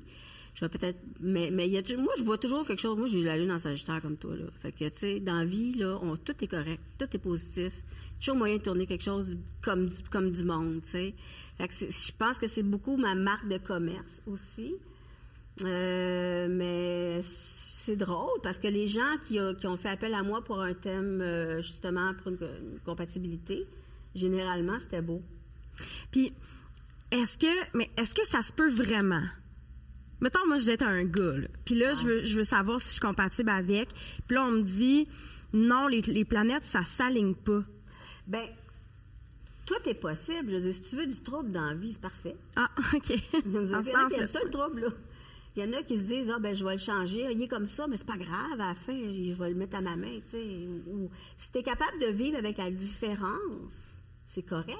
Je 0.53 0.65
vais 0.65 0.69
peut-être, 0.69 0.97
mais, 1.19 1.49
mais 1.51 1.69
y 1.69 1.77
a, 1.77 1.97
moi, 1.97 2.13
je 2.17 2.23
vois 2.23 2.37
toujours 2.37 2.65
quelque 2.65 2.79
chose. 2.81 2.97
Moi, 2.97 3.07
j'ai 3.07 3.21
la 3.21 3.37
lune 3.37 3.51
en 3.51 3.59
Sagittaire 3.59 4.01
comme 4.01 4.17
toi, 4.17 4.35
là. 4.35 4.45
Fait 4.61 4.71
que, 4.71 4.85
tu 4.89 4.97
sais, 4.97 5.19
dans 5.19 5.37
la 5.37 5.45
vie, 5.45 5.73
là, 5.73 5.99
tout 6.25 6.33
est 6.41 6.47
correct, 6.47 6.81
tout 6.97 7.05
est 7.13 7.19
positif. 7.19 7.71
Toujours 8.19 8.35
moyen 8.35 8.57
de 8.57 8.63
tourner 8.63 8.87
quelque 8.87 9.03
chose 9.03 9.37
comme, 9.61 9.89
du- 9.89 10.03
comme 10.09 10.31
du 10.31 10.43
monde, 10.43 10.81
tu 10.81 10.89
sais. 10.89 11.13
Fait 11.59 11.67
que 11.67 11.73
je 11.75 12.11
pense 12.17 12.39
que 12.39 12.47
c'est 12.47 12.63
beaucoup 12.63 12.97
ma 12.97 13.13
marque 13.13 13.47
de 13.47 13.59
commerce 13.59 14.23
aussi. 14.25 14.73
Euh, 15.63 16.47
mais 16.49 17.21
c'est 17.21 17.95
drôle 17.95 18.39
parce 18.43 18.59
que 18.59 18.67
les 18.67 18.87
gens 18.87 19.17
qui, 19.27 19.39
ont 19.39 19.77
fait 19.77 19.89
appel 19.89 20.13
à 20.13 20.23
moi 20.23 20.43
pour 20.43 20.59
un 20.61 20.73
thème, 20.73 21.21
euh, 21.21 21.61
justement, 21.61 22.13
pour 22.15 22.31
une 22.31 22.37
compatibilité, 22.83 23.65
généralement, 24.17 24.77
c'était 24.79 25.01
beau. 25.01 25.21
Puis, 26.11 26.33
est-ce 27.11 27.37
que, 27.37 27.77
mais 27.77 27.89
est-ce 27.97 28.13
que 28.13 28.25
ça 28.27 28.41
se 28.41 28.51
peut 28.51 28.69
vraiment? 28.69 29.23
Mettons, 30.19 30.45
moi, 30.47 30.57
je 30.57 30.65
vais 30.65 30.73
être 30.73 30.85
un 30.85 31.03
gars, 31.03 31.37
là. 31.37 31.47
Puis 31.63 31.75
là, 31.75 31.93
je, 31.93 32.05
veux, 32.05 32.23
je 32.25 32.35
veux 32.37 32.43
savoir 32.43 32.79
si 32.81 32.87
je 32.87 32.91
suis 32.93 32.99
compatible 33.01 33.49
avec. 33.49 33.89
Puis 34.27 34.35
là, 34.35 34.45
on 34.45 34.51
me 34.51 34.63
dit, 34.63 35.07
non, 35.53 35.87
les, 35.87 36.01
les 36.01 36.25
planètes, 36.25 36.63
ça 36.63 36.83
s'aligne 36.83 37.35
pas. 37.35 37.61
Ben, 38.25 38.47
tout 39.65 39.87
est 39.87 39.93
possible. 39.93 40.49
Je 40.49 40.55
veux 40.55 40.61
dire, 40.61 40.73
si 40.73 40.81
tu 40.81 40.95
veux 40.95 41.05
du 41.05 41.21
trouble 41.21 41.51
dans 41.51 41.65
la 41.65 41.75
vie, 41.75 41.93
c'est 41.93 42.01
parfait. 42.01 42.35
Ah, 42.55 42.69
OK. 42.95 43.09
Il 43.45 43.51
y 43.51 43.57
en 43.57 43.73
a 43.73 43.83
qui 44.09 44.15
aiment 44.15 44.27
ça, 44.27 44.39
le 44.43 44.49
trouble, 44.49 44.81
là. 44.81 44.87
Il 45.55 45.63
y 45.63 45.67
en 45.67 45.73
a 45.73 45.81
qui 45.81 45.97
se 45.97 46.03
disent, 46.03 46.31
ah, 46.35 46.39
ben, 46.39 46.55
je 46.55 46.63
vais 46.63 46.73
le 46.73 46.77
changer. 46.77 47.27
Il 47.31 47.41
est 47.41 47.47
comme 47.47 47.67
ça, 47.67 47.87
mais 47.87 47.97
c'est 47.97 48.05
pas 48.05 48.17
grave. 48.17 48.53
À 48.59 48.69
la 48.69 48.75
fin, 48.75 48.93
je 48.93 49.33
vais 49.33 49.49
le 49.49 49.55
mettre 49.55 49.75
à 49.77 49.81
ma 49.81 49.95
main, 49.95 50.19
tu 50.25 50.31
sais. 50.31 50.67
Ou, 50.87 51.03
ou- 51.05 51.11
si 51.35 51.51
tu 51.51 51.59
es 51.59 51.63
capable 51.63 51.99
de 51.99 52.07
vivre 52.07 52.37
avec 52.37 52.57
la 52.57 52.69
différence, 52.69 53.73
c'est 54.27 54.43
correct. 54.43 54.77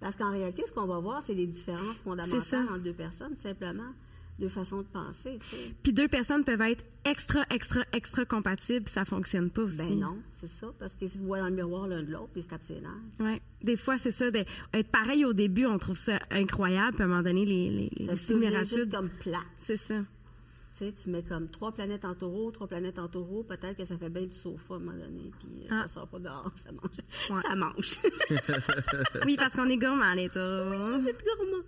Parce 0.00 0.14
qu'en 0.16 0.30
réalité, 0.30 0.62
ce 0.66 0.72
qu'on 0.72 0.86
va 0.86 0.98
voir, 1.00 1.22
c'est 1.24 1.34
des 1.34 1.46
différences 1.46 1.96
fondamentales 1.98 2.66
entre 2.68 2.82
deux 2.82 2.92
personnes, 2.92 3.36
simplement. 3.36 3.92
Deux 4.38 4.48
façons 4.48 4.78
de 4.82 4.86
penser, 4.86 5.36
tu 5.40 5.56
sais. 5.56 5.74
Puis 5.82 5.92
deux 5.92 6.06
personnes 6.06 6.44
peuvent 6.44 6.60
être 6.60 6.84
extra, 7.04 7.44
extra, 7.50 7.80
extra 7.92 8.24
compatibles, 8.24 8.84
puis 8.84 8.94
ça 8.94 9.04
fonctionne 9.04 9.50
pas 9.50 9.62
aussi. 9.62 9.78
Ben 9.78 9.98
non, 9.98 10.16
c'est 10.40 10.46
ça. 10.46 10.68
Parce 10.78 10.94
qu'ils 10.94 11.08
se 11.08 11.18
voient 11.18 11.40
dans 11.40 11.48
le 11.48 11.56
miroir 11.56 11.88
l'un 11.88 12.04
de 12.04 12.12
l'autre, 12.12 12.28
puis 12.30 12.42
ils 12.42 12.44
se 12.44 12.48
tapent 12.48 12.62
ses 12.62 12.80
nerfs. 12.80 12.92
Ouais. 13.18 13.40
Des 13.64 13.76
fois, 13.76 13.98
c'est 13.98 14.12
ça. 14.12 14.26
être 14.26 14.90
pareil 14.92 15.24
au 15.24 15.32
début, 15.32 15.66
on 15.66 15.76
trouve 15.78 15.96
ça 15.96 16.20
incroyable, 16.30 16.92
puis 16.92 17.02
à 17.02 17.06
un 17.06 17.08
moment 17.08 17.22
donné, 17.24 17.44
les, 17.44 17.68
les, 17.68 17.90
les 17.96 18.06
Ça 18.06 18.14
devenir 18.14 18.50
juste 18.60 18.68
similitudes. 18.68 18.94
comme 18.94 19.08
plat. 19.08 19.42
C'est 19.56 19.76
ça. 19.76 19.96
Tu 20.78 20.84
sais, 20.84 20.92
tu 20.92 21.10
mets 21.10 21.22
comme 21.22 21.48
trois 21.50 21.72
planètes 21.72 22.04
en 22.04 22.14
taureau, 22.14 22.50
trois 22.52 22.68
planètes 22.68 22.98
en 23.00 23.08
taureau, 23.08 23.42
peut-être 23.42 23.76
que 23.76 23.84
ça 23.84 23.98
fait 23.98 24.10
bien 24.10 24.22
du 24.26 24.30
sofa 24.34 24.74
à 24.74 24.76
un 24.76 24.80
moment 24.80 24.96
donné, 24.96 25.32
puis 25.40 25.48
euh, 25.64 25.68
Ah. 25.70 25.82
ça 25.88 25.94
sort 25.94 26.08
pas 26.08 26.18
dehors, 26.20 26.52
ça 26.56 26.70
mange. 26.70 26.98
Ouais. 27.30 27.42
Ça 27.42 27.56
mange. 27.56 27.98
Oui, 29.26 29.36
parce 29.36 29.54
qu'on 29.54 29.66
est 29.68 29.76
gourmand, 29.78 30.14
les 30.14 30.28
taureaux. 30.28 31.02
c'est 31.04 31.16
gourmand. 31.24 31.64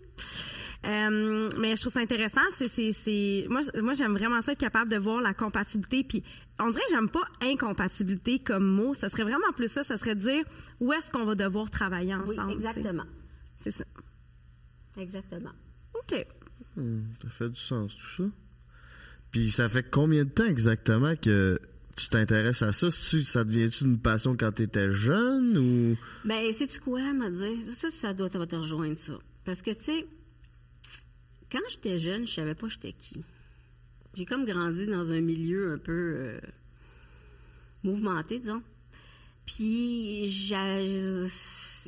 Euh, 0.86 1.48
mais 1.58 1.76
je 1.76 1.80
trouve 1.82 1.92
ça 1.92 2.00
intéressant. 2.00 2.40
C'est, 2.56 2.68
c'est, 2.70 2.92
c'est... 2.92 3.46
Moi, 3.50 3.60
moi, 3.82 3.92
j'aime 3.94 4.12
vraiment 4.16 4.40
ça, 4.40 4.52
être 4.52 4.58
capable 4.60 4.90
de 4.90 4.96
voir 4.96 5.20
la 5.20 5.34
compatibilité. 5.34 6.04
Puis, 6.04 6.22
on 6.58 6.70
dirait 6.70 6.80
que 6.84 6.90
j'aime 6.94 7.10
pas 7.10 7.24
incompatibilité 7.42 8.38
comme 8.38 8.64
mot. 8.66 8.94
Ça 8.94 9.08
serait 9.10 9.24
vraiment 9.24 9.52
plus 9.54 9.68
ça. 9.70 9.82
Ça 9.84 9.98
serait 9.98 10.14
de 10.14 10.20
dire 10.20 10.44
où 10.80 10.90
est-ce 10.94 11.10
qu'on 11.10 11.26
va 11.26 11.34
devoir 11.34 11.68
travailler 11.70 12.14
Oui, 12.14 12.30
ensemble. 12.38 12.52
exactement. 12.52 13.04
C'est 13.58 13.72
ça. 13.72 13.84
Exactement. 14.96 15.52
OK. 15.94 16.26
Hmm, 16.76 17.02
ça 17.22 17.28
fait 17.28 17.48
du 17.50 17.60
sens, 17.60 17.94
tout 17.94 18.06
ça. 18.16 18.30
Puis 19.30 19.50
ça 19.50 19.68
fait 19.68 19.88
combien 19.88 20.24
de 20.24 20.30
temps 20.30 20.46
exactement 20.46 21.14
que 21.16 21.60
tu 21.96 22.08
t'intéresses 22.08 22.62
à 22.62 22.72
ça? 22.72 22.90
Ça 22.90 23.44
devient-tu 23.44 23.84
une 23.84 23.98
passion 23.98 24.36
quand 24.36 24.52
tu 24.52 24.62
étais 24.62 24.90
jeune 24.90 25.56
ou? 25.58 25.96
Ben, 26.24 26.52
sais-tu 26.52 26.80
quoi, 26.80 27.12
m'a 27.12 27.30
dire? 27.30 27.56
Ça, 27.76 27.90
ça 27.90 28.12
doit 28.14 28.28
te 28.28 28.56
rejoindre, 28.56 28.96
ça. 28.96 29.18
Parce 29.44 29.62
que, 29.62 29.70
tu 29.70 29.84
sais, 29.84 30.06
quand 31.50 31.60
j'étais 31.68 31.98
jeune, 31.98 32.26
je 32.26 32.32
savais 32.32 32.54
pas 32.54 32.68
j'étais 32.68 32.92
qui. 32.92 33.24
J'ai 34.14 34.24
comme 34.24 34.44
grandi 34.44 34.86
dans 34.86 35.12
un 35.12 35.20
milieu 35.20 35.72
un 35.72 35.78
peu 35.78 35.92
euh, 36.16 36.40
mouvementé, 37.84 38.38
disons. 38.40 38.62
Puis, 39.46 40.26
j'a- 40.26 40.82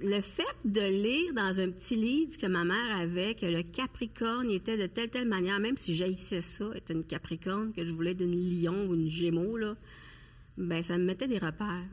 le 0.03 0.21
fait 0.21 0.43
de 0.65 0.81
lire 0.81 1.35
dans 1.35 1.61
un 1.61 1.71
petit 1.71 1.97
livre 1.97 2.37
que 2.37 2.47
ma 2.47 2.65
mère 2.65 2.97
avait 2.97 3.35
que 3.35 3.47
le 3.47 3.63
Capricorne 3.63 4.51
était 4.51 4.77
de 4.79 4.87
telle 4.87 5.11
telle 5.11 5.29
manière, 5.29 5.59
même 5.61 5.77
si 5.77 5.95
j'haïssais 5.95 6.41
ça, 6.41 6.71
était 6.75 6.93
une 6.95 7.05
Capricorne, 7.05 7.73
que 7.73 7.85
je 7.85 7.93
voulais 7.93 8.13
être 8.13 8.23
une 8.23 8.37
Lion 8.37 8.87
ou 8.89 8.95
une 8.95 9.09
Gémeaux, 9.11 9.57
là, 9.57 9.77
ben 10.57 10.83
ça 10.83 10.97
me 10.99 11.05
mettait 11.05 11.27
des 11.29 11.39
repères. 11.39 11.85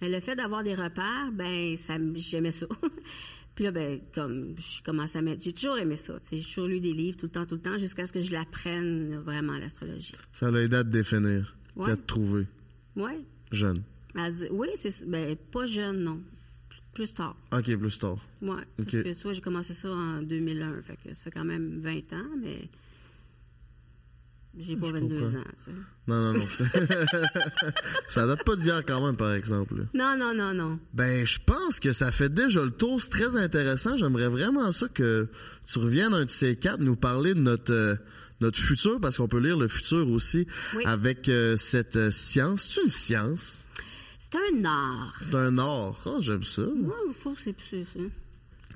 Et 0.00 0.08
le 0.08 0.20
fait 0.20 0.36
d'avoir 0.36 0.62
des 0.62 0.74
repères, 0.74 1.30
ben 1.32 1.76
ça, 1.76 1.94
j'aimais 2.14 2.52
ça. 2.52 2.66
Puis 3.54 3.64
là, 3.64 3.72
ben, 3.72 4.00
comme 4.14 4.54
je 4.56 4.80
commence 4.84 5.16
à 5.16 5.22
mettre, 5.22 5.42
j'ai 5.42 5.52
toujours 5.52 5.76
aimé 5.78 5.96
ça. 5.96 6.20
J'ai 6.30 6.40
toujours 6.40 6.68
lu 6.68 6.78
des 6.80 6.92
livres 6.92 7.16
tout 7.16 7.26
le 7.26 7.32
temps, 7.32 7.44
tout 7.44 7.56
le 7.56 7.60
temps, 7.60 7.76
jusqu'à 7.76 8.06
ce 8.06 8.12
que 8.12 8.20
je 8.22 8.30
l'apprenne 8.30 9.16
vraiment 9.18 9.54
l'astrologie. 9.58 10.12
Ça 10.32 10.50
l'a 10.52 10.62
aidé 10.62 10.76
à 10.76 10.84
te 10.84 10.90
définir, 10.90 11.56
Ouais. 11.74 11.90
à 11.90 11.96
te 11.96 12.02
trouver 12.06 12.46
Ouais. 12.94 13.18
jeune. 13.50 13.82
Elle 14.14 14.32
dit, 14.34 14.46
oui, 14.52 14.68
c'est 14.76 15.08
ben 15.08 15.34
pas 15.50 15.66
jeune, 15.66 15.98
non. 16.04 16.20
Plus 16.98 17.14
tard. 17.14 17.36
Ok, 17.52 17.76
plus 17.76 17.96
tard. 17.98 18.18
Ouais. 18.42 18.56
Parce 18.76 18.90
que 18.90 19.12
soit 19.12 19.32
j'ai 19.32 19.40
commencé 19.40 19.72
ça 19.72 19.88
en 19.88 20.20
2001, 20.20 20.82
fait 20.82 20.96
que 20.96 21.14
ça 21.14 21.22
fait 21.22 21.30
quand 21.30 21.44
même 21.44 21.78
20 21.80 22.12
ans, 22.12 22.26
mais 22.42 22.68
j'ai 24.58 24.74
pas 24.74 24.90
22 24.90 25.20
comprends. 25.20 25.38
ans. 25.38 25.44
tu 25.56 25.64
sais. 25.64 25.70
Non, 26.08 26.32
non, 26.32 26.32
non. 26.32 26.46
ça 28.08 28.26
date 28.26 28.42
pas 28.44 28.56
d'hier 28.56 28.82
quand 28.84 29.06
même, 29.06 29.16
par 29.16 29.32
exemple. 29.34 29.86
Non, 29.94 30.16
non, 30.18 30.34
non, 30.34 30.52
non. 30.52 30.80
Ben, 30.92 31.24
je 31.24 31.38
pense 31.38 31.78
que 31.78 31.92
ça 31.92 32.10
fait 32.10 32.28
déjà 32.34 32.64
le 32.64 32.72
tour. 32.72 33.00
C'est 33.00 33.10
très 33.10 33.36
intéressant. 33.36 33.96
J'aimerais 33.96 34.28
vraiment 34.28 34.72
ça 34.72 34.88
que 34.88 35.28
tu 35.68 35.78
reviennes 35.78 36.14
un 36.14 36.24
de 36.24 36.30
ces 36.30 36.56
quatre 36.56 36.80
nous 36.80 36.96
parler 36.96 37.34
de 37.34 37.40
notre 37.40 37.72
euh, 37.72 37.94
notre 38.40 38.58
futur, 38.58 39.00
parce 39.00 39.18
qu'on 39.18 39.28
peut 39.28 39.38
lire 39.40 39.56
le 39.56 39.68
futur 39.68 40.08
aussi 40.10 40.46
Oui. 40.74 40.82
avec 40.86 41.28
euh, 41.28 41.56
cette 41.56 41.94
euh, 41.96 42.10
science. 42.10 42.68
C'est 42.70 42.82
une 42.82 42.88
science. 42.90 43.67
C'est 44.30 44.38
un 44.58 44.64
art. 44.64 45.18
C'est 45.22 45.34
un 45.34 45.58
art. 45.58 46.00
Ah, 46.06 46.16
j'aime 46.20 46.42
ça. 46.42 46.62
Moi, 46.62 46.94
je 47.12 47.18
trouve 47.20 47.34
que 47.36 47.42
c'est 47.42 47.56
c'est- 47.70 47.86
c'est- 47.92 48.10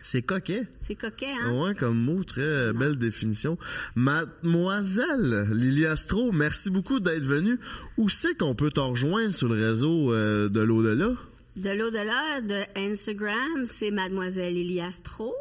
C'est 0.05 0.23
coquet. 0.23 0.67
c'est 0.81 0.95
coquet, 0.97 1.27
hein? 1.45 1.53
Ouais, 1.63 1.75
comme 1.75 1.97
mot, 1.99 2.25
très 2.25 2.41
euh, 2.43 2.73
belle 2.73 2.97
définition. 2.97 3.57
Mademoiselle 3.95 5.47
Lily 5.53 5.87
Astro, 5.87 6.33
merci 6.33 6.71
beaucoup 6.71 6.99
d'être 7.01 7.23
venue. 7.23 7.59
Où 7.99 8.09
c'est 8.09 8.37
qu'on 8.37 8.55
peut 8.55 8.71
te 8.71 8.81
rejoindre 8.81 9.33
sur 9.33 9.49
le 9.49 9.55
réseau 9.69 10.13
euh, 10.13 10.49
de 10.49 10.61
l'au-delà? 10.61 11.13
De 11.57 11.71
l'au-delà 11.71 12.41
de 12.41 12.63
Instagram, 12.91 13.65
c'est 13.67 13.91
Mademoiselle 13.91 14.57
Iliastro. 14.57 15.35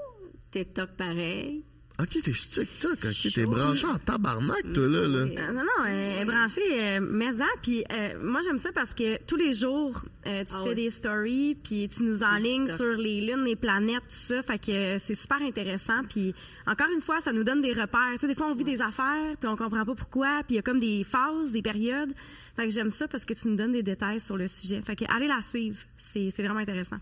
TikTok, 0.52 0.90
pareil. 0.98 1.64
Ok, 2.02 2.18
t'es 2.23 2.34
sur 2.34 2.49
TikTok. 2.49 2.94
Ok, 3.06 3.32
t'es 3.36 3.45
branché 3.45 3.86
en 3.86 3.98
tabarnak, 3.98 4.73
toi, 4.73 4.88
là. 4.88 5.02
là. 5.02 5.18
Euh, 5.19 5.52
non, 5.53 5.61
non, 5.61 5.86
elle 5.88 6.22
est 6.22 6.26
branchée 6.26 6.61
euh, 6.72 6.99
maison. 7.02 7.45
Puis 7.61 7.84
euh, 7.91 8.14
moi, 8.23 8.40
j'aime 8.44 8.57
ça 8.57 8.72
parce 8.73 8.94
que 8.94 9.22
tous 9.26 9.36
les 9.36 9.53
jours, 9.53 10.03
Euh, 10.28 10.44
tu 10.45 10.53
Ah 10.56 10.61
fais 10.64 10.69
oui. 10.69 10.76
des 10.76 10.91
stories, 10.91 11.56
puis 11.64 11.90
tu 11.90 12.03
nous 12.03 12.22
enlignes 12.23 12.68
sur 12.78 12.94
les 12.95 13.22
lunes, 13.22 13.44
les 13.44 13.56
planètes, 13.56 14.03
tout 14.03 14.10
ça. 14.30 14.44
Fait 14.44 14.60
que 14.60 14.72
euh, 14.72 14.98
c'est 14.99 15.15
super 15.15 15.41
intéressant. 15.41 16.03
Puis 16.07 16.36
encore 16.68 16.90
une 16.94 17.02
fois, 17.02 17.19
ça 17.19 17.32
nous 17.32 17.44
donne 17.44 17.61
des 17.64 17.72
repères. 17.73 18.11
Tu 18.14 18.19
sais, 18.19 18.28
des 18.28 18.36
fois, 18.36 18.48
on 18.52 18.53
vit 18.56 18.64
des 18.64 18.82
affaires, 18.84 19.36
puis 19.40 19.49
on 19.49 19.56
comprend 19.56 19.84
pas 19.84 19.95
pourquoi. 19.95 20.41
Puis 20.45 20.52
il 20.52 20.56
y 20.57 20.60
a 20.60 20.61
comme 20.61 20.80
des 20.80 21.03
phases, 21.03 21.52
des 21.52 21.64
périodes. 21.64 22.14
Fait 22.62 22.68
que 22.68 22.74
j'aime 22.76 22.92
ça 22.92 23.08
parce 23.08 23.26
que 23.26 23.34
tu 23.34 23.48
nous 23.48 23.56
donnes 23.56 23.72
des 23.72 23.82
détails 23.82 24.20
sur 24.20 24.38
le 24.38 24.48
sujet. 24.48 24.84
Fait 24.84 24.96
que 24.96 25.04
allez 25.12 25.28
la 25.28 25.42
suivre. 25.42 25.80
C'est 25.98 26.30
c'est 26.30 26.44
vraiment 26.44 26.60
intéressant. 26.60 26.98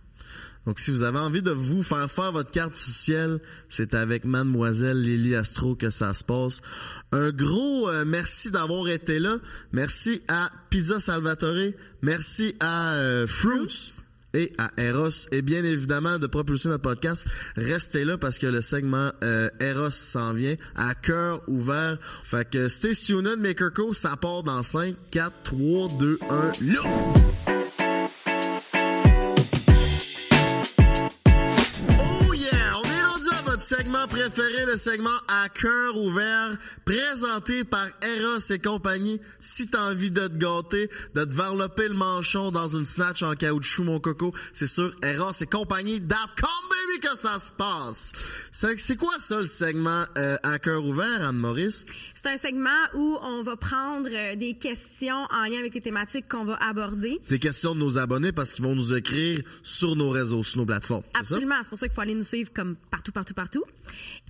Donc, 0.65 0.80
si 0.80 0.90
vous 0.90 1.03
avez 1.03 1.18
envie 1.18 1.41
de 1.41 1.52
vous 1.52 1.84
faire 1.84 2.10
faire 2.10 2.31
votre 2.31 2.49
carte 2.49 2.76
du 2.76 2.80
ciel, 2.80 3.41
c'est 3.68 3.94
avec 3.94 4.23
Mademoiselle 4.23 5.02
Lily 5.02 5.36
Astro 5.36 5.76
que 5.76 5.90
ça 5.90 6.14
se 6.14 6.23
passe. 6.23 6.61
Un 7.11 7.31
gros 7.31 7.90
euh, 7.90 8.06
merci 8.06 8.52
d'avoir 8.52 8.88
été 8.88 9.19
là. 9.19 9.36
Merci 9.73 10.22
à 10.30 10.49
Pizza 10.69 11.02
Salvatore. 11.02 11.73
Merci 12.02 12.56
à 12.61 12.94
euh, 12.94 13.27
Fruits. 13.27 13.98
Et 14.34 14.53
à 14.57 14.72
Eros, 14.77 15.27
et 15.31 15.41
bien 15.41 15.64
évidemment 15.64 16.19
de 16.19 16.27
propulser 16.27 16.69
notre 16.69 16.84
podcast. 16.84 17.26
Restez 17.56 18.06
là 18.06 18.18
parce 18.18 18.38
que 18.38 18.47
le 18.47 18.61
segment 18.61 19.11
euh, 19.23 19.49
Eros 19.60 19.91
s'en 19.91 20.34
vient 20.34 20.56
à 20.76 20.93
cœur 20.93 21.41
ouvert. 21.47 21.97
Fait 22.23 22.47
que 22.49 22.69
stay 22.69 22.93
tuned, 22.93 23.39
Maker 23.39 23.73
Co. 23.73 23.93
Ça 23.93 24.15
part 24.18 24.43
dans 24.43 24.64
5, 24.64 24.95
4, 25.11 25.34
3, 25.43 25.88
2, 25.97 26.19
1, 26.30 26.51
là! 26.73 27.59
Segment 33.69 34.07
préféré, 34.07 34.65
le 34.65 34.77
segment 34.77 35.15
à 35.27 35.47
cœur 35.47 35.95
ouvert, 35.95 36.57
présenté 36.85 37.63
par 37.63 37.85
Eros 38.01 38.39
et 38.49 38.57
compagnie. 38.57 39.21
Si 39.41 39.67
t'as 39.67 39.91
envie 39.91 40.09
de 40.09 40.27
te 40.27 40.37
gâter, 40.37 40.89
de 41.13 41.23
te 41.23 41.31
varloper 41.31 41.87
le 41.87 41.93
manchon 41.93 42.49
dans 42.49 42.69
une 42.69 42.87
snatch 42.87 43.21
en 43.21 43.35
caoutchouc, 43.35 43.83
mon 43.83 43.99
coco, 43.99 44.33
c'est 44.53 44.65
sur 44.65 44.91
Eros 45.03 45.33
et 45.39 45.45
compagnie.com, 45.45 46.07
baby, 46.09 46.99
que 46.99 47.15
ça 47.15 47.37
se 47.39 47.51
passe. 47.51 48.11
C'est 48.51 48.95
quoi 48.95 49.13
ça, 49.19 49.37
le 49.37 49.45
segment 49.45 50.03
euh, 50.17 50.37
à 50.41 50.57
cœur 50.57 50.83
ouvert, 50.83 51.27
Anne-Maurice? 51.27 51.85
C'est 52.21 52.27
un 52.31 52.35
segment 52.37 52.69
où 52.95 53.17
on 53.21 53.41
va 53.43 53.55
prendre 53.55 54.09
euh, 54.11 54.35
des 54.35 54.53
questions 54.53 55.25
en 55.31 55.43
lien 55.43 55.59
avec 55.59 55.73
les 55.73 55.79
thématiques 55.79 56.27
qu'on 56.27 56.43
va 56.43 56.55
aborder. 56.55 57.17
Des 57.29 57.39
questions 57.39 57.73
de 57.73 57.79
nos 57.79 57.97
abonnés 57.97 58.33
parce 58.33 58.51
qu'ils 58.51 58.65
vont 58.65 58.75
nous 58.75 58.93
écrire 58.93 59.39
sur 59.63 59.95
nos 59.95 60.09
réseaux, 60.09 60.43
sur 60.43 60.57
nos 60.59 60.65
plateformes. 60.65 61.03
Absolument, 61.17 61.55
c'est 61.63 61.69
pour 61.69 61.77
ça 61.77 61.87
qu'il 61.87 61.95
faut 61.95 62.01
aller 62.01 62.15
nous 62.15 62.23
suivre 62.23 62.51
comme 62.51 62.75
partout, 62.91 63.13
partout, 63.13 63.33
partout. 63.33 63.63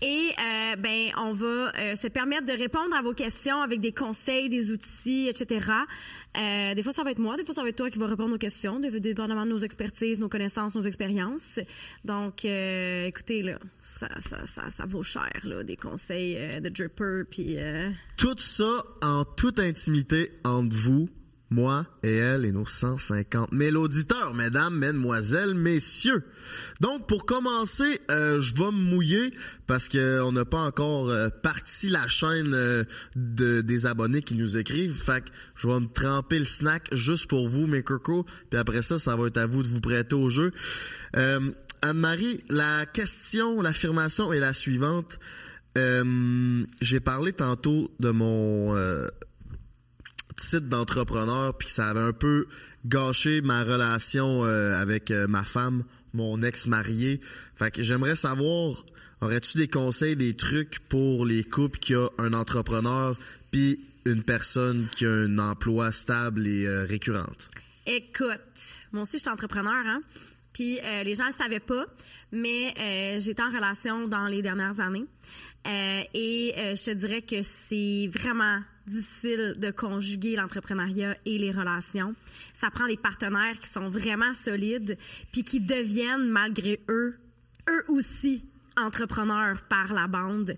Et 0.04 0.30
euh, 0.38 0.76
ben, 0.76 1.08
on 1.18 1.32
va 1.32 1.48
euh, 1.80 1.96
se 1.96 2.08
permettre 2.08 2.46
de 2.46 2.52
répondre 2.52 2.96
à 2.96 3.02
vos 3.02 3.14
questions 3.14 3.60
avec 3.60 3.80
des 3.80 3.92
conseils, 3.92 4.50
des 4.50 4.70
outils, 4.72 5.28
etc. 5.28 5.66
Euh, 6.38 6.76
des 6.76 6.84
fois, 6.84 6.92
ça 6.92 7.04
va 7.04 7.10
être 7.10 7.18
moi, 7.18 7.38
des 7.38 7.44
fois, 7.44 7.56
ça 7.56 7.64
va 7.64 7.70
être 7.70 7.76
toi 7.76 7.90
qui 7.90 7.98
va 7.98 8.06
répondre 8.06 8.36
aux 8.36 8.38
questions, 8.38 8.80
dé- 8.80 9.00
dépendamment 9.00 9.48
de 9.48 9.52
nos 9.52 9.58
expertises, 9.60 10.20
nos 10.20 10.30
connaissances, 10.30 10.76
nos 10.76 10.84
expériences. 10.84 11.60
Donc, 12.06 12.46
écoutez, 12.46 13.42
là, 13.42 13.58
ça, 13.82 14.10
ça, 14.20 14.46
ça, 14.46 14.70
ça 14.70 14.86
vaut 14.86 15.02
cher, 15.02 15.32
là, 15.44 15.64
des 15.64 15.76
conseils 15.76 16.62
de 16.62 16.70
dripper, 16.70 17.24
puis... 17.28 17.58
Tout 18.18 18.36
ça 18.38 18.84
en 19.02 19.24
toute 19.24 19.60
intimité 19.60 20.32
entre 20.44 20.76
vous, 20.76 21.10
moi 21.50 21.86
et 22.04 22.14
elle 22.14 22.46
et 22.46 22.52
nos 22.52 22.68
150 22.68 23.50
000 23.52 23.76
auditeurs, 23.76 24.34
mesdames, 24.34 24.76
mesdemoiselles, 24.76 25.56
messieurs. 25.56 26.24
Donc, 26.80 27.08
pour 27.08 27.26
commencer, 27.26 28.00
euh, 28.12 28.40
je 28.40 28.54
vais 28.56 28.66
me 28.66 28.72
mouiller 28.72 29.34
parce 29.68 29.90
qu'on 29.90 30.32
n'a 30.32 30.46
pas 30.46 30.62
encore 30.62 31.10
euh, 31.10 31.30
parti 31.30 31.90
la 31.90 32.08
chaîne 32.08 32.54
euh, 32.54 32.84
de, 33.16 33.62
des 33.62 33.86
abonnés 33.86 34.22
qui 34.22 34.36
nous 34.36 34.58
écrivent. 34.58 34.94
Fait 34.94 35.22
que 35.24 35.30
je 35.56 35.68
vais 35.68 35.80
me 35.80 35.88
tremper 35.88 36.40
le 36.40 36.46
snack 36.46 36.94
juste 36.94 37.28
pour 37.28 37.48
vous, 37.50 37.66
mes 37.68 37.84
cocos. 37.84 38.26
Puis 38.50 38.60
après 38.60 38.82
ça, 38.82 39.00
ça 39.00 39.16
va 39.16 39.28
être 39.28 39.38
à 39.38 39.48
vous 39.48 39.64
de 39.64 39.68
vous 39.68 39.82
prêter 39.82 40.16
au 40.16 40.30
jeu. 40.30 40.52
Anne-Marie, 41.82 42.44
la 42.50 42.86
question, 42.86 43.62
l'affirmation 43.62 44.34
est 44.34 44.40
la 44.40 44.54
suivante. 44.54 45.18
Euh, 45.80 46.66
j'ai 46.82 47.00
parlé 47.00 47.32
tantôt 47.34 47.92
de 48.00 48.12
mon 48.12 48.76
euh, 48.76 49.08
titre 50.36 50.68
d'entrepreneur, 50.68 51.58
puis 51.58 51.68
que 51.68 51.74
ça 51.74 51.90
avait 51.90 52.00
un 52.02 52.14
peu 52.14 52.48
gâché 52.86 53.42
ma 53.42 53.64
relation 53.64 54.46
euh, 54.46 54.76
avec 54.76 55.12
ma 55.12 55.44
femme, 55.44 55.84
mon 56.14 56.42
ex-marié. 56.42 57.22
Fait 57.56 57.72
que 57.72 57.84
j'aimerais 57.84 58.16
savoir, 58.16 58.86
aurais-tu 59.22 59.58
des 59.58 59.68
conseils, 59.68 60.16
des 60.16 60.36
trucs 60.36 60.80
pour 60.90 61.26
les 61.26 61.44
couples 61.44 61.80
qui 61.80 61.96
ont 61.96 62.10
un 62.18 62.34
entrepreneur, 62.34 63.16
puis 63.52 63.80
une 64.06 64.24
personne 64.24 64.88
qui 64.92 65.06
a 65.06 65.12
un 65.12 65.40
emploi 65.40 65.92
stable 65.92 66.48
et 66.48 66.68
récurrente? 66.86 67.50
Écoute, 67.86 68.40
moi 68.92 69.04
aussi, 69.04 69.18
je 69.18 69.24
suis 69.24 69.30
entrepreneur, 69.30 69.86
hein. 69.86 70.02
Puis 70.54 70.80
les 70.82 71.16
gens 71.16 71.26
ne 71.26 71.30
le 71.30 71.36
savaient 71.36 71.60
pas, 71.60 71.86
mais 72.32 72.74
j'étais 73.20 73.44
en 73.44 73.50
relation 73.50 74.08
dans 74.08 74.26
les 74.26 74.42
dernières 74.42 74.80
années. 74.80 75.06
Euh, 75.68 76.02
et 76.14 76.54
euh, 76.58 76.76
je 76.76 76.86
te 76.86 76.92
dirais 76.92 77.22
que 77.22 77.42
c'est 77.44 78.10
vraiment 78.12 78.62
difficile 78.88 79.56
de 79.58 79.72
conjuguer 79.72 80.36
l'entrepreneuriat 80.36 81.16
et 81.26 81.38
les 81.38 81.52
relations. 81.52 82.16
Ça 82.54 82.70
prend 82.72 82.88
des 82.88 82.98
partenaires 82.98 83.60
qui 83.60 83.68
sont 83.68 83.90
vraiment 83.90 84.34
solides, 84.34 84.98
puis 85.32 85.44
qui 85.44 85.60
deviennent, 85.60 86.30
malgré 86.30 86.80
eux, 86.90 87.20
eux 87.70 87.86
aussi 87.88 88.46
entrepreneurs 88.78 89.62
par 89.64 89.94
la 89.94 90.08
bande 90.08 90.58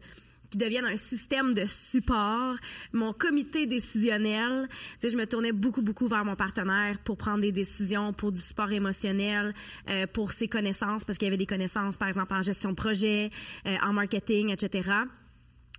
qui 0.51 0.57
deviennent 0.57 0.85
un 0.85 0.97
système 0.97 1.53
de 1.53 1.65
support, 1.65 2.55
mon 2.93 3.13
comité 3.13 3.65
décisionnel. 3.65 4.67
Tu 4.69 4.75
sais, 4.99 5.09
je 5.09 5.17
me 5.17 5.25
tournais 5.25 5.53
beaucoup, 5.53 5.81
beaucoup 5.81 6.07
vers 6.07 6.25
mon 6.25 6.35
partenaire 6.35 6.99
pour 6.99 7.17
prendre 7.17 7.39
des 7.39 7.53
décisions, 7.53 8.13
pour 8.13 8.31
du 8.31 8.39
support 8.39 8.71
émotionnel, 8.71 9.53
euh, 9.89 10.05
pour 10.07 10.33
ses 10.33 10.47
connaissances, 10.47 11.05
parce 11.05 11.17
qu'il 11.17 11.27
y 11.27 11.29
avait 11.29 11.37
des 11.37 11.45
connaissances, 11.45 11.97
par 11.97 12.09
exemple, 12.09 12.33
en 12.33 12.41
gestion 12.41 12.71
de 12.71 12.75
projet, 12.75 13.31
euh, 13.65 13.77
en 13.81 13.93
marketing, 13.93 14.49
etc. 14.49 14.89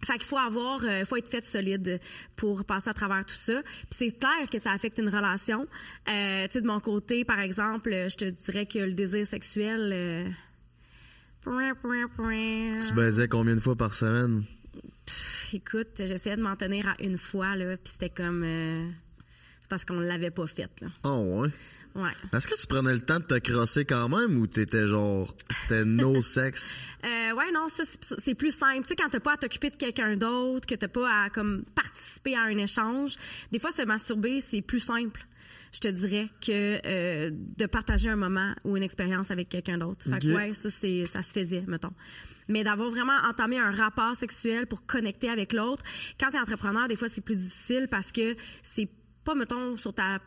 Fait 0.05 0.15
qu'il 0.15 0.25
faut 0.25 0.39
avoir, 0.39 0.85
euh, 0.85 1.05
faut 1.05 1.17
être 1.17 1.29
fait 1.29 1.47
solide 1.47 2.01
pour 2.35 2.65
passer 2.65 2.91
à 2.91 2.95
travers 2.95 3.25
tout 3.25 3.37
ça. 3.37 3.63
Puis 3.63 3.91
c'est 3.91 4.19
clair 4.19 4.51
que 4.51 4.59
ça 4.59 4.73
affecte 4.73 4.99
une 4.99 5.09
relation. 5.09 5.69
Euh, 6.09 6.47
tu 6.47 6.53
sais, 6.53 6.61
de 6.61 6.67
mon 6.67 6.81
côté, 6.81 7.25
par 7.25 7.39
exemple, 7.39 7.91
je 7.91 8.17
te 8.17 8.25
dirais 8.25 8.67
que 8.67 8.79
le 8.79 8.93
désir 8.95 9.25
sexuel. 9.27 10.35
Tu 12.81 12.95
baisais 12.95 13.29
combien 13.29 13.55
de 13.55 13.61
fois 13.61 13.77
par 13.77 13.95
semaine? 13.95 14.45
Écoute, 15.53 15.89
j'essayais 15.99 16.37
de 16.37 16.43
m'en 16.43 16.57
tenir 16.57 16.89
à 16.89 16.95
une 17.03 17.19
fois, 17.19 17.55
là, 17.57 17.77
puis 17.77 17.93
c'était 17.93 18.11
comme... 18.11 18.43
euh, 18.45 18.89
c'est 19.61 19.69
parce 19.69 19.85
qu'on 19.85 20.01
l'avait 20.01 20.31
pas 20.31 20.47
faite, 20.47 20.81
là. 20.81 20.89
Oh 21.05 21.41
ouais? 21.43 21.49
Ouais. 21.95 22.11
Est-ce 22.33 22.49
que 22.49 22.59
tu 22.59 22.67
prenais 22.67 22.93
le 22.95 23.01
temps 23.01 23.19
de 23.19 23.25
te 23.25 23.39
crosser 23.39 23.85
quand 23.85 24.09
même 24.09 24.39
ou 24.39 24.47
t'étais 24.47 24.89
genre 24.89 25.37
c'était 25.51 25.85
no 25.85 26.23
sexe? 26.23 26.73
Euh, 27.05 27.35
ouais, 27.35 27.53
non, 27.53 27.69
ça, 27.69 27.83
c'est- 28.01 28.35
plus 28.35 28.57
simple. 28.57 28.81
Tu 28.83 28.89
sais, 28.89 28.97
quand 28.97 29.11
t'as 29.11 29.21
pas 29.21 29.35
à 29.35 29.37
t'occuper 29.37 29.69
de 29.69 29.77
quelqu'un 29.77 30.17
d'autre, 30.17 30.67
que 30.67 30.75
t'as 30.75 30.89
pas 30.89 31.25
à, 31.25 31.29
comme, 31.31 31.65
participer 31.75 32.35
à 32.35 32.45
un 32.45 32.57
échange, 32.57 33.17
des 33.51 33.59
fois, 33.59 33.71
se 33.73 33.83
masturber, 33.83 34.41
c'est 34.41 34.63
plus 34.63 34.81
simple, 34.81 35.27
je 35.71 35.81
te 35.81 35.89
dirais, 35.89 36.29
que 36.41 36.81
euh, 36.87 37.31
de 37.33 37.67
partager 37.67 38.09
un 38.09 38.17
moment 38.17 38.55
ou 38.65 38.79
une 38.79 38.83
expérience 38.83 39.31
avec 39.31 39.51
quelqu'un 39.51 39.77
d'autre. 39.77 40.09
Fait 40.11 40.19
que, 40.19 40.33
ouais, 40.35 40.55
ça, 40.55 40.71
c'est, 40.71 41.05
ça 41.05 41.21
se 41.23 41.33
faisait, 41.33 41.63
mettons. 41.67 41.93
Mais 42.53 42.65
d'avoir 42.65 42.91
vraiment 42.91 43.17
entamé 43.29 43.59
un 43.59 43.73
rapport 43.73 44.15
sexuel 44.15 44.67
pour 44.67 44.87
connecter 44.87 45.29
avec 45.29 45.53
l'autre, 45.53 45.83
quand 46.21 46.31
t'es 46.31 46.39
entrepreneur, 46.39 46.87
des 46.87 46.97
fois, 46.97 47.09
c'est 47.09 47.21
plus 47.21 47.37
difficile 47.37 47.89
parce 47.91 48.13
que 48.13 48.37
c'est 48.63 48.89
pas, 49.25 49.35
mettons, 49.35 49.77
sur 49.77 49.95
ta 49.95 50.21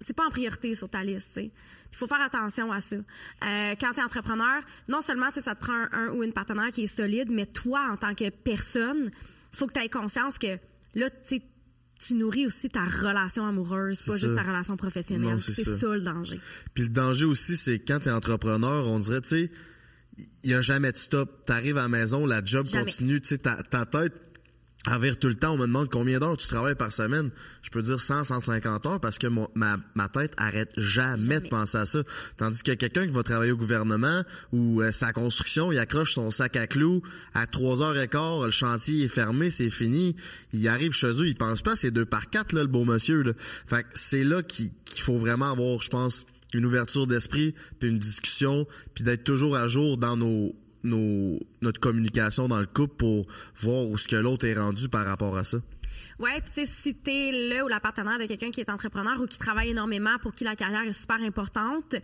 c'est 0.00 0.14
pas 0.14 0.26
en 0.26 0.30
priorité 0.30 0.74
sur 0.74 0.88
ta 0.88 1.04
liste. 1.04 1.34
tu. 1.34 1.42
Il 1.44 1.96
faut 1.96 2.06
faire 2.06 2.20
attention 2.20 2.72
à 2.72 2.80
ça. 2.80 2.96
Euh, 2.96 3.74
quand 3.80 3.92
tu 3.92 4.00
es 4.00 4.02
entrepreneur, 4.02 4.62
non 4.88 5.00
seulement 5.00 5.30
tu 5.30 5.40
ça 5.40 5.54
te 5.54 5.60
prend 5.60 5.74
un, 5.74 5.88
un 5.92 6.08
ou 6.10 6.22
une 6.22 6.32
partenaire 6.32 6.70
qui 6.72 6.82
est 6.82 6.86
solide, 6.86 7.30
mais 7.30 7.46
toi, 7.46 7.88
en 7.90 7.96
tant 7.96 8.14
que 8.14 8.28
personne, 8.30 9.10
il 9.52 9.56
faut 9.56 9.66
que 9.66 9.74
tu 9.74 9.80
aies 9.80 9.88
conscience 9.88 10.38
que 10.38 10.58
là, 10.94 11.08
tu 11.10 11.16
sais, 11.24 11.42
tu 12.04 12.14
nourris 12.14 12.46
aussi 12.46 12.68
ta 12.68 12.84
relation 12.84 13.46
amoureuse, 13.46 14.02
pas 14.02 14.16
juste 14.16 14.34
ta 14.34 14.42
relation 14.42 14.76
professionnelle. 14.76 15.40
C'est 15.40 15.64
ça. 15.64 15.78
ça. 15.78 15.86
le 15.88 16.00
danger. 16.00 16.40
Puis 16.74 16.84
le 16.84 16.90
danger 16.90 17.26
aussi, 17.26 17.56
c'est 17.56 17.78
quand 17.78 18.00
t'es 18.00 18.10
entrepreneur, 18.10 18.88
on 18.88 18.98
dirait, 18.98 19.20
tu 19.20 19.28
sais, 19.28 19.50
il 20.44 20.50
y 20.50 20.54
a 20.54 20.60
jamais 20.62 20.92
de 20.92 20.96
stop. 20.96 21.44
T'arrives 21.46 21.78
à 21.78 21.82
la 21.82 21.88
maison, 21.88 22.26
la 22.26 22.44
job 22.44 22.66
Jamais. 22.66 22.84
continue, 22.86 23.20
tu 23.20 23.28
sais, 23.28 23.38
ta, 23.38 23.62
ta 23.62 23.86
tête 23.86 24.12
vire 25.00 25.16
tout 25.16 25.28
le 25.28 25.36
temps. 25.36 25.52
On 25.52 25.56
me 25.58 25.66
demande 25.66 25.88
combien 25.90 26.18
d'heures 26.18 26.36
tu 26.36 26.48
travailles 26.48 26.74
par 26.74 26.90
semaine. 26.92 27.30
Je 27.62 27.70
peux 27.70 27.82
dire 27.82 28.00
100, 28.00 28.24
150 28.24 28.84
heures 28.86 29.00
parce 29.00 29.16
que 29.16 29.28
mon- 29.28 29.48
ma, 29.54 29.76
ma 29.94 30.08
tête 30.08 30.32
arrête 30.38 30.72
jamais, 30.76 31.38
de 31.40 31.46
penser 31.48 31.78
à 31.78 31.86
ça. 31.86 32.00
Tandis 32.36 32.64
que 32.64 32.72
quelqu'un 32.72 33.06
qui 33.06 33.12
va 33.12 33.22
travailler 33.22 33.52
au 33.52 33.56
gouvernement 33.56 34.22
ou 34.52 34.82
euh, 34.82 34.90
sa 34.90 35.12
construction, 35.12 35.70
il 35.70 35.78
accroche 35.78 36.14
son 36.14 36.32
sac 36.32 36.56
à 36.56 36.66
clous 36.66 37.00
à 37.32 37.46
3 37.46 37.80
heures 37.80 37.96
et 37.98 38.08
quart, 38.08 38.44
le 38.44 38.50
chantier 38.50 39.04
est 39.04 39.08
fermé, 39.08 39.52
c'est 39.52 39.70
fini. 39.70 40.16
Il 40.52 40.66
arrive 40.66 40.92
chez 40.92 41.12
eux, 41.12 41.28
il 41.28 41.36
pense 41.36 41.62
pas 41.62 41.74
à 41.74 41.76
ces 41.76 41.92
deux 41.92 42.04
par 42.04 42.28
quatre, 42.28 42.52
là, 42.52 42.62
le 42.62 42.66
beau 42.68 42.84
monsieur. 42.84 43.22
Là. 43.22 43.32
Fait 43.66 43.84
que 43.84 43.88
c'est 43.94 44.24
là 44.24 44.42
qu'il 44.42 44.70
qu'il 44.84 45.02
faut 45.02 45.16
vraiment 45.16 45.52
avoir, 45.52 45.80
je 45.80 45.90
pense, 45.90 46.26
une 46.52 46.66
ouverture 46.66 47.06
d'esprit, 47.06 47.54
puis 47.78 47.88
une 47.88 47.98
discussion, 47.98 48.66
puis 48.94 49.04
d'être 49.04 49.24
toujours 49.24 49.56
à 49.56 49.68
jour 49.68 49.96
dans 49.96 50.16
nos, 50.16 50.54
nos 50.84 51.38
notre 51.60 51.80
communication 51.80 52.48
dans 52.48 52.60
le 52.60 52.66
couple 52.66 52.96
pour 52.96 53.26
voir 53.58 53.86
où 53.86 53.96
ce 53.98 54.08
que 54.08 54.16
l'autre 54.16 54.46
est 54.46 54.54
rendu 54.54 54.88
par 54.88 55.04
rapport 55.06 55.36
à 55.36 55.44
ça. 55.44 55.58
Ouais, 56.22 56.40
puis 56.40 56.64
tu 56.64 56.72
si 56.72 56.94
t'es 56.94 57.32
le 57.32 57.64
ou 57.64 57.68
la 57.68 57.80
partenaire 57.80 58.16
de 58.16 58.26
quelqu'un 58.26 58.52
qui 58.52 58.60
est 58.60 58.70
entrepreneur 58.70 59.20
ou 59.20 59.26
qui 59.26 59.38
travaille 59.38 59.70
énormément, 59.70 60.18
pour 60.20 60.32
qui 60.32 60.44
la 60.44 60.54
carrière 60.54 60.82
est 60.82 60.92
super 60.92 61.20
importante, 61.20 61.96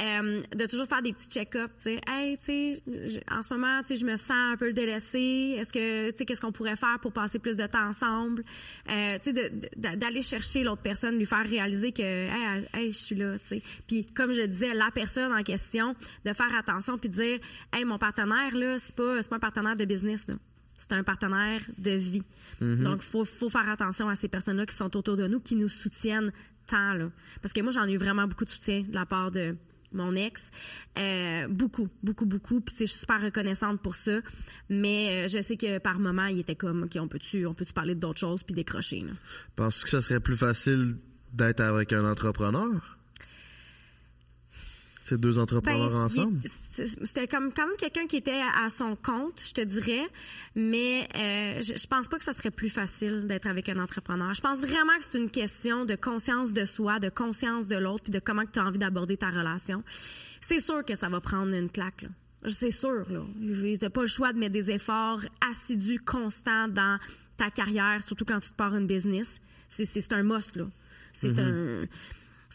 euh, 0.00 0.42
de 0.54 0.66
toujours 0.66 0.86
faire 0.86 1.02
des 1.02 1.12
petits 1.12 1.26
check-ups, 1.26 1.74
tu 1.78 1.82
sais, 1.82 2.00
hey, 2.06 2.38
tu 2.38 2.44
sais, 2.44 3.22
en 3.28 3.42
ce 3.42 3.52
moment, 3.52 3.80
tu 3.80 3.88
sais, 3.88 3.96
je 3.96 4.06
me 4.06 4.14
sens 4.14 4.30
un 4.30 4.56
peu 4.56 4.72
délaissée. 4.72 5.56
Est-ce 5.58 5.72
que, 5.72 6.12
tu 6.12 6.18
sais, 6.18 6.24
qu'est-ce 6.24 6.40
qu'on 6.40 6.52
pourrait 6.52 6.76
faire 6.76 7.00
pour 7.02 7.12
passer 7.12 7.40
plus 7.40 7.56
de 7.56 7.66
temps 7.66 7.88
ensemble? 7.88 8.44
Euh, 8.88 9.18
tu 9.20 9.34
sais, 9.34 9.50
d'aller 9.76 10.22
chercher 10.22 10.62
l'autre 10.62 10.82
personne, 10.82 11.18
lui 11.18 11.26
faire 11.26 11.44
réaliser 11.44 11.90
que, 11.90 12.00
hey, 12.00 12.92
je 12.92 12.96
suis 12.96 13.16
là, 13.16 13.36
tu 13.40 13.48
sais. 13.48 13.62
Puis 13.88 14.06
comme 14.06 14.32
je 14.32 14.42
disais, 14.42 14.72
la 14.72 14.92
personne 14.92 15.32
en 15.32 15.42
question, 15.42 15.96
de 16.24 16.32
faire 16.32 16.56
attention 16.56 16.96
puis 16.96 17.08
de 17.08 17.14
dire, 17.14 17.40
hey, 17.72 17.84
mon 17.84 17.98
partenaire 17.98 18.54
là, 18.54 18.78
c'est 18.78 18.94
pas, 18.94 19.18
pas 19.28 19.36
un 19.36 19.40
partenaire 19.40 19.76
de 19.76 19.84
business. 19.84 20.28
C'est 20.76 20.92
un 20.92 21.02
partenaire 21.02 21.60
de 21.78 21.92
vie. 21.92 22.24
Donc, 22.60 22.96
il 22.96 23.08
faut, 23.08 23.24
faut 23.24 23.48
faire 23.48 23.68
attention 23.68 24.08
à 24.08 24.14
ces 24.14 24.28
personnes-là 24.28 24.66
qui 24.66 24.74
sont 24.74 24.94
autour 24.96 25.16
de 25.16 25.26
nous, 25.26 25.40
qui 25.40 25.54
nous 25.56 25.68
soutiennent 25.68 26.32
tant. 26.66 26.94
Là. 26.94 27.10
Parce 27.42 27.52
que 27.52 27.60
moi, 27.60 27.72
j'en 27.72 27.86
ai 27.86 27.92
eu 27.92 27.96
vraiment 27.98 28.26
beaucoup 28.26 28.44
de 28.44 28.50
soutien 28.50 28.82
de 28.82 28.92
la 28.94 29.06
part 29.06 29.30
de 29.30 29.56
mon 29.92 30.14
ex. 30.16 30.50
Euh, 30.98 31.46
beaucoup, 31.48 31.88
beaucoup, 32.02 32.26
beaucoup. 32.26 32.60
Puis 32.60 32.74
c'est- 32.74 32.86
je 32.86 32.90
suis 32.90 33.00
super 33.00 33.22
reconnaissante 33.22 33.80
pour 33.80 33.94
ça. 33.94 34.18
Mais 34.68 35.26
euh, 35.26 35.28
je 35.28 35.40
sais 35.40 35.56
que 35.56 35.78
par 35.78 35.98
moment, 36.00 36.26
il 36.26 36.40
était 36.40 36.56
comme, 36.56 36.82
OK, 36.82 36.96
on 37.00 37.06
peut-tu 37.06 37.46
on 37.46 37.54
peut 37.54 37.64
parler 37.72 37.94
d'autres 37.94 38.18
choses 38.18 38.42
puis 38.42 38.54
décrocher. 38.54 39.04
Penses-tu 39.54 39.84
que 39.84 39.90
ça 39.90 40.02
serait 40.02 40.20
plus 40.20 40.36
facile 40.36 40.96
d'être 41.32 41.60
avec 41.60 41.92
un 41.92 42.04
entrepreneur? 42.04 42.93
C'est 45.04 45.20
deux 45.20 45.38
entrepreneurs 45.38 45.90
Ben, 45.90 45.96
ensemble? 46.04 46.40
C'était 46.46 47.28
comme 47.28 47.52
quand 47.52 47.66
même 47.66 47.76
quelqu'un 47.76 48.06
qui 48.06 48.16
était 48.16 48.40
à 48.40 48.70
son 48.70 48.96
compte, 48.96 49.38
je 49.46 49.52
te 49.52 49.60
dirais, 49.60 50.08
mais 50.54 51.06
euh, 51.14 51.60
je, 51.60 51.78
je 51.78 51.86
pense 51.86 52.08
pas 52.08 52.16
que 52.16 52.24
ça 52.24 52.32
serait 52.32 52.50
plus 52.50 52.70
facile 52.70 53.26
d'être 53.26 53.46
avec 53.46 53.68
un 53.68 53.78
entrepreneur. 53.80 54.32
Je 54.32 54.40
pense 54.40 54.60
vraiment 54.60 54.96
que 54.98 55.04
c'est 55.04 55.18
une 55.18 55.30
question 55.30 55.84
de 55.84 55.94
conscience 55.94 56.54
de 56.54 56.64
soi, 56.64 57.00
de 57.00 57.10
conscience 57.10 57.66
de 57.66 57.76
l'autre, 57.76 58.04
puis 58.04 58.12
de 58.12 58.18
comment 58.18 58.44
tu 58.50 58.58
as 58.58 58.64
envie 58.64 58.78
d'aborder 58.78 59.18
ta 59.18 59.28
relation. 59.28 59.84
C'est 60.40 60.60
sûr 60.60 60.82
que 60.84 60.94
ça 60.94 61.10
va 61.10 61.20
prendre 61.20 61.52
une 61.54 61.68
claque. 61.68 62.02
là. 62.02 62.08
C'est 62.46 62.70
sûr. 62.70 63.04
là. 63.10 63.22
Tu 63.40 63.78
n'as 63.80 63.90
pas 63.90 64.02
le 64.02 64.06
choix 64.08 64.32
de 64.32 64.38
mettre 64.38 64.52
des 64.52 64.70
efforts 64.70 65.20
assidus, 65.50 66.00
constants 66.00 66.68
dans 66.68 66.98
ta 67.36 67.50
carrière, 67.50 68.02
surtout 68.02 68.24
quand 68.24 68.38
tu 68.40 68.50
te 68.50 68.54
pars 68.54 68.74
une 68.74 68.86
business. 68.86 69.40
C'est- 69.68 70.12
un 70.14 70.22
must. 70.22 70.56
là. 70.56 70.66
C'est 71.12 71.38
un 71.38 71.86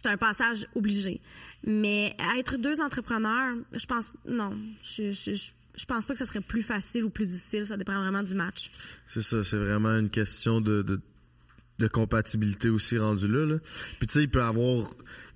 c'est 0.02 0.08
un 0.10 0.18
passage 0.18 0.66
obligé. 0.76 1.20
Mais 1.66 2.16
être 2.38 2.58
deux 2.58 2.82
entrepreneurs, 2.82 3.56
je 3.74 3.86
pense 3.86 4.12
non, 4.26 4.58
je, 4.82 5.12
je, 5.12 5.86
pense 5.86 6.06
pas 6.06 6.14
que 6.14 6.20
ça 6.20 6.26
serait 6.26 6.42
plus 6.42 6.64
facile 6.64 7.04
ou 7.04 7.10
plus 7.10 7.28
difficile. 7.28 7.66
Ça 7.66 7.78
dépend 7.78 8.00
vraiment 8.00 8.24
du 8.24 8.34
match. 8.34 8.72
C'est 9.08 9.22
ça, 9.22 9.44
c'est 9.44 9.58
vraiment 9.58 9.98
une 9.98 10.10
question 10.10 10.62
de, 10.62 10.82
de, 10.82 11.88
compatibilité 11.88 12.70
aussi 12.70 12.98
rendu 12.98 13.28
là. 13.28 13.46
là. 13.46 13.58
Puis 14.00 14.08
tu 14.08 14.14
sais, 14.14 14.24
il 14.24 14.30
peut 14.30 14.42
avoir, 14.42 14.90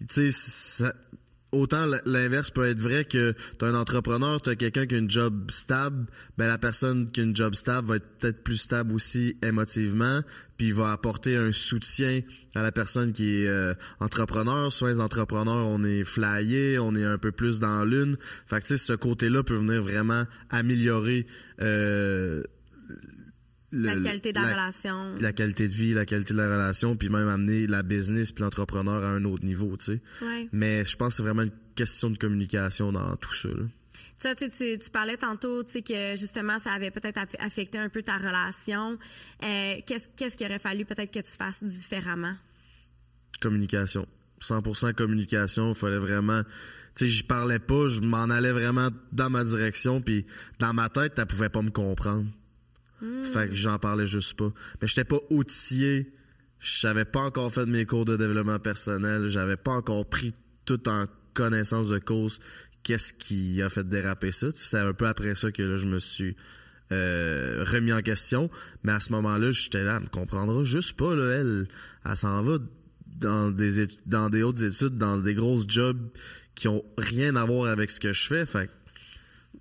tu 0.07 0.31
sais, 0.31 0.91
autant 1.53 1.85
l'inverse 2.05 2.49
peut 2.49 2.67
être 2.67 2.79
vrai 2.79 3.05
que 3.05 3.33
tu 3.59 3.65
un 3.65 3.75
entrepreneur, 3.75 4.41
tu 4.41 4.49
as 4.49 4.55
quelqu'un 4.55 4.85
qui 4.85 4.95
a 4.95 4.97
une 4.97 5.09
job 5.09 5.49
stable, 5.49 6.07
ben 6.37 6.47
la 6.47 6.57
personne 6.57 7.09
qui 7.11 7.21
a 7.21 7.23
une 7.23 7.35
job 7.35 7.53
stable 7.55 7.87
va 7.87 7.95
être 7.97 8.17
peut-être 8.19 8.43
plus 8.43 8.57
stable 8.57 8.93
aussi 8.93 9.37
émotivement, 9.41 10.21
puis 10.57 10.71
va 10.71 10.91
apporter 10.91 11.37
un 11.37 11.51
soutien 11.51 12.21
à 12.55 12.63
la 12.63 12.71
personne 12.71 13.13
qui 13.13 13.43
est 13.43 13.47
euh, 13.47 13.73
entrepreneur. 13.99 14.71
Soit 14.73 14.93
les 14.93 14.99
entrepreneurs, 14.99 15.67
on 15.67 15.83
est 15.83 16.03
flyé, 16.03 16.79
on 16.79 16.95
est 16.95 17.05
un 17.05 17.17
peu 17.17 17.31
plus 17.31 17.59
dans 17.59 17.85
l'une. 17.85 18.17
Fait 18.47 18.59
que 18.59 18.67
tu 18.67 18.77
sais, 18.77 18.77
ce 18.77 18.93
côté-là 18.93 19.43
peut 19.43 19.55
venir 19.55 19.81
vraiment 19.81 20.25
améliorer 20.49 21.25
euh, 21.61 22.43
La 23.75 23.99
qualité 23.99 24.31
de 24.31 24.39
la, 24.39 24.51
relation. 24.51 25.15
la 25.19 25.33
qualité 25.33 25.67
de 25.67 25.73
vie, 25.73 25.93
la 25.93 26.05
qualité 26.05 26.33
de 26.33 26.37
la 26.39 26.53
relation, 26.53 26.95
puis 26.95 27.09
même 27.09 27.27
amener 27.27 27.65
la 27.67 27.81
business 27.81 28.31
puis 28.31 28.43
l'entrepreneur 28.43 29.03
à 29.03 29.09
un 29.09 29.25
autre 29.25 29.43
niveau, 29.43 29.75
tu 29.77 29.85
sais. 29.85 30.01
Ouais. 30.21 30.47
Mais 30.51 30.85
je 30.85 30.95
pense 30.95 31.09
que 31.09 31.13
c'est 31.15 31.23
vraiment 31.23 31.41
une 31.41 31.51
question 31.75 32.09
de 32.11 32.17
communication 32.17 32.91
dans 32.91 33.15
tout 33.15 33.33
ça. 33.33 33.49
là. 33.49 33.65
Tu, 34.19 34.35
tu, 34.35 34.45
sais, 34.51 34.77
tu, 34.77 34.83
tu 34.83 34.89
parlais 34.91 35.17
tantôt, 35.17 35.63
tu 35.63 35.71
sais, 35.73 35.81
que 35.81 36.15
justement, 36.15 36.59
ça 36.59 36.71
avait 36.71 36.91
peut-être 36.91 37.17
aff- 37.17 37.35
affecté 37.39 37.77
un 37.77 37.89
peu 37.89 38.03
ta 38.03 38.17
relation. 38.17 38.97
Euh, 39.43 39.75
qu'est-ce, 39.85 40.07
qu'est-ce 40.15 40.37
qu'il 40.37 40.45
aurait 40.47 40.59
fallu 40.59 40.85
peut-être 40.85 41.11
que 41.11 41.19
tu 41.19 41.31
fasses 41.37 41.63
différemment? 41.63 42.35
Communication. 43.41 44.07
100% 44.41 44.93
communication, 44.93 45.69
il 45.69 45.75
fallait 45.75 45.97
vraiment... 45.97 46.43
Tu 46.95 47.05
sais, 47.05 47.07
j'y 47.09 47.23
parlais 47.23 47.59
pas, 47.59 47.87
je 47.87 48.01
m'en 48.01 48.29
allais 48.29 48.51
vraiment 48.51 48.89
dans 49.11 49.29
ma 49.29 49.43
direction, 49.43 49.99
puis 49.99 50.25
dans 50.59 50.73
ma 50.73 50.89
tête, 50.89 51.15
tu 51.15 51.25
pouvais 51.25 51.49
pas 51.49 51.61
me 51.61 51.71
comprendre. 51.71 52.27
Fait 53.23 53.49
que 53.49 53.55
j'en 53.55 53.77
parlais 53.79 54.07
juste 54.07 54.33
pas. 54.35 54.51
Mais 54.81 54.87
j'étais 54.87 55.03
pas 55.03 55.19
outillé, 55.29 56.13
j'avais 56.59 57.05
pas 57.05 57.21
encore 57.21 57.51
fait 57.51 57.65
mes 57.65 57.85
cours 57.85 58.05
de 58.05 58.15
développement 58.15 58.59
personnel, 58.59 59.29
j'avais 59.29 59.57
pas 59.57 59.71
encore 59.73 60.07
pris 60.09 60.33
tout 60.65 60.87
en 60.87 61.05
connaissance 61.33 61.89
de 61.89 61.99
cause 61.99 62.39
qu'est-ce 62.83 63.13
qui 63.13 63.61
a 63.61 63.69
fait 63.69 63.87
déraper 63.87 64.31
ça. 64.31 64.47
C'est 64.53 64.77
un 64.79 64.93
peu 64.93 65.07
après 65.07 65.35
ça 65.35 65.51
que 65.51 65.77
je 65.77 65.85
me 65.85 65.99
suis 65.99 66.35
euh, 66.91 67.63
remis 67.67 67.93
en 67.93 68.01
question. 68.01 68.49
Mais 68.83 68.91
à 68.91 68.99
ce 68.99 69.11
moment-là, 69.13 69.51
j'étais 69.51 69.83
là, 69.83 69.95
elle 69.97 70.03
me 70.03 70.09
comprendra 70.09 70.63
juste 70.63 70.93
pas. 70.97 71.15
Là, 71.15 71.29
elle, 71.33 71.67
elle 72.05 72.17
s'en 72.17 72.43
va 72.43 72.57
dans 73.07 73.51
des, 73.51 73.85
étu- 73.85 73.99
dans 74.05 74.29
des 74.29 74.43
hautes 74.43 74.61
études, 74.61 74.97
dans 74.97 75.17
des 75.17 75.33
grosses 75.33 75.65
jobs 75.67 76.09
qui 76.55 76.67
ont 76.67 76.83
rien 76.97 77.35
à 77.35 77.45
voir 77.45 77.71
avec 77.71 77.89
ce 77.89 77.99
que 77.99 78.13
je 78.13 78.27
fais. 78.27 78.45
Fait 78.45 78.67
que 78.67 78.71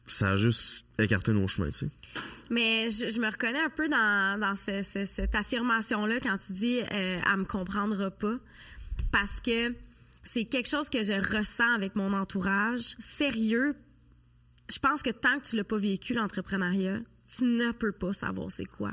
ça 0.07 0.31
a 0.31 0.37
juste 0.37 0.85
écarté 0.99 1.33
nos 1.33 1.49
chemins, 1.49 1.71
tu 1.71 1.87
sais. 1.87 1.91
Mais 2.53 2.91
je, 2.91 3.19
me 3.19 3.31
reconnais 3.31 3.61
un 3.63 3.71
peu 3.71 3.89
dans, 3.89 4.39
dans 4.39 4.55
ce- 4.55 4.83
ce- 4.83 5.07
cette 5.07 5.35
affirmation-là 5.35 6.21
quand 6.21 6.37
tu 6.37 6.53
dis 6.53 6.81
euh, 6.81 6.85
elle 7.25 7.37
me 7.39 7.45
comprendra 7.45 8.11
pas. 8.11 8.35
Parce 9.11 9.41
que 9.41 9.75
c'est 10.23 10.45
quelque 10.45 10.69
chose 10.69 10.91
que 10.91 11.03
je 11.03 11.15
ressens 11.15 11.73
avec 11.75 11.97
mon 11.97 12.13
entourage. 12.13 12.95
Sérieux, 12.99 13.75
je 14.71 14.79
pense 14.79 15.03
que 15.03 15.09
tant 15.11 15.39
que 15.41 15.47
tu 15.49 15.57
l'as 15.57 15.65
pas 15.65 15.79
vécu, 15.79 16.13
l'entrepreneuriat, 16.13 17.01
tu 17.27 17.45
ne 17.45 17.73
peux 17.73 17.93
pas 17.93 18.13
savoir 18.13 18.51
c'est 18.51 18.67
quoi. 18.67 18.93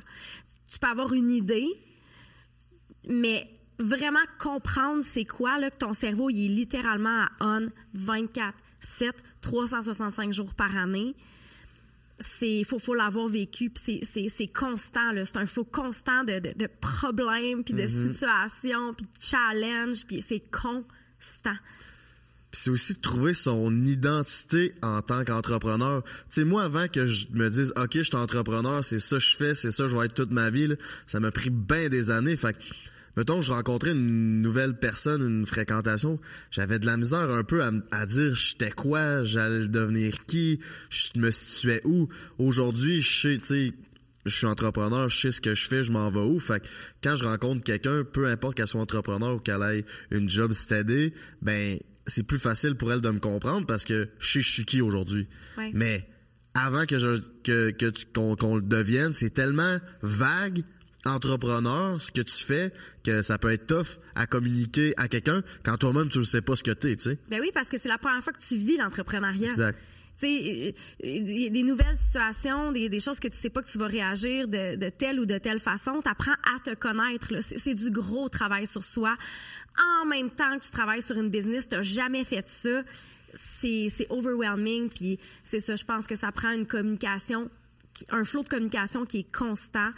Tu 0.72 0.80
peux 0.80 0.88
avoir 0.88 1.12
une 1.14 1.30
idée, 1.30 1.68
mais 3.08 3.50
vraiment 3.78 4.20
comprendre 4.40 5.04
c'est 5.04 5.26
quoi, 5.26 5.60
là, 5.60 5.70
que 5.70 5.78
ton 5.78 5.92
cerveau, 5.94 6.30
il 6.30 6.46
est 6.46 6.56
littéralement 6.56 7.24
à 7.24 7.30
on 7.42 7.68
24, 7.94 8.54
7, 8.80 9.16
365 9.42 10.32
jours 10.32 10.54
par 10.54 10.76
année 10.78 11.14
c'est 12.20 12.64
faut 12.64 12.80
faut 12.80 12.94
l'avoir 12.94 13.28
vécu 13.28 13.70
puis 13.70 13.84
c'est 13.84 14.00
c'est 14.04 14.30
c'est 14.30 14.48
constant 14.48 15.12
là 15.12 15.26
c'est 15.26 15.38
un 15.38 15.46
flot 15.46 15.66
constant 15.66 16.24
de 16.24 16.40
de, 16.40 16.54
de 16.56 16.68
problèmes 16.82 17.64
puis 17.64 17.74
de 17.74 17.88
situations 17.88 18.94
puis 18.94 19.06
de 19.06 19.24
challenges 19.24 20.06
puis 20.06 20.22
c'est 20.22 20.44
constant 20.52 21.56
Puis 22.52 22.62
c'est 22.62 22.70
aussi 22.70 22.94
de 22.96 23.00
trouver 23.00 23.34
son 23.34 23.86
identité 23.86 24.74
en 24.82 25.02
tant 25.02 25.24
qu'entrepreneur. 25.24 26.04
Tu 26.04 26.12
sais, 26.30 26.44
moi, 26.44 26.64
avant 26.64 26.88
que 26.88 27.06
je 27.06 27.28
me 27.32 27.48
dise, 27.48 27.72
OK, 27.78 27.92
je 27.94 28.04
suis 28.04 28.16
entrepreneur, 28.16 28.84
c'est 28.84 29.00
ça 29.00 29.18
que 29.18 29.22
je 29.22 29.36
fais, 29.36 29.54
c'est 29.54 29.72
ça 29.72 29.84
que 29.84 29.90
je 29.90 29.96
vais 29.96 30.06
être 30.06 30.16
toute 30.16 30.32
ma 30.32 30.50
vie, 30.50 30.66
là, 30.68 30.76
ça 31.06 31.20
m'a 31.20 31.30
pris 31.30 31.52
bien 31.52 31.90
des 31.90 32.10
années. 32.10 32.36
Fait 32.36 32.54
que, 32.54 32.60
mettons, 33.18 33.42
je 33.42 33.52
rencontrais 33.52 33.92
une 33.92 34.42
nouvelle 34.42 34.78
personne, 34.78 35.22
une 35.22 35.46
fréquentation, 35.46 36.20
j'avais 36.52 36.80
de 36.80 36.86
la 36.86 36.98
misère 36.98 37.30
un 37.30 37.44
peu 37.44 37.64
à, 37.64 38.06
dire 38.06 38.36
j'étais 38.36 38.72
quoi, 38.72 39.24
j'allais 39.24 39.68
devenir 39.68 40.26
qui, 40.26 40.60
je 40.90 41.20
me 41.20 41.32
situais 41.32 41.82
où. 41.86 42.10
Aujourd'hui, 42.38 43.02
je 43.02 43.22
sais, 43.22 43.38
tu 43.38 43.46
sais, 43.46 43.74
je 44.26 44.36
suis 44.36 44.48
entrepreneur, 44.48 45.10
je 45.10 45.20
sais 45.20 45.32
ce 45.32 45.42
que 45.42 45.56
je 45.56 45.68
fais, 45.68 45.84
je 45.84 45.92
m'en 45.92 46.10
vais 46.12 46.20
où. 46.20 46.40
Fait 46.40 46.60
que 46.62 46.68
quand 47.04 47.16
je 47.16 47.24
rencontre 47.24 47.64
quelqu'un, 47.64 48.04
peu 48.04 48.28
importe 48.28 48.58
qu'elle 48.58 48.68
soit 48.68 48.82
entrepreneur 48.82 49.36
ou 49.36 49.40
qu'elle 49.40 49.62
ait 49.64 49.86
une 50.12 50.30
job 50.30 50.52
steady, 50.52 51.14
ben 51.42 51.80
c'est 52.06 52.24
plus 52.24 52.40
facile 52.40 52.76
pour 52.76 52.92
elle 52.92 53.02
de 53.02 53.10
me 53.10 53.20
comprendre 53.20 53.66
parce 53.68 53.86
que 53.86 54.10
je 54.20 54.32
sais 54.34 54.42
je 54.42 54.50
suis 54.52 54.66
qui 54.66 54.82
aujourd'hui. 54.82 55.28
Ouais. 55.58 55.72
Mais 55.74 56.08
avant 56.54 56.86
que 56.86 57.00
je 57.00 57.22
que, 57.44 57.70
que 57.72 57.90
tu- 57.92 58.06
qu'on 58.14 58.36
qu'on 58.36 58.56
le 58.58 58.62
devienne, 58.62 59.14
c'est 59.14 59.30
tellement 59.30 59.78
vague 60.02 60.64
entrepreneur 61.06 62.02
ce 62.02 62.12
que 62.12 62.22
tu 62.22 62.44
fais 62.44 62.72
que 63.04 63.22
ça 63.22 63.38
peut 63.38 63.52
être 63.52 63.68
tough 63.68 64.00
à 64.16 64.28
communiquer 64.28 64.94
à 64.98 65.08
quelqu'un 65.08 65.42
quand 65.64 65.78
toi-même 65.78 66.10
tu 66.10 66.20
ne 66.20 66.24
sais 66.24 66.42
pas 66.42 66.56
ce 66.56 66.64
que 66.64 66.72
t'es, 66.72 66.96
tu 66.96 67.04
sais. 67.04 67.18
ben 67.30 67.40
oui 67.40 67.52
parce 67.54 67.70
que 67.70 67.78
c'est 67.78 67.90
la 67.90 67.98
première 67.98 68.22
fois 68.24 68.34
que 68.34 68.42
tu 68.46 68.58
vis 68.58 68.78
l'entrepreneuriat 68.78 69.50
Exact. 69.50 69.80
tu 70.20 70.28
sais, 70.28 70.76
euh, 71.06 71.46
a 71.48 71.50
des 71.50 71.64
nouvelles 71.64 71.96
situations, 71.96 72.72
des, 72.74 72.90
des 72.90 73.00
choses 73.00 73.20
que 73.20 73.30
tu 73.30 73.38
sais 73.38 73.50
pas 73.50 73.62
que 73.62 73.70
tu 73.70 73.78
vas 73.78 73.88
réagir 73.88 74.48
de, 74.50 74.76
de 74.76 74.90
telle 74.90 75.20
ou 75.22 75.26
de 75.26 75.38
telle 75.38 75.60
façon. 75.60 76.02
Tu 76.04 76.10
apprends 76.10 76.34
à 76.34 76.60
te 76.64 76.76
connaître. 76.76 77.34
C'est 77.42 77.74
du 77.74 77.90
gros 77.90 78.28
travail 78.28 78.68
sur 78.68 78.84
soi. 78.84 79.16
En 80.02 80.06
même 80.06 80.30
temps 80.30 80.60
que 80.60 80.66
tu 80.66 80.72
travailles 80.72 81.02
sur 81.02 81.18
une 81.18 81.30
business, 81.30 81.70
tu 81.70 81.76
n'as 81.78 81.82
jamais 81.82 82.26
fait 82.26 82.46
ça. 82.50 82.84
C'est 83.34 84.08
overwhelming. 84.10 84.90
Puis 84.90 85.20
c'est 85.44 85.62
ça, 85.62 85.78
je 85.78 85.86
pense 85.86 86.06
que 86.06 86.16
ça 86.16 86.34
prend 86.34 86.52
une 86.52 86.68
communication, 86.68 87.50
un 88.10 88.26
flot 88.26 88.44
de 88.44 88.50
communication 88.50 89.06
qui 89.06 89.20
est 89.20 89.32
constant. 89.32 89.90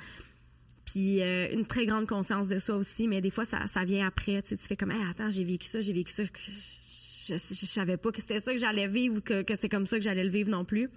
Puis 0.86 1.22
euh, 1.22 1.48
une 1.54 1.66
très 1.66 1.86
grande 1.86 2.08
conscience 2.08 2.48
de 2.48 2.60
soi 2.60 2.76
aussi, 2.76 3.08
mais 3.08 3.22
des 3.22 3.30
fois, 3.30 3.46
ça, 3.46 3.68
ça 3.68 3.86
vient 3.86 4.08
après. 4.08 4.42
Tu, 4.42 4.50
sais, 4.50 4.58
tu 4.58 4.68
fais 4.68 4.76
comme, 4.76 4.92
Hey, 4.92 5.02
attends, 5.10 5.30
j'ai 5.30 5.44
vécu 5.44 5.68
ça, 5.68 5.80
j'ai 5.80 5.94
vécu 5.94 6.12
ça. 6.12 6.24
Je, 6.24 7.34
je, 7.34 7.38
savais 7.38 7.98
pas 7.98 8.12
que 8.12 8.20
c'était 8.20 8.40
ça 8.40 8.52
que 8.52 8.60
j'allais 8.60 8.88
vivre 8.88 9.18
ou 9.18 9.22
que, 9.22 9.44
que 9.44 9.56
c'est 9.56 9.70
comme 9.70 9.86
ça 9.86 9.98
que 9.98 10.04
j'allais 10.04 10.24
le 10.24 10.32
vivre 10.32 10.50
non 10.50 10.66
plus. 10.66 10.90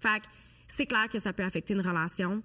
Fait 0.00 0.22
c'est 0.68 0.86
clair 0.86 1.08
que 1.10 1.18
ça 1.18 1.32
peut 1.32 1.44
affecter 1.44 1.74
une 1.74 1.80
relation. 1.80 2.42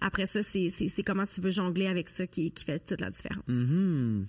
après 0.00 0.26
ça, 0.26 0.40
c'est 0.42 1.02
comment 1.04 1.24
tu 1.24 1.40
veux 1.40 1.50
jongler 1.50 1.86
avec 1.86 2.08
ça 2.08 2.26
qui, 2.26 2.50
qui 2.50 2.64
fait 2.64 2.80
toute 2.80 3.00
la 3.00 3.10
différence. 3.10 3.44
Mhm. 3.46 4.26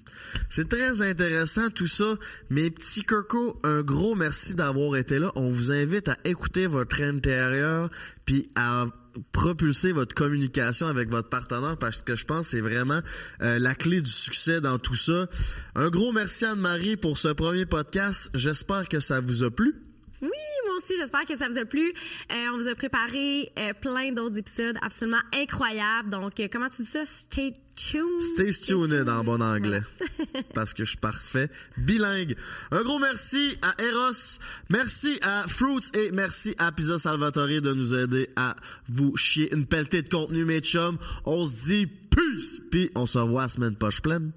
C'est 0.50 0.70
très 0.70 1.02
intéressant 1.02 1.70
tout 1.70 1.88
ça. 1.88 2.18
Mes 2.50 2.70
petits 2.70 3.04
cocos, 3.04 3.60
un 3.64 3.82
gros 3.82 4.16
merci 4.16 4.56
d'avoir 4.56 4.96
été 4.98 5.20
là. 5.20 5.32
On 5.36 5.50
vous 5.50 5.72
invite 5.72 6.10
à 6.10 6.18
écouter 6.26 6.68
votre 6.68 7.02
intérieur 7.02 7.90
puis 8.26 8.50
à 8.56 8.88
propulser 9.32 9.92
votre 9.92 10.16
communication 10.16 10.88
avec 10.88 11.10
votre 11.10 11.30
partenaire 11.30 11.78
parce 11.78 12.02
que 12.02 12.16
je 12.16 12.26
pense 12.26 12.42
que 12.42 12.58
c'est 12.58 12.62
vraiment 12.62 13.02
euh, 13.42 13.60
la 13.60 13.76
clé 13.76 14.02
du 14.02 14.12
succès 14.12 14.62
dans 14.62 14.78
tout 14.78 14.96
ça. 14.96 15.28
Un 15.76 15.90
gros 15.90 16.12
merci 16.12 16.46
Anne-Marie 16.46 16.98
pour 16.98 17.18
ce 17.18 17.30
premier 17.30 17.66
podcast. 17.66 18.30
J'espère 18.34 18.88
que 18.90 19.00
ça 19.00 19.20
vous 19.20 19.44
a 19.44 19.52
plu. 19.52 19.76
Oui, 20.22 20.30
aussi, 20.78 20.94
j'espère 20.98 21.26
que 21.26 21.36
ça 21.36 21.48
vous 21.48 21.58
a 21.58 21.66
plu. 21.66 21.94
Euh, 22.32 22.36
on 22.54 22.58
vous 22.58 22.68
a 22.68 22.76
préparé 22.76 23.52
euh, 23.58 23.74
plein 23.74 24.12
d'autres 24.14 24.38
épisodes 24.38 24.78
absolument 24.82 25.22
incroyables. 25.34 26.10
Donc, 26.10 26.40
euh, 26.40 26.48
comment 26.52 26.70
tu 26.70 26.84
dis 26.84 26.90
ça? 26.90 27.04
Stay 27.06 27.54
tuned? 27.76 28.22
Stay 28.22 28.52
tuned 28.52 29.10
en 29.10 29.24
bon 29.24 29.42
anglais. 29.42 29.82
Parce 30.54 30.74
que 30.74 30.86
je 30.86 30.92
suis 30.92 30.98
parfait. 30.98 31.50
Bilingue. 31.78 32.36
Un 32.72 32.84
gros 32.84 33.00
merci 33.00 33.58
à 33.62 33.82
Eros. 33.84 34.40
Merci 34.70 35.20
à 35.22 35.48
Fruits 35.48 35.90
et 35.94 36.12
merci 36.12 36.56
à 36.58 36.72
Pizza 36.72 36.98
Salvatore 36.98 37.62
de 37.62 37.74
nous 37.74 37.94
aider 37.94 38.30
à 38.36 38.56
vous 38.88 39.16
chier 39.18 39.54
une 39.54 39.66
pelletée 39.66 40.02
de 40.02 40.10
contenu, 40.10 40.46
mes 40.46 40.60
chums. 40.60 40.98
On 41.26 41.46
se 41.46 41.66
dit 41.66 41.88
peace. 41.88 42.60
Puis 42.72 42.92
on 42.96 43.06
se 43.06 43.18
revoit 43.18 43.44
la 43.44 43.50
semaine 43.50 43.76
poche 43.76 44.02
pleine. 44.02 44.32